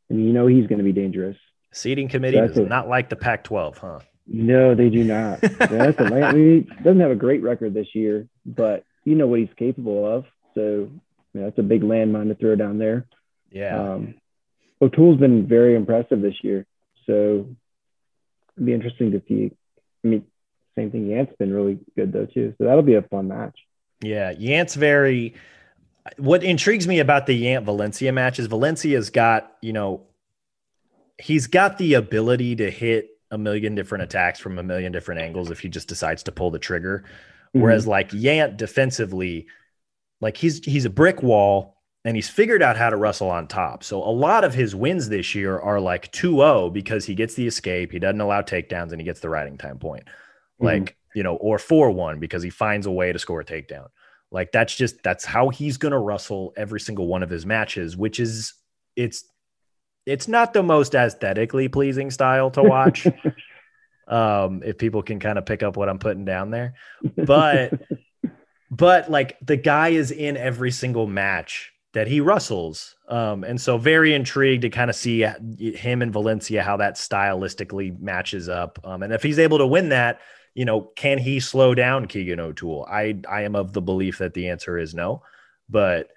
I 0.09 0.13
mean, 0.13 0.25
you 0.25 0.33
know, 0.33 0.47
he's 0.47 0.67
going 0.67 0.79
to 0.79 0.83
be 0.83 0.93
dangerous. 0.93 1.37
Seating 1.71 2.09
committee 2.09 2.37
does 2.37 2.57
a, 2.57 2.63
not 2.63 2.89
like 2.89 3.09
the 3.09 3.15
Pac-12, 3.15 3.77
huh? 3.77 3.99
No, 4.27 4.75
they 4.75 4.89
do 4.89 5.03
not. 5.03 5.41
that's 5.41 5.99
a 5.99 6.03
I 6.03 6.31
mean, 6.33 6.67
he 6.67 6.83
doesn't 6.83 6.99
have 6.99 7.11
a 7.11 7.15
great 7.15 7.41
record 7.41 7.73
this 7.73 7.87
year, 7.93 8.27
but 8.45 8.83
you 9.03 9.15
know 9.15 9.27
what 9.27 9.39
he's 9.39 9.49
capable 9.57 10.05
of. 10.05 10.25
So 10.53 10.89
that's 11.33 11.57
a 11.57 11.63
big 11.63 11.81
landmine 11.81 12.27
to 12.27 12.35
throw 12.35 12.55
down 12.55 12.77
there. 12.77 13.05
Yeah. 13.51 13.93
Um, 13.93 14.15
O'Toole's 14.81 15.19
been 15.19 15.47
very 15.47 15.75
impressive 15.75 16.21
this 16.21 16.35
year, 16.43 16.65
so 17.05 17.47
it'd 18.55 18.65
be 18.65 18.73
interesting 18.73 19.11
to 19.11 19.21
see. 19.27 19.51
I 20.03 20.07
mean, 20.07 20.25
same 20.75 20.91
thing. 20.91 21.07
Yant's 21.07 21.35
been 21.37 21.53
really 21.53 21.79
good 21.95 22.11
though 22.11 22.25
too, 22.25 22.55
so 22.57 22.65
that'll 22.65 22.81
be 22.81 22.95
a 22.95 23.01
fun 23.03 23.27
match. 23.27 23.57
Yeah, 24.01 24.31
Yant's 24.31 24.75
very. 24.75 25.35
What 26.17 26.43
intrigues 26.43 26.87
me 26.87 26.99
about 26.99 27.27
the 27.27 27.43
Yant 27.43 27.63
Valencia 27.63 28.11
match 28.11 28.39
is 28.39 28.47
Valencia's 28.47 29.11
got 29.11 29.55
you 29.61 29.73
know 29.73 30.01
he's 31.21 31.47
got 31.47 31.77
the 31.77 31.95
ability 31.95 32.55
to 32.57 32.69
hit 32.69 33.09
a 33.31 33.37
million 33.37 33.75
different 33.75 34.03
attacks 34.03 34.39
from 34.39 34.57
a 34.57 34.63
million 34.63 34.91
different 34.91 35.21
angles 35.21 35.49
if 35.49 35.59
he 35.59 35.69
just 35.69 35.87
decides 35.87 36.23
to 36.23 36.31
pull 36.31 36.51
the 36.51 36.59
trigger. 36.59 37.05
Mm-hmm. 37.49 37.61
Whereas 37.61 37.87
like 37.87 38.09
Yant 38.11 38.57
defensively, 38.57 39.47
like 40.19 40.37
he's 40.37 40.63
he's 40.63 40.85
a 40.85 40.89
brick 40.89 41.23
wall 41.23 41.77
and 42.03 42.15
he's 42.15 42.29
figured 42.29 42.63
out 42.63 42.77
how 42.77 42.89
to 42.89 42.97
wrestle 42.97 43.29
on 43.29 43.47
top. 43.47 43.83
So 43.83 44.03
a 44.03 44.09
lot 44.11 44.43
of 44.43 44.53
his 44.53 44.75
wins 44.75 45.09
this 45.09 45.35
year 45.35 45.59
are 45.59 45.79
like 45.79 46.11
2-0 46.11 46.73
because 46.73 47.05
he 47.05 47.13
gets 47.13 47.35
the 47.35 47.47
escape, 47.47 47.91
he 47.91 47.99
doesn't 47.99 48.21
allow 48.21 48.41
takedowns 48.41 48.91
and 48.91 48.99
he 48.99 49.05
gets 49.05 49.19
the 49.19 49.29
riding 49.29 49.57
time 49.57 49.77
point. 49.77 50.05
Mm-hmm. 50.05 50.65
Like, 50.65 50.97
you 51.13 51.23
know, 51.23 51.35
or 51.35 51.57
4-1 51.57 52.19
because 52.19 52.41
he 52.41 52.49
finds 52.49 52.87
a 52.87 52.91
way 52.91 53.11
to 53.11 53.19
score 53.19 53.41
a 53.41 53.45
takedown. 53.45 53.87
Like 54.31 54.51
that's 54.51 54.75
just 54.75 55.03
that's 55.03 55.25
how 55.25 55.49
he's 55.49 55.77
going 55.77 55.91
to 55.91 55.99
wrestle 55.99 56.53
every 56.55 56.79
single 56.79 57.07
one 57.07 57.21
of 57.21 57.29
his 57.29 57.45
matches, 57.45 57.97
which 57.97 58.19
is 58.19 58.53
it's 58.95 59.25
it's 60.05 60.27
not 60.27 60.53
the 60.53 60.63
most 60.63 60.95
aesthetically 60.95 61.67
pleasing 61.67 62.11
style 62.11 62.51
to 62.51 62.63
watch. 62.63 63.07
um, 64.07 64.61
if 64.63 64.77
people 64.77 65.03
can 65.03 65.19
kind 65.19 65.37
of 65.37 65.45
pick 65.45 65.63
up 65.63 65.77
what 65.77 65.89
I'm 65.89 65.99
putting 65.99 66.25
down 66.25 66.51
there, 66.51 66.75
but 67.15 67.73
but 68.71 69.11
like 69.11 69.37
the 69.41 69.57
guy 69.57 69.89
is 69.89 70.11
in 70.11 70.37
every 70.37 70.71
single 70.71 71.07
match 71.07 71.71
that 71.93 72.07
he 72.07 72.21
wrestles. 72.21 72.95
Um, 73.09 73.43
and 73.43 73.59
so 73.59 73.77
very 73.77 74.13
intrigued 74.13 74.61
to 74.61 74.69
kind 74.69 74.89
of 74.89 74.95
see 74.95 75.23
him 75.23 76.01
in 76.01 76.11
Valencia, 76.11 76.63
how 76.63 76.77
that 76.77 76.95
stylistically 76.95 77.99
matches 77.99 78.47
up. 78.47 78.79
Um, 78.83 79.03
and 79.03 79.11
if 79.11 79.21
he's 79.21 79.39
able 79.39 79.57
to 79.57 79.67
win 79.67 79.89
that, 79.89 80.21
you 80.53 80.65
know, 80.65 80.81
can 80.95 81.17
he 81.17 81.39
slow 81.39 81.75
down 81.75 82.07
Keegan 82.07 82.39
O'Toole? 82.39 82.87
I, 82.89 83.19
I 83.29 83.41
am 83.41 83.55
of 83.55 83.73
the 83.73 83.81
belief 83.81 84.19
that 84.19 84.33
the 84.33 84.49
answer 84.49 84.77
is 84.77 84.93
no, 84.93 85.23
but 85.69 86.09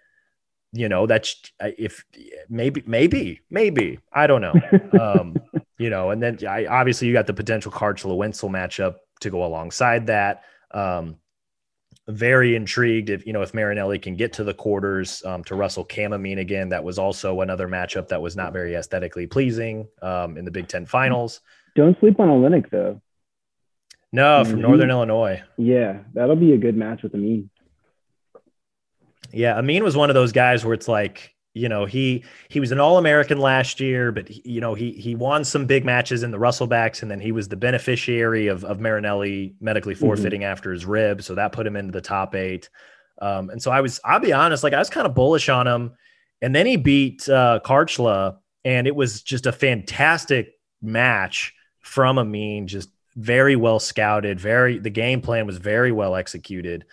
you 0.74 0.88
know 0.88 1.06
that's 1.06 1.52
if 1.60 2.04
maybe 2.48 2.82
maybe 2.84 3.40
maybe 3.48 3.98
i 4.12 4.26
don't 4.26 4.40
know 4.40 4.54
um 5.00 5.36
you 5.78 5.88
know 5.88 6.10
and 6.10 6.22
then 6.22 6.38
I, 6.46 6.66
obviously 6.66 7.06
you 7.06 7.14
got 7.14 7.26
the 7.26 7.34
potential 7.34 7.70
Kharchla 7.70 8.16
Wenzel 8.16 8.50
matchup 8.50 8.96
to 9.20 9.30
go 9.30 9.44
alongside 9.44 10.08
that 10.08 10.42
um 10.72 11.16
very 12.08 12.54
intrigued 12.54 13.08
if 13.08 13.26
you 13.26 13.32
know 13.32 13.42
if 13.42 13.54
Marinelli 13.54 13.98
can 13.98 14.16
get 14.16 14.34
to 14.34 14.44
the 14.44 14.52
quarters 14.52 15.24
um, 15.24 15.42
to 15.44 15.54
Russell 15.54 15.84
Cam 15.84 16.12
Amine 16.12 16.38
again. 16.38 16.68
That 16.68 16.84
was 16.84 16.98
also 16.98 17.40
another 17.40 17.66
matchup 17.66 18.08
that 18.08 18.20
was 18.20 18.36
not 18.36 18.52
very 18.52 18.74
aesthetically 18.74 19.26
pleasing 19.26 19.88
um, 20.02 20.36
in 20.36 20.44
the 20.44 20.50
Big 20.50 20.68
Ten 20.68 20.84
finals. 20.84 21.40
Don't 21.76 21.98
sleep 22.00 22.20
on 22.20 22.28
Olejnik 22.28 22.68
though. 22.68 23.00
No, 24.12 24.44
from 24.44 24.60
Northern 24.60 24.90
Illinois. 24.90 25.42
Yeah, 25.56 26.00
that'll 26.12 26.36
be 26.36 26.52
a 26.52 26.58
good 26.58 26.76
match 26.76 27.02
with 27.02 27.14
Amine. 27.14 27.50
Yeah, 29.34 29.58
Amine 29.58 29.82
was 29.82 29.96
one 29.96 30.10
of 30.10 30.14
those 30.14 30.32
guys 30.32 30.64
where 30.64 30.74
it's 30.74 30.88
like, 30.88 31.34
you 31.54 31.68
know, 31.68 31.84
he 31.84 32.24
he 32.48 32.60
was 32.60 32.72
an 32.72 32.80
All-American 32.80 33.38
last 33.38 33.80
year, 33.80 34.10
but 34.12 34.28
he, 34.28 34.42
you 34.44 34.60
know, 34.60 34.74
he 34.74 34.92
he 34.92 35.14
won 35.14 35.44
some 35.44 35.66
big 35.66 35.84
matches 35.84 36.22
in 36.22 36.30
the 36.30 36.38
wrestlebacks, 36.38 37.02
and 37.02 37.10
then 37.10 37.20
he 37.20 37.32
was 37.32 37.48
the 37.48 37.56
beneficiary 37.56 38.48
of 38.48 38.64
of 38.64 38.80
Marinelli 38.80 39.54
medically 39.60 39.94
mm-hmm. 39.94 40.04
forfeiting 40.04 40.40
mm-hmm. 40.40 40.50
after 40.50 40.72
his 40.72 40.84
rib, 40.84 41.22
so 41.22 41.34
that 41.34 41.52
put 41.52 41.66
him 41.66 41.76
into 41.76 41.92
the 41.92 42.00
top 42.00 42.34
eight. 42.34 42.68
Um, 43.22 43.50
and 43.50 43.62
so 43.62 43.70
I 43.70 43.80
was, 43.80 44.00
I'll 44.04 44.18
be 44.18 44.32
honest, 44.32 44.64
like 44.64 44.72
I 44.72 44.78
was 44.78 44.90
kind 44.90 45.06
of 45.06 45.14
bullish 45.14 45.48
on 45.48 45.66
him, 45.66 45.92
and 46.42 46.54
then 46.54 46.66
he 46.66 46.76
beat 46.76 47.28
uh, 47.28 47.60
Kharchla, 47.64 48.38
and 48.64 48.86
it 48.88 48.96
was 48.96 49.22
just 49.22 49.46
a 49.46 49.52
fantastic 49.52 50.54
match 50.82 51.54
from 51.80 52.18
Amine, 52.18 52.66
just 52.66 52.90
very 53.14 53.54
well 53.54 53.78
scouted, 53.78 54.40
very 54.40 54.78
the 54.78 54.90
game 54.90 55.20
plan 55.20 55.46
was 55.46 55.58
very 55.58 55.92
well 55.92 56.16
executed 56.16 56.84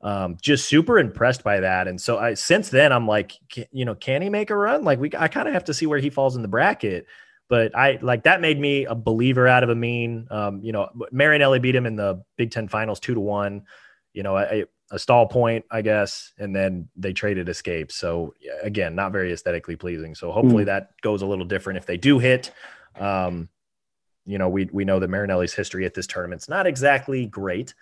um, 0.00 0.36
just 0.40 0.68
super 0.68 0.98
impressed 0.98 1.42
by 1.42 1.60
that. 1.60 1.88
And 1.88 2.00
so 2.00 2.18
I, 2.18 2.34
since 2.34 2.68
then, 2.70 2.92
I'm 2.92 3.06
like, 3.06 3.32
can, 3.50 3.66
you 3.72 3.84
know, 3.84 3.94
can 3.94 4.22
he 4.22 4.30
make 4.30 4.50
a 4.50 4.56
run? 4.56 4.84
Like 4.84 5.00
we, 5.00 5.10
I 5.18 5.28
kind 5.28 5.48
of 5.48 5.54
have 5.54 5.64
to 5.64 5.74
see 5.74 5.86
where 5.86 5.98
he 5.98 6.10
falls 6.10 6.36
in 6.36 6.42
the 6.42 6.48
bracket. 6.48 7.06
But 7.48 7.74
I 7.76 7.98
like 8.02 8.24
that 8.24 8.40
made 8.42 8.60
me 8.60 8.84
a 8.84 8.94
believer 8.94 9.48
out 9.48 9.64
of 9.64 9.70
Amine. 9.70 10.28
Um, 10.30 10.60
you 10.62 10.70
know, 10.70 10.90
Marinelli 11.10 11.58
beat 11.58 11.74
him 11.74 11.86
in 11.86 11.96
the 11.96 12.22
Big 12.36 12.50
Ten 12.50 12.68
Finals 12.68 13.00
two 13.00 13.14
to 13.14 13.20
one. 13.20 13.62
You 14.12 14.22
know, 14.22 14.36
a, 14.36 14.66
a 14.90 14.98
stall 14.98 15.26
point, 15.26 15.64
I 15.70 15.82
guess, 15.82 16.32
and 16.38 16.54
then 16.54 16.88
they 16.96 17.12
traded 17.12 17.48
escape. 17.48 17.90
So 17.90 18.34
again, 18.62 18.94
not 18.94 19.12
very 19.12 19.32
aesthetically 19.32 19.76
pleasing. 19.76 20.14
So 20.14 20.30
hopefully 20.30 20.64
mm. 20.64 20.66
that 20.66 20.90
goes 21.00 21.22
a 21.22 21.26
little 21.26 21.44
different 21.44 21.78
if 21.78 21.86
they 21.86 21.96
do 21.96 22.18
hit. 22.18 22.52
Um, 22.98 23.48
you 24.26 24.36
know, 24.36 24.50
we 24.50 24.68
we 24.70 24.84
know 24.84 24.98
that 24.98 25.08
Marinelli's 25.08 25.54
history 25.54 25.86
at 25.86 25.94
this 25.94 26.06
tournament's 26.06 26.50
not 26.50 26.66
exactly 26.66 27.24
great. 27.26 27.72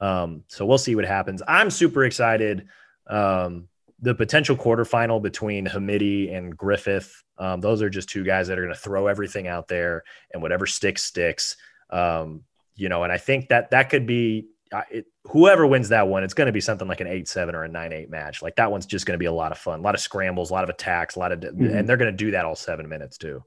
Um, 0.00 0.44
so 0.48 0.66
we'll 0.66 0.78
see 0.78 0.94
what 0.94 1.04
happens. 1.04 1.42
I'm 1.46 1.70
super 1.70 2.04
excited. 2.04 2.68
Um, 3.06 3.68
the 4.00 4.14
potential 4.14 4.56
quarterfinal 4.56 5.22
between 5.22 5.66
Hamiti 5.66 6.34
and 6.34 6.54
Griffith. 6.54 7.22
Um, 7.38 7.60
those 7.60 7.80
are 7.80 7.88
just 7.88 8.08
two 8.08 8.24
guys 8.24 8.48
that 8.48 8.58
are 8.58 8.62
going 8.62 8.74
to 8.74 8.80
throw 8.80 9.06
everything 9.06 9.46
out 9.46 9.68
there, 9.68 10.04
and 10.32 10.42
whatever 10.42 10.66
sticks 10.66 11.04
sticks. 11.04 11.56
Um, 11.90 12.42
you 12.74 12.88
know, 12.88 13.04
and 13.04 13.12
I 13.12 13.18
think 13.18 13.48
that 13.48 13.70
that 13.70 13.88
could 13.88 14.06
be 14.06 14.48
uh, 14.72 14.82
it, 14.90 15.06
whoever 15.24 15.66
wins 15.66 15.88
that 15.90 16.08
one. 16.08 16.24
It's 16.24 16.34
going 16.34 16.46
to 16.46 16.52
be 16.52 16.60
something 16.60 16.88
like 16.88 17.00
an 17.00 17.06
eight-seven 17.06 17.54
or 17.54 17.64
a 17.64 17.68
nine-eight 17.68 18.10
match. 18.10 18.42
Like 18.42 18.56
that 18.56 18.70
one's 18.70 18.86
just 18.86 19.06
going 19.06 19.14
to 19.14 19.18
be 19.18 19.26
a 19.26 19.32
lot 19.32 19.52
of 19.52 19.58
fun, 19.58 19.80
a 19.80 19.82
lot 19.82 19.94
of 19.94 20.00
scrambles, 20.00 20.50
a 20.50 20.52
lot 20.52 20.64
of 20.64 20.70
attacks, 20.70 21.16
a 21.16 21.18
lot 21.18 21.32
of, 21.32 21.40
mm-hmm. 21.40 21.64
and 21.64 21.88
they're 21.88 21.96
going 21.96 22.10
to 22.10 22.16
do 22.16 22.32
that 22.32 22.44
all 22.44 22.56
seven 22.56 22.88
minutes 22.88 23.16
too. 23.16 23.42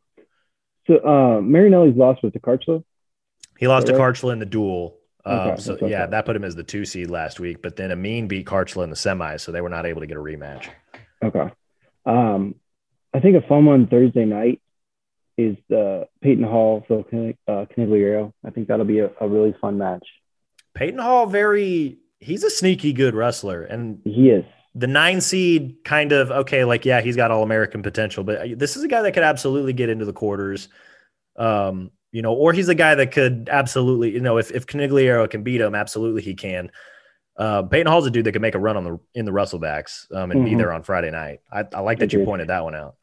So 0.88 0.98
uh, 0.98 1.42
Marinelli's 1.42 1.98
lost 1.98 2.24
with 2.24 2.34
the 2.34 2.40
Kharchla. 2.40 2.84
He 3.60 3.68
lost 3.68 3.88
to 3.88 3.94
right? 3.94 4.02
Kharchla 4.02 4.34
in 4.34 4.40
the 4.40 4.46
duel. 4.46 4.99
Um, 5.26 5.40
okay, 5.40 5.62
so 5.62 5.78
yeah, 5.86 6.06
that 6.06 6.26
put 6.26 6.36
him 6.36 6.44
as 6.44 6.56
the 6.56 6.64
two 6.64 6.86
seed 6.86 7.10
last 7.10 7.40
week. 7.40 7.62
But 7.62 7.76
then 7.76 7.92
Amine 7.92 8.28
beat 8.28 8.46
Kharchla 8.46 8.84
in 8.84 8.90
the 8.90 8.96
semis, 8.96 9.42
so 9.42 9.52
they 9.52 9.62
were 9.62 9.70
not 9.70 9.86
able 9.86 10.02
to 10.02 10.08
get 10.08 10.18
a 10.18 10.22
rematch. 10.22 10.70
Okay. 11.24 11.50
Um, 12.06 12.56
I 13.14 13.20
think 13.20 13.36
a 13.36 13.48
fun 13.48 13.66
one 13.66 13.88
Thursday 13.88 14.26
night 14.26 14.62
is 15.38 15.58
the 15.70 16.08
Peyton 16.22 16.44
Hall 16.44 16.84
Phil 16.88 17.06
uh. 17.12 18.32
I 18.46 18.50
think 18.52 18.68
that'll 18.68 18.86
be 18.86 19.00
a, 19.00 19.10
a, 19.22 19.28
really 19.28 19.56
fun 19.60 19.78
match. 19.78 20.06
Peyton 20.74 21.00
Hall, 21.00 21.26
very 21.26 21.98
he's 22.20 22.44
a 22.44 22.50
sneaky 22.50 22.94
good 22.94 23.16
wrestler, 23.16 23.64
and 23.64 24.02
he 24.04 24.30
is 24.30 24.46
the 24.76 24.88
nine 24.88 25.22
seed. 25.22 25.78
Kind 25.84 26.12
of 26.12 26.32
okay, 26.32 26.66
like 26.66 26.86
yeah, 26.86 27.02
he's 27.02 27.16
got 27.16 27.32
all 27.32 27.44
American 27.44 27.82
potential, 27.82 28.24
but 28.24 28.60
this 28.60 28.76
is 28.76 28.84
a 28.84 28.88
guy 28.88 29.02
that 29.02 29.14
could 29.14 29.24
absolutely 29.24 29.74
get 29.74 29.90
into 29.90 30.06
the 30.06 30.14
quarters. 30.14 30.68
Um, 31.36 31.92
you 32.12 32.22
know, 32.22 32.34
or 32.34 32.54
he's 32.54 32.70
a 32.70 32.76
guy 32.76 32.96
that 32.96 33.12
could 33.12 33.50
absolutely, 33.52 34.12
you 34.12 34.22
know, 34.22 34.38
if 34.38 34.52
if 34.52 34.66
Conigliaro 34.66 35.30
can 35.30 35.44
beat 35.44 35.62
him, 35.62 35.76
absolutely 35.76 36.22
he 36.22 36.34
can. 36.34 36.72
Uh, 37.38 37.64
Peyton 37.64 37.88
Hall's 37.88 38.06
a 38.06 38.12
dude 38.12 38.26
that 38.26 38.34
could 38.34 38.42
make 38.42 38.56
a 38.56 38.60
run 38.60 38.76
on 38.76 38.84
the 38.84 39.00
in 39.14 39.26
the 39.26 39.32
wrestlebacks 39.32 40.12
um, 40.14 40.32
and 40.32 40.42
mm-hmm. 40.42 40.50
be 40.50 40.56
there 40.56 40.74
on 40.74 40.84
Friday 40.84 41.12
night. 41.12 41.40
I, 41.52 41.66
I 41.74 41.80
like 41.82 42.00
that 42.00 42.06
Agreed. 42.06 42.20
you 42.20 42.26
pointed 42.26 42.50
that 42.50 42.64
one 42.64 42.76
out. 42.76 42.96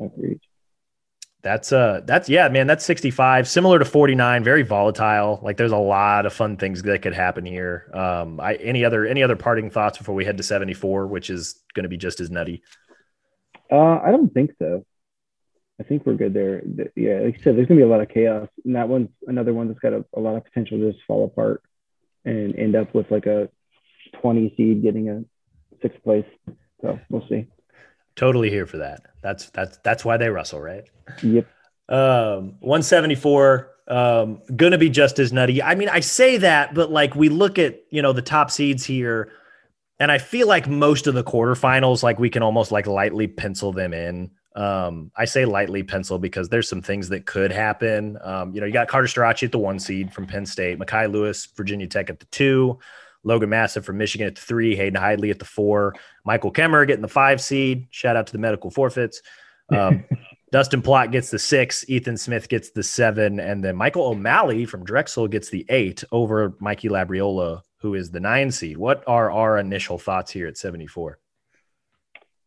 Agreed. 0.00 0.40
That's 1.42 1.72
uh 1.72 2.02
that's 2.04 2.28
yeah, 2.28 2.48
man, 2.48 2.68
that's 2.68 2.84
65, 2.84 3.48
similar 3.48 3.80
to 3.80 3.84
49, 3.84 4.44
very 4.44 4.62
volatile. 4.62 5.40
Like 5.42 5.56
there's 5.56 5.72
a 5.72 5.76
lot 5.76 6.24
of 6.24 6.32
fun 6.32 6.56
things 6.56 6.82
that 6.82 7.02
could 7.02 7.14
happen 7.14 7.44
here. 7.44 7.90
Um 7.92 8.38
I 8.38 8.54
any 8.54 8.84
other 8.84 9.04
any 9.04 9.24
other 9.24 9.34
parting 9.34 9.68
thoughts 9.68 9.98
before 9.98 10.14
we 10.14 10.24
head 10.24 10.36
to 10.36 10.44
74, 10.44 11.08
which 11.08 11.30
is 11.30 11.60
going 11.74 11.82
to 11.82 11.88
be 11.88 11.96
just 11.96 12.20
as 12.20 12.30
nutty? 12.30 12.62
Uh 13.70 13.98
I 13.98 14.12
don't 14.12 14.32
think 14.32 14.52
so. 14.60 14.86
I 15.80 15.84
think 15.84 16.06
we're 16.06 16.14
good 16.14 16.34
there. 16.34 16.62
Yeah, 16.94 17.20
like 17.20 17.40
I 17.40 17.42
said, 17.42 17.56
there's 17.56 17.66
gonna 17.66 17.80
be 17.80 17.84
a 17.84 17.88
lot 17.88 18.00
of 18.00 18.08
chaos. 18.08 18.48
And 18.64 18.76
that 18.76 18.88
one's 18.88 19.08
another 19.26 19.52
one 19.54 19.68
that's 19.68 19.80
got 19.80 19.92
a, 19.92 20.04
a 20.14 20.20
lot 20.20 20.36
of 20.36 20.44
potential 20.44 20.78
to 20.78 20.92
just 20.92 21.04
fall 21.06 21.24
apart 21.24 21.62
and 22.24 22.54
end 22.56 22.76
up 22.76 22.94
with 22.94 23.10
like 23.10 23.26
a 23.26 23.48
20 24.20 24.54
seed 24.56 24.82
getting 24.82 25.08
a 25.08 25.24
sixth 25.80 26.02
place. 26.02 26.26
So 26.80 26.98
we'll 27.10 27.26
see. 27.28 27.46
Totally 28.14 28.50
here 28.50 28.66
for 28.66 28.78
that. 28.78 29.02
That's 29.22 29.50
that's 29.50 29.78
that's 29.78 30.04
why 30.04 30.18
they 30.18 30.28
wrestle, 30.28 30.60
right? 30.60 30.84
Yep. 31.22 31.46
Um, 31.88 32.56
174. 32.60 33.70
Um, 33.88 34.42
gonna 34.54 34.78
be 34.78 34.90
just 34.90 35.18
as 35.18 35.32
nutty. 35.32 35.62
I 35.62 35.74
mean, 35.74 35.88
I 35.88 36.00
say 36.00 36.36
that, 36.38 36.74
but 36.74 36.90
like 36.90 37.14
we 37.14 37.28
look 37.28 37.58
at 37.58 37.80
you 37.90 38.02
know 38.02 38.12
the 38.12 38.22
top 38.22 38.50
seeds 38.50 38.84
here, 38.84 39.32
and 39.98 40.12
I 40.12 40.18
feel 40.18 40.46
like 40.46 40.68
most 40.68 41.06
of 41.06 41.14
the 41.14 41.24
quarterfinals, 41.24 42.02
like 42.02 42.18
we 42.18 42.30
can 42.30 42.42
almost 42.42 42.70
like 42.70 42.86
lightly 42.86 43.26
pencil 43.26 43.72
them 43.72 43.94
in. 43.94 44.30
Um, 44.54 45.10
I 45.16 45.24
say 45.24 45.44
lightly 45.44 45.82
pencil 45.82 46.18
because 46.18 46.48
there's 46.48 46.68
some 46.68 46.82
things 46.82 47.08
that 47.08 47.26
could 47.26 47.52
happen. 47.52 48.18
Um, 48.22 48.54
you 48.54 48.60
know, 48.60 48.66
you 48.66 48.72
got 48.72 48.88
Carter 48.88 49.08
Starocci 49.08 49.44
at 49.44 49.52
the 49.52 49.58
one 49.58 49.78
seed 49.78 50.12
from 50.12 50.26
Penn 50.26 50.46
State, 50.46 50.78
Mekhi 50.78 51.10
Lewis, 51.10 51.46
Virginia 51.56 51.86
Tech 51.86 52.10
at 52.10 52.20
the 52.20 52.26
two, 52.26 52.78
Logan 53.24 53.48
Massa 53.48 53.82
from 53.82 53.98
Michigan 53.98 54.26
at 54.26 54.34
the 54.34 54.40
three, 54.40 54.76
Hayden 54.76 55.00
Hidlay 55.00 55.30
at 55.30 55.38
the 55.38 55.44
four, 55.44 55.94
Michael 56.24 56.52
Kemerer 56.52 56.86
getting 56.86 57.02
the 57.02 57.08
five 57.08 57.40
seed. 57.40 57.86
Shout 57.90 58.16
out 58.16 58.26
to 58.26 58.32
the 58.32 58.38
medical 58.38 58.70
forfeits. 58.70 59.22
Um, 59.70 60.04
Dustin 60.52 60.82
Plott 60.82 61.12
gets 61.12 61.30
the 61.30 61.38
six, 61.38 61.88
Ethan 61.88 62.18
Smith 62.18 62.46
gets 62.46 62.70
the 62.70 62.82
seven, 62.82 63.40
and 63.40 63.64
then 63.64 63.74
Michael 63.74 64.08
O'Malley 64.08 64.66
from 64.66 64.84
Drexel 64.84 65.26
gets 65.26 65.48
the 65.48 65.64
eight 65.70 66.04
over 66.12 66.54
Mikey 66.60 66.90
Labriola, 66.90 67.62
who 67.78 67.94
is 67.94 68.10
the 68.10 68.20
nine 68.20 68.50
seed. 68.50 68.76
What 68.76 69.02
are 69.06 69.30
our 69.30 69.56
initial 69.56 69.96
thoughts 69.96 70.30
here 70.30 70.46
at 70.46 70.58
74? 70.58 71.18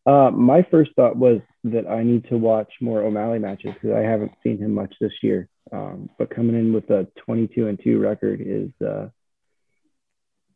Uh, 0.06 0.30
my 0.30 0.62
first 0.70 0.92
thought 0.94 1.16
was 1.16 1.40
that 1.64 1.88
I 1.88 2.04
need 2.04 2.28
to 2.28 2.36
watch 2.36 2.72
more 2.80 3.02
O'Malley 3.02 3.40
matches 3.40 3.74
because 3.74 3.90
I 3.90 4.00
haven't 4.00 4.32
seen 4.42 4.58
him 4.58 4.72
much 4.72 4.94
this 5.00 5.12
year. 5.22 5.48
Um, 5.72 6.08
but 6.16 6.30
coming 6.30 6.54
in 6.54 6.72
with 6.72 6.88
a 6.90 7.08
22 7.24 7.66
and 7.66 7.80
2 7.82 7.98
record 7.98 8.40
is 8.40 8.70
uh, 8.86 9.08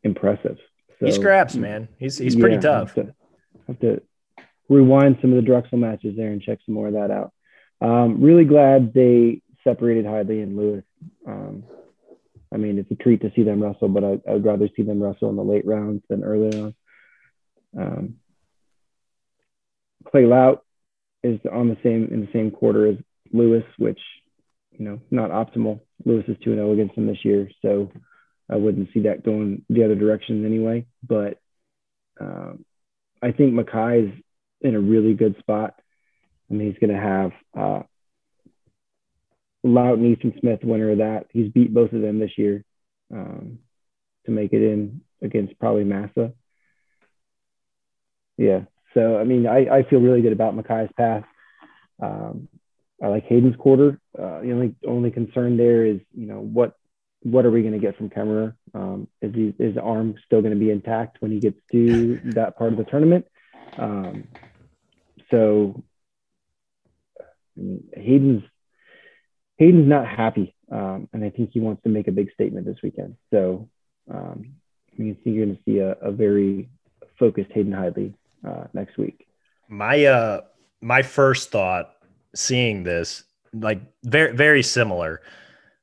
impressive. 0.03 0.57
So, 0.99 1.05
he 1.05 1.11
scraps, 1.11 1.55
man. 1.55 1.89
He's 1.97 2.17
he's 2.17 2.35
pretty 2.35 2.55
yeah, 2.55 2.61
tough. 2.61 2.95
Have 2.95 3.07
to, 3.07 3.15
have 3.67 3.79
to, 3.79 4.01
rewind 4.69 5.17
some 5.19 5.31
of 5.31 5.35
the 5.35 5.41
Drexel 5.41 5.77
matches 5.77 6.15
there 6.15 6.29
and 6.29 6.41
check 6.41 6.59
some 6.65 6.75
more 6.75 6.87
of 6.87 6.93
that 6.93 7.11
out. 7.11 7.33
Um, 7.81 8.21
really 8.21 8.45
glad 8.45 8.93
they 8.93 9.41
separated 9.65 10.05
Hidlay 10.05 10.41
and 10.43 10.55
Lewis. 10.55 10.85
Um, 11.27 11.63
I 12.53 12.57
mean, 12.57 12.77
it's 12.77 12.91
a 12.91 12.95
treat 12.95 13.21
to 13.21 13.31
see 13.35 13.43
them 13.43 13.61
wrestle, 13.61 13.89
but 13.89 14.03
I, 14.03 14.19
I, 14.29 14.33
would 14.33 14.45
rather 14.45 14.69
see 14.75 14.83
them 14.83 15.03
wrestle 15.03 15.29
in 15.29 15.35
the 15.35 15.43
late 15.43 15.65
rounds 15.65 16.03
than 16.09 16.23
early 16.23 16.57
on. 16.57 16.75
Um, 17.77 18.15
Clay 20.09 20.25
Lautt 20.25 20.63
is 21.23 21.39
on 21.51 21.69
the 21.69 21.77
same 21.83 22.09
in 22.11 22.21
the 22.21 22.29
same 22.33 22.51
quarter 22.51 22.87
as 22.87 22.95
Lewis, 23.31 23.63
which 23.77 23.99
you 24.71 24.85
know 24.85 24.99
not 25.11 25.31
optimal. 25.31 25.81
Lewis 26.05 26.25
is 26.27 26.37
two 26.43 26.51
and 26.51 26.59
zero 26.59 26.69
oh 26.69 26.73
against 26.73 26.95
him 26.95 27.07
this 27.07 27.23
year, 27.23 27.49
so 27.61 27.91
I 28.49 28.55
wouldn't 28.55 28.89
see 28.93 29.01
that 29.01 29.23
going 29.23 29.63
the 29.69 29.83
other 29.83 29.95
direction 29.95 30.45
anyway. 30.45 30.85
But 31.07 31.39
um, 32.19 32.65
I 33.21 33.31
think 33.31 33.53
Mekhi 33.53 34.07
is 34.07 34.23
in 34.61 34.75
a 34.75 34.79
really 34.79 35.13
good 35.13 35.37
spot. 35.39 35.75
I 36.49 36.53
mean, 36.53 36.71
he's 36.71 36.79
going 36.79 36.95
to 36.95 37.01
have 37.01 37.31
uh, 37.57 37.83
Lautt 39.63 39.99
and 39.99 40.33
Smith, 40.39 40.59
winner 40.63 40.91
of 40.91 40.97
that. 40.97 41.27
He's 41.31 41.51
beat 41.51 41.73
both 41.73 41.93
of 41.93 42.01
them 42.01 42.19
this 42.19 42.37
year 42.37 42.65
um, 43.13 43.59
to 44.25 44.31
make 44.31 44.53
it 44.53 44.61
in 44.61 45.01
against 45.21 45.57
probably 45.59 45.83
Massa. 45.83 46.33
Yeah. 48.37 48.61
So, 48.93 49.17
I 49.17 49.23
mean, 49.23 49.47
I, 49.47 49.67
I 49.67 49.83
feel 49.83 50.01
really 50.01 50.21
good 50.21 50.33
about 50.33 50.55
Mekhi's 50.55 50.91
path. 50.97 51.23
Um, 52.01 52.47
I 53.01 53.07
like 53.07 53.25
Hayden's 53.25 53.55
quarter. 53.55 53.99
Uh, 54.17 54.41
the 54.41 54.51
only 54.51 54.75
only 54.85 55.11
concern 55.11 55.57
there 55.57 55.85
is, 55.85 55.99
you 56.13 56.27
know, 56.27 56.39
what 56.39 56.75
what 57.23 57.45
are 57.45 57.51
we 57.51 57.61
going 57.61 57.73
to 57.73 57.79
get 57.79 57.97
from 57.97 58.09
Kemerer? 58.09 58.55
Um, 58.73 59.07
is 59.21 59.33
he, 59.33 59.53
his 59.57 59.77
arm 59.77 60.15
still 60.25 60.41
going 60.41 60.53
to 60.53 60.59
be 60.59 60.71
intact 60.71 61.17
when 61.19 61.31
he 61.31 61.39
gets 61.39 61.57
to 61.71 62.19
that 62.35 62.57
part 62.57 62.71
of 62.73 62.77
the 62.77 62.83
tournament? 62.83 63.25
Um, 63.77 64.27
so 65.29 65.83
I 67.19 67.61
mean, 67.61 67.83
Hayden's 67.93 68.43
Hayden's 69.57 69.87
not 69.87 70.07
happy, 70.07 70.55
um, 70.71 71.07
and 71.13 71.23
I 71.23 71.29
think 71.29 71.51
he 71.53 71.59
wants 71.59 71.83
to 71.83 71.89
make 71.89 72.07
a 72.07 72.11
big 72.11 72.31
statement 72.33 72.65
this 72.65 72.77
weekend. 72.83 73.15
So 73.31 73.69
um, 74.11 74.55
I 74.93 74.97
think 74.97 75.19
you're 75.23 75.45
going 75.45 75.57
to 75.57 75.63
see 75.63 75.79
a, 75.79 75.91
a, 75.91 76.11
very 76.11 76.69
focused 77.19 77.51
Hayden 77.51 77.71
Hidlay 77.71 78.15
uh, 78.47 78.65
next 78.73 78.97
week. 78.97 79.27
My 79.67 80.05
uh, 80.05 80.41
my 80.81 81.01
first 81.01 81.51
thought 81.51 81.93
seeing 82.35 82.83
this, 82.83 83.23
like 83.53 83.81
very 84.03 84.35
very 84.35 84.63
similar, 84.63 85.21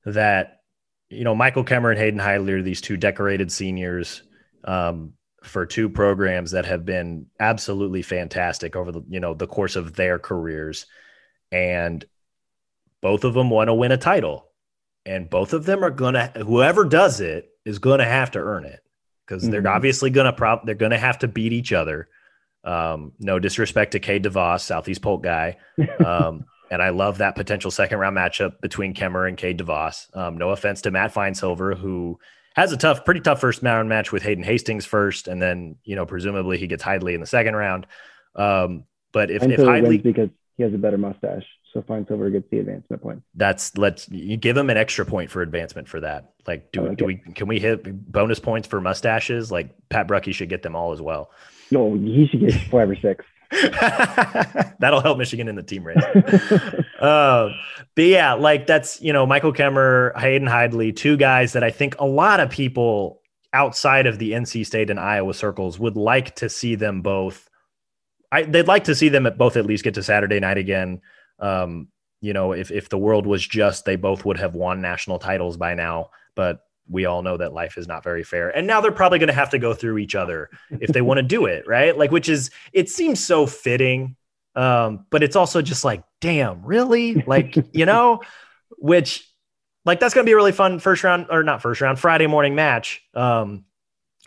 that 0.05 0.63
you 1.11 1.25
know 1.25 1.35
Michael 1.35 1.65
Kemerer 1.65 1.91
and 1.91 2.21
Hayden 2.21 2.51
are 2.51 2.63
these 2.63 2.81
two 2.81 2.97
decorated 2.97 3.51
seniors. 3.53 4.23
Um, 4.65 5.15
for 5.45 5.65
two 5.67 5.89
programs 5.89 6.51
that 6.51 6.67
have 6.67 6.85
been 6.85 7.27
absolutely 7.41 8.03
fantastic 8.03 8.75
over 8.75 8.93
the 8.93 9.03
you 9.09 9.21
know 9.21 9.35
the 9.35 9.47
course 9.47 9.77
of 9.77 9.95
their 9.95 10.19
careers 10.19 10.87
and 11.53 12.05
both 13.01 13.25
of 13.25 13.35
them 13.35 13.51
want 13.51 13.69
to 13.69 13.75
win 13.75 13.93
a 13.93 13.97
title 13.97 14.49
and 15.07 15.31
both 15.31 15.53
of 15.53 15.65
them 15.65 15.85
are 15.85 15.91
gonna 15.91 16.27
whoever 16.45 16.85
does 16.85 17.21
it 17.21 17.49
is 17.65 17.79
gonna 17.79 18.05
have 18.05 18.33
to 18.33 18.39
earn 18.39 18.65
it 18.65 18.81
because 19.27 19.43
mm-hmm. 19.43 19.53
they're 19.53 19.69
obviously 19.69 20.11
gonna 20.11 20.33
prop 20.33 20.67
they're 20.67 20.75
gonna 20.75 20.99
have 20.99 21.19
to 21.19 21.29
beat 21.29 21.53
each 21.53 21.73
other 21.73 22.09
um, 22.69 23.13
no 23.19 23.39
disrespect 23.39 23.93
to 23.93 23.99
Cade 23.99 24.25
DeVos, 24.25 24.61
Southeast 24.61 25.03
Polk 25.03 25.23
guy. 25.23 25.57
Um, 26.05 26.45
and 26.71 26.83
I 26.83 26.91
love 26.91 27.19
that 27.19 27.35
potential 27.35 27.71
second 27.71 27.99
round 27.99 28.15
matchup 28.15 28.61
between 28.61 28.93
Kemmer 28.93 29.27
and 29.27 29.39
Cade 29.39 29.59
DeVos. 29.59 30.15
Um, 30.15 30.37
no 30.37 30.51
offense 30.51 30.83
to 30.83 30.91
Matt 30.91 31.15
Finesilver, 31.15 31.75
who 31.75 32.19
has 32.57 32.73
a 32.73 32.77
tough, 32.77 33.07
pretty 33.07 33.21
tough 33.21 33.41
first 33.41 33.63
round 33.63 33.89
match 33.89 34.13
with 34.13 34.23
Hayden 34.23 34.45
Hastings 34.45 34.85
first, 34.85 35.29
and 35.29 35.41
then 35.41 35.77
you 35.85 35.97
know 35.97 36.05
presumably 36.05 36.59
he 36.59 36.67
gets 36.67 36.83
Hidlay 36.83 37.15
in 37.15 37.21
the 37.21 37.27
second 37.27 37.57
round. 37.57 37.87
Um, 38.37 38.85
but 39.13 39.31
if, 39.31 39.43
if 39.43 39.61
Hidlay 39.61 40.03
because 40.03 40.29
he 40.59 40.63
has 40.63 40.75
a 40.75 40.79
better 40.79 40.99
mustache, 40.99 41.47
so 41.73 41.81
Finesilver 41.81 42.31
gets 42.31 42.51
the 42.51 42.59
advancement 42.59 43.03
point. 43.03 43.23
That's 43.35 43.77
let's 43.79 44.09
you 44.11 44.37
give 44.37 44.57
him 44.57 44.69
an 44.69 44.77
extra 44.77 45.07
point 45.07 45.31
for 45.31 45.41
advancement 45.41 45.89
for 45.89 46.01
that. 46.01 46.33
Like, 46.47 46.71
do, 46.73 46.87
like 46.87 46.99
do 46.99 47.07
we 47.07 47.17
can 47.17 47.49
we 47.49 47.61
hit 47.61 48.13
bonus 48.13 48.41
points 48.41 48.69
for 48.69 48.81
mustaches? 48.81 49.51
Like 49.51 49.71
Pat 49.89 50.07
Brucki 50.07 50.35
should 50.35 50.51
get 50.51 50.63
them 50.63 50.77
all 50.77 50.93
as 50.93 51.01
well. 51.01 51.31
No, 51.71 51.95
he 51.95 52.27
should 52.29 52.41
get 52.41 52.55
five 52.71 52.91
or 52.91 52.97
six. 52.97 53.25
That'll 54.81 55.01
help 55.01 55.19
Michigan 55.19 55.49
in 55.49 55.55
the 55.55 55.63
team 55.63 55.85
race. 55.85 56.03
uh, 57.01 57.51
but 57.95 58.05
yeah, 58.05 58.35
like 58.35 58.67
that's 58.67 59.01
you 59.01 59.13
know 59.13 59.27
Michael 59.27 59.53
Kemmer, 59.53 60.19
Hayden 60.19 60.49
Hidlay, 60.49 60.95
two 60.95 61.17
guys 61.17 61.55
that 61.55 61.65
I 61.65 61.71
think 61.71 61.99
a 61.99 62.07
lot 62.07 62.41
of 62.41 62.51
people 62.51 63.23
outside 63.53 64.07
of 64.07 64.19
the 64.19 64.33
NC 64.33 64.67
State 64.67 64.91
and 64.91 65.01
Iowa 65.01 65.33
circles 65.33 65.79
would 65.79 65.97
like 65.97 66.37
to 66.37 66.49
see 66.49 66.75
them 66.75 67.01
both. 67.01 67.49
I 68.31 68.43
they'd 68.43 68.69
like 68.69 68.85
to 68.85 68.95
see 68.95 69.09
them 69.09 69.27
at 69.27 69.39
both 69.39 69.57
at 69.57 69.67
least 69.67 69.85
get 69.85 69.95
to 69.95 70.03
Saturday 70.03 70.41
night 70.41 70.59
again. 70.59 71.01
Um, 71.39 71.89
you 72.21 72.35
know, 72.35 72.53
if 72.53 72.71
if 72.71 72.91
the 72.91 72.99
world 72.99 73.27
was 73.27 73.47
just, 73.47 73.87
they 73.87 73.97
both 73.97 74.25
would 74.27 74.39
have 74.39 74.55
won 74.55 74.83
national 74.83 75.19
titles 75.19 75.57
by 75.57 75.75
now. 75.75 76.11
But 76.35 76.61
we 76.89 77.05
all 77.05 77.23
know 77.23 77.37
that 77.37 77.53
life 77.53 77.77
is 77.77 77.87
not 77.87 78.03
very 78.03 78.23
fair. 78.23 78.51
And 78.51 78.67
now 78.67 78.81
they're 78.81 78.93
probably 78.93 79.19
going 79.19 79.29
to 79.29 79.35
have 79.35 79.51
to 79.51 79.59
go 79.59 79.75
through 79.75 79.99
each 79.99 80.15
other 80.15 80.51
if 80.71 80.91
they 80.91 81.03
want 81.03 81.19
to 81.19 81.23
do 81.23 81.47
it, 81.47 81.67
right? 81.67 81.97
Like, 81.97 82.11
which 82.11 82.29
is, 82.29 82.51
it 82.73 82.89
seems 82.89 83.25
so 83.25 83.47
fitting. 83.47 84.17
Um, 84.55 85.07
but 85.11 85.23
it's 85.23 85.37
also 85.37 85.63
just 85.63 85.85
like, 85.85 86.03
damn, 86.21 86.65
really? 86.65 87.15
Like, 87.27 87.57
you 87.73 87.87
know, 87.87 88.23
which, 88.79 89.31
like, 89.85 90.01
that's 90.01 90.15
going 90.15 90.25
to 90.25 90.29
be 90.29 90.33
a 90.33 90.37
really 90.37 90.53
fun 90.53 90.79
first 90.79 91.05
round 91.05 91.27
or 91.31 91.43
not 91.43 91.63
first 91.63 91.81
round, 91.81 91.99
Friday 91.99 92.27
morning 92.27 92.55
match. 92.55 93.03
Um, 93.15 93.65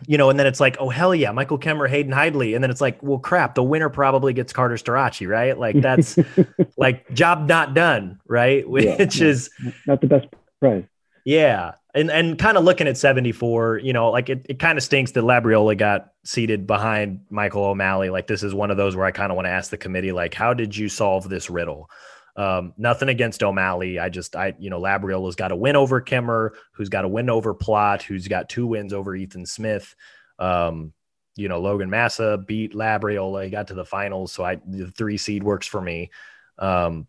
you 0.06 0.18
know, 0.18 0.30
and 0.30 0.38
then 0.38 0.46
it's 0.46 0.60
like, 0.60 0.76
oh 0.80 0.88
hell 0.88 1.14
yeah, 1.14 1.32
Michael 1.32 1.58
Kemerer, 1.58 1.88
Hayden 1.88 2.12
Hidlay. 2.12 2.54
and 2.54 2.62
then 2.62 2.70
it's 2.70 2.80
like, 2.80 3.02
well, 3.02 3.18
crap, 3.18 3.54
the 3.54 3.62
winner 3.62 3.88
probably 3.88 4.32
gets 4.32 4.52
Carter 4.52 4.74
Starocci, 4.76 5.28
right? 5.28 5.56
Like 5.58 5.80
that's 5.80 6.18
like 6.76 7.12
job 7.12 7.46
not 7.48 7.74
done, 7.74 8.18
right? 8.26 8.68
Which 8.68 9.20
yeah, 9.20 9.26
is 9.26 9.50
not 9.86 10.00
the 10.00 10.06
best 10.06 10.26
prize. 10.60 10.84
Yeah, 11.24 11.72
and 11.94 12.10
and 12.10 12.38
kind 12.38 12.56
of 12.56 12.64
looking 12.64 12.88
at 12.88 12.96
74, 12.96 13.78
you 13.78 13.92
know, 13.92 14.10
like 14.10 14.30
it, 14.30 14.46
it 14.48 14.58
kind 14.58 14.78
of 14.78 14.84
stinks 14.84 15.12
that 15.12 15.24
Labriola 15.24 15.76
got 15.76 16.12
seated 16.24 16.66
behind 16.66 17.20
Michael 17.28 17.64
O'Malley. 17.64 18.10
Like 18.10 18.26
this 18.26 18.42
is 18.42 18.54
one 18.54 18.70
of 18.70 18.76
those 18.76 18.96
where 18.96 19.04
I 19.04 19.10
kind 19.10 19.30
of 19.30 19.36
want 19.36 19.46
to 19.46 19.50
ask 19.50 19.70
the 19.70 19.76
committee, 19.76 20.12
like, 20.12 20.34
how 20.34 20.54
did 20.54 20.76
you 20.76 20.88
solve 20.88 21.28
this 21.28 21.50
riddle? 21.50 21.90
Um, 22.34 22.72
nothing 22.78 23.10
against 23.10 23.42
O'Malley. 23.42 23.98
I 23.98 24.08
just, 24.08 24.34
I, 24.36 24.54
you 24.58 24.70
know, 24.70 24.80
Labriola's 24.80 25.36
got 25.36 25.52
a 25.52 25.56
win 25.56 25.76
over 25.76 26.00
Kemerer, 26.00 26.50
who's 26.72 26.88
got 26.88 27.04
a 27.04 27.08
win 27.08 27.28
over 27.28 27.54
Plott, 27.54 28.00
who's 28.00 28.26
got 28.26 28.48
two 28.48 28.66
wins 28.66 28.94
over 28.94 29.14
Ethan 29.14 29.44
Smith. 29.44 29.94
Um, 30.38 30.94
you 31.36 31.48
know, 31.48 31.60
Logan 31.60 31.90
Massa 31.90 32.38
beat 32.38 32.72
Labriola. 32.72 33.44
He 33.44 33.50
got 33.50 33.68
to 33.68 33.74
the 33.74 33.84
finals. 33.84 34.32
So 34.32 34.44
I, 34.44 34.60
the 34.66 34.90
three 34.90 35.18
seed 35.18 35.42
works 35.42 35.66
for 35.66 35.80
me. 35.80 36.10
Um, 36.58 37.06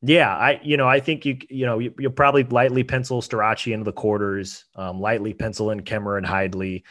Yeah, 0.00 0.34
I 0.34 0.60
you 0.62 0.76
know 0.76 0.88
I 0.88 1.00
think 1.00 1.24
you 1.24 1.38
you 1.48 1.66
know 1.66 1.78
you, 1.78 1.92
will 1.98 2.10
probably 2.10 2.44
lightly 2.44 2.84
pencil 2.84 3.20
Starocci 3.20 3.72
into 3.72 3.84
the 3.84 3.92
quarters, 3.92 4.64
um, 4.76 5.00
lightly 5.00 5.34
pencil 5.34 5.70
in 5.70 5.80
Kemerer 5.80 6.18
and. 6.18 6.84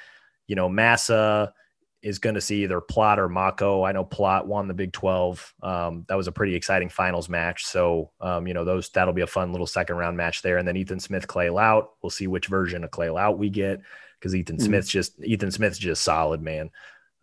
You 0.49 0.55
know, 0.55 0.69
Massa 0.69 1.53
is 2.01 2.19
going 2.19 2.35
to 2.35 2.41
see 2.41 2.63
either 2.63 2.79
Plott 2.79 3.17
or 3.17 3.27
Mocco. 3.27 3.87
I 3.87 3.91
know 3.91 4.05
Plott 4.05 4.45
won 4.45 4.67
the 4.67 4.73
Big 4.73 4.93
Twelve. 4.93 5.53
Um, 5.61 6.05
that 6.07 6.15
was 6.15 6.27
a 6.27 6.31
pretty 6.31 6.55
exciting 6.55 6.89
finals 6.89 7.27
match. 7.27 7.65
So 7.65 8.11
um, 8.21 8.47
you 8.47 8.53
know 8.53 8.63
those 8.63 8.89
that'll 8.89 9.13
be 9.13 9.21
a 9.21 9.27
fun 9.27 9.51
little 9.51 9.67
second 9.67 9.97
round 9.97 10.15
match 10.15 10.41
there. 10.41 10.57
And 10.57 10.67
then 10.67 10.77
Ethan 10.77 10.99
Smith, 10.99 11.27
Clay 11.27 11.49
Lautt. 11.49 11.89
We'll 12.01 12.09
see 12.09 12.27
which 12.27 12.47
version 12.47 12.83
of 12.83 12.91
Clay 12.91 13.09
Lautt 13.09 13.37
we 13.37 13.49
get 13.49 13.81
because 14.19 14.35
Ethan 14.35 14.57
mm-hmm. 14.57 14.65
Smith's 14.65 14.89
just 14.89 15.21
Ethan 15.21 15.51
Smith's 15.51 15.77
just 15.77 16.03
solid 16.03 16.41
man. 16.41 16.69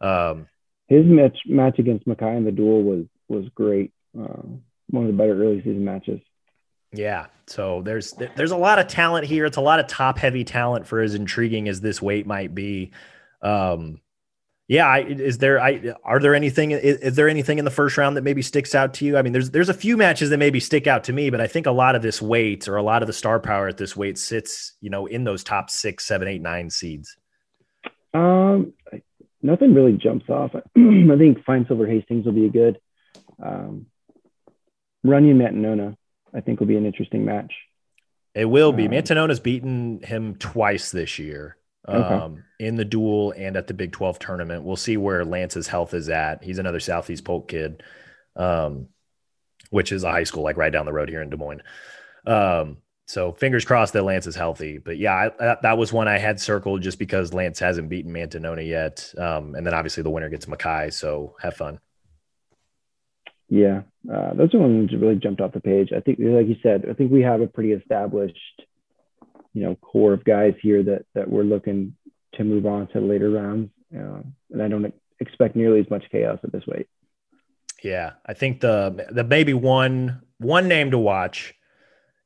Um, 0.00 0.48
His 0.88 1.06
match 1.06 1.38
match 1.46 1.78
against 1.78 2.06
Mekhi 2.06 2.36
in 2.36 2.44
the 2.44 2.52
duel 2.52 2.82
was 2.82 3.06
was 3.28 3.48
great. 3.54 3.92
Uh, 4.18 4.42
one 4.94 5.04
of 5.04 5.10
the 5.10 5.16
better 5.16 5.42
early 5.42 5.58
season 5.58 5.84
matches. 5.84 6.20
Yeah. 6.92 7.26
So 7.46 7.82
there's 7.82 8.14
there's 8.36 8.52
a 8.52 8.56
lot 8.56 8.78
of 8.78 8.86
talent 8.86 9.26
here. 9.26 9.44
It's 9.44 9.56
a 9.56 9.62
lot 9.62 9.80
of 9.80 9.86
top 9.86 10.18
heavy 10.18 10.44
talent 10.44 10.86
for 10.86 11.00
as 11.00 11.14
intriguing 11.14 11.68
as 11.68 11.80
this 11.80 12.00
weight 12.00 12.26
might 12.26 12.54
be. 12.54 12.92
Um, 13.42 14.00
yeah, 14.66 14.86
I, 14.86 15.00
is 15.00 15.38
there 15.38 15.60
I 15.60 15.94
are 16.04 16.18
there 16.20 16.34
anything 16.34 16.70
is, 16.70 16.96
is, 16.98 17.16
there 17.16 17.28
anything 17.28 17.58
in 17.58 17.66
the 17.66 17.70
first 17.70 17.98
round 17.98 18.16
that 18.16 18.22
maybe 18.22 18.40
sticks 18.40 18.74
out 18.74 18.94
to 18.94 19.04
you? 19.04 19.18
I 19.18 19.22
mean, 19.22 19.34
there's 19.34 19.50
there's 19.50 19.68
a 19.68 19.74
few 19.74 19.98
matches 19.98 20.30
that 20.30 20.38
maybe 20.38 20.58
stick 20.58 20.86
out 20.86 21.04
to 21.04 21.12
me, 21.12 21.28
but 21.28 21.40
I 21.40 21.46
think 21.46 21.66
a 21.66 21.70
lot 21.70 21.94
of 21.94 22.00
this 22.00 22.22
weight 22.22 22.66
or 22.66 22.76
a 22.76 22.82
lot 22.82 23.02
of 23.02 23.06
the 23.06 23.12
star 23.12 23.38
power 23.40 23.68
at 23.68 23.76
this 23.76 23.94
weight 23.94 24.16
sits, 24.16 24.72
you 24.80 24.88
know, 24.88 25.04
in 25.04 25.24
those 25.24 25.44
top 25.44 25.68
six, 25.68 26.06
seven, 26.06 26.28
eight, 26.28 26.40
nine 26.40 26.70
seeds. 26.70 27.14
Um, 28.14 28.72
nothing 29.42 29.74
really 29.74 29.92
jumps 29.92 30.30
off. 30.30 30.52
I 30.76 31.16
think 31.18 31.44
Finesilver 31.44 31.86
Hastings 31.86 32.24
will 32.24 32.32
be 32.32 32.46
a 32.46 32.50
good. 32.50 32.78
Um, 33.42 33.86
Runyon 35.04 35.38
Mantanona, 35.38 35.96
I 36.34 36.40
think, 36.40 36.58
will 36.58 36.66
be 36.66 36.76
an 36.76 36.86
interesting 36.86 37.24
match. 37.24 37.52
It 38.34 38.46
will 38.46 38.72
be. 38.72 38.86
Um, 38.86 38.92
Mantanona's 38.92 39.38
beaten 39.38 40.00
him 40.02 40.34
twice 40.36 40.90
this 40.90 41.18
year 41.18 41.56
um, 41.86 42.02
okay. 42.02 42.34
in 42.58 42.76
the 42.76 42.84
duel 42.84 43.32
and 43.36 43.56
at 43.56 43.66
the 43.66 43.74
Big 43.74 43.92
12 43.92 44.18
tournament. 44.18 44.64
We'll 44.64 44.76
see 44.76 44.96
where 44.96 45.24
Lance's 45.24 45.68
health 45.68 45.94
is 45.94 46.08
at. 46.08 46.42
He's 46.42 46.58
another 46.58 46.80
Southeast 46.80 47.24
Polk 47.24 47.48
kid, 47.48 47.82
um, 48.34 48.88
which 49.70 49.92
is 49.92 50.02
a 50.02 50.10
high 50.10 50.24
school 50.24 50.42
like 50.42 50.56
right 50.56 50.72
down 50.72 50.86
the 50.86 50.92
road 50.92 51.08
here 51.08 51.22
in 51.22 51.30
Des 51.30 51.36
Moines. 51.36 51.62
Um, 52.26 52.78
so 53.06 53.32
fingers 53.32 53.66
crossed 53.66 53.92
that 53.92 54.02
Lance 54.02 54.26
is 54.26 54.34
healthy. 54.34 54.78
But 54.78 54.96
yeah, 54.96 55.30
I, 55.38 55.56
that 55.62 55.78
was 55.78 55.92
one 55.92 56.08
I 56.08 56.18
had 56.18 56.40
circled 56.40 56.82
just 56.82 56.98
because 56.98 57.34
Lance 57.34 57.58
hasn't 57.58 57.90
beaten 57.90 58.12
Mantanona 58.12 58.66
yet. 58.66 59.12
Um, 59.18 59.54
and 59.54 59.66
then 59.66 59.74
obviously 59.74 60.02
the 60.02 60.10
winner 60.10 60.30
gets 60.30 60.46
Mekhi. 60.46 60.92
So 60.92 61.36
have 61.40 61.54
fun. 61.54 61.78
Yeah, 63.48 63.82
uh, 64.12 64.34
those 64.34 64.54
are 64.54 64.58
ones 64.58 64.90
that 64.90 64.98
really 64.98 65.16
jumped 65.16 65.40
off 65.40 65.52
the 65.52 65.60
page. 65.60 65.90
I 65.94 66.00
think, 66.00 66.18
like 66.18 66.48
you 66.48 66.56
said, 66.62 66.86
I 66.88 66.94
think 66.94 67.12
we 67.12 67.22
have 67.22 67.40
a 67.40 67.46
pretty 67.46 67.72
established, 67.72 68.62
you 69.52 69.62
know, 69.62 69.74
core 69.76 70.14
of 70.14 70.24
guys 70.24 70.54
here 70.62 70.82
that 70.82 71.04
that 71.14 71.28
we're 71.28 71.42
looking 71.42 71.94
to 72.34 72.44
move 72.44 72.66
on 72.66 72.88
to 72.88 73.00
later 73.00 73.30
rounds, 73.30 73.70
uh, 73.94 74.22
and 74.50 74.62
I 74.62 74.68
don't 74.68 74.92
expect 75.20 75.56
nearly 75.56 75.80
as 75.80 75.90
much 75.90 76.04
chaos 76.10 76.38
at 76.42 76.52
this 76.52 76.66
weight. 76.66 76.88
Yeah, 77.82 78.12
I 78.24 78.32
think 78.32 78.60
the 78.60 79.06
the 79.10 79.24
maybe 79.24 79.52
one 79.52 80.22
one 80.38 80.66
name 80.66 80.90
to 80.92 80.98
watch, 80.98 81.54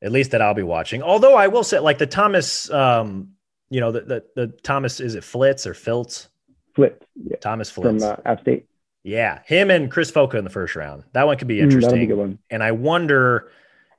at 0.01 0.11
least 0.11 0.31
that 0.31 0.41
I'll 0.41 0.53
be 0.53 0.63
watching. 0.63 1.03
Although 1.03 1.35
I 1.35 1.47
will 1.47 1.65
say, 1.65 1.79
like 1.79 1.97
the 1.97 2.07
Thomas, 2.07 2.71
um, 2.71 3.33
you 3.69 3.81
know, 3.81 3.91
the 3.91 4.01
the, 4.01 4.23
the 4.35 4.47
Thomas 4.63 5.01
is 5.01 5.15
it 5.15 5.23
Flitz 5.23 5.67
or 5.67 5.73
Filtz? 5.73 6.29
Flitz, 6.77 7.01
yeah. 7.15 7.35
Thomas 7.41 7.69
Flitz 7.69 7.99
from 7.99 8.03
uh, 8.03 8.15
App 8.25 8.39
State. 8.39 8.68
Yeah, 9.09 9.39
him 9.43 9.71
and 9.71 9.89
Chris 9.89 10.11
Foca 10.11 10.35
in 10.35 10.43
the 10.43 10.51
first 10.51 10.75
round. 10.75 11.03
That 11.13 11.25
one 11.25 11.35
could 11.35 11.47
be 11.47 11.59
interesting. 11.59 12.09
Mm, 12.09 12.29
be. 12.29 12.37
And 12.51 12.61
I 12.61 12.73
wonder, 12.73 13.49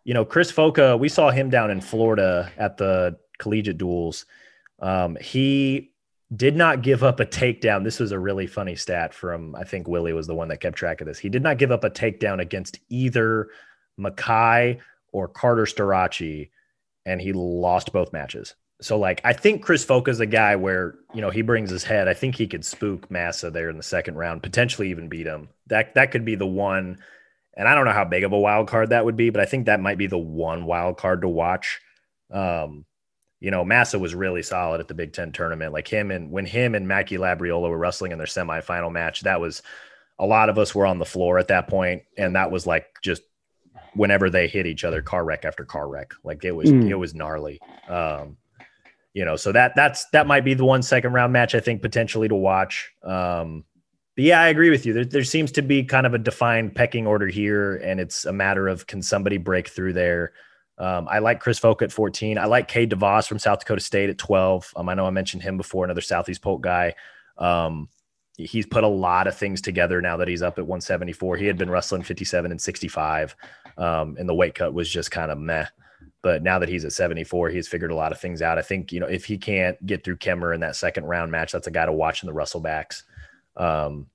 you 0.05 0.15
know, 0.15 0.24
Chris 0.24 0.53
Foca, 0.53 0.97
we 0.97 1.09
saw 1.09 1.31
him 1.31 1.51
down 1.51 1.73
in 1.73 1.81
Florida 1.81 2.53
at 2.57 2.77
the 2.77 3.19
collegiate 3.39 3.77
duels. 3.77 4.24
Um, 4.78 5.16
he 5.20 5.91
did 6.35 6.55
not 6.55 6.82
give 6.82 7.03
up 7.03 7.19
a 7.19 7.27
takedown. 7.27 7.82
This 7.82 7.99
was 7.99 8.12
a 8.12 8.20
really 8.20 8.47
funny 8.47 8.77
stat 8.77 9.12
from 9.12 9.57
I 9.57 9.65
think 9.65 9.89
Willie 9.89 10.12
was 10.12 10.28
the 10.28 10.35
one 10.37 10.47
that 10.47 10.61
kept 10.61 10.77
track 10.77 11.01
of 11.01 11.09
this. 11.09 11.19
He 11.19 11.28
did 11.28 11.43
not 11.43 11.59
give 11.59 11.73
up 11.73 11.82
a 11.82 11.91
takedown 11.91 12.41
against 12.41 12.78
either 12.89 13.49
Mekhi 13.99 14.78
or 15.11 15.27
Carter 15.27 15.65
Starocci, 15.65 16.51
and 17.05 17.20
he 17.20 17.32
lost 17.32 17.93
both 17.93 18.12
matches. 18.12 18.55
So 18.81 18.98
like 18.98 19.20
I 19.24 19.32
think 19.32 19.62
Chris 19.62 19.86
is 19.89 20.20
a 20.20 20.27
guy 20.27 20.57
where 20.57 20.94
you 21.15 21.20
know 21.20 21.31
he 21.31 21.43
brings 21.43 21.70
his 21.70 21.85
head. 21.85 22.09
I 22.09 22.15
think 22.15 22.35
he 22.35 22.47
could 22.47 22.65
spook 22.65 23.11
Massa 23.11 23.51
there 23.51 23.69
in 23.69 23.77
the 23.77 23.82
second 23.82 24.16
round, 24.16 24.43
potentially 24.43 24.90
even 24.90 25.09
beat 25.09 25.27
him. 25.27 25.48
That 25.66 25.94
that 25.94 26.11
could 26.11 26.24
be 26.24 26.35
the 26.35 26.47
one. 26.47 26.98
And 27.57 27.69
I 27.69 27.74
don't 27.74 27.85
know 27.85 27.93
how 27.93 28.05
big 28.05 28.24
of 28.24 28.32
a 28.32 28.39
wild 28.39 28.69
card 28.69 28.90
that 28.90 29.05
would 29.05 29.16
be, 29.16 29.31
but 29.31 29.40
I 29.40 29.44
think 29.44 29.66
that 29.66 29.81
might 29.81 29.98
be 29.98 30.07
the 30.07 30.19
one 30.19 30.65
wild 30.65 30.97
card 30.97 31.23
to 31.23 31.28
watch. 31.28 31.81
Um, 32.31 32.86
you 33.40 33.51
know, 33.51 33.65
Massa 33.65 33.98
was 33.98 34.15
really 34.15 34.43
solid 34.43 34.81
at 34.81 34.89
the 34.89 34.94
Big 34.94 35.12
Ten 35.12 35.32
tournament. 35.32 35.73
Like 35.73 35.89
him 35.89 36.11
and 36.11 36.31
when 36.31 36.47
him 36.47 36.74
and 36.74 36.89
Mikey 36.89 37.16
Labriola 37.19 37.69
were 37.69 37.78
wrestling 37.78 38.12
in 38.12 38.19
their 38.19 38.27
semifinal 38.27 38.93
match, 38.93 39.23
that 39.23 39.40
was 39.40 39.62
a 40.19 40.27
lot 40.27 40.48
of 40.48 40.59
us 40.59 40.74
were 40.74 40.86
on 40.86 40.98
the 40.98 41.05
floor 41.05 41.39
at 41.39 41.48
that 41.48 41.66
point, 41.66 42.02
and 42.16 42.36
that 42.36 42.51
was 42.51 42.66
like 42.66 42.86
just 43.02 43.23
whenever 43.94 44.31
they 44.31 44.47
hit 44.47 44.66
each 44.66 44.85
other, 44.85 45.02
car 45.02 45.24
wreck 45.24 45.44
after 45.44 45.65
car 45.65 45.89
wreck. 45.89 46.12
Like 46.23 46.44
it 46.44 46.52
was 46.52 46.70
mm. 46.70 46.89
it 46.89 46.97
was 46.97 47.15
gnarly. 47.15 47.61
Um, 47.89 48.36
you 49.15 49.24
know, 49.24 49.37
so 49.37 49.53
that 49.53 49.73
that's 49.74 50.07
that 50.11 50.27
might 50.27 50.45
be 50.45 50.55
the 50.55 50.65
one 50.65 50.82
second 50.82 51.12
round 51.12 51.32
match 51.32 51.55
I 51.55 51.61
think 51.61 51.82
potentially 51.82 52.28
to 52.28 52.35
watch. 52.35 52.91
Um, 53.03 53.65
but 54.16 54.24
yeah, 54.24 54.41
I 54.41 54.49
agree 54.49 54.70
with 54.70 54.87
you. 54.87 54.93
There, 54.93 55.05
there 55.05 55.24
seems 55.24 55.53
to 55.53 55.62
be 55.62 55.82
kind 55.85 56.07
of 56.07 56.15
a 56.15 56.19
defined 56.19 56.74
pecking 56.74 57.07
order 57.07 57.27
here, 57.27 57.77
and 57.77 58.01
it's 58.01 58.24
a 58.24 58.32
matter 58.32 58.69
of 58.69 58.87
can 58.87 59.03
somebody 59.03 59.39
break 59.39 59.69
through 59.69 59.95
there. 59.95 60.32
Um, 60.78 61.09
I 61.11 61.19
like 61.19 61.41
Chris 61.41 61.59
Folk 61.59 61.82
at 61.82 61.93
14. 61.93 62.39
I 62.39 62.47
like 62.47 62.66
Cade 62.66 62.91
DeVos 62.91 63.28
from 63.28 63.39
South 63.39 63.61
Dakota 63.61 63.82
State 63.82 64.09
at 64.09 64.19
12. 64.19 64.73
Um, 64.77 64.89
I 64.89 64.95
know 64.95 65.07
I 65.07 65.11
mentioned 65.11 65.43
him 65.43 65.59
before, 65.59 65.85
another 65.85 66.01
Southeast 66.01 66.41
Polk 66.41 66.62
guy. 66.62 66.95
Um, 67.37 67.89
he's 68.39 68.66
put 68.66 68.85
a 68.85 68.89
lot 68.89 69.27
of 69.27 69.37
things 69.37 69.61
together 69.61 70.01
now 70.01 70.16
that 70.16 70.28
he's 70.28 70.43
up 70.43 70.59
at 70.59 70.66
174. 70.66 71.37
He 71.37 71.47
had 71.47 71.59
been 71.59 71.70
wrestling 71.70 72.03
57 72.03 72.51
and 72.51 72.61
65, 72.61 73.37
um, 73.77 74.16
and 74.19 74.28
the 74.28 74.35
weight 74.35 74.55
cut 74.55 74.73
was 74.73 74.89
just 74.89 75.11
kind 75.11 75.31
of 75.31 75.39
meh. 75.39 75.66
But 76.23 76.43
now 76.43 76.59
that 76.59 76.69
he's 76.69 76.85
at 76.85 76.93
74, 76.93 77.49
he's 77.49 77.69
figured 77.69 77.91
a 77.91 77.95
lot 77.95 78.13
of 78.13 78.21
things 78.21 78.43
out. 78.43 78.59
I 78.59 78.63
think, 78.63 78.93
you 78.93 79.01
know, 79.01 79.07
if 79.07 79.25
he 79.25 79.39
can't 79.39 79.85
get 79.87 80.05
through 80.05 80.17
Kemmer 80.17 80.55
in 80.55 80.61
that 80.61 80.77
second 80.77 81.05
round 81.05 81.33
match, 81.33 81.53
that's 81.53 81.67
a 81.67 81.71
guy 81.71 81.87
to 81.87 81.93
watch 81.93 82.23
in 82.23 82.27
the 82.27 82.33
wrestle 82.33 82.61
backs. 82.61 83.05
Um, 83.57 84.07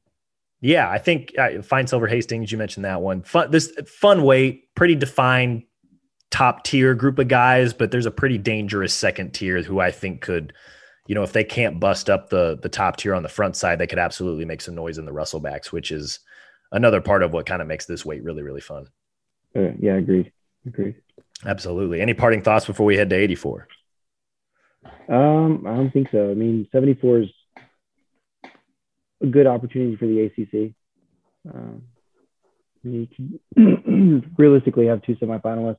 yeah, 0.62 0.90
I 0.90 0.98
think 0.98 1.34
uh, 1.38 1.62
Finesilver 1.62 2.08
Hastings, 2.08 2.52
you 2.52 2.58
mentioned 2.58 2.86
that 2.86 3.02
one. 3.02 3.24
Fun, 3.24 3.52
this 3.52 3.72
fun 3.88 4.24
weight, 4.24 4.74
pretty 4.76 4.96
defined 4.96 5.64
top 6.32 6.64
tier 6.64 6.94
group 6.96 7.20
of 7.20 7.28
guys, 7.28 7.74
but 7.74 7.92
there's 7.92 8.06
a 8.06 8.12
pretty 8.12 8.38
dangerous 8.38 8.94
second 8.94 9.34
tier 9.34 9.62
who 9.62 9.80
I 9.80 9.92
think 9.92 10.22
could, 10.22 10.54
you 11.08 11.16
know, 11.16 11.24
if 11.24 11.34
they 11.34 11.44
can't 11.44 11.80
bust 11.80 12.10
up 12.10 12.30
the 12.30 12.58
the 12.62 12.70
top 12.70 12.98
tier 12.98 13.14
on 13.14 13.24
the 13.24 13.30
front 13.30 13.56
side, 13.56 13.80
they 13.80 13.88
could 13.88 14.00
absolutely 14.00 14.46
make 14.46 14.62
some 14.62 14.76
noise 14.76 14.98
in 14.98 15.06
the 15.06 15.14
wrestle 15.14 15.40
backs, 15.40 15.72
which 15.72 15.92
is 15.92 16.20
another 16.72 17.00
part 17.00 17.24
of 17.24 17.32
what 17.32 17.46
kind 17.46 17.62
of 17.62 17.68
makes 17.68 17.86
this 17.86 18.06
weight 18.06 18.24
really, 18.24 18.42
really 18.42 18.62
fun. 18.62 18.88
Uh, 19.56 19.72
yeah, 19.80 19.96
agreed. 19.96 20.32
Agreed. 20.66 20.96
Absolutely. 21.44 22.02
Any 22.02 22.14
parting 22.14 22.42
thoughts 22.42 22.66
before 22.66 22.86
we 22.86 22.98
head 22.98 23.10
to 23.10 23.16
84? 23.16 23.68
Um, 25.10 25.66
I 25.68 25.76
don't 25.76 25.92
think 25.92 26.08
so. 26.12 26.32
I 26.32 26.34
mean, 26.34 26.68
74 26.72 27.22
is 27.22 27.30
a 29.22 29.28
good 29.28 29.48
opportunity 29.48 29.96
for 29.96 30.06
the 30.08 30.22
ACC. 30.22 30.74
Um, 31.54 31.84
you 32.84 33.08
can 33.16 34.34
realistically 34.38 34.88
have 34.88 35.02
two 35.04 35.16
semifinalists 35.16 35.78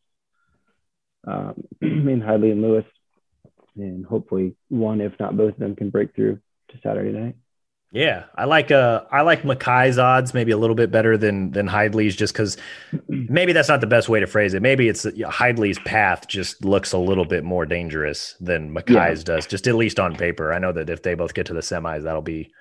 um, 1.26 1.64
in 1.80 2.20
Hidlay 2.20 2.52
and 2.52 2.62
Lewis, 2.62 2.84
and 3.76 4.04
hopefully 4.04 4.56
one, 4.68 5.00
if 5.00 5.12
not 5.18 5.36
both 5.36 5.54
of 5.54 5.58
them, 5.58 5.76
can 5.76 5.90
break 5.90 6.14
through 6.14 6.40
to 6.70 6.78
Saturday 6.82 7.16
night. 7.16 7.36
Yeah, 7.96 8.24
I 8.34 8.44
like 8.44 8.70
uh 8.70 9.04
I 9.10 9.22
like 9.22 9.40
Mekhi's 9.40 9.96
odds 9.96 10.34
maybe 10.34 10.52
a 10.52 10.58
little 10.58 10.76
bit 10.76 10.90
better 10.90 11.16
than 11.16 11.50
than 11.52 11.66
Hidlay's 11.66 12.14
just 12.14 12.34
because 12.34 12.58
maybe 13.08 13.54
that's 13.54 13.70
not 13.70 13.80
the 13.80 13.86
best 13.86 14.10
way 14.10 14.20
to 14.20 14.26
phrase 14.26 14.52
it. 14.52 14.60
Maybe 14.60 14.86
it's 14.90 15.06
you 15.06 15.24
know, 15.24 15.72
path 15.86 16.28
just 16.28 16.62
looks 16.62 16.92
a 16.92 16.98
little 16.98 17.24
bit 17.24 17.42
more 17.42 17.64
dangerous 17.64 18.34
than 18.38 18.70
Mekhi's 18.70 19.20
yeah. 19.20 19.24
does, 19.24 19.46
just 19.46 19.66
at 19.66 19.76
least 19.76 19.98
on 19.98 20.14
paper. 20.14 20.52
I 20.52 20.58
know 20.58 20.72
that 20.72 20.90
if 20.90 21.02
they 21.02 21.14
both 21.14 21.32
get 21.32 21.46
to 21.46 21.54
the 21.54 21.60
semis, 21.60 22.02
that'll 22.02 22.20
be, 22.20 22.52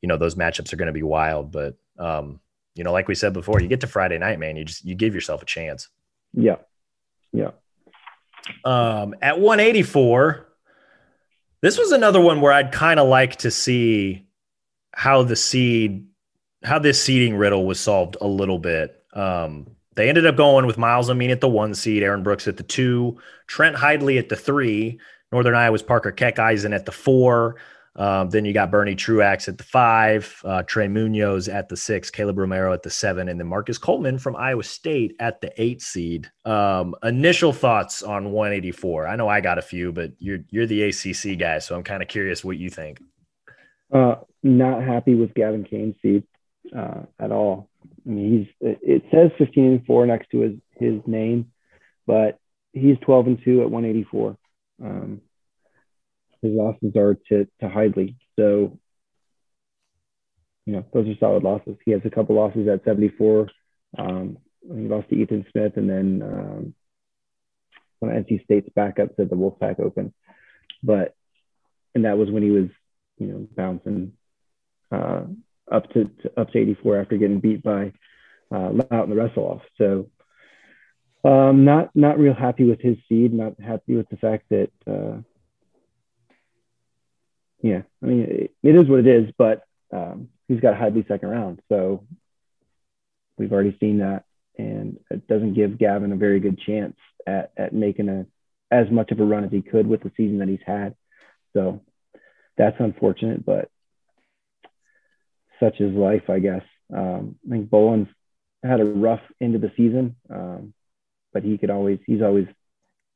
you 0.00 0.08
know, 0.08 0.16
those 0.16 0.34
matchups 0.34 0.72
are 0.72 0.76
going 0.76 0.88
to 0.88 0.92
be 0.92 1.04
wild. 1.04 1.52
But 1.52 1.76
um, 2.00 2.40
you 2.74 2.82
know, 2.82 2.92
like 2.92 3.06
we 3.06 3.14
said 3.14 3.32
before, 3.32 3.60
you 3.60 3.68
get 3.68 3.82
to 3.82 3.86
Friday 3.86 4.18
night, 4.18 4.40
man, 4.40 4.56
you 4.56 4.64
just 4.64 4.84
you 4.84 4.96
give 4.96 5.14
yourself 5.14 5.40
a 5.40 5.46
chance. 5.46 5.88
Yeah, 6.32 6.56
yeah. 7.32 7.52
Um, 8.64 9.14
at 9.22 9.38
184, 9.38 10.48
this 11.60 11.78
was 11.78 11.92
another 11.92 12.20
one 12.20 12.40
where 12.40 12.52
I'd 12.52 12.72
kind 12.72 12.98
of 12.98 13.06
like 13.06 13.36
to 13.36 13.52
see 13.52 14.26
how 14.94 15.22
the 15.22 15.36
seed 15.36 16.06
how 16.62 16.78
this 16.78 17.02
seeding 17.02 17.36
riddle 17.36 17.66
was 17.66 17.78
solved 17.78 18.16
a 18.20 18.26
little 18.26 18.58
bit. 18.58 19.02
Um, 19.12 19.66
they 19.96 20.08
ended 20.08 20.26
up 20.26 20.36
going 20.36 20.66
with 20.66 20.78
Myles 20.78 21.08
Amine 21.10 21.30
at 21.30 21.40
the 21.40 21.48
one 21.48 21.74
seed, 21.74 22.02
Aaron 22.02 22.22
Brooks 22.22 22.48
at 22.48 22.56
the 22.56 22.62
two, 22.62 23.18
Trent 23.46 23.76
Hidlay 23.76 24.18
at 24.18 24.28
the 24.30 24.36
three, 24.36 24.98
Northern 25.30 25.54
Iowa's 25.54 25.82
Parker 25.82 26.10
Keckeisen 26.10 26.74
at 26.74 26.86
the 26.86 26.92
four, 26.92 27.56
Um, 27.96 28.28
then 28.30 28.44
you 28.44 28.52
got 28.52 28.72
Bernie 28.72 28.96
Truax 28.96 29.46
at 29.46 29.56
the 29.56 29.62
five, 29.64 30.40
uh, 30.44 30.64
Trey 30.64 30.88
Munoz 30.88 31.48
at 31.48 31.68
the 31.68 31.76
six, 31.76 32.10
Caleb 32.10 32.38
Romero 32.38 32.72
at 32.72 32.82
the 32.82 32.90
seven, 32.90 33.28
and 33.28 33.38
then 33.38 33.46
Marcus 33.46 33.78
Coleman 33.78 34.18
from 34.18 34.34
Iowa 34.34 34.64
State 34.64 35.14
at 35.20 35.40
the 35.40 35.52
eight 35.62 35.80
seed. 35.80 36.28
Um, 36.44 36.96
initial 37.04 37.52
thoughts 37.52 38.02
on 38.02 38.32
184. 38.32 39.06
I 39.06 39.14
know 39.14 39.28
I 39.28 39.40
got 39.40 39.58
a 39.58 39.62
few, 39.62 39.92
but 39.92 40.10
you're 40.18 40.40
you're 40.50 40.66
the 40.66 40.82
ACC 40.84 41.38
guy, 41.38 41.60
so 41.60 41.76
I'm 41.76 41.84
kind 41.84 42.02
of 42.02 42.08
curious 42.08 42.42
what 42.44 42.56
you 42.56 42.68
think. 42.68 43.00
Uh, 43.94 44.16
not 44.42 44.82
happy 44.82 45.14
with 45.14 45.34
Gavin 45.34 45.64
Kane's 45.64 45.94
seed 46.02 46.24
uh, 46.76 47.02
at 47.18 47.30
all. 47.30 47.68
I 48.06 48.10
mean, 48.10 48.48
he's 48.60 48.68
it 48.82 49.04
says 49.10 49.30
15 49.38 49.64
and 49.64 49.86
four 49.86 50.06
next 50.06 50.30
to 50.30 50.40
his 50.40 50.52
his 50.72 51.00
name, 51.06 51.52
but 52.06 52.38
he's 52.72 52.96
12 53.02 53.26
and 53.28 53.38
two 53.44 53.62
at 53.62 53.70
184. 53.70 54.36
Um, 54.82 55.20
his 56.42 56.52
losses 56.52 56.96
are 56.96 57.14
to 57.28 57.44
to 57.60 57.68
Hidlay. 57.68 58.16
So, 58.36 58.78
you 60.66 60.74
know, 60.74 60.84
those 60.92 61.08
are 61.08 61.18
solid 61.20 61.44
losses. 61.44 61.76
He 61.84 61.92
has 61.92 62.02
a 62.04 62.10
couple 62.10 62.36
losses 62.36 62.68
at 62.68 62.84
74. 62.84 63.48
Um, 63.96 64.38
he 64.62 64.88
lost 64.88 65.08
to 65.10 65.16
Ethan 65.16 65.46
Smith, 65.52 65.76
and 65.76 65.88
then 65.88 66.22
um, 66.22 66.74
of 68.02 68.08
NC 68.08 68.44
State's 68.44 68.68
backup 68.74 69.16
to 69.16 69.24
the 69.24 69.36
Wolfpack 69.36 69.80
Open. 69.80 70.12
But 70.82 71.14
and 71.94 72.04
that 72.04 72.18
was 72.18 72.30
when 72.30 72.42
he 72.42 72.50
was, 72.50 72.68
you 73.18 73.26
know, 73.26 73.48
bouncing 73.56 74.12
uh, 74.92 75.22
up 75.70 75.88
to, 75.92 76.04
to, 76.22 76.40
up 76.40 76.50
to 76.52 76.58
84 76.58 77.00
after 77.00 77.16
getting 77.16 77.40
beat 77.40 77.62
by 77.62 77.92
uh, 78.52 78.72
out 78.90 79.04
in 79.04 79.10
the 79.10 79.16
wrestle 79.16 79.44
off. 79.44 79.62
So 79.78 80.10
um, 81.24 81.64
not 81.64 81.90
not 81.94 82.18
real 82.18 82.34
happy 82.34 82.64
with 82.64 82.80
his 82.80 82.96
seed. 83.08 83.32
Not 83.32 83.58
happy 83.58 83.96
with 83.96 84.08
the 84.10 84.16
fact 84.16 84.44
that 84.50 84.70
uh, 84.86 85.22
yeah, 87.62 87.82
I 88.02 88.06
mean, 88.06 88.20
it, 88.20 88.54
it 88.62 88.76
is 88.76 88.88
what 88.88 89.00
it 89.00 89.06
is, 89.06 89.32
but 89.38 89.62
um, 89.90 90.28
he's 90.48 90.60
got 90.60 90.74
Hidlay 90.74 91.08
second 91.08 91.30
round. 91.30 91.62
So 91.70 92.04
we've 93.38 93.52
already 93.52 93.76
seen 93.80 93.98
that. 93.98 94.24
And 94.58 94.98
it 95.10 95.26
doesn't 95.26 95.54
give 95.54 95.78
Gavin 95.78 96.12
a 96.12 96.16
very 96.16 96.40
good 96.40 96.60
chance 96.60 96.94
at, 97.26 97.52
at 97.56 97.72
making 97.72 98.08
a 98.08 98.26
as 98.70 98.90
much 98.90 99.10
of 99.10 99.20
a 99.20 99.24
run 99.24 99.44
as 99.44 99.50
he 99.50 99.62
could 99.62 99.86
with 99.86 100.02
the 100.02 100.12
season 100.16 100.38
that 100.38 100.48
he's 100.48 100.58
had. 100.66 100.94
So 101.54 101.80
that's 102.56 102.76
unfortunate, 102.78 103.44
but 103.44 103.68
such 105.60 105.80
is 105.80 105.94
life, 105.94 106.28
I 106.28 106.38
guess. 106.38 106.62
Um, 106.94 107.36
I 107.46 107.50
think 107.50 107.70
Bolen's 107.70 108.08
had 108.62 108.80
a 108.80 108.84
rough 108.84 109.22
end 109.40 109.54
of 109.54 109.60
the 109.60 109.72
season, 109.76 110.16
um, 110.30 110.74
but 111.32 111.42
he 111.42 111.58
could 111.58 111.70
always, 111.70 111.98
he's 112.06 112.22
always 112.22 112.46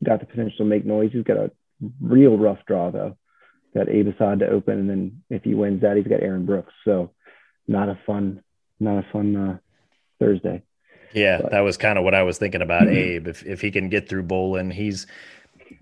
got 0.04 0.20
the 0.20 0.26
potential 0.26 0.58
to 0.58 0.64
make 0.64 0.84
noise. 0.84 1.10
He's 1.12 1.24
got 1.24 1.36
a 1.36 1.50
real 2.00 2.36
rough 2.36 2.58
draw, 2.66 2.90
though 2.90 3.16
got 3.74 3.88
Abe 3.88 4.08
Assad 4.08 4.40
to 4.40 4.48
open, 4.48 4.78
and 4.78 4.90
then 4.90 5.22
if 5.30 5.44
he 5.44 5.54
wins 5.54 5.82
that, 5.82 5.96
he's 5.96 6.06
got 6.06 6.22
Aaron 6.22 6.46
Brooks. 6.46 6.72
So 6.84 7.12
not 7.66 7.88
a 7.88 7.98
fun, 8.06 8.42
not 8.80 8.98
a 8.98 9.06
fun 9.12 9.36
uh, 9.36 9.58
Thursday. 10.18 10.62
Yeah, 11.14 11.40
but. 11.40 11.52
that 11.52 11.60
was 11.60 11.76
kind 11.76 11.98
of 11.98 12.04
what 12.04 12.14
I 12.14 12.22
was 12.22 12.38
thinking 12.38 12.62
about. 12.62 12.88
Abe. 12.88 13.28
If 13.28 13.44
if 13.46 13.60
he 13.60 13.70
can 13.70 13.88
get 13.88 14.08
through 14.08 14.24
Bolen, 14.24 14.70
he's 14.70 15.06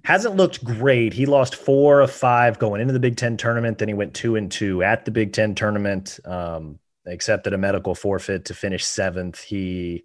hasn't 0.05 0.37
looked 0.37 0.65
great. 0.65 1.13
He 1.13 1.27
lost 1.27 1.55
four 1.55 2.01
of 2.01 2.11
five 2.11 2.59
going 2.59 2.81
into 2.81 2.93
the 2.93 3.01
Big 3.01 3.17
Ten 3.17 3.37
tournament. 3.37 3.79
Then 3.79 3.89
he 3.89 3.95
went 3.95 4.15
two 4.15 4.37
and 4.37 4.51
two 4.51 4.83
at 4.83 5.05
the 5.05 5.11
Big 5.11 5.33
Ten 5.33 5.55
tournament. 5.55 6.19
Um, 6.25 6.79
accepted 7.07 7.53
a 7.53 7.59
medical 7.59 7.95
forfeit 7.95 8.45
to 8.47 8.55
finish 8.55 8.85
seventh. 8.85 9.43
He 9.43 10.05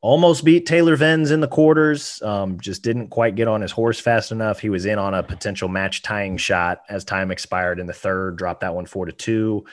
almost 0.00 0.44
beat 0.44 0.66
Taylor 0.66 0.96
Venz 0.96 1.30
in 1.30 1.40
the 1.40 1.48
quarters. 1.48 2.20
Um, 2.22 2.58
just 2.60 2.82
didn't 2.82 3.08
quite 3.08 3.34
get 3.34 3.48
on 3.48 3.60
his 3.60 3.72
horse 3.72 4.00
fast 4.00 4.32
enough. 4.32 4.60
He 4.60 4.70
was 4.70 4.86
in 4.86 4.98
on 4.98 5.14
a 5.14 5.22
potential 5.22 5.68
match 5.68 6.02
tying 6.02 6.36
shot 6.36 6.82
as 6.88 7.04
time 7.04 7.30
expired 7.30 7.78
in 7.78 7.86
the 7.86 7.92
third. 7.92 8.36
Dropped 8.36 8.60
that 8.60 8.74
one 8.74 8.86
four 8.86 9.06
to 9.06 9.12
two. 9.12 9.64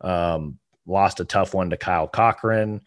Um, 0.00 0.58
lost 0.86 1.20
a 1.20 1.24
tough 1.24 1.54
one 1.54 1.70
to 1.70 1.76
Kyle 1.76 2.08
Cochran 2.08 2.80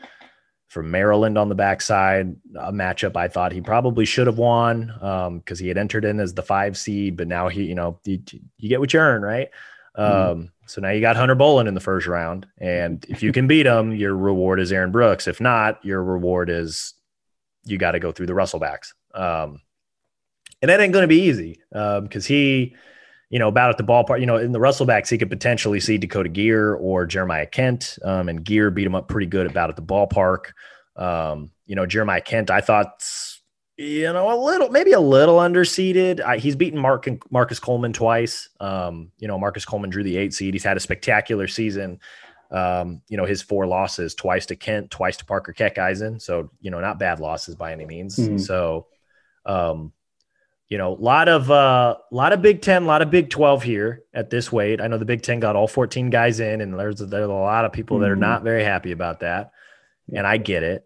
from 0.67 0.91
Maryland 0.91 1.37
on 1.37 1.49
the 1.49 1.55
backside. 1.55 2.35
A 2.59 2.71
matchup 2.71 3.15
I 3.15 3.27
thought 3.27 3.51
he 3.51 3.61
probably 3.61 4.05
should 4.05 4.27
have 4.27 4.37
won 4.37 4.87
because 4.87 5.59
um, 5.59 5.63
he 5.63 5.67
had 5.67 5.77
entered 5.77 6.05
in 6.05 6.19
as 6.19 6.33
the 6.33 6.43
five 6.43 6.77
seed, 6.77 7.17
but 7.17 7.27
now 7.27 7.47
he, 7.47 7.63
you 7.63 7.75
know, 7.75 7.99
you, 8.05 8.19
you 8.57 8.69
get 8.69 8.79
what 8.79 8.93
you 8.93 8.99
earn, 8.99 9.21
right? 9.21 9.49
Mm-hmm. 9.97 10.31
Um, 10.31 10.51
so 10.67 10.81
now 10.81 10.89
you 10.89 11.01
got 11.01 11.15
Hunter 11.15 11.35
Bolen 11.35 11.67
in 11.67 11.73
the 11.73 11.79
first 11.79 12.07
round. 12.07 12.45
And 12.57 13.05
if 13.09 13.23
you 13.23 13.31
can 13.31 13.47
beat 13.47 13.65
him, 13.65 13.95
your 13.95 14.15
reward 14.15 14.59
is 14.59 14.71
Aaron 14.71 14.91
Brooks. 14.91 15.27
If 15.27 15.39
not, 15.39 15.83
your 15.83 16.03
reward 16.03 16.49
is 16.49 16.93
you 17.63 17.77
got 17.77 17.91
to 17.91 17.99
go 17.99 18.11
through 18.11 18.27
the 18.27 18.33
wrestlebacks. 18.33 18.93
Um, 19.13 19.61
and 20.61 20.69
that 20.69 20.79
ain't 20.79 20.93
going 20.93 21.03
to 21.03 21.07
be 21.07 21.21
easy 21.21 21.61
because 21.71 22.25
um, 22.25 22.27
he, 22.27 22.75
you 23.29 23.39
know, 23.39 23.47
about 23.47 23.69
at 23.69 23.77
the 23.77 23.83
ballpark, 23.83 24.19
you 24.19 24.25
know, 24.25 24.37
in 24.37 24.51
the 24.51 24.59
wrestlebacks, 24.59 25.09
he 25.09 25.17
could 25.17 25.29
potentially 25.29 25.79
see 25.79 25.97
Dakota 25.97 26.29
Geer 26.29 26.75
or 26.75 27.05
Jeremiah 27.05 27.45
Kent. 27.45 27.99
Um, 28.03 28.29
and 28.29 28.43
Geer 28.43 28.71
beat 28.71 28.87
him 28.87 28.95
up 28.95 29.07
pretty 29.07 29.27
good 29.27 29.47
about 29.47 29.69
at 29.69 29.75
the 29.75 29.81
ballpark. 29.81 30.51
Um, 30.95 31.51
you 31.65 31.75
know, 31.75 31.85
Jeremiah 31.85 32.21
Kent, 32.21 32.49
I 32.49 32.61
thought 32.61 33.03
you 33.77 34.11
know, 34.11 34.33
a 34.33 34.37
little, 34.43 34.69
maybe 34.69 34.93
a 34.93 34.99
little 34.99 35.37
underseeded. 35.37 36.19
I, 36.19 36.37
he's 36.37 36.55
beaten 36.55 36.79
Mark 36.79 37.07
Marcus 37.31 37.59
Coleman 37.59 37.93
twice. 37.93 38.49
Um, 38.59 39.11
you 39.19 39.27
know, 39.27 39.37
Marcus 39.37 39.65
Coleman 39.65 39.91
drew 39.91 40.03
the 40.03 40.17
eight 40.17 40.33
seed. 40.33 40.55
He's 40.55 40.63
had 40.63 40.77
a 40.77 40.79
spectacular 40.79 41.47
season. 41.47 41.99
Um, 42.49 43.01
you 43.07 43.17
know, 43.17 43.25
his 43.25 43.43
four 43.43 43.67
losses, 43.67 44.15
twice 44.15 44.47
to 44.47 44.55
Kent, 44.55 44.89
twice 44.89 45.17
to 45.17 45.25
Parker 45.25 45.53
Keckeisen. 45.53 46.19
So, 46.21 46.49
you 46.59 46.71
know, 46.71 46.79
not 46.79 46.97
bad 46.97 47.19
losses 47.19 47.55
by 47.55 47.71
any 47.71 47.85
means. 47.85 48.15
Mm-hmm. 48.15 48.37
So, 48.39 48.87
um, 49.45 49.91
you 50.69 50.77
know, 50.77 50.93
a 50.93 50.99
lot 50.99 51.29
of 51.29 51.49
uh, 51.49 51.95
lot 52.11 52.33
of 52.33 52.41
Big 52.41 52.61
Ten, 52.61 52.83
a 52.83 52.85
lot 52.85 53.01
of 53.01 53.09
Big 53.09 53.29
Twelve 53.29 53.63
here 53.63 54.03
at 54.13 54.29
this 54.29 54.51
weight. 54.51 54.81
I 54.81 54.87
know 54.87 54.97
the 54.97 55.05
Big 55.05 55.21
Ten 55.21 55.39
got 55.39 55.55
all 55.55 55.67
14 55.67 56.09
guys 56.09 56.39
in, 56.39 56.59
and 56.59 56.77
there's 56.77 56.99
there's 56.99 57.25
a 57.25 57.31
lot 57.31 57.65
of 57.65 57.71
people 57.71 57.97
mm-hmm. 57.97 58.03
that 58.03 58.11
are 58.11 58.15
mm-hmm. 58.15 58.21
not 58.21 58.43
very 58.43 58.63
happy 58.63 58.91
about 58.91 59.21
that, 59.21 59.51
and 60.13 60.27
I 60.27 60.37
get 60.37 60.63
it. 60.63 60.85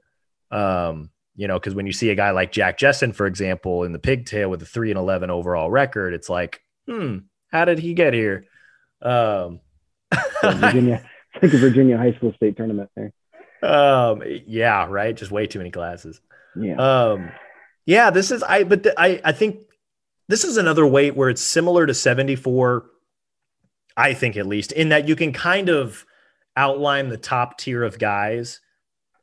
Um, 0.51 1.09
you 1.35 1.47
know, 1.47 1.57
because 1.57 1.73
when 1.73 1.87
you 1.87 1.93
see 1.93 2.11
a 2.11 2.15
guy 2.15 2.31
like 2.31 2.51
Jack 2.51 2.77
Jessen, 2.77 3.15
for 3.15 3.25
example, 3.25 3.83
in 3.83 3.91
the 3.91 3.99
pigtail 3.99 4.49
with 4.49 4.61
a 4.61 4.65
three 4.65 4.91
and 4.91 4.99
eleven 4.99 5.31
overall 5.31 5.71
record, 5.71 6.13
it's 6.13 6.29
like, 6.29 6.61
hmm, 6.87 7.19
how 7.51 7.65
did 7.65 7.79
he 7.79 7.95
get 7.95 8.13
here? 8.13 8.45
Um, 9.01 9.61
Virginia, 10.43 11.03
it's 11.35 11.43
like 11.43 11.53
a 11.53 11.57
Virginia 11.57 11.97
high 11.97 12.13
school 12.13 12.33
state 12.33 12.55
tournament 12.55 12.91
there. 12.95 13.13
Um, 13.63 14.21
yeah, 14.45 14.85
right. 14.87 15.15
Just 15.15 15.31
way 15.31 15.47
too 15.47 15.59
many 15.59 15.71
classes. 15.71 16.21
Yeah. 16.55 16.75
Um, 16.75 17.31
yeah. 17.85 18.11
This 18.11 18.29
is 18.29 18.43
I, 18.43 18.63
but 18.63 18.83
the, 18.83 18.99
I 18.99 19.21
I 19.23 19.31
think 19.31 19.61
this 20.31 20.43
is 20.43 20.57
another 20.57 20.85
weight 20.85 21.15
where 21.15 21.29
it's 21.29 21.41
similar 21.41 21.85
to 21.85 21.93
seventy 21.93 22.35
four. 22.35 22.85
I 23.97 24.13
think 24.13 24.37
at 24.37 24.47
least 24.47 24.71
in 24.71 24.89
that 24.89 25.07
you 25.07 25.15
can 25.15 25.33
kind 25.33 25.69
of 25.69 26.05
outline 26.55 27.09
the 27.09 27.17
top 27.17 27.57
tier 27.57 27.83
of 27.83 27.99
guys, 27.99 28.61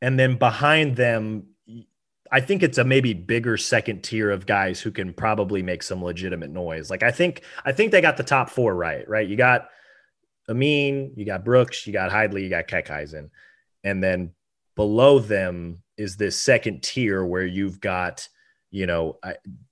and 0.03 0.19
then 0.19 0.37
behind 0.37 0.97
them 0.97 1.49
I 2.31 2.41
think 2.41 2.63
it's 2.63 2.79
a 2.79 2.85
maybe 2.85 3.15
bigger 3.15 3.57
second 3.57 4.03
tier 4.03 4.31
of 4.31 4.47
guys 4.47 4.81
who 4.81 4.91
can 4.91 5.13
probably 5.13 5.63
make 5.63 5.83
some 5.83 6.05
legitimate 6.05 6.51
noise. 6.51 6.91
Like 6.91 7.03
I 7.03 7.11
think 7.11 7.43
I 7.65 7.73
think 7.73 7.93
they 7.93 8.01
got 8.01 8.17
the 8.17 8.23
top 8.23 8.51
four 8.51 8.75
right, 8.75 9.09
right? 9.09 9.27
You 9.27 9.37
got 9.37 9.69
Amine, 10.49 11.13
you 11.17 11.25
got 11.25 11.45
Brooks, 11.45 11.87
you 11.87 11.93
got 11.93 12.11
Hidlay, 12.11 12.43
you 12.43 12.51
got 12.51 12.69
Keckeisen. 12.69 13.31
And 13.85 14.03
then 14.03 14.33
below 14.77 15.19
them 15.19 15.83
is 15.97 16.17
this 16.17 16.41
second 16.41 16.83
tier 16.83 17.25
where 17.25 17.47
you've 17.47 17.81
got, 17.81 18.29
you 18.71 18.87
know, 18.87 19.19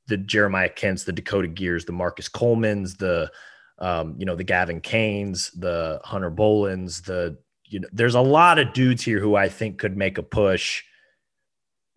the 0.08 0.16
Jeremiah 0.16 0.68
Kents, 0.68 1.04
the 1.04 1.12
Dakota 1.12 1.48
Geers, 1.48 1.84
the 1.84 1.92
Marcus 1.92 2.28
Colemans, 2.28 2.98
the 2.98 3.30
um, 3.78 4.14
you 4.18 4.24
know, 4.24 4.36
the 4.36 4.44
Gavin 4.44 4.80
Kanes, 4.80 5.50
the 5.58 6.00
Hunter 6.04 6.30
Bolens, 6.30 7.02
the 7.02 7.36
you 7.66 7.80
know, 7.80 7.88
there's 7.92 8.14
a 8.14 8.20
lot 8.20 8.58
of 8.58 8.72
dudes 8.72 9.02
here 9.02 9.20
who 9.20 9.34
I 9.34 9.48
think 9.48 9.78
could 9.78 9.96
make 9.96 10.18
a 10.18 10.22
push 10.22 10.82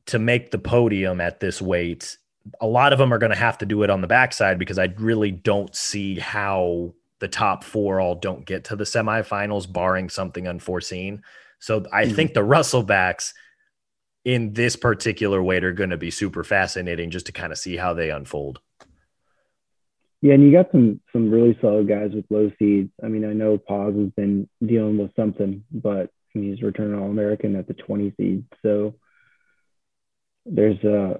to 0.10 0.18
make 0.18 0.50
the 0.50 0.58
podium 0.58 1.22
at 1.22 1.40
this 1.40 1.62
weight, 1.62 2.18
a 2.60 2.66
lot 2.68 2.94
of 2.94 3.00
them 3.00 3.14
are 3.14 3.20
going 3.20 3.32
to 3.32 3.38
have 3.38 3.60
to 3.60 3.66
do 3.66 3.84
it 3.84 3.92
on 3.92 4.02
the 4.02 4.08
backside 4.08 4.58
because 4.58 4.80
I 4.80 4.86
really 4.98 5.30
don't 5.30 5.76
see 5.76 6.18
how 6.18 6.96
the 7.20 7.28
top 7.28 7.64
four 7.64 8.00
all 8.00 8.16
don't 8.16 8.44
get 8.44 8.64
to 8.66 8.76
the 8.76 8.86
semifinals, 8.86 9.72
barring 9.72 10.10
something 10.10 10.48
unforeseen. 10.48 11.22
So 11.60 11.86
I 11.94 12.06
mm-hmm. 12.06 12.16
think 12.16 12.34
the 12.34 12.40
wrestlebacks 12.40 13.34
in 14.34 14.54
this 14.54 14.76
particular 14.76 15.42
weight 15.42 15.64
are 15.64 15.74
going 15.74 15.90
to 15.90 15.98
be 15.98 16.12
super 16.12 16.44
fascinating 16.44 17.10
just 17.10 17.26
to 17.26 17.32
kind 17.32 17.52
of 17.52 17.58
see 17.58 17.78
how 17.78 17.96
they 17.96 18.12
unfold. 18.12 18.60
Yeah, 20.22 20.36
and 20.36 20.44
you 20.44 20.52
got 20.52 20.72
some 20.72 21.00
some 21.12 21.32
really 21.32 21.58
solid 21.62 21.88
guys 21.88 22.12
with 22.14 22.26
low 22.30 22.52
seeds. 22.60 22.92
I 23.04 23.08
mean, 23.08 23.26
I 23.26 23.34
know 23.34 23.58
Paz 23.58 23.96
has 23.96 24.12
been 24.16 24.48
dealing 24.64 24.98
with 25.00 25.16
something, 25.16 25.64
but 25.72 26.12
he's 26.34 26.62
returning 26.62 27.00
All 27.00 27.10
American 27.10 27.56
at 27.56 27.68
the 27.68 27.74
20 27.74 28.14
seed. 28.18 28.44
So 28.62 28.96
there's 30.46 30.78
uh, 30.84 31.16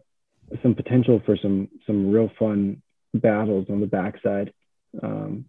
some 0.62 0.76
potential 0.76 1.22
for 1.26 1.36
some 1.42 1.70
some 1.88 2.12
real 2.12 2.30
fun 2.38 2.84
battles 3.14 3.68
on 3.70 3.82
the 3.82 3.88
backside. 3.88 4.54
Um, 5.02 5.46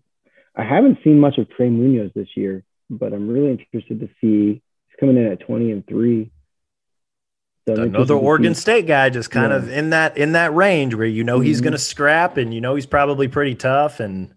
I 0.56 0.64
haven't 0.64 0.98
seen 1.04 1.18
much 1.18 1.36
of 1.36 1.50
Trey 1.50 1.68
Munoz 1.68 2.12
this 2.14 2.28
year, 2.36 2.64
but 2.88 3.12
I'm 3.12 3.28
really 3.28 3.50
interested 3.50 4.00
to 4.00 4.08
see 4.20 4.62
he's 4.88 5.00
coming 5.00 5.18
in 5.18 5.26
at 5.26 5.40
20 5.40 5.72
and 5.72 5.86
three. 5.86 6.30
So 7.68 7.74
Another 7.74 8.14
Oregon 8.14 8.54
State 8.54 8.86
guy, 8.86 9.10
just 9.10 9.30
kind 9.30 9.50
yeah. 9.50 9.58
of 9.58 9.70
in 9.70 9.90
that 9.90 10.16
in 10.16 10.32
that 10.32 10.54
range 10.54 10.94
where 10.94 11.06
you 11.06 11.24
know 11.24 11.36
mm-hmm. 11.36 11.46
he's 11.46 11.60
going 11.60 11.72
to 11.72 11.78
scrap 11.78 12.36
and 12.36 12.52
you 12.54 12.60
know 12.60 12.74
he's 12.74 12.86
probably 12.86 13.28
pretty 13.28 13.54
tough 13.54 14.00
and 14.00 14.34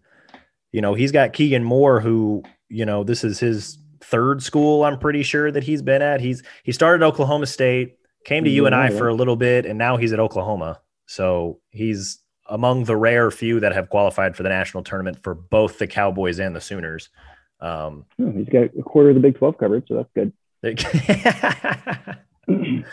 you 0.74 0.82
know, 0.82 0.96
he's 0.96 1.14
got 1.14 1.32
Keegan 1.32 1.64
Moore, 1.64 2.02
who, 2.02 2.44
you 2.68 2.86
know, 2.86 3.06
this 3.06 3.24
is 3.24 3.40
his 3.40 3.78
third 4.02 4.44
school, 4.44 4.84
I'm 4.84 5.00
pretty 5.00 5.24
sure 5.24 5.50
that 5.52 5.64
he's 5.64 5.82
been 5.82 6.02
at. 6.02 6.20
He's 6.20 6.44
he 6.64 6.74
started 6.74 7.06
Oklahoma 7.06 7.46
State, 7.46 7.96
came 8.26 8.44
to 8.44 8.50
yeah, 8.50 8.64
UNI 8.64 8.98
for 8.98 9.08
a 9.08 9.14
little 9.14 9.38
bit, 9.38 9.66
and 9.66 9.78
now 9.78 9.96
he's 9.96 10.12
at 10.12 10.20
Oklahoma. 10.20 10.82
So 11.06 11.60
he's 11.70 12.20
among 12.50 12.84
the 12.84 12.98
rare 12.98 13.32
few 13.32 13.62
that 13.62 13.72
have 13.74 13.90
qualified 13.90 14.36
for 14.36 14.44
the 14.44 14.50
national 14.50 14.84
tournament 14.84 15.24
for 15.24 15.34
both 15.34 15.78
the 15.78 15.88
Cowboys 15.88 16.40
and 16.40 16.56
the 16.56 16.62
Sooners. 16.62 17.10
Um, 17.62 18.06
oh, 18.20 18.32
he's 18.32 18.50
got 18.50 18.64
a 18.78 18.84
quarter 18.84 19.10
of 19.10 19.16
the 19.16 19.22
Big 19.22 19.38
12 19.38 19.58
coverage, 19.58 19.88
so 19.88 19.96
that's 19.96 20.10
good. 20.14 20.34
oh, 22.50 22.84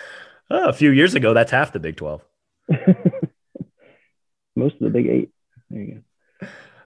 a 0.51 0.73
few 0.73 0.91
years 0.91 1.15
ago, 1.15 1.35
that's 1.35 1.51
half 1.51 1.73
the 1.73 1.81
Big 1.81 1.97
12. 1.97 2.23
Most 4.57 4.75
of 4.75 4.81
the 4.81 4.91
Big 4.91 5.07
Eight. 5.07 5.31
There 5.71 5.83
you 5.83 6.03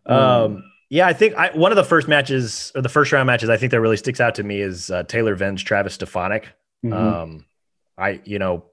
go. 0.07 0.15
Um, 0.15 0.65
yeah, 0.91 1.07
I 1.07 1.12
think 1.12 1.35
I, 1.35 1.51
one 1.57 1.73
of 1.73 1.77
the 1.77 1.85
first 1.85 2.09
matches 2.09 2.70
or 2.74 2.82
the 2.82 2.89
first 2.89 3.11
round 3.11 3.27
matches 3.27 3.49
I 3.49 3.57
think 3.57 3.73
that 3.73 3.81
really 3.81 3.97
sticks 3.97 4.20
out 4.20 4.36
to 4.36 4.43
me 4.43 4.61
is 4.61 4.91
uh, 4.91 5.03
Taylor 5.05 5.35
Venz, 5.35 5.65
Travis 5.65 5.95
Stefanik. 5.95 6.53
Mm-hmm. 6.85 6.93
Um, 6.93 7.47
I, 7.97 8.20
you 8.24 8.39
know, 8.39 8.65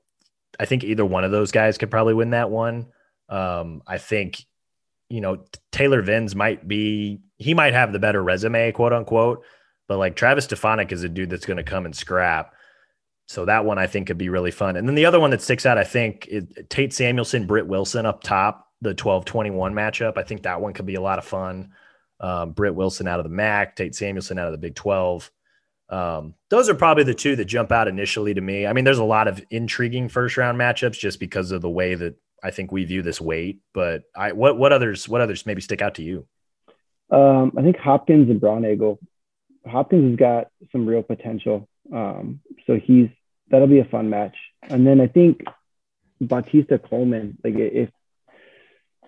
I 0.60 0.66
think 0.66 0.84
either 0.84 1.06
one 1.06 1.24
of 1.24 1.32
those 1.32 1.52
guys 1.52 1.78
could 1.78 1.90
probably 1.90 2.14
win 2.14 2.32
that 2.32 2.50
one. 2.50 2.88
Um, 3.30 3.82
I 3.88 3.98
think, 3.98 4.44
you 5.10 5.22
know, 5.22 5.46
Taylor 5.72 6.04
Venz 6.04 6.36
might 6.36 6.68
be, 6.68 7.22
he 7.38 7.54
might 7.54 7.74
have 7.74 7.94
the 7.94 8.00
better 8.00 8.22
resume, 8.22 8.72
quote 8.72 8.94
unquote, 8.94 9.44
but 9.88 9.98
like 9.98 10.16
Travis 10.16 10.46
Stefanik 10.46 10.92
is 10.92 11.04
a 11.04 11.10
dude 11.10 11.30
that's 11.30 11.46
going 11.46 11.58
to 11.58 11.64
come 11.64 11.86
and 11.86 11.96
scrap. 11.96 12.54
So 13.32 13.46
that 13.46 13.64
one 13.64 13.80
I 13.80 13.88
think 13.88 14.08
could 14.08 14.18
be 14.18 14.28
really 14.28 14.52
fun. 14.52 14.76
And 14.76 14.86
then 14.86 14.96
the 14.96 15.06
other 15.06 15.18
one 15.18 15.30
that 15.30 15.42
sticks 15.42 15.66
out, 15.66 15.78
I 15.78 15.86
think, 15.86 16.30
Tate 16.68 16.92
Samuelson, 16.94 17.48
Britt 17.48 17.66
Wilson 17.66 18.06
up 18.06 18.24
top, 18.24 18.68
the 18.82 18.94
12 18.94 19.24
21 19.24 19.74
matchup. 19.74 20.18
I 20.18 20.24
think 20.24 20.44
that 20.44 20.60
one 20.60 20.74
could 20.74 20.86
be 20.86 20.96
a 20.96 21.02
lot 21.02 21.18
of 21.18 21.24
fun. 21.24 21.72
Um, 22.20 22.52
Britt 22.52 22.76
Wilson 22.76 23.08
out 23.08 23.22
of 23.22 23.24
the 23.24 23.30
MAC, 23.30 23.78
Tate 23.78 23.96
Samuelson 23.96 24.38
out 24.38 24.48
of 24.48 24.52
the 24.52 24.58
Big 24.58 24.76
12. 24.76 25.32
Um, 25.88 26.34
those 26.50 26.68
are 26.68 26.74
probably 26.74 27.06
the 27.06 27.14
two 27.14 27.38
that 27.38 27.46
jump 27.46 27.72
out 27.72 27.88
initially 27.88 28.34
to 28.34 28.42
me. 28.42 28.68
I 28.68 28.74
mean, 28.74 28.84
there's 28.84 28.98
a 28.98 29.04
lot 29.06 29.30
of 29.30 29.42
intriguing 29.50 30.10
first 30.10 30.36
round 30.36 30.60
matchups 30.60 31.00
just 31.00 31.18
because 31.18 31.52
of 31.52 31.62
the 31.62 31.70
way 31.70 31.96
that 31.96 32.16
I 32.44 32.52
think 32.52 32.74
we 32.74 32.84
view 32.84 33.02
this 33.02 33.22
weight. 33.22 33.62
But 33.74 34.04
I 34.14 34.34
what 34.34 34.58
what 34.58 34.74
others 34.74 35.08
what 35.08 35.22
others 35.22 35.46
maybe 35.46 35.62
stick 35.62 35.82
out 35.82 35.96
to 35.96 36.04
you? 36.04 36.28
Um, 37.10 37.54
I 37.58 37.62
think 37.62 37.78
Hopkins 37.78 38.30
and 38.30 38.42
Braunagel. 38.42 38.98
Hopkins 39.66 40.12
has 40.12 40.20
got 40.20 40.48
some 40.74 40.86
real 40.86 41.04
potential. 41.04 41.70
Um, 41.94 42.42
so 42.68 42.78
he's 42.78 43.08
that'll 43.52 43.68
be 43.68 43.80
a 43.80 43.86
fun 43.86 44.10
match. 44.10 44.36
And 44.64 44.86
then 44.88 45.00
I 45.02 45.08
think 45.08 45.44
Bautista 46.20 46.80
Coleman, 46.80 47.38
like 47.44 47.56
if 47.58 47.90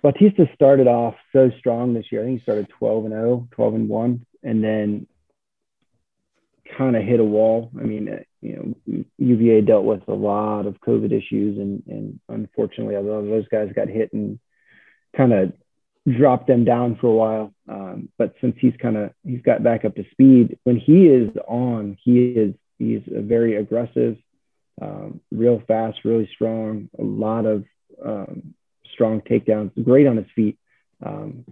Bautista 0.01 0.49
started 0.53 0.87
off 0.87 1.15
so 1.31 1.49
strong 1.57 1.93
this 1.93 2.11
year, 2.11 2.21
I 2.21 2.25
think 2.25 2.39
he 2.39 2.43
started 2.43 2.67
12 2.77 3.05
and 3.05 3.13
0, 3.13 3.47
12 3.51 3.73
and 3.73 3.89
1, 3.89 4.25
and 4.43 4.63
then 4.63 5.07
kind 6.77 6.95
of 6.95 7.03
hit 7.03 7.19
a 7.19 7.23
wall. 7.23 7.71
I 7.79 7.83
mean, 7.83 8.09
uh, 8.09 8.23
you 8.41 8.75
know, 8.87 9.05
UVA 9.17 9.61
dealt 9.61 9.85
with 9.85 10.01
a 10.07 10.13
lot 10.13 10.65
of 10.65 10.81
COVID 10.81 11.11
issues, 11.11 11.57
and 11.57 11.83
and 11.87 12.19
unfortunately, 12.27 12.95
a 12.95 13.01
lot 13.01 13.19
of 13.19 13.27
those 13.27 13.47
guys 13.47 13.71
got 13.73 13.87
hit 13.87 14.11
and 14.13 14.39
kind 15.15 15.33
of 15.33 15.53
dropped 16.09 16.47
them 16.47 16.65
down 16.65 16.97
for 16.99 17.07
a 17.07 17.13
while. 17.13 17.53
Um, 17.69 18.09
but 18.17 18.33
since 18.41 18.55
he's 18.59 18.73
kind 18.81 18.97
of 18.97 19.11
he's 19.25 19.41
got 19.41 19.63
back 19.63 19.85
up 19.85 19.95
to 19.95 20.05
speed, 20.11 20.57
when 20.63 20.77
he 20.77 21.07
is 21.07 21.29
on, 21.47 21.97
he 22.03 22.19
is 22.19 22.55
he's 22.77 23.01
a 23.13 23.21
very 23.21 23.55
aggressive, 23.55 24.17
um, 24.81 25.21
real 25.31 25.61
fast, 25.67 25.99
really 26.03 26.29
strong. 26.33 26.89
A 26.99 27.03
lot 27.03 27.45
of 27.45 27.65
um, 28.03 28.53
strong 28.93 29.21
takedowns. 29.21 29.71
Great 29.83 30.07
on 30.07 30.17
his 30.17 30.27
feet. 30.35 30.57
Um, 31.05 31.45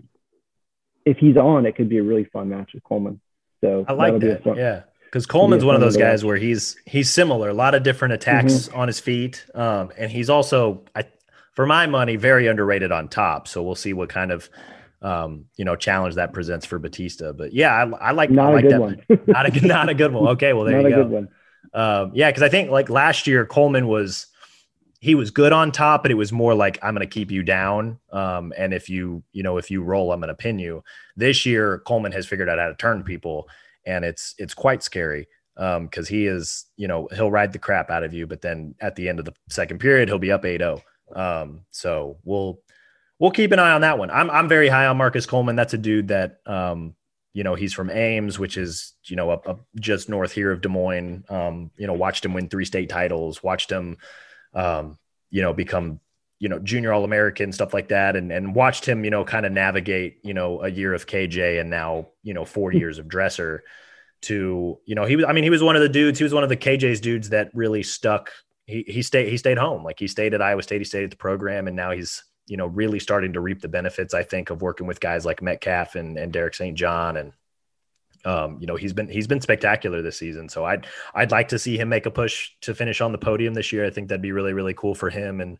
if 1.06 1.18
he's 1.18 1.38
on, 1.38 1.66
it 1.66 1.76
could 1.76 1.90
be 1.90 1.98
a 1.98 2.04
really 2.04 2.26
fun 2.26 2.50
match 2.50 2.72
with 2.74 2.84
Coleman. 2.84 3.20
So 3.62 3.86
I 3.88 3.94
like 3.94 4.20
that. 4.20 4.54
Yeah 4.56 4.84
because 5.12 5.26
Coleman's 5.26 5.66
one 5.66 5.76
of 5.76 5.82
those 5.82 5.98
guys 5.98 6.24
where 6.24 6.38
he's 6.38 6.78
he's 6.86 7.10
similar, 7.10 7.50
a 7.50 7.54
lot 7.54 7.76
of 7.76 7.84
different 7.84 8.14
attacks 8.14 8.54
mm-hmm. 8.54 8.80
on 8.80 8.88
his 8.88 9.00
feet, 9.00 9.46
um, 9.54 9.92
and 9.98 10.10
he's 10.10 10.30
also, 10.30 10.86
I, 10.96 11.04
for 11.54 11.66
my 11.66 11.86
money, 11.86 12.16
very 12.16 12.48
underrated 12.48 12.94
on 12.94 13.10
top. 13.10 13.48
So 13.48 13.62
we'll 13.62 13.76
see 13.76 13.92
what 13.92 14.08
kind 14.08 14.32
of 14.32 14.50
um, 15.02 15.46
you 15.58 15.66
know 15.66 15.76
challenge 15.76 16.16
that 16.16 16.32
presents 16.32 16.66
for 16.66 16.80
Bautista. 16.80 17.34
But 17.34 17.54
yeah, 17.54 17.74
I, 17.74 18.10
I 18.10 18.12
like 18.12 18.30
not 18.30 18.52
I 18.52 18.54
like 18.54 18.66
a 18.66 18.68
good 18.68 18.72
that. 18.72 18.82
one. 18.82 19.20
not 19.28 19.46
a 19.46 19.68
not 19.68 19.90
a 19.90 19.94
good 19.94 20.14
one. 20.14 20.28
Okay, 20.30 20.54
well 20.54 20.64
there 20.64 20.82
not 20.82 20.90
you 20.90 20.96
go. 20.96 21.28
Um, 21.74 22.12
yeah, 22.14 22.30
because 22.30 22.44
I 22.44 22.50
think 22.50 22.70
like 22.70 22.90
last 22.90 23.28
year 23.28 23.46
Coleman 23.46 23.88
was 23.88 24.28
he 25.00 25.16
was 25.16 25.32
good 25.32 25.52
on 25.52 25.72
top, 25.72 26.04
but 26.04 26.12
it 26.12 26.16
was 26.16 26.32
more 26.32 26.54
like 26.54 26.78
I'm 26.84 26.94
going 26.94 27.08
to 27.08 27.12
keep 27.12 27.32
you 27.32 27.42
down. 27.42 28.00
Um, 28.12 28.54
and 28.58 28.74
if 28.74 28.90
you 28.90 29.24
you 29.32 29.44
know 29.44 29.58
if 29.58 29.72
you 29.72 29.82
roll, 29.82 30.12
I'm 30.12 30.20
going 30.20 30.28
to 30.30 30.36
pin 30.36 30.60
you. 30.60 30.84
This 31.16 31.46
year 31.46 31.80
Coleman 31.86 32.12
has 32.12 32.28
figured 32.28 32.50
out 32.50 32.60
how 32.60 32.68
to 32.68 32.76
turn 32.76 33.04
people 33.04 33.48
and 33.86 34.06
it's 34.06 34.36
it's 34.38 34.54
quite 34.54 34.84
scary 34.84 35.28
Um, 35.58 35.86
because 35.86 36.10
um, 36.10 36.16
he 36.16 36.28
is 36.28 36.66
you 36.78 36.88
know 36.88 37.08
he'll 37.14 37.32
ride 37.32 37.54
the 37.54 37.60
crap 37.60 37.90
out 37.90 38.04
of 38.04 38.14
you, 38.14 38.28
but 38.28 38.42
then 38.42 38.76
at 38.80 38.96
the 38.96 39.10
end 39.10 39.20
of 39.20 39.26
the 39.26 39.34
second 39.50 39.80
period 39.80 40.08
he'll 40.08 40.20
be 40.20 40.32
up 40.32 40.44
8-0. 40.44 40.82
Um, 41.16 41.62
so 41.72 42.18
we'll 42.24 42.60
we'll 43.20 43.32
keep 43.32 43.52
an 43.52 43.60
eye 43.60 43.72
on 43.72 43.82
that 43.82 43.98
one. 43.98 44.12
I'm 44.12 44.30
I'm 44.30 44.48
very 44.48 44.70
high 44.70 44.88
on 44.88 44.98
Marcus 44.98 45.26
Coleman. 45.26 45.56
That's 45.56 45.74
a 45.74 45.78
dude 45.78 46.10
that 46.10 46.40
um, 46.46 46.96
you 47.34 47.44
know 47.44 47.56
he's 47.56 47.74
from 47.74 47.90
Ames, 47.90 48.38
which 48.38 48.58
is 48.58 48.94
you 49.06 49.16
know 49.16 49.30
up, 49.30 49.48
up 49.48 49.66
just 49.80 50.10
north 50.10 50.32
here 50.32 50.52
of 50.52 50.62
Des 50.62 50.70
Moines. 50.70 51.24
Um, 51.30 51.72
you 51.78 51.88
know 51.88 51.94
watched 51.94 52.26
him 52.26 52.34
win 52.34 52.50
three 52.50 52.66
state 52.66 52.90
titles, 52.90 53.44
watched 53.44 53.72
him 53.72 53.98
um, 54.54 54.98
you 55.30 55.42
know 55.42 55.54
become 55.54 56.00
you 56.42 56.50
know, 56.50 56.58
junior 56.58 56.92
All 56.92 57.04
American, 57.04 57.52
stuff 57.52 57.72
like 57.72 57.90
that, 57.90 58.16
and 58.16 58.32
and 58.32 58.56
watched 58.56 58.84
him, 58.84 59.06
you 59.06 59.12
know, 59.12 59.24
kind 59.24 59.46
of 59.46 59.52
navigate, 59.52 60.18
you 60.24 60.34
know, 60.34 60.64
a 60.64 60.70
year 60.70 60.92
of 60.92 61.06
KJ 61.06 61.62
and 61.62 61.70
now, 61.70 62.08
you 62.24 62.34
know, 62.34 62.46
four 62.46 62.72
hmm. 62.72 62.80
years 62.80 62.98
of 62.98 63.08
Dresser 63.08 63.64
to, 64.24 64.80
you 64.84 64.96
know, 64.96 65.06
he 65.06 65.16
was 65.16 65.26
I 65.26 65.34
mean, 65.34 65.44
he 65.44 65.52
was 65.52 65.62
one 65.62 65.76
of 65.76 65.84
the 65.84 65.90
dudes, 65.90 66.18
he 66.18 66.24
was 66.24 66.34
one 66.34 66.42
of 66.42 66.50
the 66.50 66.58
KJ's 66.58 67.00
dudes 67.00 67.30
that 67.30 67.52
really 67.54 67.84
stuck. 67.84 68.32
He 68.66 68.84
he 68.88 69.04
stayed 69.04 69.30
he 69.30 69.38
stayed 69.38 69.60
home. 69.60 69.84
Like 69.84 70.00
he 70.00 70.08
stayed 70.08 70.34
at 70.34 70.42
Iowa 70.42 70.64
State, 70.64 70.82
he 70.82 70.86
stayed 70.86 71.04
at 71.04 71.12
the 71.12 71.16
program, 71.16 71.68
and 71.68 71.76
now 71.76 71.92
he's, 71.92 72.24
you 72.48 72.58
know, 72.58 72.68
really 72.68 73.00
starting 73.00 73.34
to 73.34 73.40
reap 73.40 73.62
the 73.62 73.68
benefits, 73.68 74.14
I 74.14 74.24
think, 74.24 74.50
of 74.50 74.62
working 74.62 74.88
with 74.88 75.00
guys 75.00 75.26
like 75.26 75.42
Metcalf 75.42 75.96
and 75.96 76.18
and 76.18 76.34
Derek 76.34 76.54
St. 76.54 76.78
John 76.78 77.18
and 77.18 77.34
um, 78.26 78.58
you 78.60 78.68
know 78.68 78.76
he's 78.76 78.94
been 78.94 79.08
he's 79.08 79.28
been 79.28 79.42
spectacular 79.42 80.02
this 80.02 80.18
season. 80.18 80.50
So 80.50 80.66
I'd 80.66 80.88
I'd 81.14 81.32
like 81.32 81.50
to 81.50 81.60
see 81.60 81.78
him 81.78 81.90
make 81.90 82.06
a 82.06 82.12
push 82.12 82.52
to 82.62 82.76
finish 82.76 83.02
on 83.02 83.12
the 83.12 83.18
podium 83.18 83.54
this 83.54 83.72
year. 83.72 83.86
I 83.86 83.90
think 83.90 84.10
that'd 84.10 84.22
be 84.22 84.32
really 84.32 84.54
really 84.54 84.74
cool 84.74 84.96
for 84.96 85.10
him 85.10 85.42
and 85.42 85.58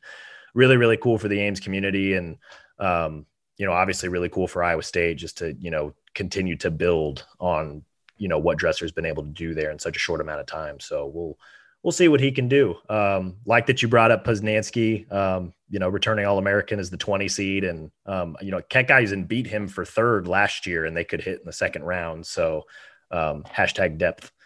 really 0.54 0.78
really 0.78 0.98
cool 0.98 1.18
for 1.18 1.28
the 1.28 1.40
Ames 1.40 1.60
community 1.60 2.14
and 2.14 2.38
um, 2.80 3.26
you 3.58 3.66
know 3.66 3.74
obviously 3.74 4.10
really 4.10 4.30
cool 4.30 4.48
for 4.48 4.64
Iowa 4.64 4.84
State 4.84 5.18
just 5.18 5.38
to 5.40 5.54
you 5.54 5.72
know 5.72 5.94
continue 6.14 6.58
to 6.58 6.70
build 6.70 7.26
on 7.40 7.84
you 8.18 8.28
know 8.28 8.38
what 8.38 8.58
Dresser's 8.58 8.92
been 8.92 9.06
able 9.06 9.24
to 9.24 9.30
do 9.30 9.54
there 9.54 9.72
in 9.72 9.80
such 9.80 9.96
a 9.96 10.00
short 10.00 10.22
amount 10.22 10.42
of 10.42 10.46
time. 10.46 10.80
So 10.80 11.08
we'll 11.08 11.38
we'll 11.84 11.92
see 11.92 12.08
what 12.08 12.20
he 12.20 12.32
can 12.32 12.48
do. 12.48 12.76
Um, 12.90 13.38
like 13.46 13.68
that 13.68 13.82
you 13.82 13.88
brought 13.88 14.12
up 14.12 14.26
Poznanski, 14.26 15.12
um, 15.12 15.54
you 15.70 15.80
know, 15.80 15.90
returning 15.90 16.26
All 16.26 16.38
American 16.38 16.80
as 16.80 16.90
the 16.90 16.98
20 16.98 17.28
seed, 17.28 17.64
and 17.64 17.92
um, 18.06 18.38
you 18.42 18.52
know, 18.52 18.62
Keckeisen 18.62 19.28
beat 19.28 19.48
him 19.48 19.68
for 19.68 19.86
third 19.86 20.28
last 20.28 20.68
year, 20.68 20.86
and 20.86 20.96
they 20.96 21.04
could 21.04 21.22
hit 21.22 21.40
in 21.40 21.46
the 21.46 21.54
second 21.54 21.84
round. 21.84 22.26
So 22.26 22.64
um, 23.10 23.44
hashtag 23.44 23.98
depth. 23.98 24.32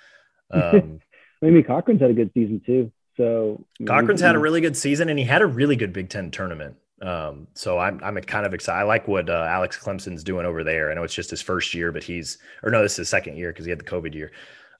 Um, 0.52 1.00
Maybe 1.42 1.64
Cochran's 1.64 2.02
had 2.02 2.12
a 2.12 2.14
good 2.14 2.30
season 2.36 2.62
too. 2.64 2.92
So 3.18 3.66
Cochran's 3.84 4.22
had 4.22 4.36
a 4.36 4.40
really 4.40 4.62
good 4.62 4.78
season, 4.78 5.10
and 5.10 5.18
he 5.18 5.26
had 5.26 5.42
a 5.42 5.46
really 5.46 5.76
good 5.76 5.92
Big 5.92 6.08
Ten 6.08 6.30
tournament. 6.30 6.76
Um, 7.02 7.48
so 7.56 7.80
I'm 7.80 8.00
I'm 8.04 8.16
kind 8.22 8.46
of 8.46 8.54
excited. 8.54 8.80
I 8.80 8.84
like 8.84 9.08
what 9.08 9.30
uh, 9.30 9.46
Alex 9.50 9.78
Clemsen's 9.78 10.24
doing 10.24 10.46
over 10.46 10.64
there. 10.64 10.92
I 10.92 10.94
know 10.94 11.04
it's 11.04 11.16
just 11.16 11.32
his 11.32 11.42
first 11.42 11.74
year, 11.74 11.92
but 11.92 12.04
he's 12.04 12.38
or 12.64 12.70
no, 12.70 12.82
this 12.82 12.94
is 12.94 12.98
his 12.98 13.10
second 13.10 13.38
year 13.38 13.52
because 13.52 13.66
he 13.66 13.72
had 13.72 13.80
the 13.80 13.86
COVID 13.86 14.14
year. 14.14 14.32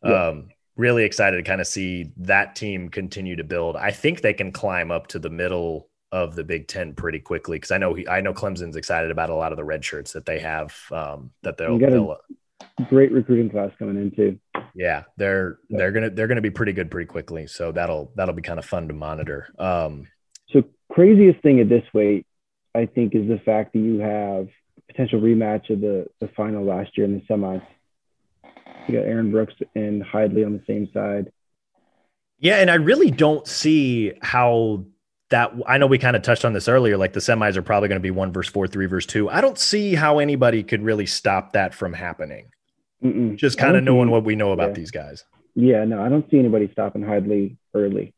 Yeah. 0.04 0.34
Really 0.78 1.04
excited 1.04 1.38
to 1.38 1.44
kind 1.44 1.62
of 1.62 1.68
see 1.68 2.12
that 2.18 2.56
team 2.56 2.90
continue 2.90 3.36
to 3.38 3.44
build. 3.44 3.76
I 3.76 3.92
think 3.92 4.22
they 4.22 4.34
can 4.34 4.52
climb 4.52 4.92
up 4.92 5.08
to 5.08 5.20
the 5.20 5.30
middle 5.30 5.90
of 6.12 6.36
the 6.36 6.44
Big 6.44 6.68
Ten 6.68 6.94
pretty 6.94 7.20
quickly 7.20 7.58
because 7.58 7.72
I 7.72 7.78
know 7.78 7.94
he, 7.94 8.08
I 8.08 8.22
know 8.22 8.34
Clemsen's 8.34 8.76
excited 8.76 9.12
about 9.12 9.30
a 9.30 9.36
lot 9.36 9.52
of 9.52 9.58
the 9.58 9.64
red 9.64 9.84
shirts 9.84 10.14
that 10.14 10.26
they 10.26 10.40
have 10.40 10.76
um, 10.92 11.32
that 11.44 11.58
they'll, 11.58 11.78
they'll 11.78 12.18
great 12.90 13.12
recruiting 13.12 13.50
class 13.50 13.72
coming 13.80 13.98
in 13.98 14.12
too. 14.12 14.40
Yeah, 14.74 15.04
they're 15.18 15.60
they're 15.70 15.92
gonna 15.92 16.10
they're 16.10 16.28
gonna 16.28 16.42
be 16.42 16.52
pretty 16.52 16.74
good 16.74 16.92
pretty 16.92 17.08
quickly. 17.08 17.48
So 17.48 17.72
that'll 17.72 18.12
that'll 18.16 18.36
be 18.36 18.42
kind 18.42 18.60
of 18.60 18.66
fun 18.66 18.88
to 18.88 18.94
monitor. 18.94 19.48
Um, 19.58 20.08
so 20.52 20.64
craziest 20.92 21.42
thing 21.42 21.60
at 21.60 21.70
this 21.70 21.86
weight, 21.94 22.26
I 22.74 22.86
think, 22.86 23.16
is 23.16 23.28
the 23.28 23.40
fact 23.40 23.74
that 23.74 23.80
you 23.80 24.00
have 24.00 24.50
potential 24.88 25.20
rematch 25.20 25.70
of 25.70 25.82
the 25.82 26.08
the 26.20 26.28
final 26.30 26.64
last 26.64 26.98
year 26.98 27.06
in 27.06 27.14
the 27.14 27.22
semis. 27.34 27.66
You 28.88 28.96
got 28.96 29.06
Aaron 29.06 29.32
Brooks 29.32 29.54
and 29.76 30.04
Hidlay 30.04 30.46
on 30.46 30.54
the 30.54 30.64
same 30.68 30.90
side. 30.94 31.32
Yeah, 32.40 32.58
and 32.58 32.70
I 32.70 32.76
really 32.76 33.12
don't 33.12 33.48
see 33.48 34.14
how 34.22 34.86
that 35.30 35.52
I 35.66 35.78
know 35.78 35.88
we 35.88 35.98
kind 35.98 36.16
of 36.16 36.22
touched 36.22 36.46
on 36.46 36.54
this 36.54 36.68
earlier. 36.68 36.98
Like 36.98 37.14
the 37.14 37.20
semis 37.20 37.56
are 37.56 37.62
probably 37.62 37.90
going 37.90 38.00
to 38.00 38.04
be 38.04 38.12
one 38.12 38.32
versus 38.32 38.52
four, 38.52 38.68
three 38.68 38.86
versus 38.86 39.08
two. 39.08 39.30
I 39.30 39.42
don't 39.42 39.58
see 39.58 39.96
how 39.96 40.20
anybody 40.20 40.64
could 40.64 40.84
really 40.84 41.06
stop 41.06 41.54
that 41.54 41.74
from 41.74 41.94
happening. 41.94 42.52
Mm-mm. 43.04 43.36
Just 43.36 43.58
kind 43.58 43.76
of 43.76 43.84
knowing 43.84 44.10
what 44.10 44.24
we 44.24 44.36
know 44.36 44.52
about 44.52 44.70
yeah. 44.70 44.76
these 44.76 44.92
guys. 44.92 45.24
Yeah, 45.56 45.86
no, 45.86 46.02
I 46.02 46.10
don't 46.10 46.30
see 46.30 46.38
anybody 46.38 46.70
stopping 46.72 47.02
Hidlay 47.02 47.56
early. 47.74 48.14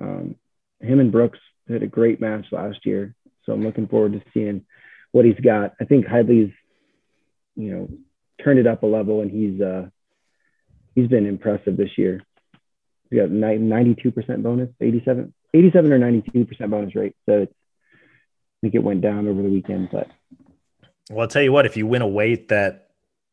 Um, 0.00 0.36
him 0.80 1.00
and 1.00 1.10
Brooks 1.10 1.38
had 1.68 1.82
a 1.82 1.86
great 1.86 2.20
match 2.20 2.46
last 2.52 2.86
year, 2.86 3.14
so 3.44 3.52
I'm 3.52 3.64
looking 3.64 3.88
forward 3.88 4.12
to 4.12 4.22
seeing 4.32 4.64
what 5.12 5.24
he's 5.24 5.40
got. 5.40 5.74
I 5.80 5.84
think 5.84 6.06
Hidlay's 6.06 6.52
you 7.56 7.70
know, 7.70 7.88
turned 8.42 8.58
it 8.58 8.66
up 8.66 8.82
a 8.82 8.86
level, 8.86 9.22
and 9.22 9.30
he's 9.30 9.60
uh, 9.60 9.88
he's 10.96 11.06
been 11.06 11.26
impressive 11.26 11.76
this 11.76 11.96
year. 11.96 12.20
He 13.10 13.16
got 13.16 13.28
92% 13.28 14.42
bonus, 14.42 14.70
87, 14.80 15.32
87 15.54 15.92
or 15.92 15.98
92% 16.00 16.70
bonus 16.70 16.96
rate. 16.96 17.14
So 17.26 17.42
it's, 17.42 17.52
I 17.92 18.58
think 18.62 18.74
it 18.74 18.82
went 18.82 19.02
down 19.02 19.28
over 19.28 19.40
the 19.40 19.48
weekend, 19.48 19.90
but. 19.92 20.08
Well, 21.10 21.20
I'll 21.20 21.28
tell 21.28 21.42
you 21.42 21.52
what, 21.52 21.66
if 21.66 21.76
you 21.76 21.86
win 21.86 22.02
a 22.02 22.08
weight 22.08 22.48
that, 22.48 22.88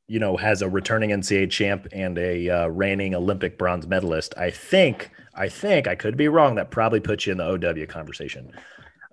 you 0.07 0.19
know, 0.19 0.38
has 0.38 0.61
a 0.61 0.69
returning 0.69 1.10
NCAA 1.10 1.49
champ 1.49 1.88
and 1.91 2.19
a 2.19 2.49
uh, 2.49 2.68
reigning 2.68 3.15
Olympic 3.15 3.57
bronze 3.57 3.88
medalist, 3.88 4.35
I 4.38 4.52
think, 4.52 5.10
I 5.34 5.49
think 5.49 5.88
I 5.88 5.95
could 5.95 6.18
be 6.18 6.27
wrong. 6.27 6.56
That 6.56 6.69
probably 6.69 6.99
puts 6.99 7.26
you 7.26 7.31
in 7.31 7.40
the 7.40 7.45
OW 7.45 7.85
conversation. 7.88 8.52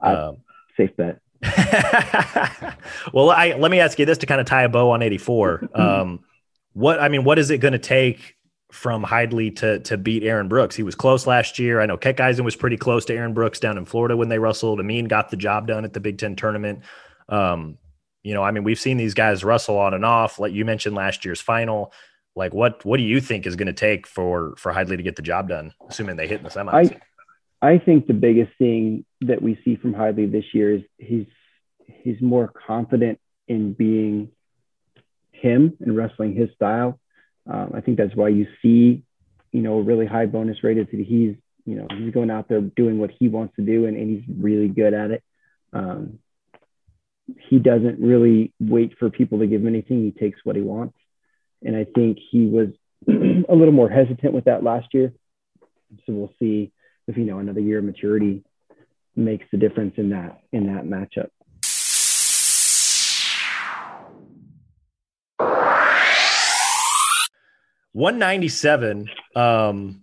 Um, 0.02 0.38
safe 0.76 0.94
bet. 0.96 1.20
well, 3.14 3.30
I 3.30 3.54
let 3.58 3.70
me 3.70 3.80
ask 3.80 3.98
you 3.98 4.04
this 4.04 4.18
to 4.18 4.26
kind 4.26 4.42
of 4.42 4.46
tie 4.46 4.64
a 4.64 4.68
bow 4.68 4.90
on 4.90 5.00
84. 5.00 5.70
Um, 5.74 6.20
what 6.72 7.00
I 7.00 7.08
mean, 7.08 7.24
what 7.24 7.38
is 7.38 7.50
it 7.50 7.58
going 7.58 7.72
to 7.72 7.78
take 7.78 8.36
from 8.72 9.04
Hidlay 9.04 9.54
to 9.56 9.80
to 9.80 9.96
beat 9.96 10.22
Aaron 10.22 10.48
Brooks? 10.48 10.76
He 10.76 10.82
was 10.82 10.94
close 10.94 11.26
last 11.26 11.58
year. 11.58 11.80
I 11.80 11.86
know 11.86 11.96
Keckeisen 11.96 12.44
was 12.44 12.56
pretty 12.56 12.76
close 12.76 13.04
to 13.06 13.14
Aaron 13.14 13.34
Brooks 13.34 13.60
down 13.60 13.78
in 13.78 13.84
Florida 13.84 14.16
when 14.16 14.28
they 14.28 14.38
wrestled. 14.38 14.80
Amine 14.80 15.06
got 15.06 15.30
the 15.30 15.36
job 15.36 15.66
done 15.66 15.84
at 15.84 15.92
the 15.92 16.00
Big 16.00 16.18
Ten 16.18 16.36
tournament. 16.36 16.80
Um, 17.28 17.78
you 18.22 18.34
know, 18.34 18.42
I 18.42 18.50
mean, 18.50 18.64
we've 18.64 18.78
seen 18.78 18.96
these 18.96 19.14
guys 19.14 19.44
wrestle 19.44 19.78
on 19.78 19.94
and 19.94 20.04
off. 20.04 20.38
Like 20.38 20.52
you 20.52 20.64
mentioned 20.64 20.94
last 20.94 21.24
year's 21.24 21.40
final. 21.40 21.92
Like 22.36 22.54
what 22.54 22.84
what 22.84 22.98
do 22.98 23.02
you 23.02 23.20
think 23.20 23.46
is 23.46 23.56
going 23.56 23.66
to 23.66 23.72
take 23.72 24.06
for 24.06 24.54
for 24.56 24.72
Hidlay 24.72 24.96
to 24.96 25.02
get 25.02 25.16
the 25.16 25.22
job 25.22 25.48
done, 25.48 25.72
assuming 25.88 26.16
they 26.16 26.28
hit 26.28 26.38
in 26.38 26.44
the 26.44 26.50
semis? 26.50 26.72
I 26.72 27.00
I 27.74 27.78
think 27.78 28.06
the 28.06 28.14
biggest 28.14 28.52
thing 28.58 29.04
that 29.22 29.42
we 29.42 29.60
see 29.64 29.76
from 29.76 29.94
Hidlay 29.94 30.30
this 30.30 30.44
year 30.54 30.74
is 30.74 30.82
he's 30.98 31.26
he's 31.86 32.20
more 32.20 32.52
confident 32.66 33.18
in 33.48 33.72
being 33.72 34.30
him 35.32 35.76
and 35.80 35.96
wrestling 35.96 36.34
his 36.34 36.50
style. 36.54 37.00
Um, 37.48 37.72
I 37.74 37.80
think 37.80 37.96
that's 37.98 38.14
why 38.14 38.28
you 38.28 38.46
see, 38.62 39.02
you 39.52 39.62
know, 39.62 39.78
a 39.78 39.82
really 39.82 40.06
high 40.06 40.26
bonus 40.26 40.62
rated. 40.62 40.88
He's, 40.90 41.36
you 41.64 41.76
know, 41.76 41.86
he's 41.96 42.12
going 42.12 42.30
out 42.30 42.48
there 42.48 42.60
doing 42.60 42.98
what 42.98 43.10
he 43.18 43.28
wants 43.28 43.56
to 43.56 43.62
do, 43.62 43.86
and, 43.86 43.96
and 43.96 44.10
he's 44.10 44.24
really 44.28 44.68
good 44.68 44.94
at 44.94 45.10
it. 45.10 45.22
Um, 45.72 46.18
he 47.48 47.58
doesn't 47.58 48.00
really 48.00 48.52
wait 48.58 48.98
for 48.98 49.10
people 49.10 49.38
to 49.38 49.46
give 49.46 49.60
him 49.60 49.68
anything. 49.68 50.02
He 50.02 50.10
takes 50.10 50.40
what 50.44 50.56
he 50.56 50.62
wants, 50.62 50.96
and 51.62 51.76
I 51.76 51.84
think 51.84 52.18
he 52.30 52.46
was 52.46 52.68
a 53.08 53.54
little 53.54 53.72
more 53.72 53.88
hesitant 53.88 54.32
with 54.32 54.44
that 54.44 54.62
last 54.62 54.88
year. 54.92 55.12
So 56.06 56.12
we'll 56.12 56.34
see 56.38 56.72
if 57.06 57.16
you 57.16 57.24
know 57.24 57.38
another 57.38 57.60
year 57.60 57.78
of 57.78 57.84
maturity 57.84 58.44
makes 59.16 59.46
the 59.50 59.58
difference 59.58 59.94
in 59.96 60.10
that 60.10 60.40
in 60.52 60.66
that 60.74 60.84
matchup. 60.84 61.30
197 67.92 69.08
um 69.34 70.02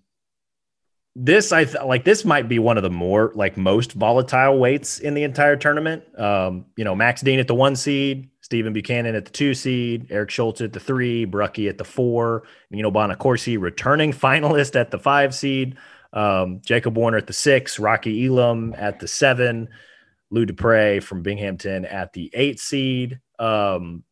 this 1.15 1.51
i 1.51 1.63
th- 1.63 1.83
like 1.85 2.03
this 2.03 2.25
might 2.25 2.47
be 2.47 2.59
one 2.59 2.77
of 2.77 2.83
the 2.83 2.89
more 2.89 3.31
like 3.33 3.57
most 3.57 3.93
volatile 3.93 4.59
weights 4.59 4.99
in 4.99 5.15
the 5.15 5.23
entire 5.23 5.55
tournament. 5.55 6.03
Um 6.19 6.65
you 6.75 6.83
know 6.83 6.95
max 6.95 7.21
dean 7.21 7.39
at 7.39 7.47
the 7.47 7.55
one 7.55 7.75
seed 7.75 8.29
stephen 8.41 8.73
buchanan 8.73 9.15
at 9.15 9.25
the 9.25 9.31
two 9.31 9.53
seed 9.53 10.07
eric 10.11 10.29
schultz 10.29 10.61
at 10.61 10.73
the 10.73 10.79
three 10.79 11.25
Brucki 11.25 11.69
at 11.69 11.77
the 11.77 11.83
four 11.83 12.43
nino 12.69 12.91
Bonaccorsi 12.91 13.59
returning 13.59 14.11
finalist 14.25 14.79
at 14.79 14.91
the 14.91 14.99
five 14.99 15.33
seed 15.33 15.77
um 16.13 16.61
jacob 16.65 16.97
warner 16.97 17.17
at 17.17 17.27
the 17.27 17.33
six 17.33 17.79
rocky 17.79 18.25
elam 18.25 18.75
at 18.77 18.99
the 18.99 19.07
seven 19.07 19.69
Lou 20.29 20.45
DePrez 20.45 21.03
from 21.03 21.23
binghamton 21.23 21.85
at 21.85 22.11
the 22.11 22.29
eight 22.33 22.59
seed. 22.59 23.19
Um 23.39 24.03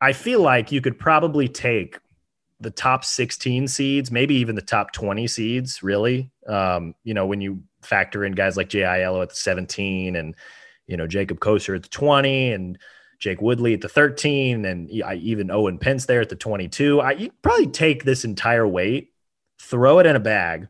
i 0.00 0.12
feel 0.12 0.40
like 0.40 0.72
you 0.72 0.80
could 0.80 0.98
probably 0.98 1.48
take 1.48 1.98
the 2.60 2.70
top 2.70 3.04
16 3.04 3.68
seeds, 3.68 4.10
maybe 4.10 4.34
even 4.36 4.54
the 4.54 4.62
top 4.62 4.92
20 4.92 5.26
seeds, 5.26 5.82
really. 5.82 6.30
Um, 6.46 6.94
you 7.04 7.14
know, 7.14 7.26
when 7.26 7.40
you 7.40 7.62
factor 7.82 8.24
in 8.24 8.32
guys 8.32 8.56
like 8.56 8.70
Aiello 8.70 9.22
at 9.22 9.30
the 9.30 9.34
17 9.34 10.16
and, 10.16 10.34
you 10.86 10.96
know, 10.96 11.06
Jacob 11.06 11.38
Koser 11.40 11.76
at 11.76 11.82
the 11.82 11.88
20 11.88 12.52
and 12.52 12.78
Jake 13.18 13.40
Woodley 13.40 13.74
at 13.74 13.80
the 13.80 13.88
13 13.88 14.64
and 14.64 14.90
even 14.90 15.50
Owen 15.50 15.78
Pence 15.78 16.06
there 16.06 16.20
at 16.20 16.28
the 16.28 16.36
22. 16.36 17.00
I 17.00 17.12
you 17.12 17.30
probably 17.42 17.68
take 17.68 18.04
this 18.04 18.24
entire 18.24 18.66
weight, 18.66 19.12
throw 19.60 19.98
it 19.98 20.06
in 20.06 20.16
a 20.16 20.20
bag, 20.20 20.68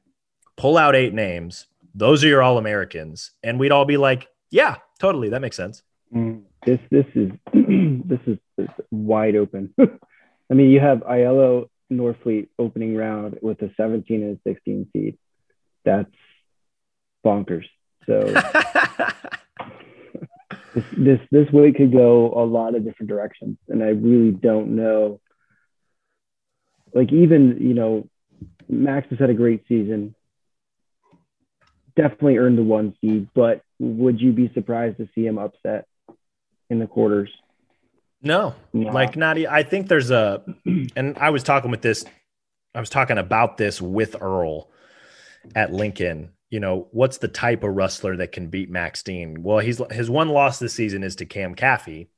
pull 0.57 0.77
out 0.77 0.97
eight 0.97 1.15
names. 1.15 1.67
Those 1.95 2.25
are 2.25 2.29
your 2.29 2.43
all 2.43 2.59
Americans. 2.59 3.33
And 3.43 3.59
we'd 3.59 3.73
all 3.73 3.85
be 3.85 3.97
like, 3.97 4.29
yeah, 4.51 4.77
totally. 4.99 5.31
That 5.31 5.41
makes 5.41 5.57
sense. 5.57 5.83
Mm, 6.15 6.43
this, 6.65 6.79
this 6.91 7.07
is, 7.15 7.31
this 8.05 8.21
is 8.27 8.69
wide 8.91 9.37
open. 9.37 9.75
I 10.51 10.55
mean, 10.55 10.71
you 10.71 10.81
have 10.81 10.99
Aiello 10.99 11.69
Norfleet 11.91 12.49
opening 12.59 12.97
round 12.97 13.39
with 13.43 13.63
a 13.63 13.71
17 13.77 14.23
and 14.23 14.37
a 14.37 14.41
16 14.51 14.89
seed. 14.93 15.19
That's 15.85 16.11
bonkers. 17.25 17.67
So 18.07 18.21
this, 20.75 20.85
this 20.97 21.21
this 21.31 21.51
weight 21.53 21.77
could 21.77 21.93
go 21.93 22.33
a 22.35 22.45
lot 22.45 22.75
of 22.75 22.85
different 22.85 23.09
directions, 23.09 23.59
and 23.69 23.83
I 23.83 23.89
really 23.89 24.31
don't 24.31 24.77
know. 24.77 25.21
Like 26.95 27.13
even 27.13 27.59
you 27.61 27.75
know, 27.75 28.09
Max 28.69 29.09
has 29.11 29.19
had 29.19 29.31
a 29.31 29.35
great 29.35 29.65
season. 29.69 30.15
Definitely 31.97 32.37
earned 32.39 32.59
the 32.59 32.63
one 32.63 32.95
seed, 33.01 33.29
but 33.35 33.63
would 33.79 34.21
you 34.21 34.33
be 34.33 34.51
surprised 34.55 34.99
to 34.99 35.09
see 35.15 35.27
him 35.27 35.39
upset 35.39 35.87
in 36.69 36.79
the 36.79 36.87
quarters? 36.87 37.31
No, 38.23 38.55
yeah. 38.73 38.93
like 38.93 39.17
not. 39.17 39.39
I 39.39 39.63
think 39.63 39.89
there's 39.89 40.11
a, 40.11 40.43
and 40.97 41.17
I 41.19 41.31
was 41.31 41.43
talking 41.43 41.71
with 41.71 41.83
this, 41.83 42.05
I 42.75 42.81
was 42.81 42.91
talking 42.91 43.19
about 43.19 43.57
this 43.57 43.81
with 43.81 44.17
Earl 44.21 44.71
at 45.55 45.73
Lincoln. 45.73 46.31
You 46.51 46.61
know, 46.61 46.89
what's 46.93 47.19
the 47.19 47.29
type 47.29 47.65
of 47.65 47.75
wrestler 47.75 48.17
that 48.17 48.33
can 48.33 48.49
beat 48.49 48.71
Max 48.71 49.03
Dean? 49.03 49.43
Well, 49.43 49.59
he's 49.59 49.81
his 49.91 50.09
one 50.09 50.29
loss 50.29 50.59
this 50.59 50.75
season 50.75 51.03
is 51.03 51.17
to 51.17 51.27
Cam 51.27 51.55
Caffey, 51.55 52.09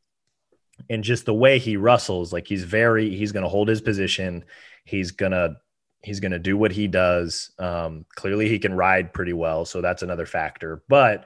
and 0.88 1.02
just 1.02 1.24
the 1.24 1.34
way 1.34 1.58
he 1.58 1.76
wrestles, 1.76 2.32
like 2.32 2.46
he's 2.46 2.64
very, 2.64 3.14
he's 3.14 3.32
going 3.32 3.42
to 3.42 3.48
hold 3.48 3.68
his 3.68 3.80
position. 3.80 4.44
He's 4.84 5.12
gonna, 5.12 5.56
he's 6.02 6.20
gonna 6.20 6.38
do 6.38 6.56
what 6.56 6.72
he 6.72 6.88
does. 6.88 7.50
Um, 7.58 8.04
clearly, 8.14 8.48
he 8.48 8.58
can 8.58 8.74
ride 8.74 9.12
pretty 9.12 9.32
well, 9.32 9.64
so 9.64 9.80
that's 9.80 10.02
another 10.02 10.26
factor. 10.26 10.82
But 10.88 11.24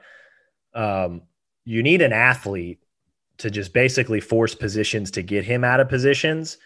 um, 0.73 1.23
you 1.65 1.83
need 1.83 2.01
an 2.01 2.13
athlete 2.13 2.82
to 3.43 3.51
just 3.51 3.73
basically 3.73 4.21
force 4.21 4.55
positions 4.55 5.11
to 5.11 5.21
get 5.21 5.43
him 5.43 5.65
out 5.65 5.81
of 5.81 5.89
positions. 5.89 6.57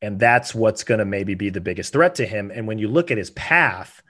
And 0.00 0.18
that's 0.18 0.54
what's 0.54 0.82
going 0.82 0.96
to 0.96 1.04
maybe 1.04 1.34
be 1.34 1.50
the 1.50 1.60
biggest 1.60 1.92
threat 1.92 2.14
to 2.14 2.26
him. 2.26 2.50
And 2.50 2.66
when 2.66 2.78
you 2.78 2.88
look 2.88 3.10
at 3.10 3.18
his 3.18 3.28
path, 3.32 4.02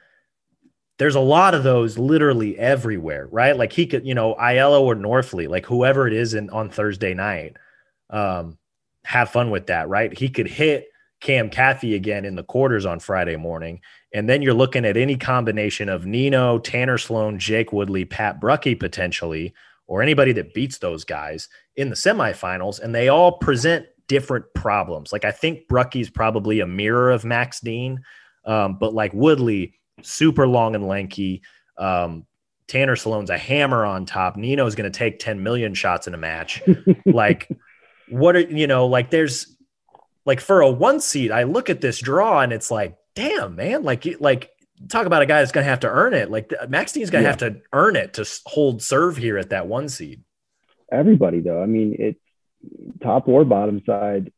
there's 0.98 1.16
a 1.16 1.20
lot 1.20 1.52
of 1.52 1.64
those 1.64 1.98
literally 1.98 2.56
everywhere, 2.56 3.26
right? 3.32 3.56
Like 3.56 3.72
he 3.72 3.88
could, 3.88 4.06
you 4.06 4.14
know, 4.14 4.36
Aiello 4.36 4.82
or 4.82 4.94
Norfleet, 4.94 5.48
like 5.48 5.66
whoever 5.66 6.06
it 6.06 6.12
is 6.12 6.34
in 6.34 6.48
on 6.50 6.70
Thursday 6.70 7.12
night, 7.12 7.56
um, 8.08 8.56
have 9.02 9.30
fun 9.30 9.50
with 9.50 9.66
that, 9.66 9.88
right? 9.88 10.16
He 10.16 10.28
could 10.28 10.46
hit 10.46 10.86
Cam 11.20 11.50
Caffey 11.50 11.96
again 11.96 12.24
in 12.24 12.36
the 12.36 12.44
quarters 12.44 12.86
on 12.86 13.00
Friday 13.00 13.34
morning. 13.34 13.80
And 14.14 14.28
then 14.28 14.42
you're 14.42 14.54
looking 14.54 14.84
at 14.84 14.96
any 14.96 15.16
combination 15.16 15.88
of 15.88 16.06
Nino, 16.06 16.60
Tanner 16.60 16.98
Sloan, 16.98 17.40
Jake 17.40 17.72
Woodley, 17.72 18.04
Pat 18.04 18.40
Brucki 18.40 18.78
potentially, 18.78 19.54
or 19.92 20.00
anybody 20.02 20.32
that 20.32 20.54
beats 20.54 20.78
those 20.78 21.04
guys 21.04 21.50
in 21.76 21.90
the 21.90 21.94
semifinals, 21.94 22.80
and 22.80 22.94
they 22.94 23.08
all 23.08 23.32
present 23.32 23.84
different 24.08 24.46
problems. 24.54 25.12
Like 25.12 25.26
I 25.26 25.30
think 25.30 25.68
Brucki's 25.68 26.08
probably 26.08 26.60
a 26.60 26.66
mirror 26.66 27.10
of 27.10 27.26
Max 27.26 27.60
Dean, 27.60 28.00
um, 28.46 28.78
but 28.78 28.94
like 28.94 29.12
Woodley, 29.12 29.74
super 30.00 30.48
long 30.48 30.74
and 30.74 30.88
lanky. 30.88 31.42
Um, 31.76 32.24
Tanner 32.68 32.96
Sloan's 32.96 33.28
a 33.28 33.36
hammer 33.36 33.84
on 33.84 34.06
top. 34.06 34.38
Nino's 34.38 34.74
going 34.74 34.90
to 34.90 34.98
take 34.98 35.18
10 35.18 35.42
million 35.42 35.74
shots 35.74 36.06
in 36.06 36.14
a 36.14 36.18
match. 36.18 36.62
like, 37.04 37.50
what 38.08 38.34
are 38.34 38.40
you 38.40 38.66
know? 38.66 38.86
Like, 38.86 39.10
there's 39.10 39.58
like 40.24 40.40
for 40.40 40.62
a 40.62 40.70
one 40.70 41.00
seed, 41.00 41.30
I 41.32 41.42
look 41.42 41.68
at 41.68 41.82
this 41.82 42.00
draw 42.00 42.40
and 42.40 42.50
it's 42.50 42.70
like, 42.70 42.96
damn, 43.14 43.56
man, 43.56 43.82
like, 43.82 44.06
like 44.20 44.52
talk 44.88 45.06
about 45.06 45.22
a 45.22 45.26
guy 45.26 45.40
that's 45.40 45.52
going 45.52 45.64
to 45.64 45.70
have 45.70 45.80
to 45.80 45.88
earn 45.88 46.14
it. 46.14 46.30
Like 46.30 46.52
Max 46.68 46.92
Dean's 46.92 47.10
going 47.10 47.22
to 47.22 47.26
yeah. 47.26 47.30
have 47.30 47.38
to 47.38 47.60
earn 47.72 47.96
it 47.96 48.14
to 48.14 48.28
hold 48.46 48.82
serve 48.82 49.16
here 49.16 49.38
at 49.38 49.50
that 49.50 49.66
one 49.66 49.88
seed. 49.88 50.22
Everybody 50.90 51.40
though, 51.40 51.62
I 51.62 51.66
mean, 51.66 51.96
it's 51.98 52.20
top 53.02 53.28
or 53.28 53.44
bottom 53.44 53.82
side. 53.86 54.32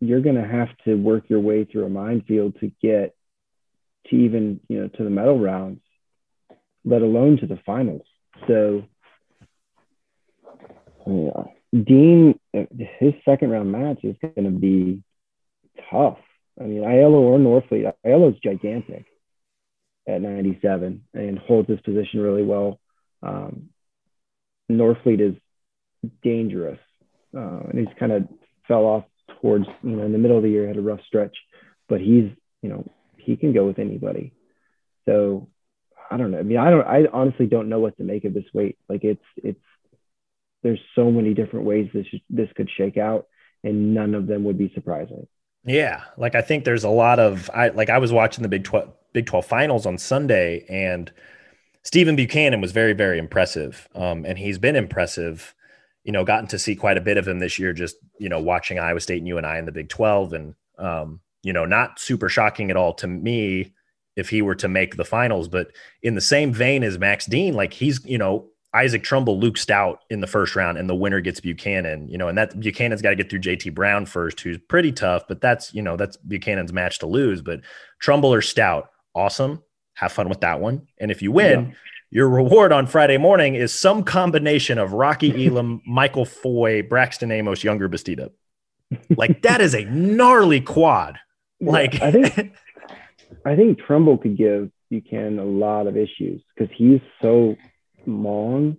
You're 0.00 0.20
going 0.20 0.36
to 0.36 0.46
have 0.46 0.68
to 0.84 0.94
work 0.94 1.24
your 1.28 1.40
way 1.40 1.64
through 1.64 1.86
a 1.86 1.90
minefield 1.90 2.58
to 2.60 2.72
get 2.82 3.14
to 4.08 4.16
even 4.16 4.60
you 4.68 4.80
know 4.80 4.88
to 4.88 5.04
the 5.04 5.10
medal 5.10 5.38
rounds, 5.38 5.80
let 6.84 7.02
alone 7.02 7.38
to 7.38 7.46
the 7.46 7.58
finals. 7.64 8.06
So, 8.48 8.82
yeah, 11.06 11.44
Dean, 11.72 12.38
his 12.52 13.14
second 13.24 13.50
round 13.50 13.70
match 13.70 14.00
is 14.02 14.16
going 14.20 14.44
to 14.44 14.58
be 14.58 15.02
tough. 15.90 16.18
I 16.60 16.64
mean, 16.64 16.82
Aiello 16.82 17.14
or 17.14 17.38
Norfleet, 17.38 17.92
Aiello's 18.04 18.38
gigantic 18.40 19.06
at 20.06 20.20
97 20.20 21.02
and 21.14 21.38
holds 21.38 21.68
his 21.68 21.80
position 21.80 22.20
really 22.20 22.42
well. 22.42 22.80
Um, 23.22 23.68
Norfleet 24.70 25.20
is 25.20 25.34
dangerous, 26.22 26.78
uh, 27.36 27.60
and 27.68 27.78
he's 27.78 27.96
kind 27.98 28.12
of 28.12 28.28
fell 28.66 28.84
off 28.84 29.04
towards 29.40 29.66
you 29.82 29.96
know 29.96 30.04
in 30.04 30.12
the 30.12 30.18
middle 30.18 30.36
of 30.36 30.42
the 30.42 30.50
year 30.50 30.66
had 30.66 30.76
a 30.76 30.82
rough 30.82 31.00
stretch, 31.06 31.36
but 31.88 32.00
he's 32.00 32.30
you 32.62 32.68
know 32.68 32.88
he 33.18 33.36
can 33.36 33.52
go 33.52 33.66
with 33.66 33.78
anybody. 33.78 34.32
So 35.04 35.48
I 36.10 36.16
don't 36.16 36.30
know. 36.30 36.38
I 36.38 36.42
mean, 36.42 36.58
I 36.58 36.70
don't. 36.70 36.86
I 36.86 37.04
honestly 37.12 37.46
don't 37.46 37.68
know 37.68 37.80
what 37.80 37.96
to 37.98 38.04
make 38.04 38.24
of 38.24 38.34
this 38.34 38.44
weight. 38.52 38.78
Like 38.88 39.04
it's 39.04 39.22
it's 39.36 39.60
there's 40.62 40.80
so 40.94 41.10
many 41.10 41.34
different 41.34 41.66
ways 41.66 41.88
this 41.92 42.06
this 42.30 42.48
could 42.56 42.70
shake 42.76 42.96
out, 42.96 43.26
and 43.62 43.94
none 43.94 44.14
of 44.14 44.26
them 44.26 44.44
would 44.44 44.58
be 44.58 44.72
surprising. 44.74 45.26
Yeah, 45.64 46.02
like 46.16 46.34
I 46.34 46.42
think 46.42 46.64
there's 46.64 46.84
a 46.84 46.88
lot 46.88 47.18
of 47.18 47.50
I 47.54 47.68
like 47.68 47.90
I 47.90 47.98
was 47.98 48.12
watching 48.12 48.42
the 48.42 48.48
Big 48.48 48.64
Twelve 48.64 48.92
Big 49.12 49.26
Twelve 49.26 49.46
finals 49.46 49.86
on 49.86 49.98
Sunday, 49.98 50.64
and 50.68 51.12
Stephen 51.82 52.16
Buchanan 52.16 52.60
was 52.60 52.72
very 52.72 52.92
very 52.92 53.18
impressive, 53.18 53.88
um, 53.94 54.24
and 54.24 54.38
he's 54.38 54.58
been 54.58 54.76
impressive. 54.76 55.54
You 56.04 56.10
know, 56.12 56.24
gotten 56.24 56.48
to 56.48 56.58
see 56.58 56.74
quite 56.74 56.96
a 56.96 57.02
bit 57.02 57.16
of 57.16 57.28
him 57.28 57.38
this 57.38 57.60
year, 57.60 57.72
just 57.72 57.96
you 58.18 58.28
know, 58.28 58.40
watching 58.40 58.80
Iowa 58.80 59.00
State 59.00 59.18
and 59.18 59.28
UNI 59.28 59.58
in 59.58 59.66
the 59.66 59.72
Big 59.72 59.88
Twelve, 59.88 60.32
and 60.32 60.54
um, 60.78 61.20
you 61.42 61.52
know, 61.52 61.64
not 61.64 62.00
super 62.00 62.28
shocking 62.28 62.70
at 62.70 62.76
all 62.76 62.94
to 62.94 63.06
me 63.06 63.72
if 64.16 64.28
he 64.28 64.42
were 64.42 64.54
to 64.56 64.68
make 64.68 64.96
the 64.96 65.04
finals. 65.04 65.48
But 65.48 65.68
in 66.02 66.14
the 66.14 66.20
same 66.20 66.52
vein 66.52 66.82
as 66.82 66.98
Max 66.98 67.26
Dean, 67.26 67.54
like 67.54 67.72
he's, 67.72 68.04
you 68.04 68.18
know, 68.18 68.48
Isaac 68.74 69.02
Trumbull, 69.02 69.38
Luke 69.38 69.58
Stout 69.58 70.00
in 70.08 70.20
the 70.20 70.26
first 70.26 70.56
round, 70.56 70.78
and 70.78 70.88
the 70.88 70.94
winner 70.94 71.20
gets 71.20 71.40
Buchanan, 71.40 72.08
you 72.08 72.16
know, 72.16 72.28
and 72.28 72.38
that 72.38 72.58
Buchanan's 72.58 73.02
got 73.02 73.10
to 73.10 73.16
get 73.16 73.28
through 73.28 73.40
JT 73.40 73.74
Brown 73.74 74.06
first, 74.06 74.40
who's 74.40 74.58
pretty 74.58 74.92
tough, 74.92 75.24
but 75.28 75.40
that's, 75.40 75.74
you 75.74 75.82
know, 75.82 75.96
that's 75.96 76.16
Buchanan's 76.16 76.72
match 76.72 76.98
to 77.00 77.06
lose. 77.06 77.42
But 77.42 77.60
Trumbull 77.98 78.32
or 78.32 78.40
Stout, 78.40 78.88
awesome. 79.14 79.62
Have 79.94 80.12
fun 80.12 80.28
with 80.28 80.40
that 80.40 80.60
one. 80.60 80.88
And 80.98 81.10
if 81.10 81.20
you 81.20 81.32
win, 81.32 81.66
yeah. 81.66 81.74
your 82.10 82.28
reward 82.30 82.72
on 82.72 82.86
Friday 82.86 83.18
morning 83.18 83.56
is 83.56 83.74
some 83.74 84.04
combination 84.04 84.78
of 84.78 84.94
Rocky 84.94 85.46
Elam, 85.46 85.82
Michael 85.86 86.24
Foy, 86.24 86.82
Braxton 86.82 87.30
Amos, 87.30 87.62
Yonger 87.62 87.90
Bastida. 87.90 88.30
Like 89.16 89.42
that 89.42 89.60
is 89.60 89.74
a 89.74 89.84
gnarly 89.84 90.60
quad. 90.60 91.18
Like 91.60 92.00
I 92.02 92.10
think 92.10 92.54
I 93.44 93.56
think 93.56 93.78
Trumbull 93.78 94.18
could 94.18 94.36
give 94.36 94.70
Buchanan 94.90 95.38
a 95.38 95.44
lot 95.44 95.86
of 95.86 95.96
issues 95.96 96.42
because 96.54 96.74
he's 96.76 97.00
so 97.20 97.56
long 98.06 98.76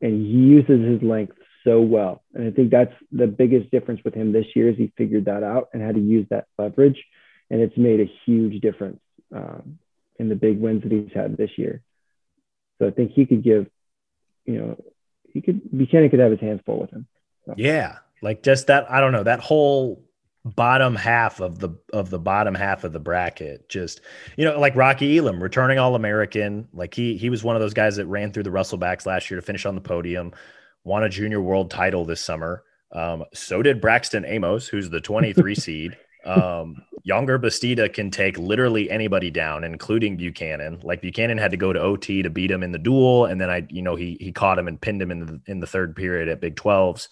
and 0.00 0.12
he 0.12 0.32
uses 0.32 0.84
his 0.84 1.02
length 1.02 1.36
so 1.64 1.80
well. 1.80 2.22
And 2.34 2.46
I 2.46 2.50
think 2.50 2.70
that's 2.70 2.94
the 3.10 3.26
biggest 3.26 3.70
difference 3.70 4.00
with 4.04 4.14
him 4.14 4.32
this 4.32 4.46
year 4.54 4.70
is 4.70 4.76
he 4.76 4.92
figured 4.96 5.24
that 5.24 5.42
out 5.42 5.68
and 5.72 5.82
how 5.82 5.92
to 5.92 6.00
use 6.00 6.26
that 6.30 6.46
leverage. 6.58 7.02
And 7.50 7.60
it's 7.60 7.76
made 7.76 8.00
a 8.00 8.10
huge 8.24 8.60
difference 8.60 9.00
um, 9.34 9.78
in 10.18 10.28
the 10.28 10.34
big 10.34 10.60
wins 10.60 10.82
that 10.82 10.92
he's 10.92 11.12
had 11.14 11.36
this 11.36 11.50
year. 11.56 11.82
So 12.78 12.86
I 12.86 12.90
think 12.90 13.12
he 13.12 13.26
could 13.26 13.42
give, 13.42 13.66
you 14.44 14.58
know, 14.58 14.84
he 15.32 15.40
could 15.40 15.60
Buchanan 15.76 16.10
could 16.10 16.20
have 16.20 16.30
his 16.30 16.40
hands 16.40 16.60
full 16.64 16.80
with 16.80 16.90
him. 16.90 17.06
So. 17.46 17.54
Yeah, 17.56 17.98
like 18.22 18.42
just 18.42 18.68
that. 18.68 18.90
I 18.90 19.00
don't 19.00 19.12
know 19.12 19.24
that 19.24 19.40
whole 19.40 20.02
bottom 20.54 20.94
half 20.94 21.40
of 21.40 21.58
the 21.58 21.70
of 21.92 22.10
the 22.10 22.18
bottom 22.18 22.54
half 22.54 22.84
of 22.84 22.92
the 22.92 23.00
bracket 23.00 23.68
just 23.68 24.00
you 24.36 24.44
know 24.44 24.60
like 24.60 24.76
rocky 24.76 25.18
elam 25.18 25.42
returning 25.42 25.76
all 25.76 25.96
american 25.96 26.68
like 26.72 26.94
he 26.94 27.16
he 27.16 27.30
was 27.30 27.42
one 27.42 27.56
of 27.56 27.60
those 27.60 27.74
guys 27.74 27.96
that 27.96 28.06
ran 28.06 28.30
through 28.30 28.44
the 28.44 28.50
wrestlebacks 28.50 29.06
last 29.06 29.28
year 29.28 29.40
to 29.40 29.44
finish 29.44 29.66
on 29.66 29.74
the 29.74 29.80
podium 29.80 30.32
won 30.86 31.02
a 31.02 31.08
junior 31.08 31.40
world 31.40 31.70
title 31.70 32.04
this 32.04 32.20
summer. 32.20 32.62
Um, 32.92 33.24
so 33.34 33.60
did 33.60 33.80
braxton 33.80 34.24
amos 34.24 34.68
who's 34.68 34.88
the 34.88 35.00
23 35.00 35.54
seed. 35.56 35.96
Um, 36.24 36.82
yonger 37.06 37.38
bastida 37.38 37.92
can 37.92 38.10
take 38.10 38.38
literally 38.38 38.90
anybody 38.90 39.30
down 39.30 39.64
including 39.64 40.16
buchanan. 40.16 40.80
Like 40.82 41.02
buchanan 41.02 41.38
had 41.38 41.50
to 41.50 41.56
go 41.56 41.72
to 41.72 41.80
ot 41.80 42.22
to 42.22 42.30
beat 42.30 42.50
him 42.50 42.62
in 42.62 42.72
the 42.72 42.78
duel 42.78 43.26
and 43.26 43.40
then 43.40 43.50
i 43.50 43.66
you 43.68 43.82
know 43.82 43.96
he 43.96 44.16
he 44.20 44.32
caught 44.32 44.58
him 44.58 44.68
and 44.68 44.80
pinned 44.80 45.02
him 45.02 45.10
in 45.10 45.26
the 45.26 45.40
in 45.46 45.60
the 45.60 45.66
third 45.66 45.94
period 45.94 46.28
at 46.28 46.40
big 46.40 46.56
12s 46.56 47.08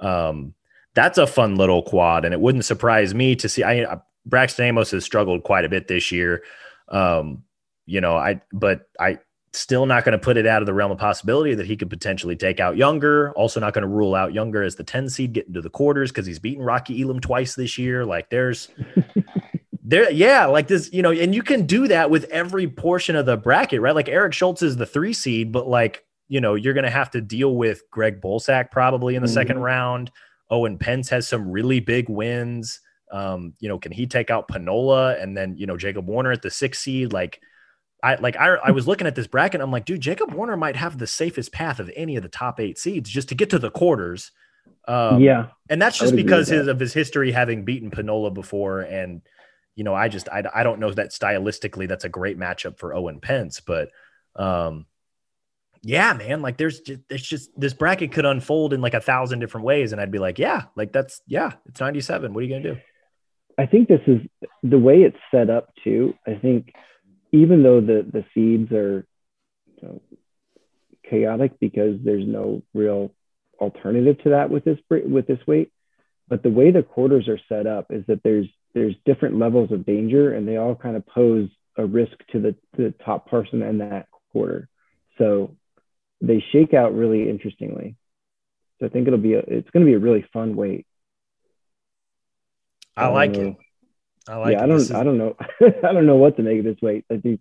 um, 0.00 0.54
that's 0.98 1.16
a 1.16 1.28
fun 1.28 1.54
little 1.54 1.80
quad, 1.80 2.24
and 2.24 2.34
it 2.34 2.40
wouldn't 2.40 2.64
surprise 2.64 3.14
me 3.14 3.36
to 3.36 3.48
see. 3.48 3.62
I 3.62 4.00
Braxton 4.26 4.64
Amos 4.64 4.90
has 4.90 5.04
struggled 5.04 5.44
quite 5.44 5.64
a 5.64 5.68
bit 5.68 5.86
this 5.86 6.10
year. 6.10 6.42
Um, 6.88 7.44
you 7.86 8.00
know, 8.00 8.16
I 8.16 8.40
but 8.52 8.88
I 8.98 9.20
still 9.52 9.86
not 9.86 10.04
going 10.04 10.12
to 10.12 10.18
put 10.18 10.36
it 10.36 10.44
out 10.44 10.60
of 10.60 10.66
the 10.66 10.74
realm 10.74 10.90
of 10.90 10.98
possibility 10.98 11.54
that 11.54 11.66
he 11.66 11.76
could 11.76 11.88
potentially 11.88 12.34
take 12.34 12.58
out 12.58 12.74
Yonger. 12.74 13.32
Also, 13.36 13.60
not 13.60 13.74
going 13.74 13.82
to 13.82 13.88
rule 13.88 14.16
out 14.16 14.32
Yonger 14.32 14.66
as 14.66 14.74
the 14.74 14.82
10 14.82 15.08
seed 15.08 15.34
getting 15.34 15.54
to 15.54 15.62
the 15.62 15.70
quarters 15.70 16.10
because 16.10 16.26
he's 16.26 16.40
beaten 16.40 16.64
Rocky 16.64 17.00
Elam 17.00 17.20
twice 17.20 17.54
this 17.54 17.78
year. 17.78 18.04
Like 18.04 18.28
there's 18.28 18.68
there, 19.84 20.10
yeah, 20.10 20.46
like 20.46 20.66
this, 20.66 20.92
you 20.92 21.00
know, 21.00 21.12
and 21.12 21.32
you 21.32 21.44
can 21.44 21.64
do 21.64 21.86
that 21.86 22.10
with 22.10 22.24
every 22.24 22.66
portion 22.66 23.14
of 23.14 23.24
the 23.24 23.36
bracket, 23.36 23.80
right? 23.80 23.94
Like 23.94 24.08
Eric 24.08 24.32
Schultz 24.32 24.62
is 24.62 24.76
the 24.76 24.86
three 24.86 25.12
seed, 25.12 25.52
but 25.52 25.68
like, 25.68 26.04
you 26.26 26.40
know, 26.40 26.56
you're 26.56 26.74
going 26.74 26.84
to 26.84 26.90
have 26.90 27.12
to 27.12 27.20
deal 27.20 27.54
with 27.54 27.82
Greg 27.92 28.20
Bulsak 28.20 28.72
probably 28.72 29.14
in 29.14 29.22
the 29.22 29.28
mm-hmm. 29.28 29.34
second 29.34 29.60
round. 29.60 30.10
Owen 30.50 30.78
Pentz 30.78 31.08
has 31.10 31.28
some 31.28 31.50
really 31.50 31.80
big 31.80 32.08
wins. 32.08 32.80
Um, 33.10 33.54
you 33.58 33.68
know, 33.68 33.78
can 33.78 33.92
he 33.92 34.06
take 34.06 34.30
out 34.30 34.48
Panola 34.48 35.16
and 35.20 35.36
then, 35.36 35.56
you 35.56 35.66
know, 35.66 35.76
Jacob 35.76 36.06
Warner 36.06 36.32
at 36.32 36.42
the 36.42 36.50
six 36.50 36.78
seed? 36.78 37.12
Like, 37.12 37.40
I 38.02 38.14
like 38.16 38.36
I, 38.36 38.54
I 38.64 38.70
was 38.70 38.86
looking 38.86 39.06
at 39.06 39.14
this 39.14 39.26
bracket. 39.26 39.60
I'm 39.60 39.72
like, 39.72 39.84
dude, 39.84 40.00
Jacob 40.00 40.32
Warner 40.32 40.56
might 40.56 40.76
have 40.76 40.98
the 40.98 41.06
safest 41.06 41.52
path 41.52 41.80
of 41.80 41.90
any 41.96 42.16
of 42.16 42.22
the 42.22 42.28
top 42.28 42.60
eight 42.60 42.78
seeds 42.78 43.10
just 43.10 43.28
to 43.30 43.34
get 43.34 43.50
to 43.50 43.58
the 43.58 43.70
quarters. 43.70 44.30
Um, 44.86 45.20
yeah, 45.20 45.48
and 45.68 45.82
that's 45.82 45.98
just 45.98 46.14
because 46.14 46.48
his, 46.48 46.66
of 46.66 46.78
his 46.78 46.94
history 46.94 47.32
having 47.32 47.64
beaten 47.64 47.90
Panola 47.90 48.30
before. 48.30 48.82
And 48.82 49.22
you 49.74 49.84
know, 49.84 49.94
I 49.94 50.08
just 50.08 50.28
I, 50.28 50.44
I 50.54 50.62
don't 50.62 50.80
know 50.80 50.92
that 50.92 51.10
stylistically 51.10 51.88
that's 51.88 52.04
a 52.04 52.08
great 52.08 52.38
matchup 52.38 52.78
for 52.78 52.94
Owen 52.94 53.20
Pentz, 53.20 53.60
but 53.60 53.90
um, 54.36 54.86
yeah, 55.82 56.12
man, 56.12 56.42
like 56.42 56.56
there's 56.56 56.80
just, 56.80 57.00
it's 57.08 57.26
just 57.26 57.50
this 57.58 57.72
bracket 57.72 58.12
could 58.12 58.26
unfold 58.26 58.72
in 58.72 58.80
like 58.80 58.94
a 58.94 59.00
thousand 59.00 59.40
different 59.40 59.64
ways. 59.66 59.92
And 59.92 60.00
I'd 60.00 60.10
be 60.10 60.18
like, 60.18 60.38
yeah, 60.38 60.64
like 60.76 60.92
that's, 60.92 61.22
yeah, 61.26 61.52
it's 61.66 61.80
97. 61.80 62.32
What 62.32 62.40
are 62.40 62.46
you 62.46 62.62
to 62.62 62.74
do? 62.74 62.80
I 63.58 63.66
think 63.66 63.88
this 63.88 64.00
is 64.06 64.20
the 64.62 64.78
way 64.78 65.02
it's 65.02 65.18
set 65.30 65.50
up 65.50 65.70
too. 65.82 66.14
I 66.26 66.34
think 66.34 66.72
even 67.32 67.62
though 67.62 67.80
the, 67.80 68.06
the 68.10 68.24
seeds 68.34 68.72
are 68.72 69.06
you 69.76 69.88
know, 69.88 70.02
chaotic 71.08 71.58
because 71.58 71.98
there's 72.04 72.26
no 72.26 72.62
real 72.74 73.12
alternative 73.60 74.22
to 74.22 74.30
that 74.30 74.50
with 74.50 74.64
this, 74.64 74.78
with 74.90 75.26
this 75.26 75.44
weight, 75.46 75.72
but 76.28 76.42
the 76.42 76.50
way 76.50 76.70
the 76.70 76.82
quarters 76.82 77.28
are 77.28 77.40
set 77.48 77.66
up 77.66 77.86
is 77.90 78.04
that 78.06 78.22
there's, 78.22 78.46
there's 78.74 78.94
different 79.04 79.38
levels 79.38 79.72
of 79.72 79.86
danger 79.86 80.34
and 80.34 80.46
they 80.46 80.56
all 80.56 80.74
kind 80.74 80.96
of 80.96 81.06
pose 81.06 81.48
a 81.76 81.86
risk 81.86 82.12
to 82.30 82.40
the, 82.40 82.54
the 82.76 82.94
top 83.04 83.28
person 83.28 83.62
in 83.62 83.78
that 83.78 84.08
quarter. 84.32 84.68
So 85.18 85.56
they 86.20 86.44
shake 86.52 86.74
out 86.74 86.94
really 86.94 87.28
interestingly. 87.28 87.96
So 88.78 88.86
I 88.86 88.88
think 88.88 89.06
it'll 89.06 89.18
be 89.18 89.34
a, 89.34 89.40
it's 89.40 89.70
going 89.70 89.84
to 89.84 89.90
be 89.90 89.94
a 89.94 89.98
really 89.98 90.24
fun 90.32 90.56
weight. 90.56 90.86
I, 92.96 93.04
I 93.04 93.08
like 93.08 93.32
know. 93.32 93.40
it. 93.40 93.56
I 94.28 94.36
like 94.36 94.52
yeah, 94.52 94.60
it. 94.60 94.62
I 94.62 94.66
don't 94.66 94.76
is... 94.76 94.92
I 94.92 95.04
don't 95.04 95.18
know 95.18 95.36
I 95.60 95.92
don't 95.92 96.06
know 96.06 96.16
what 96.16 96.36
to 96.36 96.42
make 96.42 96.58
of 96.58 96.64
this 96.64 96.80
weight. 96.82 97.04
I 97.10 97.16
think 97.18 97.40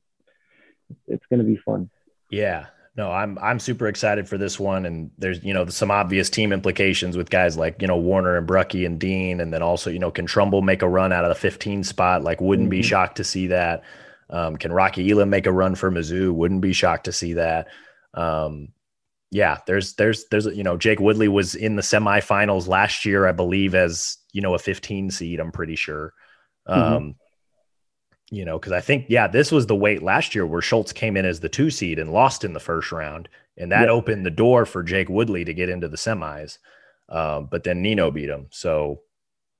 it's 1.08 1.26
going 1.30 1.40
to 1.40 1.46
be 1.46 1.58
fun. 1.58 1.90
Yeah. 2.30 2.68
No, 2.96 3.12
I'm 3.12 3.38
I'm 3.38 3.60
super 3.60 3.88
excited 3.88 4.28
for 4.28 4.40
this 4.40 4.60
one, 4.60 4.88
and 4.88 5.12
there's 5.20 5.44
you 5.44 5.54
know 5.54 5.68
some 5.68 5.92
obvious 5.92 6.32
team 6.32 6.52
implications 6.52 7.16
with 7.16 7.30
guys 7.30 7.56
like 7.56 7.80
you 7.80 7.88
know 7.88 7.98
Warner 7.98 8.38
and 8.38 8.48
Brucky 8.48 8.86
and 8.86 9.00
Dean, 9.00 9.40
and 9.40 9.54
then 9.54 9.62
also 9.62 9.92
you 9.92 10.00
know 10.00 10.10
can 10.10 10.26
Trumbull 10.26 10.64
make 10.64 10.82
a 10.82 10.90
run 10.90 11.14
out 11.14 11.24
of 11.24 11.30
the 11.30 11.36
15 11.36 11.84
spot? 11.84 12.24
Like, 12.24 12.42
wouldn't 12.42 12.66
mm-hmm. 12.66 12.82
be 12.82 12.82
shocked 12.82 13.18
to 13.18 13.24
see 13.24 13.48
that. 13.48 13.84
Um, 14.32 14.58
can 14.58 14.74
Rocky 14.74 15.10
Elam 15.12 15.30
make 15.30 15.46
a 15.46 15.52
run 15.52 15.76
for 15.76 15.92
Mizzou? 15.92 16.34
Wouldn't 16.34 16.62
be 16.62 16.74
shocked 16.74 17.06
to 17.06 17.12
see 17.12 17.34
that. 17.34 17.68
Um, 18.14 18.70
yeah, 19.32 19.60
there's 19.68 19.94
there's 19.96 20.26
there's 20.30 20.46
you 20.46 20.64
know 20.64 20.78
Jake 20.78 21.00
Woodley 21.00 21.28
was 21.28 21.56
in 21.56 21.76
the 21.76 21.82
semifinals 21.82 22.68
last 22.68 23.06
year, 23.06 23.28
I 23.28 23.34
believe, 23.34 23.76
as 23.76 24.18
you 24.32 24.42
know 24.42 24.56
a 24.56 24.60
15 24.60 25.12
seed. 25.12 25.40
I'm 25.40 25.52
pretty 25.52 25.76
sure. 25.76 26.14
Mm-hmm. 26.68 26.96
Um, 26.96 27.16
you 28.30 28.44
know, 28.46 28.60
because 28.60 28.74
I 28.74 28.82
think 28.82 29.06
yeah, 29.10 29.28
this 29.28 29.52
was 29.52 29.68
the 29.68 29.76
weight 29.76 30.02
last 30.02 30.36
year 30.36 30.46
where 30.46 30.62
Schultz 30.62 30.92
came 30.92 31.18
in 31.18 31.26
as 31.26 31.40
the 31.40 31.50
two 31.50 31.70
seed 31.70 32.00
and 32.00 32.12
lost 32.12 32.44
in 32.44 32.54
the 32.54 32.60
first 32.60 32.92
round, 32.92 33.30
and 33.58 33.72
that 33.72 33.90
opened 33.90 34.26
the 34.26 34.32
door 34.32 34.66
for 34.66 34.84
Jake 34.84 35.10
Woodley 35.10 35.46
to 35.46 35.54
get 35.54 35.70
into 35.70 35.88
the 35.88 35.98
semis. 35.98 36.58
Um, 37.10 37.48
but 37.50 37.64
then 37.64 37.82
Nino 37.82 38.12
beat 38.12 38.30
him, 38.30 38.48
so 38.50 39.02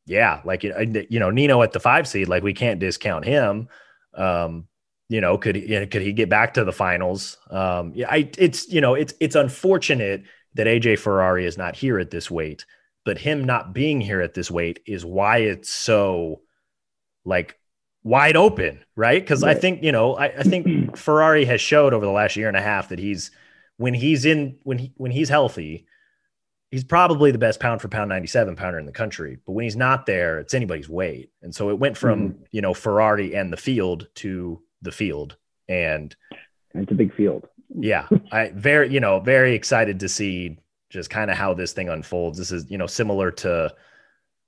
yeah, 0.06 0.42
like 0.46 0.64
you 0.64 1.20
know 1.20 1.30
Nino 1.30 1.62
at 1.62 1.74
the 1.74 1.80
five 1.80 2.08
seed, 2.08 2.30
like 2.30 2.44
we 2.44 2.54
can't 2.54 2.80
discount 2.80 3.26
him. 3.26 3.68
Um, 4.14 4.68
you 5.10 5.22
know, 5.22 5.38
could 5.38 5.56
he, 5.56 5.86
could 5.88 6.02
he 6.02 6.14
get 6.14 6.30
back 6.30 6.54
to 6.56 6.64
the 6.64 6.72
finals? 6.72 7.38
Um, 7.50 7.94
yeah, 7.96 8.08
I, 8.10 8.30
it's 8.38 8.68
you 8.68 8.82
know, 8.82 8.94
it's 8.94 9.14
it's 9.20 9.36
unfortunate 9.36 10.24
that 10.56 10.68
AJ 10.68 11.00
Ferrari 11.00 11.46
is 11.46 11.58
not 11.58 11.76
here 11.76 12.00
at 12.00 12.12
this 12.12 12.30
weight, 12.30 12.66
but 13.06 13.18
him 13.18 13.46
not 13.46 13.74
being 13.74 14.02
here 14.02 14.22
at 14.22 14.34
this 14.34 14.52
weight 14.52 14.80
is 14.86 15.06
why 15.06 15.38
it's 15.38 15.70
so 15.70 16.42
like 17.24 17.58
wide 18.04 18.36
open, 18.36 18.84
right? 18.96 19.22
Because 19.22 19.44
right. 19.44 19.56
I 19.56 19.60
think 19.60 19.84
you 19.84 19.92
know, 19.92 20.16
I, 20.16 20.26
I 20.26 20.44
think 20.44 20.98
Ferrari 20.98 21.46
has 21.46 21.62
showed 21.62 21.94
over 21.94 22.06
the 22.06 22.12
last 22.12 22.36
year 22.36 22.48
and 22.48 22.58
a 22.58 22.62
half 22.62 22.90
that 22.90 23.00
he's 23.00 23.32
when 23.78 23.94
he's 23.94 24.26
in 24.26 24.58
when 24.64 24.78
he 24.78 24.94
when 24.98 25.12
he's 25.12 25.30
healthy, 25.30 25.88
he's 26.70 26.84
probably 26.84 27.32
the 27.32 27.38
best 27.38 27.60
pound 27.60 27.82
for 27.82 27.88
pound 27.88 28.10
97 28.10 28.56
pounder 28.56 28.80
in 28.80 28.86
the 28.86 28.92
country. 28.92 29.38
But 29.46 29.54
when 29.54 29.64
he's 29.64 29.76
not 29.76 30.06
there, 30.06 30.40
it's 30.40 30.54
anybody's 30.54 30.90
weight. 30.90 31.32
And 31.42 31.54
so 31.56 31.70
it 31.70 31.80
went 31.80 31.98
from, 31.98 32.30
mm-hmm. 32.30 32.44
you 32.52 32.62
know, 32.62 32.74
Ferrari 32.74 33.36
and 33.36 33.52
the 33.54 33.58
field 33.58 34.08
to 34.16 34.62
the 34.82 34.92
field. 34.92 35.38
And 35.68 36.16
it's 36.74 36.92
a 36.92 36.96
big 36.96 37.14
field. 37.16 37.48
yeah. 37.76 38.08
I 38.32 38.52
very, 38.56 38.92
you 38.92 39.00
know, 39.00 39.20
very 39.20 39.54
excited 39.54 40.00
to 40.02 40.10
see 40.10 40.58
just 40.90 41.10
kind 41.10 41.30
of 41.30 41.38
how 41.38 41.54
this 41.54 41.74
thing 41.74 41.90
unfolds. 41.90 42.38
This 42.38 42.52
is, 42.52 42.70
you 42.70 42.78
know, 42.78 42.88
similar 42.88 43.32
to 43.32 43.74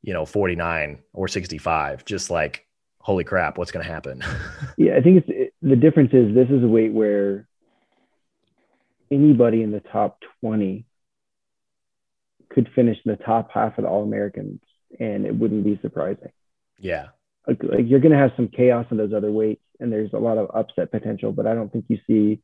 you 0.01 0.13
know, 0.13 0.25
49 0.25 0.99
or 1.13 1.27
65. 1.27 2.05
Just 2.05 2.29
like, 2.29 2.65
holy 2.99 3.23
crap, 3.23 3.57
what's 3.57 3.71
going 3.71 3.85
to 3.85 3.91
happen? 3.91 4.23
yeah, 4.77 4.95
I 4.95 5.01
think 5.01 5.17
it's 5.17 5.29
it, 5.29 5.53
the 5.61 5.75
difference 5.75 6.11
is 6.13 6.33
this 6.33 6.49
is 6.49 6.63
a 6.63 6.67
weight 6.67 6.93
where 6.93 7.47
anybody 9.11 9.63
in 9.63 9.71
the 9.71 9.79
top 9.79 10.19
20 10.41 10.85
could 12.49 12.69
finish 12.73 12.97
in 13.05 13.11
the 13.11 13.23
top 13.23 13.51
half 13.51 13.77
of 13.77 13.83
the 13.83 13.89
All 13.89 14.03
Americans, 14.03 14.61
and 14.99 15.25
it 15.25 15.35
wouldn't 15.35 15.63
be 15.63 15.79
surprising. 15.81 16.31
Yeah. 16.77 17.07
Like, 17.47 17.61
you're 17.85 17.99
going 17.99 18.11
to 18.11 18.17
have 18.17 18.31
some 18.35 18.47
chaos 18.47 18.85
in 18.91 18.97
those 18.97 19.13
other 19.13 19.31
weights, 19.31 19.63
and 19.79 19.91
there's 19.91 20.13
a 20.13 20.19
lot 20.19 20.37
of 20.37 20.51
upset 20.53 20.91
potential, 20.91 21.31
but 21.31 21.47
I 21.47 21.53
don't 21.53 21.71
think 21.71 21.85
you 21.87 21.97
see 22.05 22.41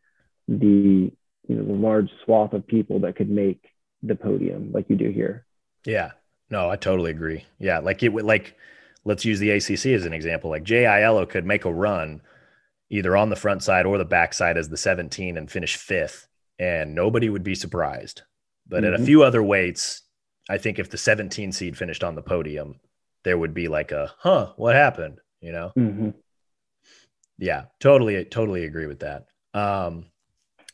the 0.48 1.12
you 1.48 1.56
know 1.56 1.64
the 1.64 1.74
large 1.74 2.10
swath 2.24 2.54
of 2.54 2.66
people 2.66 3.00
that 3.02 3.16
could 3.16 3.30
make 3.30 3.62
the 4.02 4.16
podium 4.16 4.72
like 4.72 4.90
you 4.90 4.96
do 4.96 5.10
here. 5.10 5.46
Yeah. 5.86 6.12
No, 6.50 6.70
I 6.70 6.76
totally 6.76 7.12
agree. 7.12 7.46
Yeah, 7.60 7.80
like 7.80 8.04
it 8.04 8.10
would 8.14 8.26
like 8.26 8.56
let's 9.04 9.26
use 9.26 9.40
the 9.40 9.52
ACC 9.52 9.88
as 9.88 10.06
an 10.06 10.14
example. 10.14 10.50
Like 10.50 10.64
Aiello 10.64 11.28
could 11.28 11.46
make 11.46 11.66
a 11.66 11.74
run 11.74 12.22
either 12.90 13.18
on 13.18 13.30
the 13.30 13.36
front 13.36 13.64
side 13.64 13.86
or 13.86 13.98
the 13.98 14.06
back 14.06 14.34
side 14.34 14.58
as 14.58 14.70
the 14.70 14.78
17 14.78 15.38
and 15.38 15.50
finish 15.50 15.76
fifth, 15.76 16.28
and 16.60 16.94
nobody 16.94 17.30
would 17.30 17.44
be 17.44 17.56
surprised. 17.56 18.22
But 18.68 18.78
mm-hmm. 18.78 18.86
at 18.88 18.94
a 18.94 18.98
mm-hmm. 18.98 19.06
few 19.06 19.24
other 19.24 19.42
weights, 19.42 20.04
I 20.50 20.58
think 20.58 20.78
if 20.78 20.90
the 20.90 20.98
17 20.98 21.52
seed 21.52 21.78
finished 21.78 22.04
on 22.04 22.16
the 22.16 22.22
podium, 22.22 22.80
there 23.26 23.38
would 23.38 23.54
be 23.54 23.68
like 23.68 23.92
a, 23.92 24.14
huh, 24.18 24.54
what 24.56 24.76
happened? 24.76 25.20
You 25.42 25.52
know? 25.52 25.74
Mm-hmm. 25.78 26.10
Yeah, 27.38 27.66
totally, 27.82 28.24
totally 28.24 28.64
agree 28.64 28.88
with 28.88 29.02
that. 29.02 29.26
Um, 29.54 30.06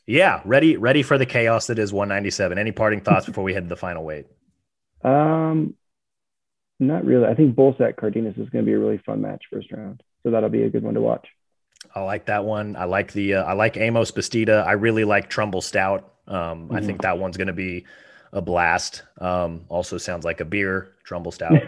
yeah, 0.06 0.42
ready, 0.44 0.76
ready 0.76 1.02
for 1.02 1.18
the 1.18 1.26
chaos 1.26 1.66
that 1.66 1.80
is 1.80 1.92
197. 1.92 2.56
Any 2.56 2.70
parting 2.70 3.00
thoughts 3.00 3.26
before 3.26 3.42
we 3.42 3.54
head 3.54 3.64
to 3.64 3.68
the 3.68 3.76
final 3.76 4.04
weight? 4.04 4.26
Um, 5.04 5.74
not 6.78 7.04
really. 7.04 7.26
I 7.26 7.34
think 7.34 7.56
Bulsak 7.56 7.96
Cardenas 7.96 8.36
is 8.36 8.48
going 8.50 8.64
to 8.64 8.68
be 8.68 8.74
a 8.74 8.78
really 8.78 8.98
fun 8.98 9.20
match 9.20 9.42
first 9.52 9.72
round, 9.72 10.00
so 10.22 10.30
that'll 10.30 10.48
be 10.48 10.62
a 10.62 10.70
good 10.70 10.84
one 10.84 10.94
to 10.94 11.00
watch. 11.00 11.26
I 11.94 12.02
like 12.02 12.26
that 12.26 12.44
one. 12.44 12.76
I 12.76 12.84
like 12.84 13.12
the 13.12 13.34
uh, 13.34 13.42
I 13.42 13.54
like 13.54 13.76
Amos 13.76 14.12
Bastida. 14.12 14.64
I 14.64 14.72
really 14.72 15.04
like 15.04 15.28
Trumbull 15.28 15.60
Stout. 15.60 16.12
Um, 16.26 16.36
mm-hmm. 16.36 16.76
I 16.76 16.80
think 16.82 17.02
that 17.02 17.18
one's 17.18 17.36
going 17.36 17.48
to 17.48 17.52
be 17.52 17.84
a 18.32 18.40
blast. 18.40 19.02
Um, 19.20 19.64
also 19.68 19.98
sounds 19.98 20.24
like 20.24 20.40
a 20.40 20.44
beer, 20.44 20.91
Trumbull 21.04 21.32
Stout. 21.32 21.58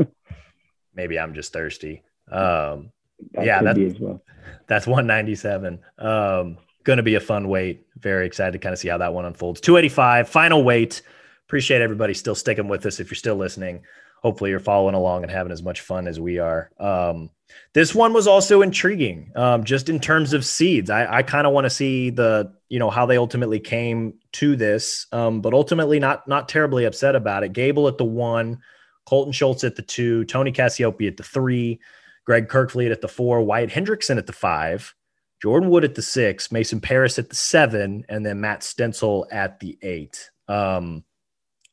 Maybe 0.94 1.18
I'm 1.18 1.34
just 1.34 1.52
thirsty. 1.52 2.02
Um, 2.30 2.92
that 3.32 3.44
yeah, 3.44 3.62
that, 3.62 4.00
well. 4.00 4.22
that's 4.66 4.86
197. 4.86 5.80
Um, 5.98 6.58
going 6.84 6.96
to 6.96 7.02
be 7.02 7.14
a 7.14 7.20
fun 7.20 7.48
weight. 7.48 7.86
Very 7.98 8.26
excited 8.26 8.52
to 8.52 8.58
kind 8.58 8.72
of 8.72 8.78
see 8.78 8.88
how 8.88 8.98
that 8.98 9.14
one 9.14 9.24
unfolds. 9.24 9.60
285, 9.60 10.28
final 10.28 10.64
weight. 10.64 11.02
Appreciate 11.46 11.82
everybody 11.82 12.14
still 12.14 12.34
sticking 12.34 12.68
with 12.68 12.86
us 12.86 13.00
if 13.00 13.10
you're 13.10 13.16
still 13.16 13.36
listening. 13.36 13.82
Hopefully, 14.22 14.50
you're 14.50 14.60
following 14.60 14.94
along 14.94 15.22
and 15.22 15.32
having 15.32 15.52
as 15.52 15.62
much 15.62 15.80
fun 15.80 16.06
as 16.06 16.20
we 16.20 16.38
are. 16.38 16.70
Um, 16.78 17.30
this 17.72 17.94
one 17.94 18.12
was 18.12 18.26
also 18.26 18.62
intriguing, 18.62 19.32
um, 19.34 19.64
just 19.64 19.88
in 19.88 19.98
terms 19.98 20.32
of 20.32 20.44
seeds. 20.44 20.90
I, 20.90 21.18
I 21.18 21.22
kind 21.22 21.46
of 21.46 21.52
want 21.52 21.64
to 21.64 21.70
see 21.70 22.10
the, 22.10 22.52
you 22.68 22.78
know, 22.78 22.90
how 22.90 23.06
they 23.06 23.16
ultimately 23.16 23.60
came 23.60 24.14
to 24.32 24.56
this, 24.56 25.06
um, 25.12 25.40
but 25.40 25.54
ultimately 25.54 25.98
not 25.98 26.28
not 26.28 26.48
terribly 26.48 26.84
upset 26.84 27.16
about 27.16 27.42
it. 27.42 27.52
Gable 27.52 27.88
at 27.88 27.98
the 27.98 28.04
one, 28.04 28.60
Cohlton 29.08 29.32
Schultz 29.32 29.64
at 29.64 29.76
the 29.76 29.82
two, 29.82 30.24
Tony 30.26 30.52
Cassioppi 30.52 31.08
at 31.08 31.16
the 31.16 31.22
three, 31.22 31.80
Greg 32.24 32.48
Kerkvliet 32.48 32.92
at 32.92 33.00
the 33.00 33.08
four, 33.08 33.42
Wyatt 33.42 33.70
Hendrickson 33.70 34.18
at 34.18 34.26
the 34.26 34.32
five, 34.32 34.94
Jordan 35.42 35.70
Wood 35.70 35.84
at 35.84 35.94
the 35.94 36.02
six, 36.02 36.52
Mason 36.52 36.80
Parris 36.80 37.18
at 37.18 37.30
the 37.30 37.36
seven, 37.36 38.04
and 38.08 38.24
then 38.24 38.40
Matt 38.40 38.60
Stencel 38.60 39.26
at 39.32 39.58
the 39.60 39.78
eight. 39.82 40.30
Um, 40.46 41.04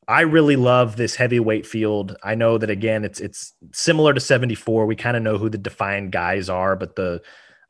I 0.08 0.22
really 0.22 0.56
love 0.56 0.96
this 0.96 1.16
heavyweight 1.16 1.66
field. 1.66 2.16
I 2.22 2.34
know 2.34 2.56
that 2.56 2.70
again, 2.70 3.04
it's 3.04 3.20
it's 3.20 3.52
similar 3.72 4.14
to 4.14 4.20
74. 4.20 4.86
We 4.86 4.96
kind 4.96 5.18
of 5.18 5.22
know 5.22 5.36
who 5.36 5.50
the 5.50 5.58
defined 5.58 6.12
guys 6.12 6.48
are, 6.48 6.74
but 6.76 6.96
the 6.96 7.20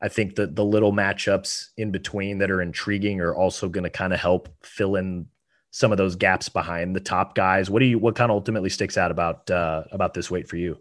I 0.01 0.07
think 0.07 0.35
the 0.35 0.47
the 0.47 0.63
little 0.63 0.93
matchups 0.93 1.67
in 1.75 1.91
between 1.91 2.37
that 2.37 2.49
are 2.49 2.61
intriguing 2.61 3.19
are 3.19 3.35
also 3.35 3.67
going 3.67 3.83
to 3.83 3.89
kind 3.89 4.13
of 4.13 4.21
help 4.21 4.47
fill 4.63 4.95
in 4.95 5.27
some 5.71 5.91
of 5.91 5.97
those 5.97 6.15
gaps 6.15 6.47
behind 6.47 6.95
the 6.95 7.01
top 7.01 7.35
guys. 7.35 7.69
What 7.69 7.79
do 7.79 7.85
you 7.85 7.99
what 7.99 8.15
kind 8.15 8.31
of 8.31 8.35
ultimately 8.35 8.69
sticks 8.69 8.97
out 8.97 9.11
about 9.11 9.51
uh, 9.51 9.83
about 9.91 10.13
this 10.13 10.31
weight 10.31 10.47
for 10.47 10.55
you? 10.55 10.77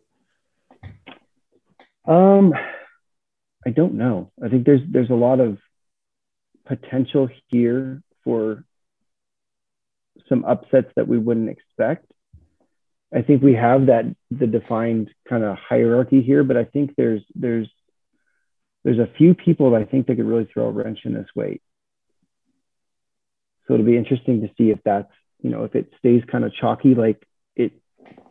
Um, 2.06 2.54
I 3.66 3.70
don't 3.70 3.94
know. 3.94 4.30
I 4.42 4.48
think 4.48 4.64
there's 4.64 4.82
there's 4.88 5.10
a 5.10 5.14
lot 5.14 5.40
of 5.40 5.58
potential 6.66 7.28
here 7.48 8.00
for 8.22 8.64
some 10.28 10.44
upsets 10.44 10.90
that 10.96 11.08
we 11.08 11.18
wouldn't 11.18 11.48
expect. 11.48 12.06
I 13.14 13.22
think 13.22 13.42
we 13.42 13.54
have 13.54 13.86
that 13.86 14.04
the 14.30 14.46
defined 14.46 15.10
kind 15.28 15.42
of 15.42 15.56
hierarchy 15.56 16.22
here, 16.22 16.44
but 16.44 16.56
I 16.56 16.64
think 16.64 16.94
there's 16.96 17.22
there's 17.34 17.68
there's 18.84 18.98
a 18.98 19.10
few 19.16 19.34
people 19.34 19.70
that 19.70 19.80
I 19.80 19.84
think 19.84 20.06
that 20.06 20.16
could 20.16 20.26
really 20.26 20.48
throw 20.52 20.66
a 20.66 20.70
wrench 20.70 21.00
in 21.04 21.14
this 21.14 21.28
weight. 21.34 21.62
So 23.66 23.74
it'll 23.74 23.86
be 23.86 23.96
interesting 23.96 24.42
to 24.42 24.48
see 24.58 24.70
if 24.70 24.78
that's 24.84 25.12
you 25.40 25.50
know 25.50 25.64
if 25.64 25.74
it 25.74 25.90
stays 25.98 26.22
kind 26.30 26.44
of 26.44 26.52
chalky 26.54 26.94
like 26.94 27.26
it 27.56 27.72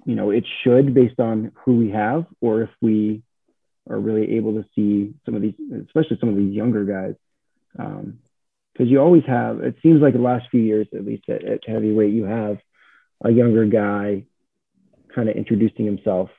you 0.06 0.16
know 0.16 0.30
it 0.30 0.46
should 0.64 0.94
based 0.94 1.20
on 1.20 1.52
who 1.66 1.78
we 1.78 1.92
have, 1.92 2.26
or 2.40 2.62
if 2.62 2.70
we 2.82 3.24
are 3.90 4.00
really 4.00 4.36
able 4.36 4.54
to 4.54 4.66
see 4.76 5.14
some 5.26 5.36
of 5.36 5.42
these, 5.42 5.56
especially 5.86 6.18
some 6.20 6.30
of 6.30 6.36
these 6.36 6.54
younger 6.54 6.84
guys. 6.84 7.16
Um, 7.80 8.20
because 8.78 8.92
you 8.92 9.00
always 9.00 9.24
have 9.26 9.60
it 9.60 9.76
seems 9.82 10.02
like 10.02 10.14
the 10.14 10.20
last 10.20 10.46
few 10.52 10.62
years 10.62 10.88
at 10.94 11.06
least 11.06 11.24
at, 11.30 11.44
at 11.44 11.68
heavyweight 11.68 12.14
you 12.14 12.26
have 12.26 12.58
a 13.24 13.32
younger 13.32 13.66
guy 13.66 14.24
kind 15.14 15.30
of 15.30 15.36
introducing 15.36 15.86
himself 15.86 16.30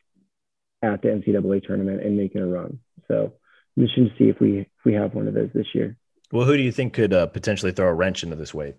at 0.82 1.02
the 1.02 1.08
ncaa 1.08 1.66
tournament 1.66 2.02
and 2.02 2.16
making 2.16 2.40
a 2.40 2.46
run. 2.46 2.78
So 3.08 3.32
i'm 3.76 3.82
just 3.84 3.96
to 3.96 4.10
see 4.18 4.28
if 4.28 4.38
we 4.40 4.60
if 4.60 4.66
we 4.84 4.94
have 4.94 5.14
one 5.14 5.26
of 5.26 5.34
those 5.34 5.50
this 5.54 5.74
year. 5.74 5.96
Well 6.30 6.46
who 6.46 6.56
do 6.56 6.62
you 6.62 6.72
think 6.72 6.92
could 6.92 7.12
uh, 7.12 7.26
potentially 7.26 7.72
throw 7.72 7.88
a 7.88 7.94
wrench 7.94 8.22
into 8.22 8.36
this 8.36 8.54
weight? 8.54 8.76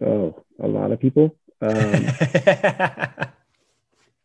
Oh 0.00 0.42
a 0.62 0.66
lot 0.66 0.92
of 0.92 1.00
people. 1.00 1.36
Um, 1.60 1.70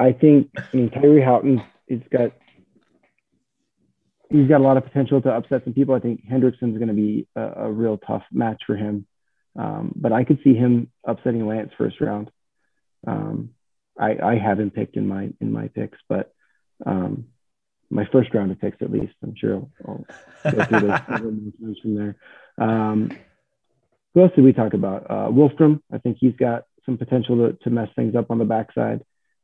i 0.02 0.11
think 0.14 0.49
i 0.57 0.64
mean 0.74 0.90
tyrie 0.90 1.22
houghton 1.22 1.61
He's 1.90 2.02
got 2.11 2.32
he's 4.30 4.47
got 4.47 4.61
a 4.61 4.64
lot 4.64 4.77
of 4.77 4.84
potential 4.84 5.22
to 5.22 5.30
upset 5.30 5.64
some 5.64 5.73
people. 5.73 5.95
I 5.95 5.99
think 5.99 6.23
Hendrickson's 6.26 6.77
going 6.77 6.88
to 6.88 6.93
be 6.93 7.27
a, 7.35 7.41
a, 7.41 7.72
real 7.72 7.97
tough 7.97 8.23
match 8.31 8.61
for 8.65 8.76
him. 8.76 9.06
Um, 9.57 9.93
but 9.95 10.11
I 10.11 10.23
could 10.23 10.39
see 10.43 10.53
him 10.53 10.91
upsetting 11.03 11.45
Lance 11.45 11.72
first 11.77 11.99
round. 11.99 12.30
Um, 13.06 13.51
I, 13.99 14.18
I 14.23 14.38
have 14.38 14.60
him 14.60 14.72
picked 14.72 14.95
in 14.95 15.07
my 15.07 15.30
in 15.41 15.51
my 15.51 15.68
picks, 15.68 15.97
but 16.07 16.34
um, 16.85 17.26
my 17.89 18.07
first 18.11 18.34
round 18.34 18.51
of 18.51 18.61
picks 18.61 18.81
at 18.81 18.91
least. 18.91 19.14
I'm 19.23 19.35
sure 19.35 19.68
I'll, 19.85 20.06
I'll 20.45 20.51
go 20.51 20.65
through 20.65 21.53
those 21.60 21.80
from 21.81 21.95
there. 21.95 22.15
Um, 22.57 23.11
who 24.14 24.22
else 24.22 24.31
did 24.35 24.43
we 24.43 24.53
talk 24.53 24.73
about? 24.73 25.10
Uh, 25.10 25.30
Wolfram. 25.31 25.84
I 25.91 25.97
think 25.97 26.18
he's 26.19 26.35
got 26.35 26.64
some 26.85 26.97
potential 26.97 27.38
to, 27.38 27.57
to 27.64 27.69
mess 27.69 27.89
things 27.95 28.15
up 28.15 28.31
on 28.31 28.38
the 28.38 28.45
backside. 28.45 29.03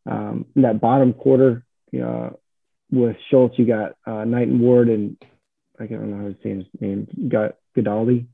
Um, 0.09 0.45
in 0.55 0.61
that 0.61 0.79
bottom 0.79 1.13
quarter, 1.13 1.65
know, 1.91 2.39
with 2.91 3.17
Schultz, 3.29 3.57
you 3.57 3.65
got 3.65 3.95
uh, 4.05 4.23
Knight 4.25 4.47
and 4.47 4.59
Ward, 4.59 4.89
and 4.89 5.17
I 5.79 5.87
don't 5.87 6.11
know 6.11 6.17
how 6.17 6.29
to 6.29 6.37
say 6.43 6.55
his 6.55 6.65
name. 6.79 7.07
You 7.15 7.29
got 7.29 7.55
Ghadiali, 7.77 8.27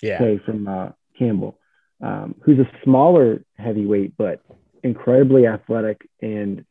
yeah, 0.00 0.18
from 0.44 0.68
uh, 0.68 0.90
Campbell, 1.18 1.58
um, 2.00 2.34
who's 2.42 2.58
a 2.58 2.70
smaller 2.84 3.44
heavyweight 3.56 4.16
but 4.16 4.42
incredibly 4.82 5.46
athletic 5.46 6.08
and 6.20 6.64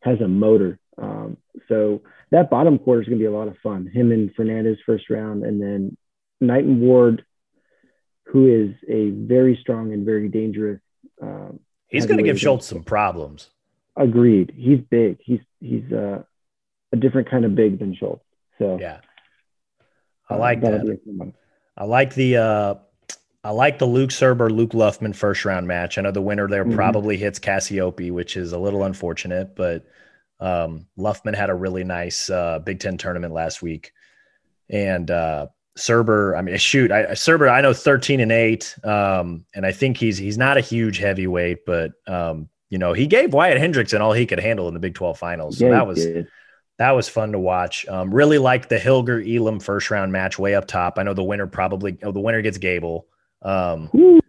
has 0.00 0.20
a 0.20 0.28
motor. 0.28 0.78
Um, 0.98 1.38
so 1.68 2.02
that 2.30 2.50
bottom 2.50 2.78
quarter 2.78 3.02
is 3.02 3.08
going 3.08 3.18
to 3.18 3.22
be 3.22 3.26
a 3.26 3.32
lot 3.32 3.48
of 3.48 3.56
fun. 3.62 3.86
Him 3.86 4.12
and 4.12 4.32
Fernandez 4.34 4.78
first 4.84 5.08
round, 5.10 5.44
and 5.44 5.60
then 5.60 5.96
Knight 6.40 6.64
and 6.64 6.80
Ward, 6.80 7.24
who 8.26 8.46
is 8.46 8.74
a 8.88 9.10
very 9.10 9.58
strong 9.60 9.92
and 9.92 10.04
very 10.04 10.28
dangerous. 10.28 10.80
Um, 11.22 11.60
He's 11.88 12.06
going 12.06 12.18
to 12.18 12.24
give 12.24 12.40
Schultz 12.40 12.66
some 12.66 12.82
problems. 12.82 13.50
Agreed. 13.96 14.52
He's 14.56 14.80
big. 14.80 15.18
He's 15.20 15.40
he's 15.60 15.90
uh, 15.92 16.24
a 16.94 16.96
different 16.96 17.28
kind 17.28 17.44
of 17.44 17.54
big 17.54 17.80
than 17.80 17.94
Schultz. 17.94 18.24
So 18.58 18.78
yeah, 18.80 19.00
I 20.30 20.36
like 20.36 20.58
uh, 20.58 20.70
that. 20.70 21.32
I 21.76 21.84
like 21.84 22.14
the 22.14 22.36
uh, 22.36 22.74
I 23.42 23.50
like 23.50 23.78
the 23.78 23.86
Luke 23.86 24.10
Surber 24.10 24.48
Luke 24.48 24.70
Luffman 24.70 25.14
first 25.14 25.44
round 25.44 25.66
match. 25.66 25.98
I 25.98 26.02
know 26.02 26.12
the 26.12 26.22
winner 26.22 26.46
there 26.48 26.64
mm-hmm. 26.64 26.76
probably 26.76 27.16
hits 27.16 27.40
Cassioppi, 27.40 28.12
which 28.12 28.36
is 28.36 28.52
a 28.52 28.58
little 28.58 28.84
unfortunate, 28.84 29.56
but 29.56 29.84
um, 30.38 30.86
Luffman 30.96 31.34
had 31.34 31.50
a 31.50 31.54
really 31.54 31.82
nice 31.82 32.30
uh, 32.30 32.60
Big 32.60 32.78
Ten 32.78 32.96
tournament 32.96 33.34
last 33.34 33.60
week, 33.60 33.92
and 34.70 35.10
uh, 35.10 35.48
Surber. 35.76 36.38
I 36.38 36.42
mean, 36.42 36.56
shoot, 36.58 36.92
I, 36.92 37.14
Surber. 37.14 37.50
I 37.50 37.60
know 37.60 37.72
thirteen 37.72 38.20
and 38.20 38.30
eight, 38.30 38.76
um, 38.84 39.44
and 39.52 39.66
I 39.66 39.72
think 39.72 39.96
he's 39.96 40.16
he's 40.16 40.38
not 40.38 40.58
a 40.58 40.60
huge 40.60 40.98
heavyweight, 40.98 41.66
but 41.66 41.90
um, 42.06 42.48
you 42.70 42.78
know 42.78 42.92
he 42.92 43.08
gave 43.08 43.32
Wyatt 43.32 43.60
Hendrickson 43.60 43.98
all 43.98 44.12
he 44.12 44.26
could 44.26 44.38
handle 44.38 44.68
in 44.68 44.74
the 44.74 44.80
Big 44.80 44.94
Twelve 44.94 45.18
finals. 45.18 45.58
So 45.58 45.64
yeah, 45.64 45.72
that 45.72 45.86
was. 45.88 46.04
Did 46.04 46.28
that 46.78 46.90
was 46.90 47.08
fun 47.08 47.32
to 47.32 47.38
watch. 47.38 47.86
Um, 47.86 48.12
really 48.12 48.38
like 48.38 48.68
the 48.68 48.78
Hillger 48.78 49.22
Elam 49.22 49.60
first 49.60 49.90
round 49.90 50.12
match 50.12 50.38
way 50.38 50.54
up 50.54 50.66
top. 50.66 50.98
I 50.98 51.02
know 51.02 51.14
the 51.14 51.22
winner 51.22 51.46
probably 51.46 51.98
oh, 52.02 52.12
the 52.12 52.20
winner 52.20 52.42
gets 52.42 52.58
Gable. 52.58 53.06
Um, 53.42 53.90
so 53.92 54.20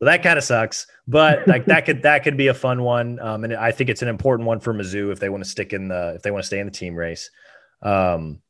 that 0.00 0.22
kind 0.22 0.38
of 0.38 0.44
sucks, 0.44 0.86
but 1.08 1.46
like 1.48 1.66
that 1.66 1.84
could 1.84 2.02
that 2.02 2.22
could 2.22 2.36
be 2.36 2.48
a 2.48 2.54
fun 2.54 2.82
one. 2.82 3.18
Um, 3.18 3.44
and 3.44 3.54
I 3.54 3.72
think 3.72 3.90
it's 3.90 4.02
an 4.02 4.08
important 4.08 4.46
one 4.46 4.60
for 4.60 4.72
Mizzou 4.72 5.10
if 5.10 5.18
they 5.18 5.28
want 5.28 5.42
to 5.42 5.50
stick 5.50 5.72
in 5.72 5.88
the 5.88 6.14
if 6.16 6.22
they 6.22 6.30
want 6.30 6.42
to 6.42 6.46
stay 6.46 6.60
in 6.60 6.66
the 6.66 6.72
team 6.72 6.94
race. 6.94 7.30
Um, 7.82 8.40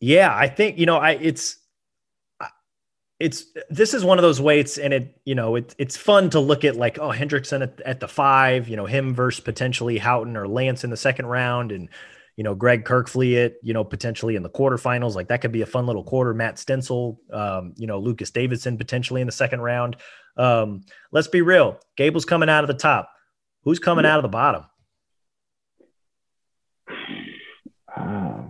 yeah, 0.00 0.34
I 0.34 0.48
think 0.48 0.78
you 0.78 0.86
know 0.86 0.96
I 0.96 1.12
it's 1.12 1.56
it's 3.22 3.46
this 3.70 3.94
is 3.94 4.04
one 4.04 4.18
of 4.18 4.22
those 4.22 4.40
weights, 4.40 4.78
and 4.78 4.92
it 4.92 5.16
you 5.24 5.34
know 5.34 5.56
it, 5.56 5.74
it's 5.78 5.96
fun 5.96 6.30
to 6.30 6.40
look 6.40 6.64
at 6.64 6.76
like 6.76 6.98
oh 6.98 7.10
Hendrickson 7.10 7.62
at, 7.62 7.80
at 7.82 8.00
the 8.00 8.08
five, 8.08 8.68
you 8.68 8.76
know 8.76 8.86
him 8.86 9.14
versus 9.14 9.40
potentially 9.40 9.98
Houghton 9.98 10.36
or 10.36 10.48
Lance 10.48 10.84
in 10.84 10.90
the 10.90 10.96
second 10.96 11.26
round, 11.26 11.72
and 11.72 11.88
you 12.36 12.44
know, 12.44 12.54
Greg 12.54 12.84
Kerkvliet 12.84 13.32
it, 13.34 13.56
you 13.62 13.74
know, 13.74 13.84
potentially 13.84 14.36
in 14.36 14.42
the 14.42 14.50
quarterfinals. 14.50 15.14
Like 15.14 15.28
that 15.28 15.42
could 15.42 15.52
be 15.52 15.62
a 15.62 15.66
fun 15.66 15.86
little 15.86 16.04
quarter. 16.04 16.32
Matt 16.32 16.56
Stencel, 16.56 17.18
um, 17.32 17.74
you 17.76 17.86
know, 17.86 17.98
Lucas 17.98 18.30
Davison 18.30 18.78
potentially 18.78 19.20
in 19.20 19.26
the 19.26 19.32
second 19.32 19.60
round. 19.60 19.96
Um, 20.36 20.82
let's 21.10 21.28
be 21.28 21.42
real. 21.42 21.78
Gable's 21.96 22.24
coming 22.24 22.48
out 22.48 22.64
of 22.64 22.68
the 22.68 22.74
top. 22.74 23.10
Who's 23.64 23.78
coming 23.78 24.06
out 24.06 24.18
of 24.18 24.22
the 24.22 24.28
bottom? 24.28 24.64
Uh, 27.94 28.48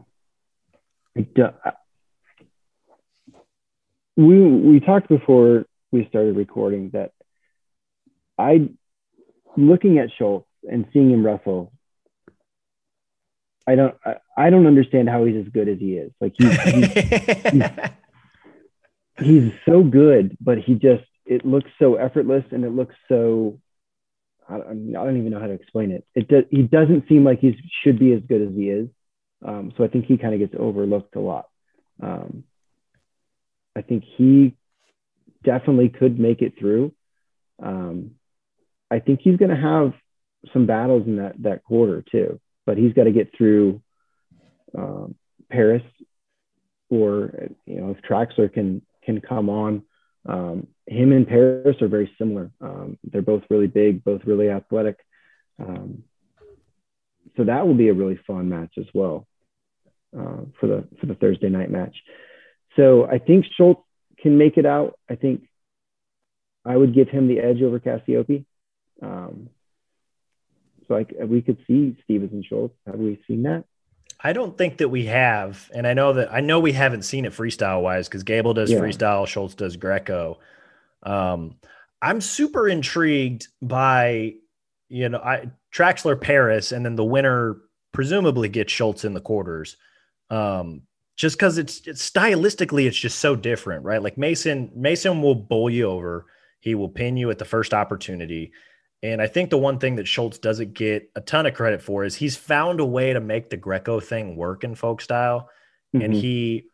we 4.17 4.41
we 4.41 4.81
talked 4.81 5.09
before 5.09 5.67
we 5.91 6.07
started 6.09 6.37
recording 6.37 6.91
that 6.91 7.13
I 8.39 8.71
looking 9.57 9.99
at 9.99 10.11
Schultz 10.19 10.47
and 10.65 10.87
seeing 10.93 11.11
him 11.11 11.25
wrestle 11.25 11.73
I 13.67 13.75
don't 13.75 13.95
I, 14.05 14.17
I, 14.37 14.51
don't 14.51 14.67
understand 14.67 15.09
how 15.09 15.25
he's 15.25 15.37
as 15.37 15.53
good 15.53 15.69
as 15.69 15.79
he 15.79 15.95
is. 15.95 16.13
Like 16.21 16.35
he's 16.37 16.61
he's, 16.63 16.93
he's, 17.53 17.71
he's 19.19 19.53
so 19.67 19.83
good, 19.83 20.37
but 20.41 20.59
he 20.59 20.75
just 20.75 21.05
it 21.25 21.45
looks 21.45 21.71
so 21.79 21.95
effortless 21.95 22.45
and 22.51 22.65
it 22.65 22.71
looks 22.71 22.95
so 23.09 23.61
I 24.49 24.59
don't, 24.59 24.97
I 24.97 25.05
don't 25.05 25.19
even 25.19 25.31
know 25.31 25.41
how 25.41 25.47
to 25.47 25.53
explain 25.53 25.93
it. 25.93 26.05
It 26.15 26.29
does, 26.29 26.45
he 26.51 26.63
doesn't 26.63 27.09
seem 27.09 27.25
like 27.25 27.39
he 27.39 27.57
should 27.83 27.99
be 27.99 28.13
as 28.13 28.23
good 28.29 28.43
as 28.43 28.55
he 28.55 28.69
is. 28.69 28.89
Um, 29.45 29.73
so 29.77 29.85
I 29.85 29.89
think 29.89 30.07
he 30.07 30.19
kind 30.19 30.35
of 30.35 30.41
gets 30.41 30.55
overlooked 30.59 31.17
a 31.17 31.21
lot. 31.21 31.47
Um, 32.03 32.45
I 33.77 33.83
think 33.83 34.05
he 34.17 34.57
definitely 35.45 35.89
could 35.89 36.19
make 36.19 36.43
it 36.43 36.59
through. 36.59 36.93
Um, 37.63 38.13
I 38.91 38.99
think 38.99 39.21
he's 39.23 39.37
going 39.37 39.51
to 39.51 39.57
have 39.57 39.93
some 40.53 40.67
battles 40.67 41.07
in 41.07 41.17
that 41.17 41.35
that 41.43 41.65
quarter 41.65 42.03
too 42.11 42.41
but 42.67 42.79
he's 42.79 42.93
got 42.93 43.05
to 43.05 43.13
get 43.13 43.37
through 43.37 43.83
um, 44.77 45.15
Parris, 45.51 45.83
or 46.91 47.49
you 47.67 47.81
know 47.81 47.91
if 47.91 48.03
Traxler 48.03 48.53
can 48.53 48.83
can 49.05 49.21
come 49.21 49.49
on. 49.49 49.83
Um, 50.29 50.69
him 50.87 51.13
and 51.13 51.27
Parris 51.27 51.83
are 51.83 51.89
very 51.89 52.13
similar. 52.17 52.51
Um, 52.61 52.99
they're 53.05 53.23
both 53.23 53.43
really 53.51 53.67
big, 53.67 54.05
both 54.05 54.23
really 54.25 54.49
athletic. 54.49 54.99
Um, 55.59 56.05
so 57.37 57.45
that 57.45 57.67
will 57.67 57.75
be 57.75 57.89
a 57.89 57.95
really 57.95 58.19
fun 58.27 58.49
match 58.49 58.75
as 58.79 58.87
well 58.95 59.27
uh, 60.17 60.43
for 60.61 60.67
the 60.67 60.89
for 61.01 61.07
the 61.07 61.15
Thursday 61.15 61.49
night 61.49 61.71
match. 61.71 61.97
So 62.77 63.07
I 63.07 63.19
think 63.19 63.47
Schultz 63.57 63.83
can 64.19 64.39
make 64.39 64.57
it 64.57 64.67
out. 64.67 64.99
I 65.11 65.17
think 65.17 65.49
I 66.65 66.77
would 66.77 66.95
give 66.95 67.09
him 67.09 67.29
the 67.29 67.41
edge 67.41 67.61
over 67.63 67.81
Cassioppi. 67.81 68.45
Um, 69.03 69.51
so 70.87 70.95
like 70.95 71.13
we 71.25 71.43
could 71.43 71.59
see 71.67 71.97
Steveson 72.09 72.33
and 72.33 72.45
Schultz. 72.45 72.75
Have 72.87 72.97
we 72.97 73.21
seen 73.27 73.43
that? 73.45 73.65
I 74.25 74.33
don't 74.33 74.57
think 74.57 74.79
that 74.79 74.89
we 74.89 75.07
have, 75.07 75.69
and 75.75 75.87
I 75.87 75.95
know 75.95 76.13
that 76.13 76.33
I 76.33 76.41
know 76.41 76.61
we 76.61 76.73
haven't 76.73 77.03
seen 77.03 77.25
it 77.25 77.33
freestyle 77.33 77.83
wise 77.83 78.09
because 78.09 78.23
Gable 78.23 78.55
does 78.55 78.71
yeah. 78.71 78.79
freestyle, 78.79 79.27
Schultz 79.27 79.55
does 79.55 79.77
Greco. 79.77 80.39
Um, 81.03 81.57
I'm 82.01 82.21
super 82.21 82.69
intrigued 82.69 83.49
by 83.61 84.35
you 84.89 85.09
know 85.09 85.19
I 85.19 85.51
Traxler 85.75 86.21
Parris, 86.21 86.71
and 86.71 86.85
then 86.85 86.95
the 86.95 87.05
winner 87.05 87.57
presumably 87.93 88.49
gets 88.49 88.73
Schultz 88.73 89.05
in 89.05 89.13
the 89.13 89.21
quarters. 89.21 89.77
Um, 90.31 90.83
just 91.23 91.37
because 91.37 91.57
it's, 91.57 91.87
it's 91.87 92.11
stylistically, 92.11 92.85
it's 92.85 92.99
just 92.99 93.21
so 93.21 93.37
different, 93.37 93.85
right? 93.85 94.03
Like 94.03 94.19
Mason, 94.19 94.73
Mason 94.75 95.23
will 95.23 95.37
bowl 95.37 95.71
you 95.71 95.85
over. 95.85 96.27
He 96.59 96.75
will 96.75 96.89
pin 96.89 97.17
you 97.17 97.31
at 97.31 97.39
the 97.39 97.45
first 97.45 97.73
opportunity. 97.73 98.51
And 99.05 99.23
I 99.23 99.29
think 99.29 99.49
the 99.49 99.57
one 99.57 99.79
thing 99.79 99.95
that 99.97 100.09
Schultz 100.09 100.39
doesn't 100.39 100.75
get 100.75 101.13
a 101.15 101.21
ton 101.21 101.47
of 101.47 101.55
credit 101.55 101.81
for 101.81 102.05
is 102.05 102.17
he's 102.17 102.35
found 102.35 102.81
a 102.81 102.85
way 102.85 103.13
to 103.13 103.21
make 103.21 103.51
the 103.51 103.57
Greco 103.57 104.01
thing 104.01 104.35
work 104.35 104.65
in 104.65 104.75
folk 104.75 105.01
style. 105.01 105.49
Mm-hmm. 105.95 106.05
And 106.05 106.13
he, 106.13 106.65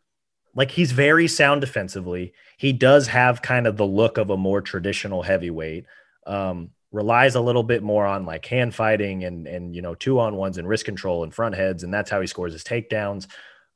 like, 0.55 0.71
he's 0.71 0.93
very 0.93 1.27
sound 1.27 1.61
defensively. 1.61 2.33
He 2.57 2.73
does 2.73 3.05
have 3.05 3.43
kind 3.43 3.67
of 3.67 3.77
the 3.77 3.85
look 3.85 4.17
of 4.17 4.31
a 4.31 4.37
more 4.37 4.61
traditional 4.61 5.21
heavyweight. 5.21 5.85
Um, 6.25 6.71
relies 6.91 7.35
a 7.35 7.41
little 7.41 7.61
bit 7.61 7.83
more 7.83 8.07
on 8.07 8.25
like 8.25 8.47
hand 8.47 8.73
fighting 8.73 9.23
and 9.23 9.45
and 9.45 9.75
you 9.75 9.81
know 9.83 9.93
two 9.93 10.19
on 10.19 10.35
ones 10.35 10.57
and 10.57 10.67
wrist 10.67 10.85
control 10.85 11.23
and 11.23 11.31
front 11.35 11.53
heads, 11.53 11.83
and 11.83 11.93
that's 11.93 12.09
how 12.09 12.19
he 12.19 12.25
scores 12.25 12.53
his 12.53 12.63
takedowns. 12.63 13.27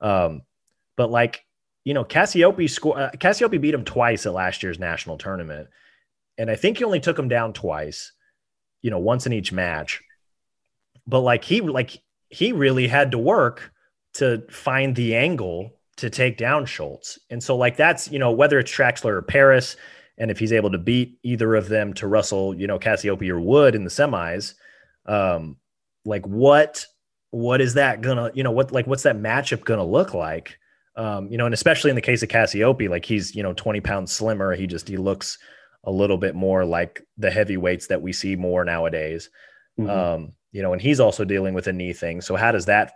Um, 0.02 0.42
but 0.96 1.12
like 1.12 1.46
you 1.86 1.94
know, 1.94 2.06
Cassioppi 2.06 2.70
score 2.70 2.98
uh, 2.98 3.12
Cassioppi 3.12 3.60
beat 3.60 3.74
him 3.74 3.84
twice 3.86 4.26
at 4.26 4.34
last 4.34 4.64
year's 4.64 4.80
national 4.80 5.18
tournament, 5.18 5.68
and 6.38 6.50
I 6.50 6.56
think 6.56 6.78
he 6.78 6.84
only 6.84 7.00
took 7.00 7.20
him 7.20 7.28
down 7.28 7.54
twice 7.54 8.12
you 8.84 8.92
know, 8.92 9.00
once 9.00 9.26
in 9.26 9.34
each 9.34 9.52
match. 9.52 10.04
But 11.08 11.22
like 11.22 11.44
he 11.44 11.62
like 11.62 12.00
he 12.30 12.52
really 12.52 12.88
had 12.88 13.12
to 13.12 13.18
work 13.18 13.72
to 14.16 14.44
find 14.52 14.96
the 14.96 15.16
angle 15.16 15.80
to 15.98 16.10
take 16.10 16.38
down 16.38 16.66
Schultz. 16.66 17.18
And 17.30 17.42
so 17.42 17.56
like 17.56 17.78
that's, 17.78 18.12
you 18.12 18.20
know, 18.20 18.32
whether 18.32 18.60
it's 18.60 18.72
Traxler 18.72 19.12
or 19.12 19.22
Parris, 19.22 19.76
and 20.18 20.30
if 20.30 20.38
he's 20.38 20.54
able 20.54 20.72
to 20.72 20.78
beat 20.78 21.18
either 21.24 21.56
of 21.56 21.70
them 21.70 21.94
to 21.96 22.08
Russell, 22.08 22.54
you 22.54 22.68
know, 22.68 22.78
Cassioppi 22.78 23.30
or 23.30 23.40
Wood 23.40 23.74
in 23.74 23.84
the 23.84 23.90
semis, 23.90 24.54
um, 25.08 25.58
like 26.06 26.26
what 26.28 26.86
what 27.32 27.62
is 27.62 27.74
that 27.74 28.02
gonna, 28.02 28.32
you 28.36 28.44
know, 28.44 28.52
what 28.52 28.72
like 28.72 28.86
what's 28.86 29.04
that 29.04 29.18
matchup 29.18 29.64
gonna 29.64 29.86
look 29.86 30.14
like? 30.14 30.60
Um, 30.96 31.32
you 31.32 31.38
know, 31.38 31.46
and 31.46 31.54
especially 31.54 31.90
in 31.90 31.96
the 31.96 32.02
case 32.02 32.22
of 32.22 32.30
Cassioppi, 32.30 32.90
like 32.90 33.06
he's, 33.06 33.36
you 33.36 33.42
know, 33.42 33.54
20 33.54 33.82
pounds 33.82 34.12
slimmer. 34.12 34.54
He 34.54 34.68
just 34.68 34.88
he 34.88 34.98
looks 34.98 35.40
a 35.84 35.92
little 35.92 36.18
bit 36.18 36.36
more 36.36 36.66
like 36.66 37.02
the 37.18 37.32
heavyweights 37.32 37.88
that 37.88 38.02
we 38.02 38.14
see 38.14 38.36
more 38.36 38.64
nowadays. 38.64 39.30
Mm-hmm. 39.80 39.90
Um, 39.90 40.34
you 40.52 40.62
know, 40.62 40.72
and 40.72 40.82
he's 40.82 41.00
also 41.00 41.26
dealing 41.26 41.54
with 41.54 41.68
a 41.68 41.74
knee 41.74 41.94
thing. 41.94 42.22
So 42.22 42.36
how 42.36 42.52
does 42.52 42.66
that 42.66 42.94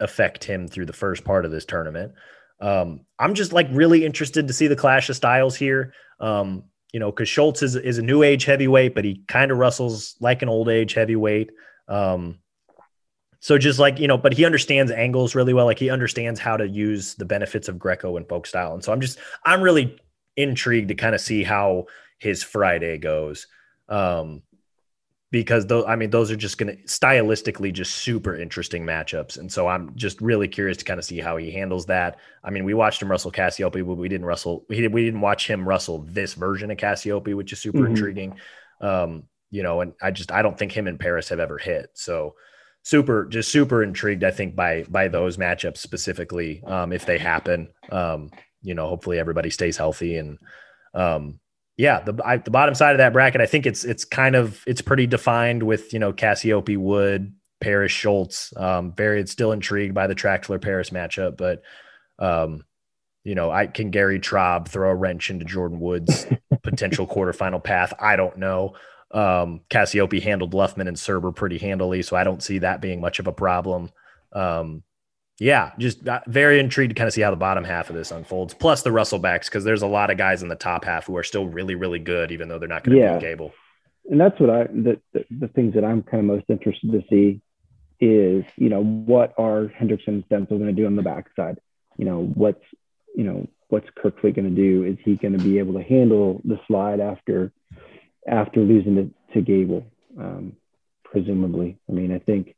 affect 0.00 0.44
him 0.44 0.68
through 0.68 0.86
the 0.86 0.92
first 0.92 1.24
part 1.24 1.44
of 1.44 1.50
this 1.50 1.64
tournament? 1.64 2.12
Um, 2.60 3.00
I'm 3.18 3.34
just 3.34 3.52
like 3.52 3.66
really 3.70 4.04
interested 4.04 4.46
to 4.46 4.54
see 4.54 4.68
the 4.68 4.76
clash 4.76 5.08
of 5.10 5.16
styles 5.16 5.56
here. 5.56 5.92
Um, 6.20 6.64
you 6.92 7.00
know, 7.00 7.10
because 7.10 7.28
Schultz 7.28 7.62
is, 7.62 7.74
is 7.74 7.98
a 7.98 8.02
new 8.02 8.22
age 8.22 8.44
heavyweight, 8.44 8.94
but 8.94 9.04
he 9.04 9.22
kind 9.26 9.50
of 9.50 9.58
wrestles 9.58 10.14
like 10.20 10.42
an 10.42 10.48
old 10.48 10.68
age 10.68 10.94
heavyweight. 10.94 11.50
Um, 11.88 12.38
so 13.44 13.58
just 13.58 13.78
like, 13.78 13.98
you 13.98 14.08
know, 14.08 14.16
but 14.16 14.32
he 14.32 14.46
understands 14.46 14.90
angles 14.90 15.34
really 15.34 15.52
well. 15.52 15.66
Like 15.66 15.78
he 15.78 15.90
understands 15.90 16.40
how 16.40 16.56
to 16.56 16.66
use 16.66 17.14
the 17.16 17.26
benefits 17.26 17.68
of 17.68 17.78
Greco 17.78 18.16
and 18.16 18.26
folk 18.26 18.46
style. 18.46 18.72
And 18.72 18.82
so 18.82 18.90
I'm 18.90 19.02
just, 19.02 19.18
I'm 19.44 19.60
really 19.60 19.98
intrigued 20.34 20.88
to 20.88 20.94
kind 20.94 21.14
of 21.14 21.20
see 21.20 21.42
how 21.42 21.88
his 22.16 22.42
Friday 22.42 22.96
goes. 22.96 23.46
Um, 23.86 24.40
because 25.30 25.66
those, 25.66 25.84
I 25.86 25.94
mean, 25.94 26.08
those 26.08 26.30
are 26.30 26.36
just 26.36 26.56
going 26.56 26.74
to 26.74 26.82
stylistically 26.84 27.70
just 27.70 27.96
super 27.96 28.34
interesting 28.34 28.86
matchups. 28.86 29.36
And 29.38 29.52
so 29.52 29.68
I'm 29.68 29.94
just 29.94 30.22
really 30.22 30.48
curious 30.48 30.78
to 30.78 30.86
kind 30.86 30.98
of 30.98 31.04
see 31.04 31.18
how 31.18 31.36
he 31.36 31.50
handles 31.50 31.84
that. 31.84 32.20
I 32.42 32.48
mean, 32.48 32.64
we 32.64 32.72
watched 32.72 33.02
him 33.02 33.10
wrestle 33.10 33.30
Cassioppi, 33.30 33.86
but 33.86 33.96
we 33.96 34.08
didn't 34.08 34.24
wrestle, 34.24 34.64
we, 34.70 34.88
we 34.88 35.04
didn't 35.04 35.20
watch 35.20 35.46
him 35.46 35.68
wrestle 35.68 36.06
this 36.08 36.32
version 36.32 36.70
of 36.70 36.78
Cassioppi, 36.78 37.36
which 37.36 37.52
is 37.52 37.60
super 37.60 37.80
mm-hmm. 37.80 37.88
intriguing. 37.88 38.40
Um, 38.80 39.24
you 39.50 39.62
know, 39.62 39.82
and 39.82 39.92
I 40.00 40.12
just, 40.12 40.32
I 40.32 40.40
don't 40.40 40.58
think 40.58 40.72
him 40.72 40.86
and 40.86 40.98
Parris 40.98 41.28
have 41.28 41.40
ever 41.40 41.58
hit. 41.58 41.90
So, 41.92 42.36
super 42.84 43.24
just 43.26 43.50
super 43.50 43.82
intrigued 43.82 44.22
i 44.22 44.30
think 44.30 44.54
by 44.54 44.84
by 44.88 45.08
those 45.08 45.36
matchups 45.36 45.78
specifically 45.78 46.62
um 46.66 46.92
if 46.92 47.06
they 47.06 47.18
happen 47.18 47.68
um 47.90 48.30
you 48.62 48.74
know 48.74 48.86
hopefully 48.86 49.18
everybody 49.18 49.50
stays 49.50 49.76
healthy 49.76 50.16
and 50.16 50.38
um 50.94 51.40
yeah, 51.76 52.00
the 52.00 52.20
I, 52.24 52.36
the 52.36 52.50
bottom 52.50 52.74
side 52.74 52.92
of 52.92 52.98
that 52.98 53.12
bracket, 53.12 53.40
I 53.40 53.46
think 53.46 53.66
it's 53.66 53.84
it's 53.84 54.04
kind 54.04 54.36
of 54.36 54.62
it's 54.66 54.80
pretty 54.80 55.06
defined 55.06 55.62
with 55.62 55.92
you 55.92 55.98
know 55.98 56.12
Cassioppi, 56.12 56.76
Wood, 56.76 57.34
Parris, 57.60 57.90
Schultz. 57.90 58.56
Um, 58.56 58.92
very 58.92 59.26
still 59.26 59.52
intrigued 59.52 59.94
by 59.94 60.06
the 60.06 60.14
Traxler 60.14 60.62
Parris 60.62 60.90
matchup, 60.90 61.36
but 61.36 61.62
um, 62.18 62.64
you 63.24 63.34
know, 63.34 63.50
I 63.50 63.66
can 63.66 63.90
Gary 63.90 64.20
Traub 64.20 64.68
throw 64.68 64.90
a 64.90 64.94
wrench 64.94 65.30
into 65.30 65.44
Jordan 65.44 65.80
Woods' 65.80 66.26
potential 66.62 67.08
quarterfinal 67.08 67.62
path. 67.62 67.92
I 67.98 68.14
don't 68.16 68.38
know. 68.38 68.74
Um, 69.14 69.60
Cassioppi 69.70 70.20
handled 70.20 70.52
Luffman 70.52 70.88
and 70.88 70.96
Surber 70.96 71.34
pretty 71.34 71.58
handily, 71.58 72.02
so 72.02 72.16
I 72.16 72.24
don't 72.24 72.42
see 72.42 72.58
that 72.58 72.80
being 72.80 73.00
much 73.00 73.20
of 73.20 73.26
a 73.26 73.32
problem. 73.32 73.90
Um, 74.32 74.82
yeah, 75.38 75.72
just 75.78 76.06
uh, 76.06 76.20
very 76.26 76.60
intrigued 76.60 76.90
to 76.90 76.94
kind 76.94 77.08
of 77.08 77.14
see 77.14 77.20
how 77.20 77.30
the 77.30 77.36
bottom 77.36 77.64
half 77.64 77.90
of 77.90 77.96
this 77.96 78.10
unfolds. 78.10 78.54
Plus 78.54 78.82
the 78.82 78.90
wrestlebacks, 78.90 79.46
because 79.46 79.64
there's 79.64 79.82
a 79.82 79.86
lot 79.86 80.10
of 80.10 80.18
guys 80.18 80.42
in 80.42 80.48
the 80.48 80.54
top 80.54 80.84
half 80.84 81.06
who 81.06 81.16
are 81.16 81.24
still 81.24 81.46
really, 81.46 81.74
really 81.74 81.98
good, 81.98 82.30
even 82.30 82.48
though 82.48 82.58
they're 82.58 82.68
not 82.68 82.84
going 82.84 82.96
to 82.96 83.02
yeah. 83.02 83.18
be 83.18 83.20
Gable. 83.20 83.52
And 84.10 84.20
that's 84.20 84.38
what 84.38 84.50
I 84.50 84.64
the, 84.64 85.00
the, 85.12 85.24
the 85.30 85.48
things 85.48 85.74
that 85.74 85.84
I'm 85.84 86.02
kind 86.02 86.20
of 86.20 86.26
most 86.26 86.44
interested 86.48 86.92
to 86.92 87.02
see 87.08 87.40
is 88.00 88.44
you 88.56 88.68
know 88.68 88.82
what 88.82 89.32
are 89.38 89.72
Hendrickson 89.80 90.08
and 90.08 90.28
Stencel 90.28 90.50
going 90.50 90.66
to 90.66 90.72
do 90.72 90.86
on 90.86 90.96
the 90.96 91.02
backside? 91.02 91.58
You 91.96 92.04
know 92.04 92.20
what's 92.34 92.62
you 93.14 93.24
know 93.24 93.48
what's 93.68 93.88
Kerkvliet 93.98 94.36
going 94.36 94.54
to 94.54 94.62
do? 94.62 94.84
Is 94.84 94.98
he 95.04 95.16
going 95.16 95.36
to 95.36 95.42
be 95.42 95.58
able 95.58 95.72
to 95.74 95.82
handle 95.82 96.42
the 96.44 96.60
slide 96.66 97.00
after 97.00 97.50
after 98.26 98.60
losing 98.60 98.96
to, 98.96 99.34
to 99.34 99.40
Gable? 99.42 99.86
Um, 100.18 100.56
presumably. 101.04 101.78
I 101.88 101.92
mean, 101.92 102.12
I 102.12 102.18
think 102.18 102.54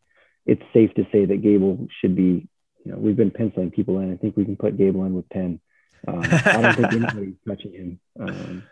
it's 0.46 0.62
safe 0.72 0.92
to 0.94 1.06
say 1.12 1.24
that 1.26 1.42
Gable 1.42 1.86
should 2.00 2.16
be. 2.16 2.48
You 2.84 2.92
know, 2.92 2.98
we've 2.98 3.16
been 3.16 3.32
penciling 3.32 3.72
people 3.72 3.98
in. 3.98 4.12
I 4.12 4.16
think 4.16 4.36
we 4.36 4.44
can 4.44 4.56
put 4.56 4.78
Gable 4.78 5.04
in 5.04 5.14
with 5.14 5.28
ten. 5.28 5.60
Um, 6.06 6.20
I 6.22 6.62
don't 6.62 6.76
think 6.76 6.92
anybody's 6.92 7.34
touching 7.46 7.72
him. 7.72 8.00
Um, 8.18 8.62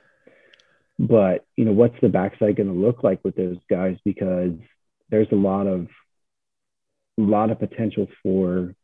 but 0.99 1.45
you 1.57 1.65
know, 1.65 1.73
what's 1.73 2.01
the 2.01 2.09
backside 2.09 2.57
going 2.57 2.69
to 2.69 2.75
look 2.75 3.03
like 3.03 3.21
with 3.25 3.35
those 3.35 3.59
guys? 3.69 3.97
Because 4.05 4.53
there's 5.11 5.29
a 5.33 5.37
lot 5.37 5.67
of 5.67 5.89
a 7.19 7.23
lot 7.23 7.51
of 7.51 7.59
potential 7.59 8.09
for 8.23 8.75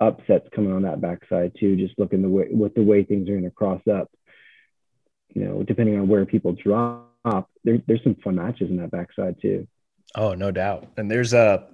upsets 0.00 0.48
coming 0.54 0.72
on 0.72 0.82
that 0.82 1.00
backside 1.00 1.52
too. 1.58 1.76
Just 1.76 1.98
looking 1.98 2.22
the 2.22 2.28
way 2.28 2.48
with 2.50 2.74
the 2.74 2.82
way 2.82 3.04
things 3.04 3.28
are 3.28 3.32
going 3.32 3.44
to 3.44 3.50
cross 3.50 3.82
up. 3.92 4.10
You 5.34 5.44
know, 5.44 5.62
depending 5.62 5.98
on 5.98 6.08
where 6.08 6.24
people 6.26 6.52
drop, 6.52 7.48
there, 7.64 7.80
there's 7.86 8.02
some 8.02 8.16
fun 8.16 8.36
matches 8.36 8.70
in 8.70 8.76
that 8.78 8.90
backside 8.90 9.40
too. 9.40 9.66
Oh, 10.14 10.34
no 10.34 10.50
doubt. 10.50 10.88
And 10.96 11.10
there's 11.10 11.32
a, 11.32 11.66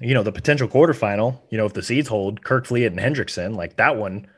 you 0.00 0.14
know, 0.14 0.22
the 0.22 0.32
potential 0.32 0.68
quarterfinal. 0.68 1.40
You 1.50 1.58
know, 1.58 1.66
if 1.66 1.74
the 1.74 1.82
seeds 1.82 2.08
hold, 2.08 2.42
Kerkvliet 2.42 2.86
and 2.86 2.98
Hendrickson, 2.98 3.54
like 3.54 3.76
that 3.76 3.96
one 3.96 4.28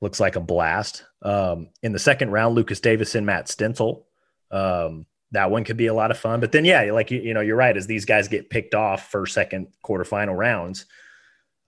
looks 0.00 0.20
like 0.20 0.36
a 0.36 0.40
blast. 0.40 1.04
Um, 1.22 1.68
in 1.82 1.92
the 1.92 1.98
second 1.98 2.30
round, 2.30 2.54
Lucas 2.54 2.80
Davison, 2.80 3.24
Matt 3.24 3.46
Stencel. 3.46 4.04
Um, 4.50 5.06
that 5.32 5.50
one 5.50 5.64
could 5.64 5.76
be 5.76 5.86
a 5.86 5.94
lot 5.94 6.10
of 6.10 6.18
fun. 6.18 6.40
But 6.40 6.52
then, 6.52 6.64
yeah, 6.64 6.90
like 6.92 7.10
you, 7.10 7.20
you 7.20 7.34
know, 7.34 7.40
you're 7.40 7.56
right. 7.56 7.76
As 7.76 7.86
these 7.86 8.04
guys 8.04 8.28
get 8.28 8.50
picked 8.50 8.74
off 8.74 9.10
for 9.10 9.26
second 9.26 9.68
quarterfinal 9.84 10.36
rounds, 10.36 10.86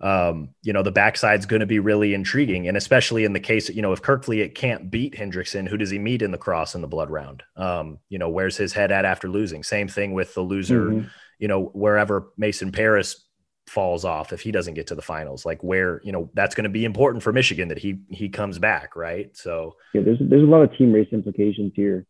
um, 0.03 0.49
you 0.63 0.73
know, 0.73 0.83
the 0.83 0.93
backside's 0.93 1.47
going 1.47 1.61
to 1.61 1.67
be 1.67 1.79
really 1.79 2.13
intriguing. 2.13 2.67
And 2.67 2.77
especially 2.77 3.25
in 3.25 3.33
the 3.33 3.41
case, 3.41 3.69
you 3.69 3.83
know, 3.83 3.93
if 3.93 4.03
Kerkvliet 4.03 4.55
can't 4.55 4.91
beat 4.91 5.15
Hendrickson, 5.15 5.69
who 5.69 5.77
does 5.77 5.91
he 5.91 5.99
meet 5.99 6.23
in 6.23 6.33
the 6.33 6.39
cross 6.39 6.75
in 6.75 6.81
the 6.81 6.89
blood 6.89 7.09
round? 7.09 7.45
Um, 7.57 7.99
you 8.09 8.19
know, 8.19 8.29
where's 8.29 8.57
his 8.57 8.73
head 8.73 8.91
at 8.91 9.05
after 9.05 9.29
losing? 9.29 9.63
Same 9.63 9.87
thing 9.87 10.13
with 10.13 10.35
the 10.35 10.41
loser, 10.41 10.87
mm-hmm. 10.87 11.09
you 11.39 11.47
know, 11.47 11.67
wherever 11.67 12.33
Mason 12.37 12.73
Parris 12.73 13.25
falls 13.69 14.05
off 14.05 14.33
if 14.33 14.41
he 14.41 14.51
doesn't 14.51 14.75
get 14.75 14.89
to 14.89 14.95
the 14.95 15.01
finals 15.01 15.47
like 15.47 15.63
where 15.63 16.01
you 16.03 16.11
know 16.11 16.29
that's 16.35 16.55
going 16.55 16.65
to 16.65 16.69
be 16.69 16.85
important 16.85 17.23
for 17.23 17.33
michigan 17.33 17.69
that 17.69 17.79
he 17.79 18.01
he 18.11 18.29
comes 18.29 18.59
back 18.59 18.97
right 18.97 19.35
so 19.37 19.77
yeah 19.95 20.03
there's 20.03 20.19
there's 20.21 20.43
a 20.43 20.47
lot 20.47 20.63
of 20.63 20.77
team 20.77 20.93
race 20.93 21.09
implications 21.13 21.73
here 21.75 22.05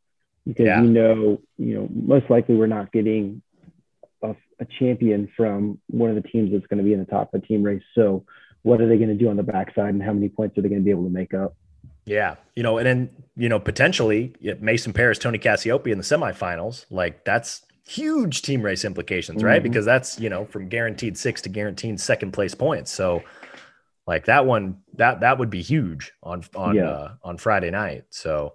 because 0.46 0.64
yeah. 0.64 0.82
you 0.82 0.88
know 0.88 1.40
you 1.58 1.74
know 1.74 1.88
most 1.92 2.28
likely 2.30 2.56
we're 2.56 2.66
not 2.66 2.90
getting 2.90 3.42
a, 4.62 4.66
champion 4.78 5.28
from 5.36 5.78
one 5.88 6.10
of 6.10 6.16
the 6.16 6.28
teams 6.28 6.52
that's 6.52 6.66
going 6.66 6.78
to 6.78 6.84
be 6.84 6.92
in 6.92 6.98
the 6.98 7.06
top 7.06 7.32
of 7.34 7.40
the 7.40 7.46
team 7.46 7.62
race 7.62 7.82
so 7.94 8.24
what 8.62 8.80
are 8.80 8.88
they 8.88 8.96
going 8.96 9.08
to 9.08 9.14
do 9.14 9.28
on 9.28 9.36
the 9.36 9.42
backside 9.42 9.94
and 9.94 10.02
how 10.02 10.12
many 10.12 10.28
points 10.28 10.56
are 10.56 10.62
they 10.62 10.68
going 10.68 10.80
to 10.80 10.84
be 10.84 10.90
able 10.90 11.04
to 11.04 11.10
make 11.10 11.34
up 11.34 11.54
yeah 12.04 12.36
you 12.56 12.62
know 12.62 12.78
and 12.78 12.86
then 12.86 13.10
you 13.36 13.48
know 13.48 13.58
potentially 13.58 14.34
mason 14.60 14.92
Parris, 14.92 15.18
tony 15.18 15.38
cassioppi 15.38 15.88
in 15.88 15.98
the 15.98 16.04
semifinals 16.04 16.86
like 16.90 17.24
that's 17.24 17.62
huge 17.84 18.42
team 18.42 18.62
race 18.62 18.84
implications, 18.84 19.42
right? 19.42 19.56
Mm-hmm. 19.56 19.70
Because 19.70 19.84
that's, 19.84 20.18
you 20.20 20.28
know, 20.28 20.44
from 20.46 20.68
guaranteed 20.68 21.16
six 21.18 21.42
to 21.42 21.48
guaranteed 21.48 22.00
second 22.00 22.32
place 22.32 22.54
points. 22.54 22.90
So 22.90 23.22
like 24.06 24.26
that 24.26 24.46
one, 24.46 24.78
that 24.94 25.20
that 25.20 25.38
would 25.38 25.50
be 25.50 25.62
huge 25.62 26.12
on 26.22 26.44
on 26.54 26.76
yeah. 26.76 26.88
uh, 26.88 27.14
on 27.22 27.38
Friday 27.38 27.70
night. 27.70 28.04
So 28.10 28.54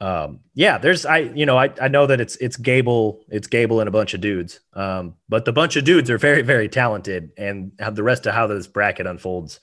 um 0.00 0.40
yeah, 0.54 0.78
there's 0.78 1.04
I 1.04 1.18
you 1.18 1.46
know, 1.46 1.58
I 1.58 1.72
I 1.80 1.88
know 1.88 2.06
that 2.06 2.20
it's 2.20 2.36
it's 2.36 2.56
Gable, 2.56 3.24
it's 3.28 3.48
Gable 3.48 3.80
and 3.80 3.88
a 3.88 3.92
bunch 3.92 4.14
of 4.14 4.20
dudes. 4.20 4.60
Um, 4.74 5.14
but 5.28 5.44
the 5.44 5.52
bunch 5.52 5.76
of 5.76 5.84
dudes 5.84 6.10
are 6.10 6.18
very, 6.18 6.42
very 6.42 6.68
talented 6.68 7.30
and 7.36 7.72
have 7.78 7.96
the 7.96 8.02
rest 8.02 8.26
of 8.26 8.34
how 8.34 8.46
this 8.46 8.66
bracket 8.68 9.06
unfolds, 9.06 9.60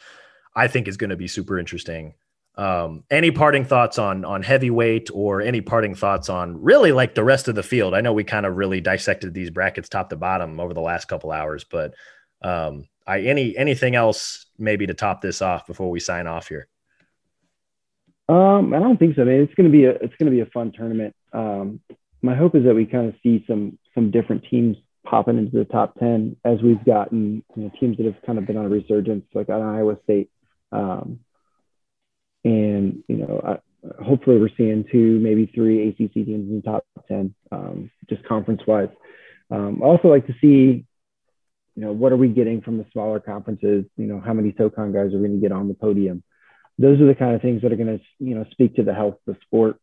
I 0.55 0.67
think 0.67 0.87
is 0.87 0.97
going 0.97 1.09
to 1.11 1.15
be 1.15 1.27
super 1.27 1.57
interesting. 1.57 2.15
Um, 2.57 3.03
any 3.11 3.31
parting 3.31 3.65
thoughts 3.65 3.99
on 3.99 4.23
on 4.23 4.41
heavyweight 4.41 5.09
or 5.13 5.41
any 5.41 5.61
parting 5.61 5.95
thoughts 5.95 6.29
on 6.29 6.61
really 6.61 6.91
like 6.91 7.15
the 7.15 7.23
rest 7.23 7.47
of 7.47 7.55
the 7.55 7.63
field? 7.63 7.93
I 7.93 8.01
know 8.01 8.13
we 8.13 8.23
kind 8.23 8.45
of 8.45 8.55
really 8.55 8.81
dissected 8.81 9.33
these 9.33 9.49
brackets 9.49 9.89
top 9.89 10.09
to 10.09 10.15
bottom 10.15 10.59
over 10.59 10.73
the 10.73 10.81
last 10.81 11.05
couple 11.05 11.31
hours, 11.31 11.65
but 11.65 11.93
um, 12.41 12.87
I 13.07 13.21
any 13.21 13.57
anything 13.57 13.95
else 13.95 14.45
maybe 14.57 14.87
to 14.87 14.93
top 14.93 15.21
this 15.21 15.41
off 15.41 15.67
before 15.67 15.89
we 15.89 15.99
sign 15.99 16.27
off 16.27 16.47
here? 16.47 16.67
Um, 18.27 18.73
I 18.73 18.79
don't 18.79 18.97
think 18.97 19.15
so. 19.15 19.21
I 19.21 19.25
mean, 19.25 19.41
it's 19.41 19.53
gonna 19.53 19.69
be 19.69 19.85
a 19.85 19.91
it's 19.91 20.15
gonna 20.19 20.31
be 20.31 20.41
a 20.41 20.47
fun 20.47 20.71
tournament. 20.71 21.15
Um, 21.33 21.79
my 22.21 22.35
hope 22.35 22.55
is 22.55 22.63
that 22.65 22.73
we 22.73 22.85
kind 22.85 23.07
of 23.07 23.15
see 23.21 23.43
some 23.47 23.77
some 23.93 24.11
different 24.11 24.45
teams 24.49 24.77
popping 25.05 25.37
into 25.37 25.57
the 25.57 25.65
top 25.65 25.97
ten 25.99 26.35
as 26.43 26.59
we've 26.63 26.83
gotten 26.83 27.43
you 27.55 27.63
know, 27.63 27.71
teams 27.79 27.97
that 27.97 28.05
have 28.05 28.21
kind 28.25 28.39
of 28.39 28.47
been 28.47 28.57
on 28.57 28.65
a 28.65 28.69
resurgence, 28.69 29.25
like 29.33 29.49
on 29.49 29.61
Iowa 29.61 29.97
State. 30.03 30.29
Um, 30.71 31.19
and, 32.43 33.03
you 33.07 33.17
know, 33.17 33.41
I, 33.43 34.03
hopefully 34.03 34.39
we're 34.39 34.49
seeing 34.57 34.85
two, 34.91 35.19
maybe 35.19 35.51
three 35.53 35.89
ACC 35.89 36.13
teams 36.13 36.49
in 36.49 36.55
the 36.57 36.61
top 36.61 36.85
10, 37.07 37.33
um, 37.51 37.91
just 38.07 38.23
conference 38.23 38.61
wise. 38.67 38.89
Um, 39.49 39.81
I 39.81 39.85
also 39.85 40.09
like 40.09 40.27
to 40.27 40.33
see, 40.41 40.85
you 41.75 41.81
know, 41.81 41.91
what 41.91 42.11
are 42.11 42.17
we 42.17 42.29
getting 42.29 42.61
from 42.61 42.77
the 42.77 42.85
smaller 42.91 43.19
conferences? 43.19 43.85
You 43.97 44.05
know, 44.05 44.21
how 44.23 44.33
many 44.33 44.53
SoCon 44.57 44.93
guys 44.93 45.13
are 45.13 45.19
going 45.19 45.35
to 45.35 45.41
get 45.41 45.51
on 45.51 45.67
the 45.67 45.73
podium? 45.73 46.23
Those 46.77 46.99
are 46.99 47.07
the 47.07 47.15
kind 47.15 47.35
of 47.35 47.41
things 47.41 47.61
that 47.61 47.71
are 47.71 47.77
going 47.77 47.99
to, 47.99 48.03
you 48.19 48.35
know, 48.35 48.45
speak 48.51 48.75
to 48.75 48.83
the 48.83 48.93
health 48.93 49.15
of 49.27 49.35
the 49.35 49.41
sport 49.41 49.79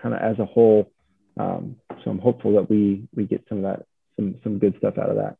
kind 0.00 0.14
of 0.14 0.20
as 0.20 0.38
a 0.38 0.44
whole. 0.44 0.90
Um, 1.38 1.76
so 2.04 2.10
I'm 2.10 2.18
hopeful 2.18 2.54
that 2.54 2.70
we 2.70 3.08
we 3.14 3.24
get 3.24 3.44
some 3.48 3.58
of 3.58 3.64
that, 3.64 3.86
some 4.16 4.36
some 4.42 4.58
good 4.58 4.76
stuff 4.78 4.98
out 4.98 5.10
of 5.10 5.16
that. 5.16 5.36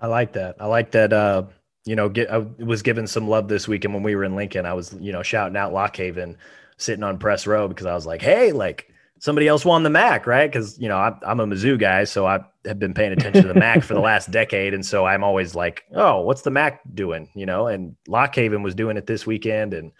I 0.00 0.06
like 0.06 0.32
that. 0.34 0.56
I 0.60 0.66
like 0.66 0.90
that. 0.92 1.12
Uh, 1.12 1.44
you 1.84 1.96
know, 1.96 2.08
get 2.08 2.30
I 2.30 2.38
was 2.38 2.82
given 2.82 3.06
some 3.06 3.28
love 3.28 3.48
this 3.48 3.68
weekend 3.68 3.94
when 3.94 4.02
we 4.02 4.16
were 4.16 4.24
in 4.24 4.36
Lincoln. 4.36 4.66
I 4.66 4.74
was, 4.74 4.92
you 5.00 5.12
know, 5.12 5.22
shouting 5.22 5.56
out 5.56 5.72
Lock 5.72 5.96
Haven, 5.96 6.36
sitting 6.76 7.04
on 7.04 7.18
press 7.18 7.46
row 7.46 7.68
because 7.68 7.86
I 7.86 7.94
was 7.94 8.06
like, 8.06 8.20
hey, 8.20 8.52
like 8.52 8.92
somebody 9.20 9.46
else 9.46 9.64
won 9.64 9.82
the 9.82 9.90
MAC, 9.90 10.26
right? 10.26 10.50
Because 10.50 10.78
you 10.78 10.88
know 10.88 10.96
I, 10.96 11.16
am 11.24 11.40
a 11.40 11.46
Mizzou 11.46 11.78
guy, 11.78 12.04
so 12.04 12.26
I 12.26 12.40
have 12.64 12.78
been 12.78 12.94
paying 12.94 13.12
attention 13.12 13.42
to 13.42 13.52
the 13.52 13.58
MAC 13.58 13.82
for 13.82 13.94
the 13.94 14.00
last 14.00 14.30
decade, 14.32 14.74
and 14.74 14.84
so 14.84 15.06
I'm 15.06 15.22
always 15.22 15.54
like, 15.54 15.84
oh, 15.94 16.22
what's 16.22 16.42
the 16.42 16.50
MAC 16.50 16.80
doing? 16.92 17.28
You 17.34 17.46
know, 17.46 17.68
and 17.68 17.96
Lock 18.08 18.34
Haven 18.34 18.62
was 18.62 18.74
doing 18.74 18.96
it 18.96 19.06
this 19.06 19.26
weekend, 19.26 19.74
and 19.74 19.92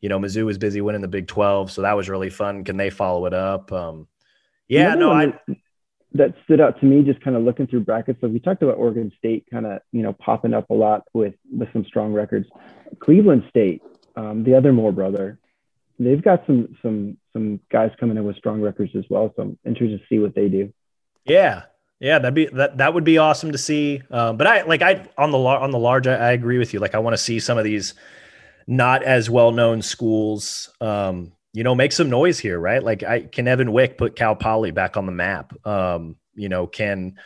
you 0.00 0.08
know 0.08 0.18
Mizzou 0.18 0.44
was 0.44 0.58
busy 0.58 0.80
winning 0.80 1.00
the 1.00 1.08
Big 1.08 1.26
12, 1.26 1.70
so 1.70 1.82
that 1.82 1.96
was 1.96 2.08
really 2.08 2.30
fun. 2.30 2.64
Can 2.64 2.76
they 2.76 2.90
follow 2.90 3.26
it 3.26 3.34
up? 3.34 3.72
Um, 3.72 4.06
yeah, 4.68 4.94
no, 4.94 5.10
I 5.12 5.32
that 6.12 6.34
stood 6.44 6.60
out 6.60 6.80
to 6.80 6.86
me 6.86 7.02
just 7.02 7.20
kind 7.20 7.36
of 7.36 7.42
looking 7.42 7.66
through 7.66 7.80
brackets. 7.80 8.20
So 8.20 8.28
we 8.28 8.40
talked 8.40 8.62
about 8.62 8.76
Oregon 8.76 9.12
State 9.18 9.46
kind 9.50 9.66
of 9.66 9.80
you 9.92 10.02
know 10.02 10.12
popping 10.12 10.54
up 10.54 10.70
a 10.70 10.74
lot 10.74 11.04
with 11.12 11.34
with 11.50 11.68
some 11.72 11.84
strong 11.84 12.12
records. 12.12 12.46
Cleveland 13.00 13.44
State, 13.48 13.82
um, 14.16 14.44
the 14.44 14.54
other 14.54 14.72
Moore 14.72 14.92
brother, 14.92 15.38
they've 15.98 16.22
got 16.22 16.44
some 16.46 16.76
some 16.82 17.16
some 17.32 17.60
guys 17.70 17.90
coming 17.98 18.16
in 18.16 18.24
with 18.24 18.36
strong 18.36 18.60
records 18.60 18.92
as 18.96 19.04
well. 19.10 19.32
So 19.36 19.42
I'm 19.42 19.58
interested 19.64 19.98
to 19.98 20.06
see 20.08 20.18
what 20.18 20.34
they 20.34 20.48
do. 20.48 20.72
Yeah, 21.24 21.64
yeah, 22.00 22.18
that'd 22.18 22.34
be 22.34 22.46
that 22.46 22.78
that 22.78 22.94
would 22.94 23.04
be 23.04 23.18
awesome 23.18 23.52
to 23.52 23.58
see. 23.58 24.02
Um, 24.10 24.36
but 24.36 24.46
I 24.46 24.62
like 24.62 24.82
I 24.82 25.06
on 25.16 25.30
the 25.30 25.38
on 25.38 25.70
the 25.70 25.78
large, 25.78 26.06
I, 26.06 26.14
I 26.14 26.32
agree 26.32 26.58
with 26.58 26.72
you. 26.72 26.80
Like 26.80 26.94
I 26.94 26.98
want 26.98 27.14
to 27.14 27.18
see 27.18 27.40
some 27.40 27.58
of 27.58 27.64
these 27.64 27.94
not 28.68 29.02
as 29.02 29.28
well 29.28 29.50
known 29.50 29.82
schools 29.82 30.72
um, 30.80 31.32
you 31.54 31.64
know, 31.64 31.74
make 31.74 31.90
some 31.90 32.10
noise 32.10 32.38
here, 32.38 32.60
right? 32.60 32.84
Like, 32.84 33.02
I 33.02 33.22
can 33.22 33.48
Evan 33.48 33.72
Wick 33.72 33.98
put 33.98 34.14
Cal 34.14 34.36
Poly 34.36 34.70
back 34.70 34.96
on 34.96 35.06
the 35.06 35.12
map. 35.12 35.52
Um, 35.66 36.14
you 36.34 36.48
know, 36.48 36.68
can 36.68 37.16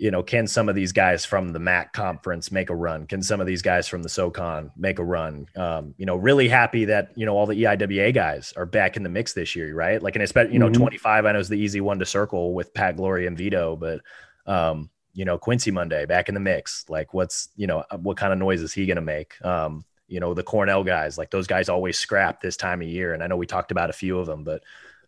you 0.00 0.10
know, 0.10 0.22
can 0.22 0.46
some 0.46 0.70
of 0.70 0.74
these 0.74 0.92
guys 0.92 1.26
from 1.26 1.52
the 1.52 1.58
MAC 1.58 1.92
conference 1.92 2.50
make 2.50 2.70
a 2.70 2.74
run? 2.74 3.06
Can 3.06 3.22
some 3.22 3.38
of 3.38 3.46
these 3.46 3.60
guys 3.60 3.86
from 3.86 4.02
the 4.02 4.08
SoCon 4.08 4.70
make 4.74 4.98
a 4.98 5.04
run? 5.04 5.46
Um, 5.54 5.94
you 5.98 6.06
know, 6.06 6.16
really 6.16 6.48
happy 6.48 6.86
that, 6.86 7.10
you 7.16 7.26
know, 7.26 7.36
all 7.36 7.44
the 7.44 7.62
EIWA 7.62 8.14
guys 8.14 8.54
are 8.56 8.64
back 8.64 8.96
in 8.96 9.02
the 9.02 9.10
mix 9.10 9.34
this 9.34 9.54
year, 9.54 9.74
right? 9.74 10.02
Like, 10.02 10.16
and 10.16 10.22
especially, 10.22 10.54
you 10.54 10.58
know, 10.58 10.70
mm-hmm. 10.70 10.80
25, 10.80 11.26
I 11.26 11.32
know 11.32 11.38
is 11.38 11.50
the 11.50 11.58
easy 11.58 11.82
one 11.82 11.98
to 11.98 12.06
circle 12.06 12.54
with 12.54 12.72
Pat 12.72 12.96
Glory 12.96 13.26
and 13.26 13.36
Vito, 13.36 13.76
but, 13.76 14.00
um, 14.46 14.88
you 15.12 15.26
know, 15.26 15.36
Quincy 15.36 15.70
Monday 15.70 16.06
back 16.06 16.30
in 16.30 16.34
the 16.34 16.40
mix. 16.40 16.86
Like, 16.88 17.12
what's, 17.12 17.50
you 17.56 17.66
know, 17.66 17.84
what 18.00 18.16
kind 18.16 18.32
of 18.32 18.38
noise 18.38 18.62
is 18.62 18.72
he 18.72 18.86
going 18.86 18.96
to 18.96 19.02
make? 19.02 19.34
Um, 19.44 19.84
you 20.10 20.20
know 20.20 20.34
the 20.34 20.42
Cornell 20.42 20.82
guys, 20.84 21.16
like 21.16 21.30
those 21.30 21.46
guys 21.46 21.68
always 21.68 21.98
scrap 21.98 22.40
this 22.40 22.56
time 22.56 22.82
of 22.82 22.88
year. 22.88 23.14
And 23.14 23.22
I 23.22 23.28
know 23.28 23.36
we 23.36 23.46
talked 23.46 23.70
about 23.70 23.90
a 23.90 23.94
few 23.94 24.18
of 24.18 24.26
them, 24.26 24.44
but 24.44 24.62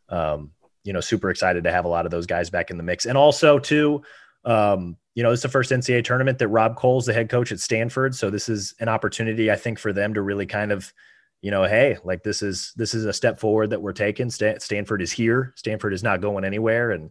um, 0.09 0.53
you 0.85 0.93
know, 0.93 1.01
super 1.01 1.29
excited 1.29 1.65
to 1.65 1.73
have 1.73 1.85
a 1.85 1.89
lot 1.89 2.05
of 2.05 2.11
those 2.11 2.27
guys 2.27 2.51
back 2.51 2.71
in 2.71 2.77
the 2.77 2.83
mix. 2.83 3.05
And 3.07 3.19
also 3.19 3.59
too, 3.59 4.03
um, 4.45 4.97
you 5.15 5.23
know, 5.23 5.31
this 5.31 5.39
is 5.39 5.43
the 5.43 5.49
first 5.49 5.71
NCAA 5.71 6.05
tournament 6.05 6.39
that 6.39 6.49
Rob 6.49 6.77
Koll's 6.77 7.07
the 7.07 7.13
head 7.13 7.29
coach 7.29 7.53
at 7.53 7.61
Stanford. 7.61 8.15
So 8.15 8.31
this 8.31 8.49
is 8.49 8.75
an 8.81 8.89
opportunity, 8.89 9.51
I 9.51 9.57
think, 9.57 9.79
for 9.79 9.93
them 9.93 10.15
to 10.15 10.23
really 10.23 10.47
kind 10.47 10.73
of, 10.73 10.93
you 11.41 11.51
know, 11.51 11.65
hey, 11.65 11.99
like 12.05 12.23
this 12.23 12.41
is 12.41 12.73
this 12.77 12.95
is 12.95 13.05
a 13.05 13.13
step 13.13 13.41
forward 13.41 13.71
that 13.71 13.83
we're 13.83 13.93
taking. 13.93 14.31
Stanford 14.31 15.03
is 15.03 15.11
here. 15.11 15.53
Stanford 15.57 15.93
is 15.93 16.03
not 16.03 16.21
going 16.21 16.45
anywhere, 16.45 16.93
and 16.93 17.11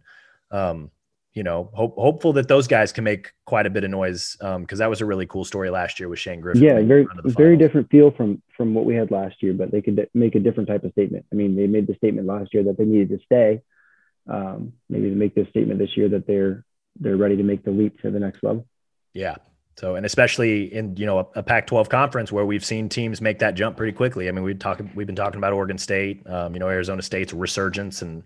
um, 0.50 0.90
you 1.34 1.42
know, 1.42 1.70
hope, 1.72 1.94
hopeful 1.96 2.34
that 2.34 2.48
those 2.48 2.66
guys 2.66 2.92
can 2.92 3.04
make 3.04 3.32
quite 3.46 3.66
a 3.66 3.70
bit 3.70 3.84
of 3.84 3.90
noise 3.90 4.36
because 4.38 4.56
um, 4.56 4.66
that 4.78 4.90
was 4.90 5.00
a 5.00 5.06
really 5.06 5.26
cool 5.26 5.44
story 5.44 5.70
last 5.70 5.98
year 5.98 6.08
with 6.08 6.18
Shane 6.18 6.40
Griffin. 6.40 6.62
Yeah, 6.62 6.80
very 6.82 7.06
very 7.24 7.56
different 7.56 7.90
feel 7.90 8.10
from 8.10 8.42
from 8.56 8.74
what 8.74 8.84
we 8.84 8.94
had 8.94 9.10
last 9.10 9.42
year, 9.42 9.54
but 9.54 9.70
they 9.70 9.80
could 9.80 10.08
make 10.12 10.34
a 10.34 10.40
different 10.40 10.68
type 10.68 10.84
of 10.84 10.92
statement. 10.92 11.24
I 11.32 11.36
mean, 11.36 11.56
they 11.56 11.66
made 11.66 11.86
the 11.86 11.94
statement 11.94 12.26
last 12.26 12.52
year 12.52 12.64
that 12.64 12.76
they 12.76 12.84
needed 12.84 13.08
to 13.10 13.24
stay. 13.24 13.62
Um, 14.28 14.74
maybe 14.88 15.08
to 15.10 15.16
make 15.16 15.34
this 15.34 15.48
statement 15.48 15.78
this 15.78 15.96
year 15.96 16.08
that 16.10 16.26
they're 16.26 16.64
they're 17.00 17.16
ready 17.16 17.36
to 17.36 17.42
make 17.42 17.64
the 17.64 17.70
leap 17.70 18.00
to 18.02 18.10
the 18.10 18.20
next 18.20 18.42
level. 18.42 18.66
Yeah, 19.14 19.36
So, 19.78 19.96
and 19.96 20.04
especially 20.04 20.72
in 20.72 20.96
you 20.96 21.06
know 21.06 21.18
a, 21.18 21.26
a 21.36 21.42
Pac-12 21.42 21.88
conference 21.88 22.30
where 22.30 22.44
we've 22.44 22.64
seen 22.64 22.88
teams 22.88 23.20
make 23.20 23.38
that 23.38 23.54
jump 23.54 23.76
pretty 23.76 23.92
quickly. 23.92 24.28
I 24.28 24.32
mean, 24.32 24.44
we 24.44 24.54
talk 24.54 24.82
we've 24.94 25.06
been 25.06 25.16
talking 25.16 25.38
about 25.38 25.54
Oregon 25.54 25.78
State, 25.78 26.26
um, 26.26 26.52
you 26.54 26.60
know, 26.60 26.68
Arizona 26.68 27.02
State's 27.02 27.32
resurgence, 27.32 28.02
and 28.02 28.22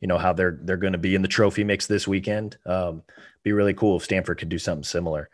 you 0.00 0.08
know 0.08 0.18
how 0.18 0.32
they're 0.32 0.58
they're 0.62 0.76
going 0.76 0.92
to 0.92 0.98
be 0.98 1.14
in 1.14 1.22
the 1.22 1.28
trophy 1.28 1.64
mix 1.64 1.86
this 1.86 2.06
weekend. 2.06 2.56
Um, 2.66 3.02
be 3.42 3.52
really 3.52 3.74
cool 3.74 3.96
if 3.96 4.04
Stanford 4.04 4.38
could 4.38 4.48
do 4.48 4.58
something 4.58 4.84
similar. 4.84 5.30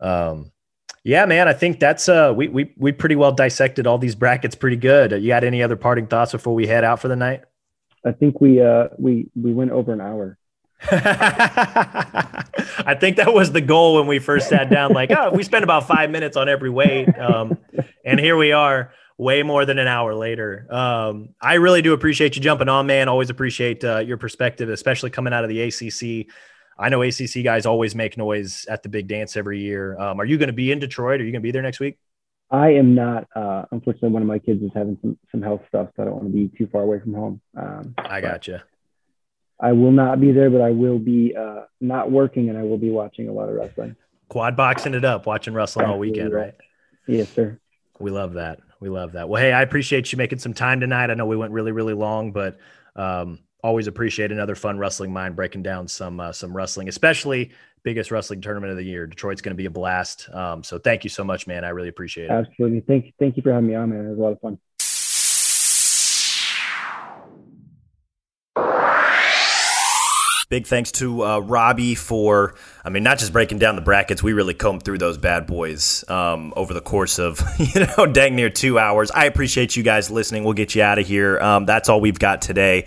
Um, 0.00 0.52
yeah, 1.04 1.26
man, 1.26 1.48
I 1.48 1.52
think 1.52 1.80
that's 1.80 2.08
uh 2.08 2.32
we 2.34 2.48
we 2.48 2.72
we 2.76 2.92
pretty 2.92 3.16
well 3.16 3.32
dissected 3.32 3.86
all 3.86 3.98
these 3.98 4.14
brackets 4.14 4.54
pretty 4.54 4.76
good. 4.76 5.12
You 5.12 5.28
got 5.28 5.44
any 5.44 5.62
other 5.62 5.76
parting 5.76 6.06
thoughts 6.06 6.32
before 6.32 6.54
we 6.54 6.66
head 6.66 6.82
out 6.82 7.00
for 7.00 7.08
the 7.08 7.16
night? 7.16 7.44
I 8.04 8.12
think 8.12 8.40
we 8.40 8.60
uh 8.60 8.88
we 8.98 9.28
we 9.34 9.52
went 9.52 9.70
over 9.70 9.92
an 9.92 10.00
hour. 10.00 10.38
I 10.90 12.96
think 12.98 13.16
that 13.16 13.32
was 13.32 13.52
the 13.52 13.60
goal 13.60 13.96
when 13.96 14.06
we 14.06 14.18
first 14.18 14.48
sat 14.48 14.68
down. 14.68 14.92
Like, 14.92 15.10
oh, 15.10 15.30
we 15.30 15.42
spent 15.42 15.64
about 15.64 15.86
five 15.86 16.10
minutes 16.10 16.36
on 16.36 16.48
every 16.48 16.68
weight, 16.68 17.08
um, 17.18 17.56
and 18.04 18.20
here 18.20 18.36
we 18.36 18.52
are, 18.52 18.92
way 19.16 19.42
more 19.42 19.64
than 19.64 19.78
an 19.78 19.86
hour 19.86 20.14
later. 20.14 20.66
Um, 20.70 21.30
I 21.40 21.54
really 21.54 21.82
do 21.82 21.92
appreciate 21.92 22.36
you 22.36 22.42
jumping 22.42 22.68
on, 22.68 22.86
man. 22.86 23.08
Always 23.08 23.30
appreciate 23.30 23.84
uh, 23.84 23.98
your 23.98 24.16
perspective, 24.16 24.68
especially 24.68 25.10
coming 25.10 25.32
out 25.32 25.44
of 25.44 25.50
the 25.50 25.62
ACC. 25.62 26.26
I 26.78 26.88
know 26.88 27.02
ACC 27.02 27.44
guys 27.44 27.66
always 27.66 27.94
make 27.94 28.16
noise 28.16 28.66
at 28.68 28.82
the 28.82 28.88
big 28.88 29.06
dance 29.06 29.36
every 29.36 29.60
year. 29.60 29.98
Um, 29.98 30.20
are 30.20 30.24
you 30.24 30.38
going 30.38 30.48
to 30.48 30.52
be 30.54 30.72
in 30.72 30.80
Detroit? 30.80 31.20
Are 31.20 31.24
you 31.24 31.30
going 31.30 31.40
to 31.40 31.46
be 31.46 31.52
there 31.52 31.62
next 31.62 31.78
week? 31.78 31.98
I 32.50 32.70
am 32.70 32.94
not. 32.94 33.28
Uh, 33.34 33.64
unfortunately, 33.70 34.10
one 34.10 34.22
of 34.22 34.28
my 34.28 34.38
kids 34.38 34.62
is 34.62 34.70
having 34.74 34.98
some 35.00 35.18
some 35.30 35.42
health 35.42 35.62
stuff, 35.68 35.88
so 35.96 36.02
I 36.02 36.06
don't 36.06 36.14
want 36.14 36.26
to 36.26 36.32
be 36.32 36.50
too 36.56 36.68
far 36.70 36.82
away 36.82 37.00
from 37.00 37.14
home. 37.14 37.40
Um, 37.56 37.94
I 37.98 38.20
gotcha. 38.20 38.64
I 39.60 39.72
will 39.72 39.92
not 39.92 40.20
be 40.20 40.32
there, 40.32 40.50
but 40.50 40.60
I 40.60 40.70
will 40.70 40.98
be 40.98 41.34
uh, 41.36 41.62
not 41.80 42.10
working, 42.10 42.50
and 42.50 42.58
I 42.58 42.62
will 42.62 42.78
be 42.78 42.90
watching 42.90 43.28
a 43.28 43.32
lot 43.32 43.48
of 43.48 43.54
wrestling. 43.54 43.96
Quad 44.28 44.56
boxing 44.56 44.94
it 44.94 45.04
up, 45.04 45.26
watching 45.26 45.54
wrestling 45.54 45.86
all 45.86 45.98
weekend, 45.98 46.32
right? 46.32 46.54
Yes, 47.06 47.28
sir. 47.30 47.58
We 47.98 48.10
love 48.10 48.34
that. 48.34 48.58
We 48.84 48.90
love 48.90 49.12
that. 49.12 49.30
Well, 49.30 49.40
hey, 49.40 49.50
I 49.50 49.62
appreciate 49.62 50.12
you 50.12 50.18
making 50.18 50.40
some 50.40 50.52
time 50.52 50.78
tonight. 50.78 51.08
I 51.08 51.14
know 51.14 51.24
we 51.24 51.38
went 51.38 51.52
really, 51.52 51.72
really 51.72 51.94
long, 51.94 52.32
but 52.32 52.58
um, 52.96 53.38
always 53.62 53.86
appreciate 53.86 54.30
another 54.30 54.54
fun 54.54 54.78
wrestling 54.78 55.10
mind 55.10 55.36
breaking 55.36 55.62
down 55.62 55.88
some 55.88 56.20
uh, 56.20 56.32
some 56.32 56.54
wrestling, 56.54 56.90
especially 56.90 57.50
biggest 57.82 58.10
wrestling 58.10 58.42
tournament 58.42 58.70
of 58.70 58.76
the 58.76 58.84
year. 58.84 59.06
Detroit's 59.06 59.40
going 59.40 59.54
to 59.54 59.56
be 59.56 59.64
a 59.64 59.70
blast. 59.70 60.28
Um, 60.34 60.62
so 60.62 60.78
thank 60.78 61.02
you 61.02 61.08
so 61.08 61.24
much, 61.24 61.46
man. 61.46 61.64
I 61.64 61.70
really 61.70 61.88
appreciate 61.88 62.26
it. 62.26 62.30
Absolutely. 62.30 62.80
Thank. 62.80 63.14
Thank 63.18 63.38
you 63.38 63.42
for 63.42 63.54
having 63.54 63.68
me 63.68 63.74
on, 63.74 63.88
man. 63.88 64.04
It 64.04 64.10
was 64.10 64.18
a 64.18 64.20
lot 64.20 64.32
of 64.32 64.40
fun. 64.40 64.58
Big 70.48 70.66
thanks 70.66 70.92
to 70.92 71.24
uh, 71.24 71.38
Robbie 71.38 71.94
for, 71.94 72.54
I 72.84 72.90
mean, 72.90 73.02
not 73.02 73.18
just 73.18 73.32
breaking 73.32 73.58
down 73.58 73.76
the 73.76 73.82
brackets. 73.82 74.22
We 74.22 74.34
really 74.34 74.54
combed 74.54 74.82
through 74.82 74.98
those 74.98 75.16
bad 75.16 75.46
boys 75.46 76.04
um, 76.08 76.52
over 76.54 76.74
the 76.74 76.82
course 76.82 77.18
of, 77.18 77.40
you 77.58 77.86
know, 77.86 78.06
dang 78.06 78.36
near 78.36 78.50
two 78.50 78.78
hours. 78.78 79.10
I 79.10 79.24
appreciate 79.24 79.74
you 79.74 79.82
guys 79.82 80.10
listening. 80.10 80.44
We'll 80.44 80.52
get 80.52 80.74
you 80.74 80.82
out 80.82 80.98
of 80.98 81.06
here. 81.06 81.40
Um, 81.40 81.64
that's 81.64 81.88
all 81.88 82.00
we've 82.00 82.18
got 82.18 82.42
today. 82.42 82.86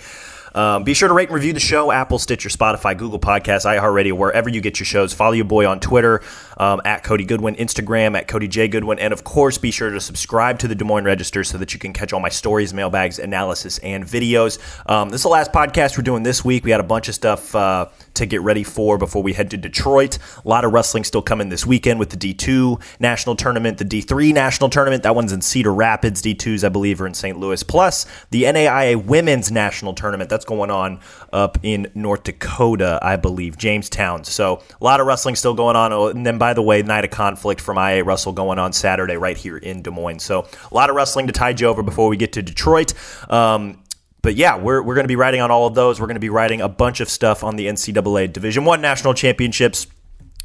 Um, 0.53 0.84
be 0.84 0.95
sure 0.95 1.07
to 1.07 1.13
rate 1.13 1.29
and 1.29 1.35
review 1.35 1.53
the 1.53 1.59
show 1.59 1.91
Apple, 1.91 2.17
Stitcher, 2.17 2.49
Spotify, 2.49 2.97
Google 2.97 3.19
Podcasts, 3.19 3.65
iHeartRadio, 3.65 4.13
wherever 4.13 4.49
you 4.49 4.59
get 4.59 4.79
your 4.79 4.85
shows. 4.85 5.13
Follow 5.13 5.34
your 5.34 5.45
boy 5.45 5.67
on 5.67 5.79
Twitter 5.79 6.21
um, 6.57 6.81
at 6.85 7.03
Cody 7.03 7.23
Goodwin, 7.23 7.55
Instagram 7.55 8.17
at 8.17 8.27
Cody 8.27 8.47
J. 8.47 8.67
Goodwin. 8.67 8.99
And 8.99 9.13
of 9.13 9.23
course, 9.23 9.57
be 9.57 9.71
sure 9.71 9.89
to 9.89 10.01
subscribe 10.01 10.59
to 10.59 10.67
the 10.67 10.75
Des 10.75 10.84
Moines 10.84 11.05
Register 11.05 11.43
so 11.43 11.57
that 11.57 11.73
you 11.73 11.79
can 11.79 11.93
catch 11.93 12.13
all 12.13 12.19
my 12.19 12.29
stories, 12.29 12.73
mailbags, 12.73 13.19
analysis, 13.19 13.77
and 13.79 14.03
videos. 14.03 14.59
Um, 14.89 15.09
this 15.09 15.19
is 15.19 15.23
the 15.23 15.29
last 15.29 15.51
podcast 15.51 15.97
we're 15.97 16.03
doing 16.03 16.23
this 16.23 16.43
week. 16.43 16.65
We 16.65 16.71
had 16.71 16.79
a 16.79 16.84
bunch 16.84 17.07
of 17.07 17.15
stuff 17.15 17.55
uh, 17.55 17.88
to 18.15 18.25
get 18.25 18.41
ready 18.41 18.63
for 18.63 18.97
before 18.97 19.23
we 19.23 19.34
head 19.34 19.51
to 19.51 19.57
Detroit. 19.57 20.17
A 20.43 20.47
lot 20.47 20.65
of 20.65 20.73
wrestling 20.73 21.03
still 21.03 21.21
coming 21.21 21.49
this 21.49 21.65
weekend 21.65 21.99
with 21.99 22.09
the 22.09 22.17
D2 22.17 22.81
national 22.99 23.35
tournament, 23.35 23.77
the 23.77 23.85
D3 23.85 24.34
national 24.34 24.69
tournament. 24.69 25.03
That 25.03 25.15
one's 25.15 25.31
in 25.31 25.41
Cedar 25.41 25.73
Rapids. 25.73 26.21
D2s, 26.21 26.63
I 26.63 26.69
believe, 26.69 27.01
are 27.01 27.07
in 27.07 27.13
St. 27.13 27.38
Louis. 27.38 27.63
Plus, 27.63 28.05
the 28.31 28.43
NAIA 28.43 29.03
women's 29.03 29.51
national 29.51 29.93
tournament. 29.93 30.29
That's 30.29 30.45
going 30.45 30.71
on 30.71 30.99
up 31.31 31.57
in 31.63 31.91
North 31.93 32.23
Dakota, 32.23 32.99
I 33.01 33.15
believe, 33.15 33.57
Jamestown. 33.57 34.23
So 34.23 34.63
a 34.79 34.84
lot 34.84 34.99
of 34.99 35.07
wrestling 35.07 35.35
still 35.35 35.53
going 35.53 35.75
on. 35.75 35.93
And 35.93 36.25
then, 36.25 36.38
by 36.48 36.53
the 36.53 36.61
way, 36.61 36.82
Night 36.82 37.03
of 37.03 37.11
Conflict 37.11 37.60
from 37.60 37.76
IAwrestle 37.76 38.34
going 38.34 38.57
on 38.57 38.72
Saturday 38.72 39.18
right 39.18 39.36
here 39.36 39.57
in 39.57 39.82
Des 39.82 39.91
Moines. 39.91 40.19
So 40.19 40.48
a 40.72 40.74
lot 40.74 40.90
of 40.90 40.95
wrestling 40.95 41.28
to 41.28 41.34
tide 41.34 41.60
you 41.60 41.68
over 41.68 41.84
before 41.84 42.07
we 42.07 42.15
get 42.15 42.32
to 42.34 42.41
Detroit. 42.41 42.94
Um, 43.30 43.84
but 44.22 44.36
yeah, 44.36 44.56
we're, 44.56 44.82
we're 44.82 44.95
going 44.95 45.03
to 45.03 45.10
be 45.10 45.18
writing 45.18 45.41
on 45.41 45.52
all 45.52 45.68
of 45.68 45.76
those. 45.76 45.99
We're 45.99 46.07
going 46.07 46.15
to 46.15 46.22
be 46.22 46.30
writing 46.30 46.61
a 46.61 46.69
bunch 46.69 47.02
of 47.02 47.10
stuff 47.10 47.44
on 47.44 47.57
the 47.57 47.65
NCAA 47.65 48.32
Division 48.32 48.64
One 48.64 48.80
national 48.80 49.14
championships. 49.14 49.88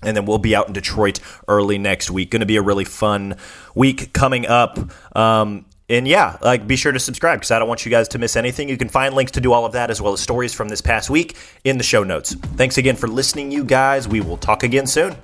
And 0.03 0.17
then 0.17 0.27
we'll 0.27 0.39
be 0.39 0.57
out 0.57 0.67
in 0.67 0.73
Detroit 0.73 1.21
early 1.47 1.79
next 1.79 2.11
week. 2.11 2.33
Going 2.33 2.41
to 2.41 2.47
be 2.47 2.57
a 2.57 2.63
really 2.63 2.85
fun 2.85 3.37
week 3.77 4.13
coming 4.13 4.49
up. 4.49 4.81
Um, 5.17 5.67
and 5.89 6.09
yeah, 6.09 6.37
like 6.43 6.67
be 6.67 6.75
sure 6.75 6.91
to 6.91 6.99
subscribe 6.99 7.39
because 7.39 7.53
I 7.53 7.61
don't 7.61 7.69
want 7.69 7.87
you 7.87 7.93
guys 7.93 8.09
to 8.09 8.19
miss 8.19 8.35
anything. 8.35 8.69
You 8.69 8.77
can 8.77 8.89
find 8.89 9.15
links 9.15 9.31
to 9.33 9.41
do 9.41 9.53
all 9.53 9.65
of 9.65 9.75
that 9.75 9.89
as 9.89 10.03
well 10.03 10.15
as 10.15 10.21
stories 10.21 10.53
from 10.53 10.69
this 10.69 10.81
past 10.81 11.11
week 11.11 11.37
in 11.63 11.79
the 11.79 11.85
show 11.85 12.03
notes. 12.03 12.35
Thanks 12.35 12.77
again 12.77 12.97
for 12.97 13.07
listening, 13.07 13.53
you 13.53 13.63
guys. 13.63 14.09
We 14.09 14.21
will 14.21 14.37
talk 14.37 14.65
again 14.65 14.89
soon. 14.89 15.15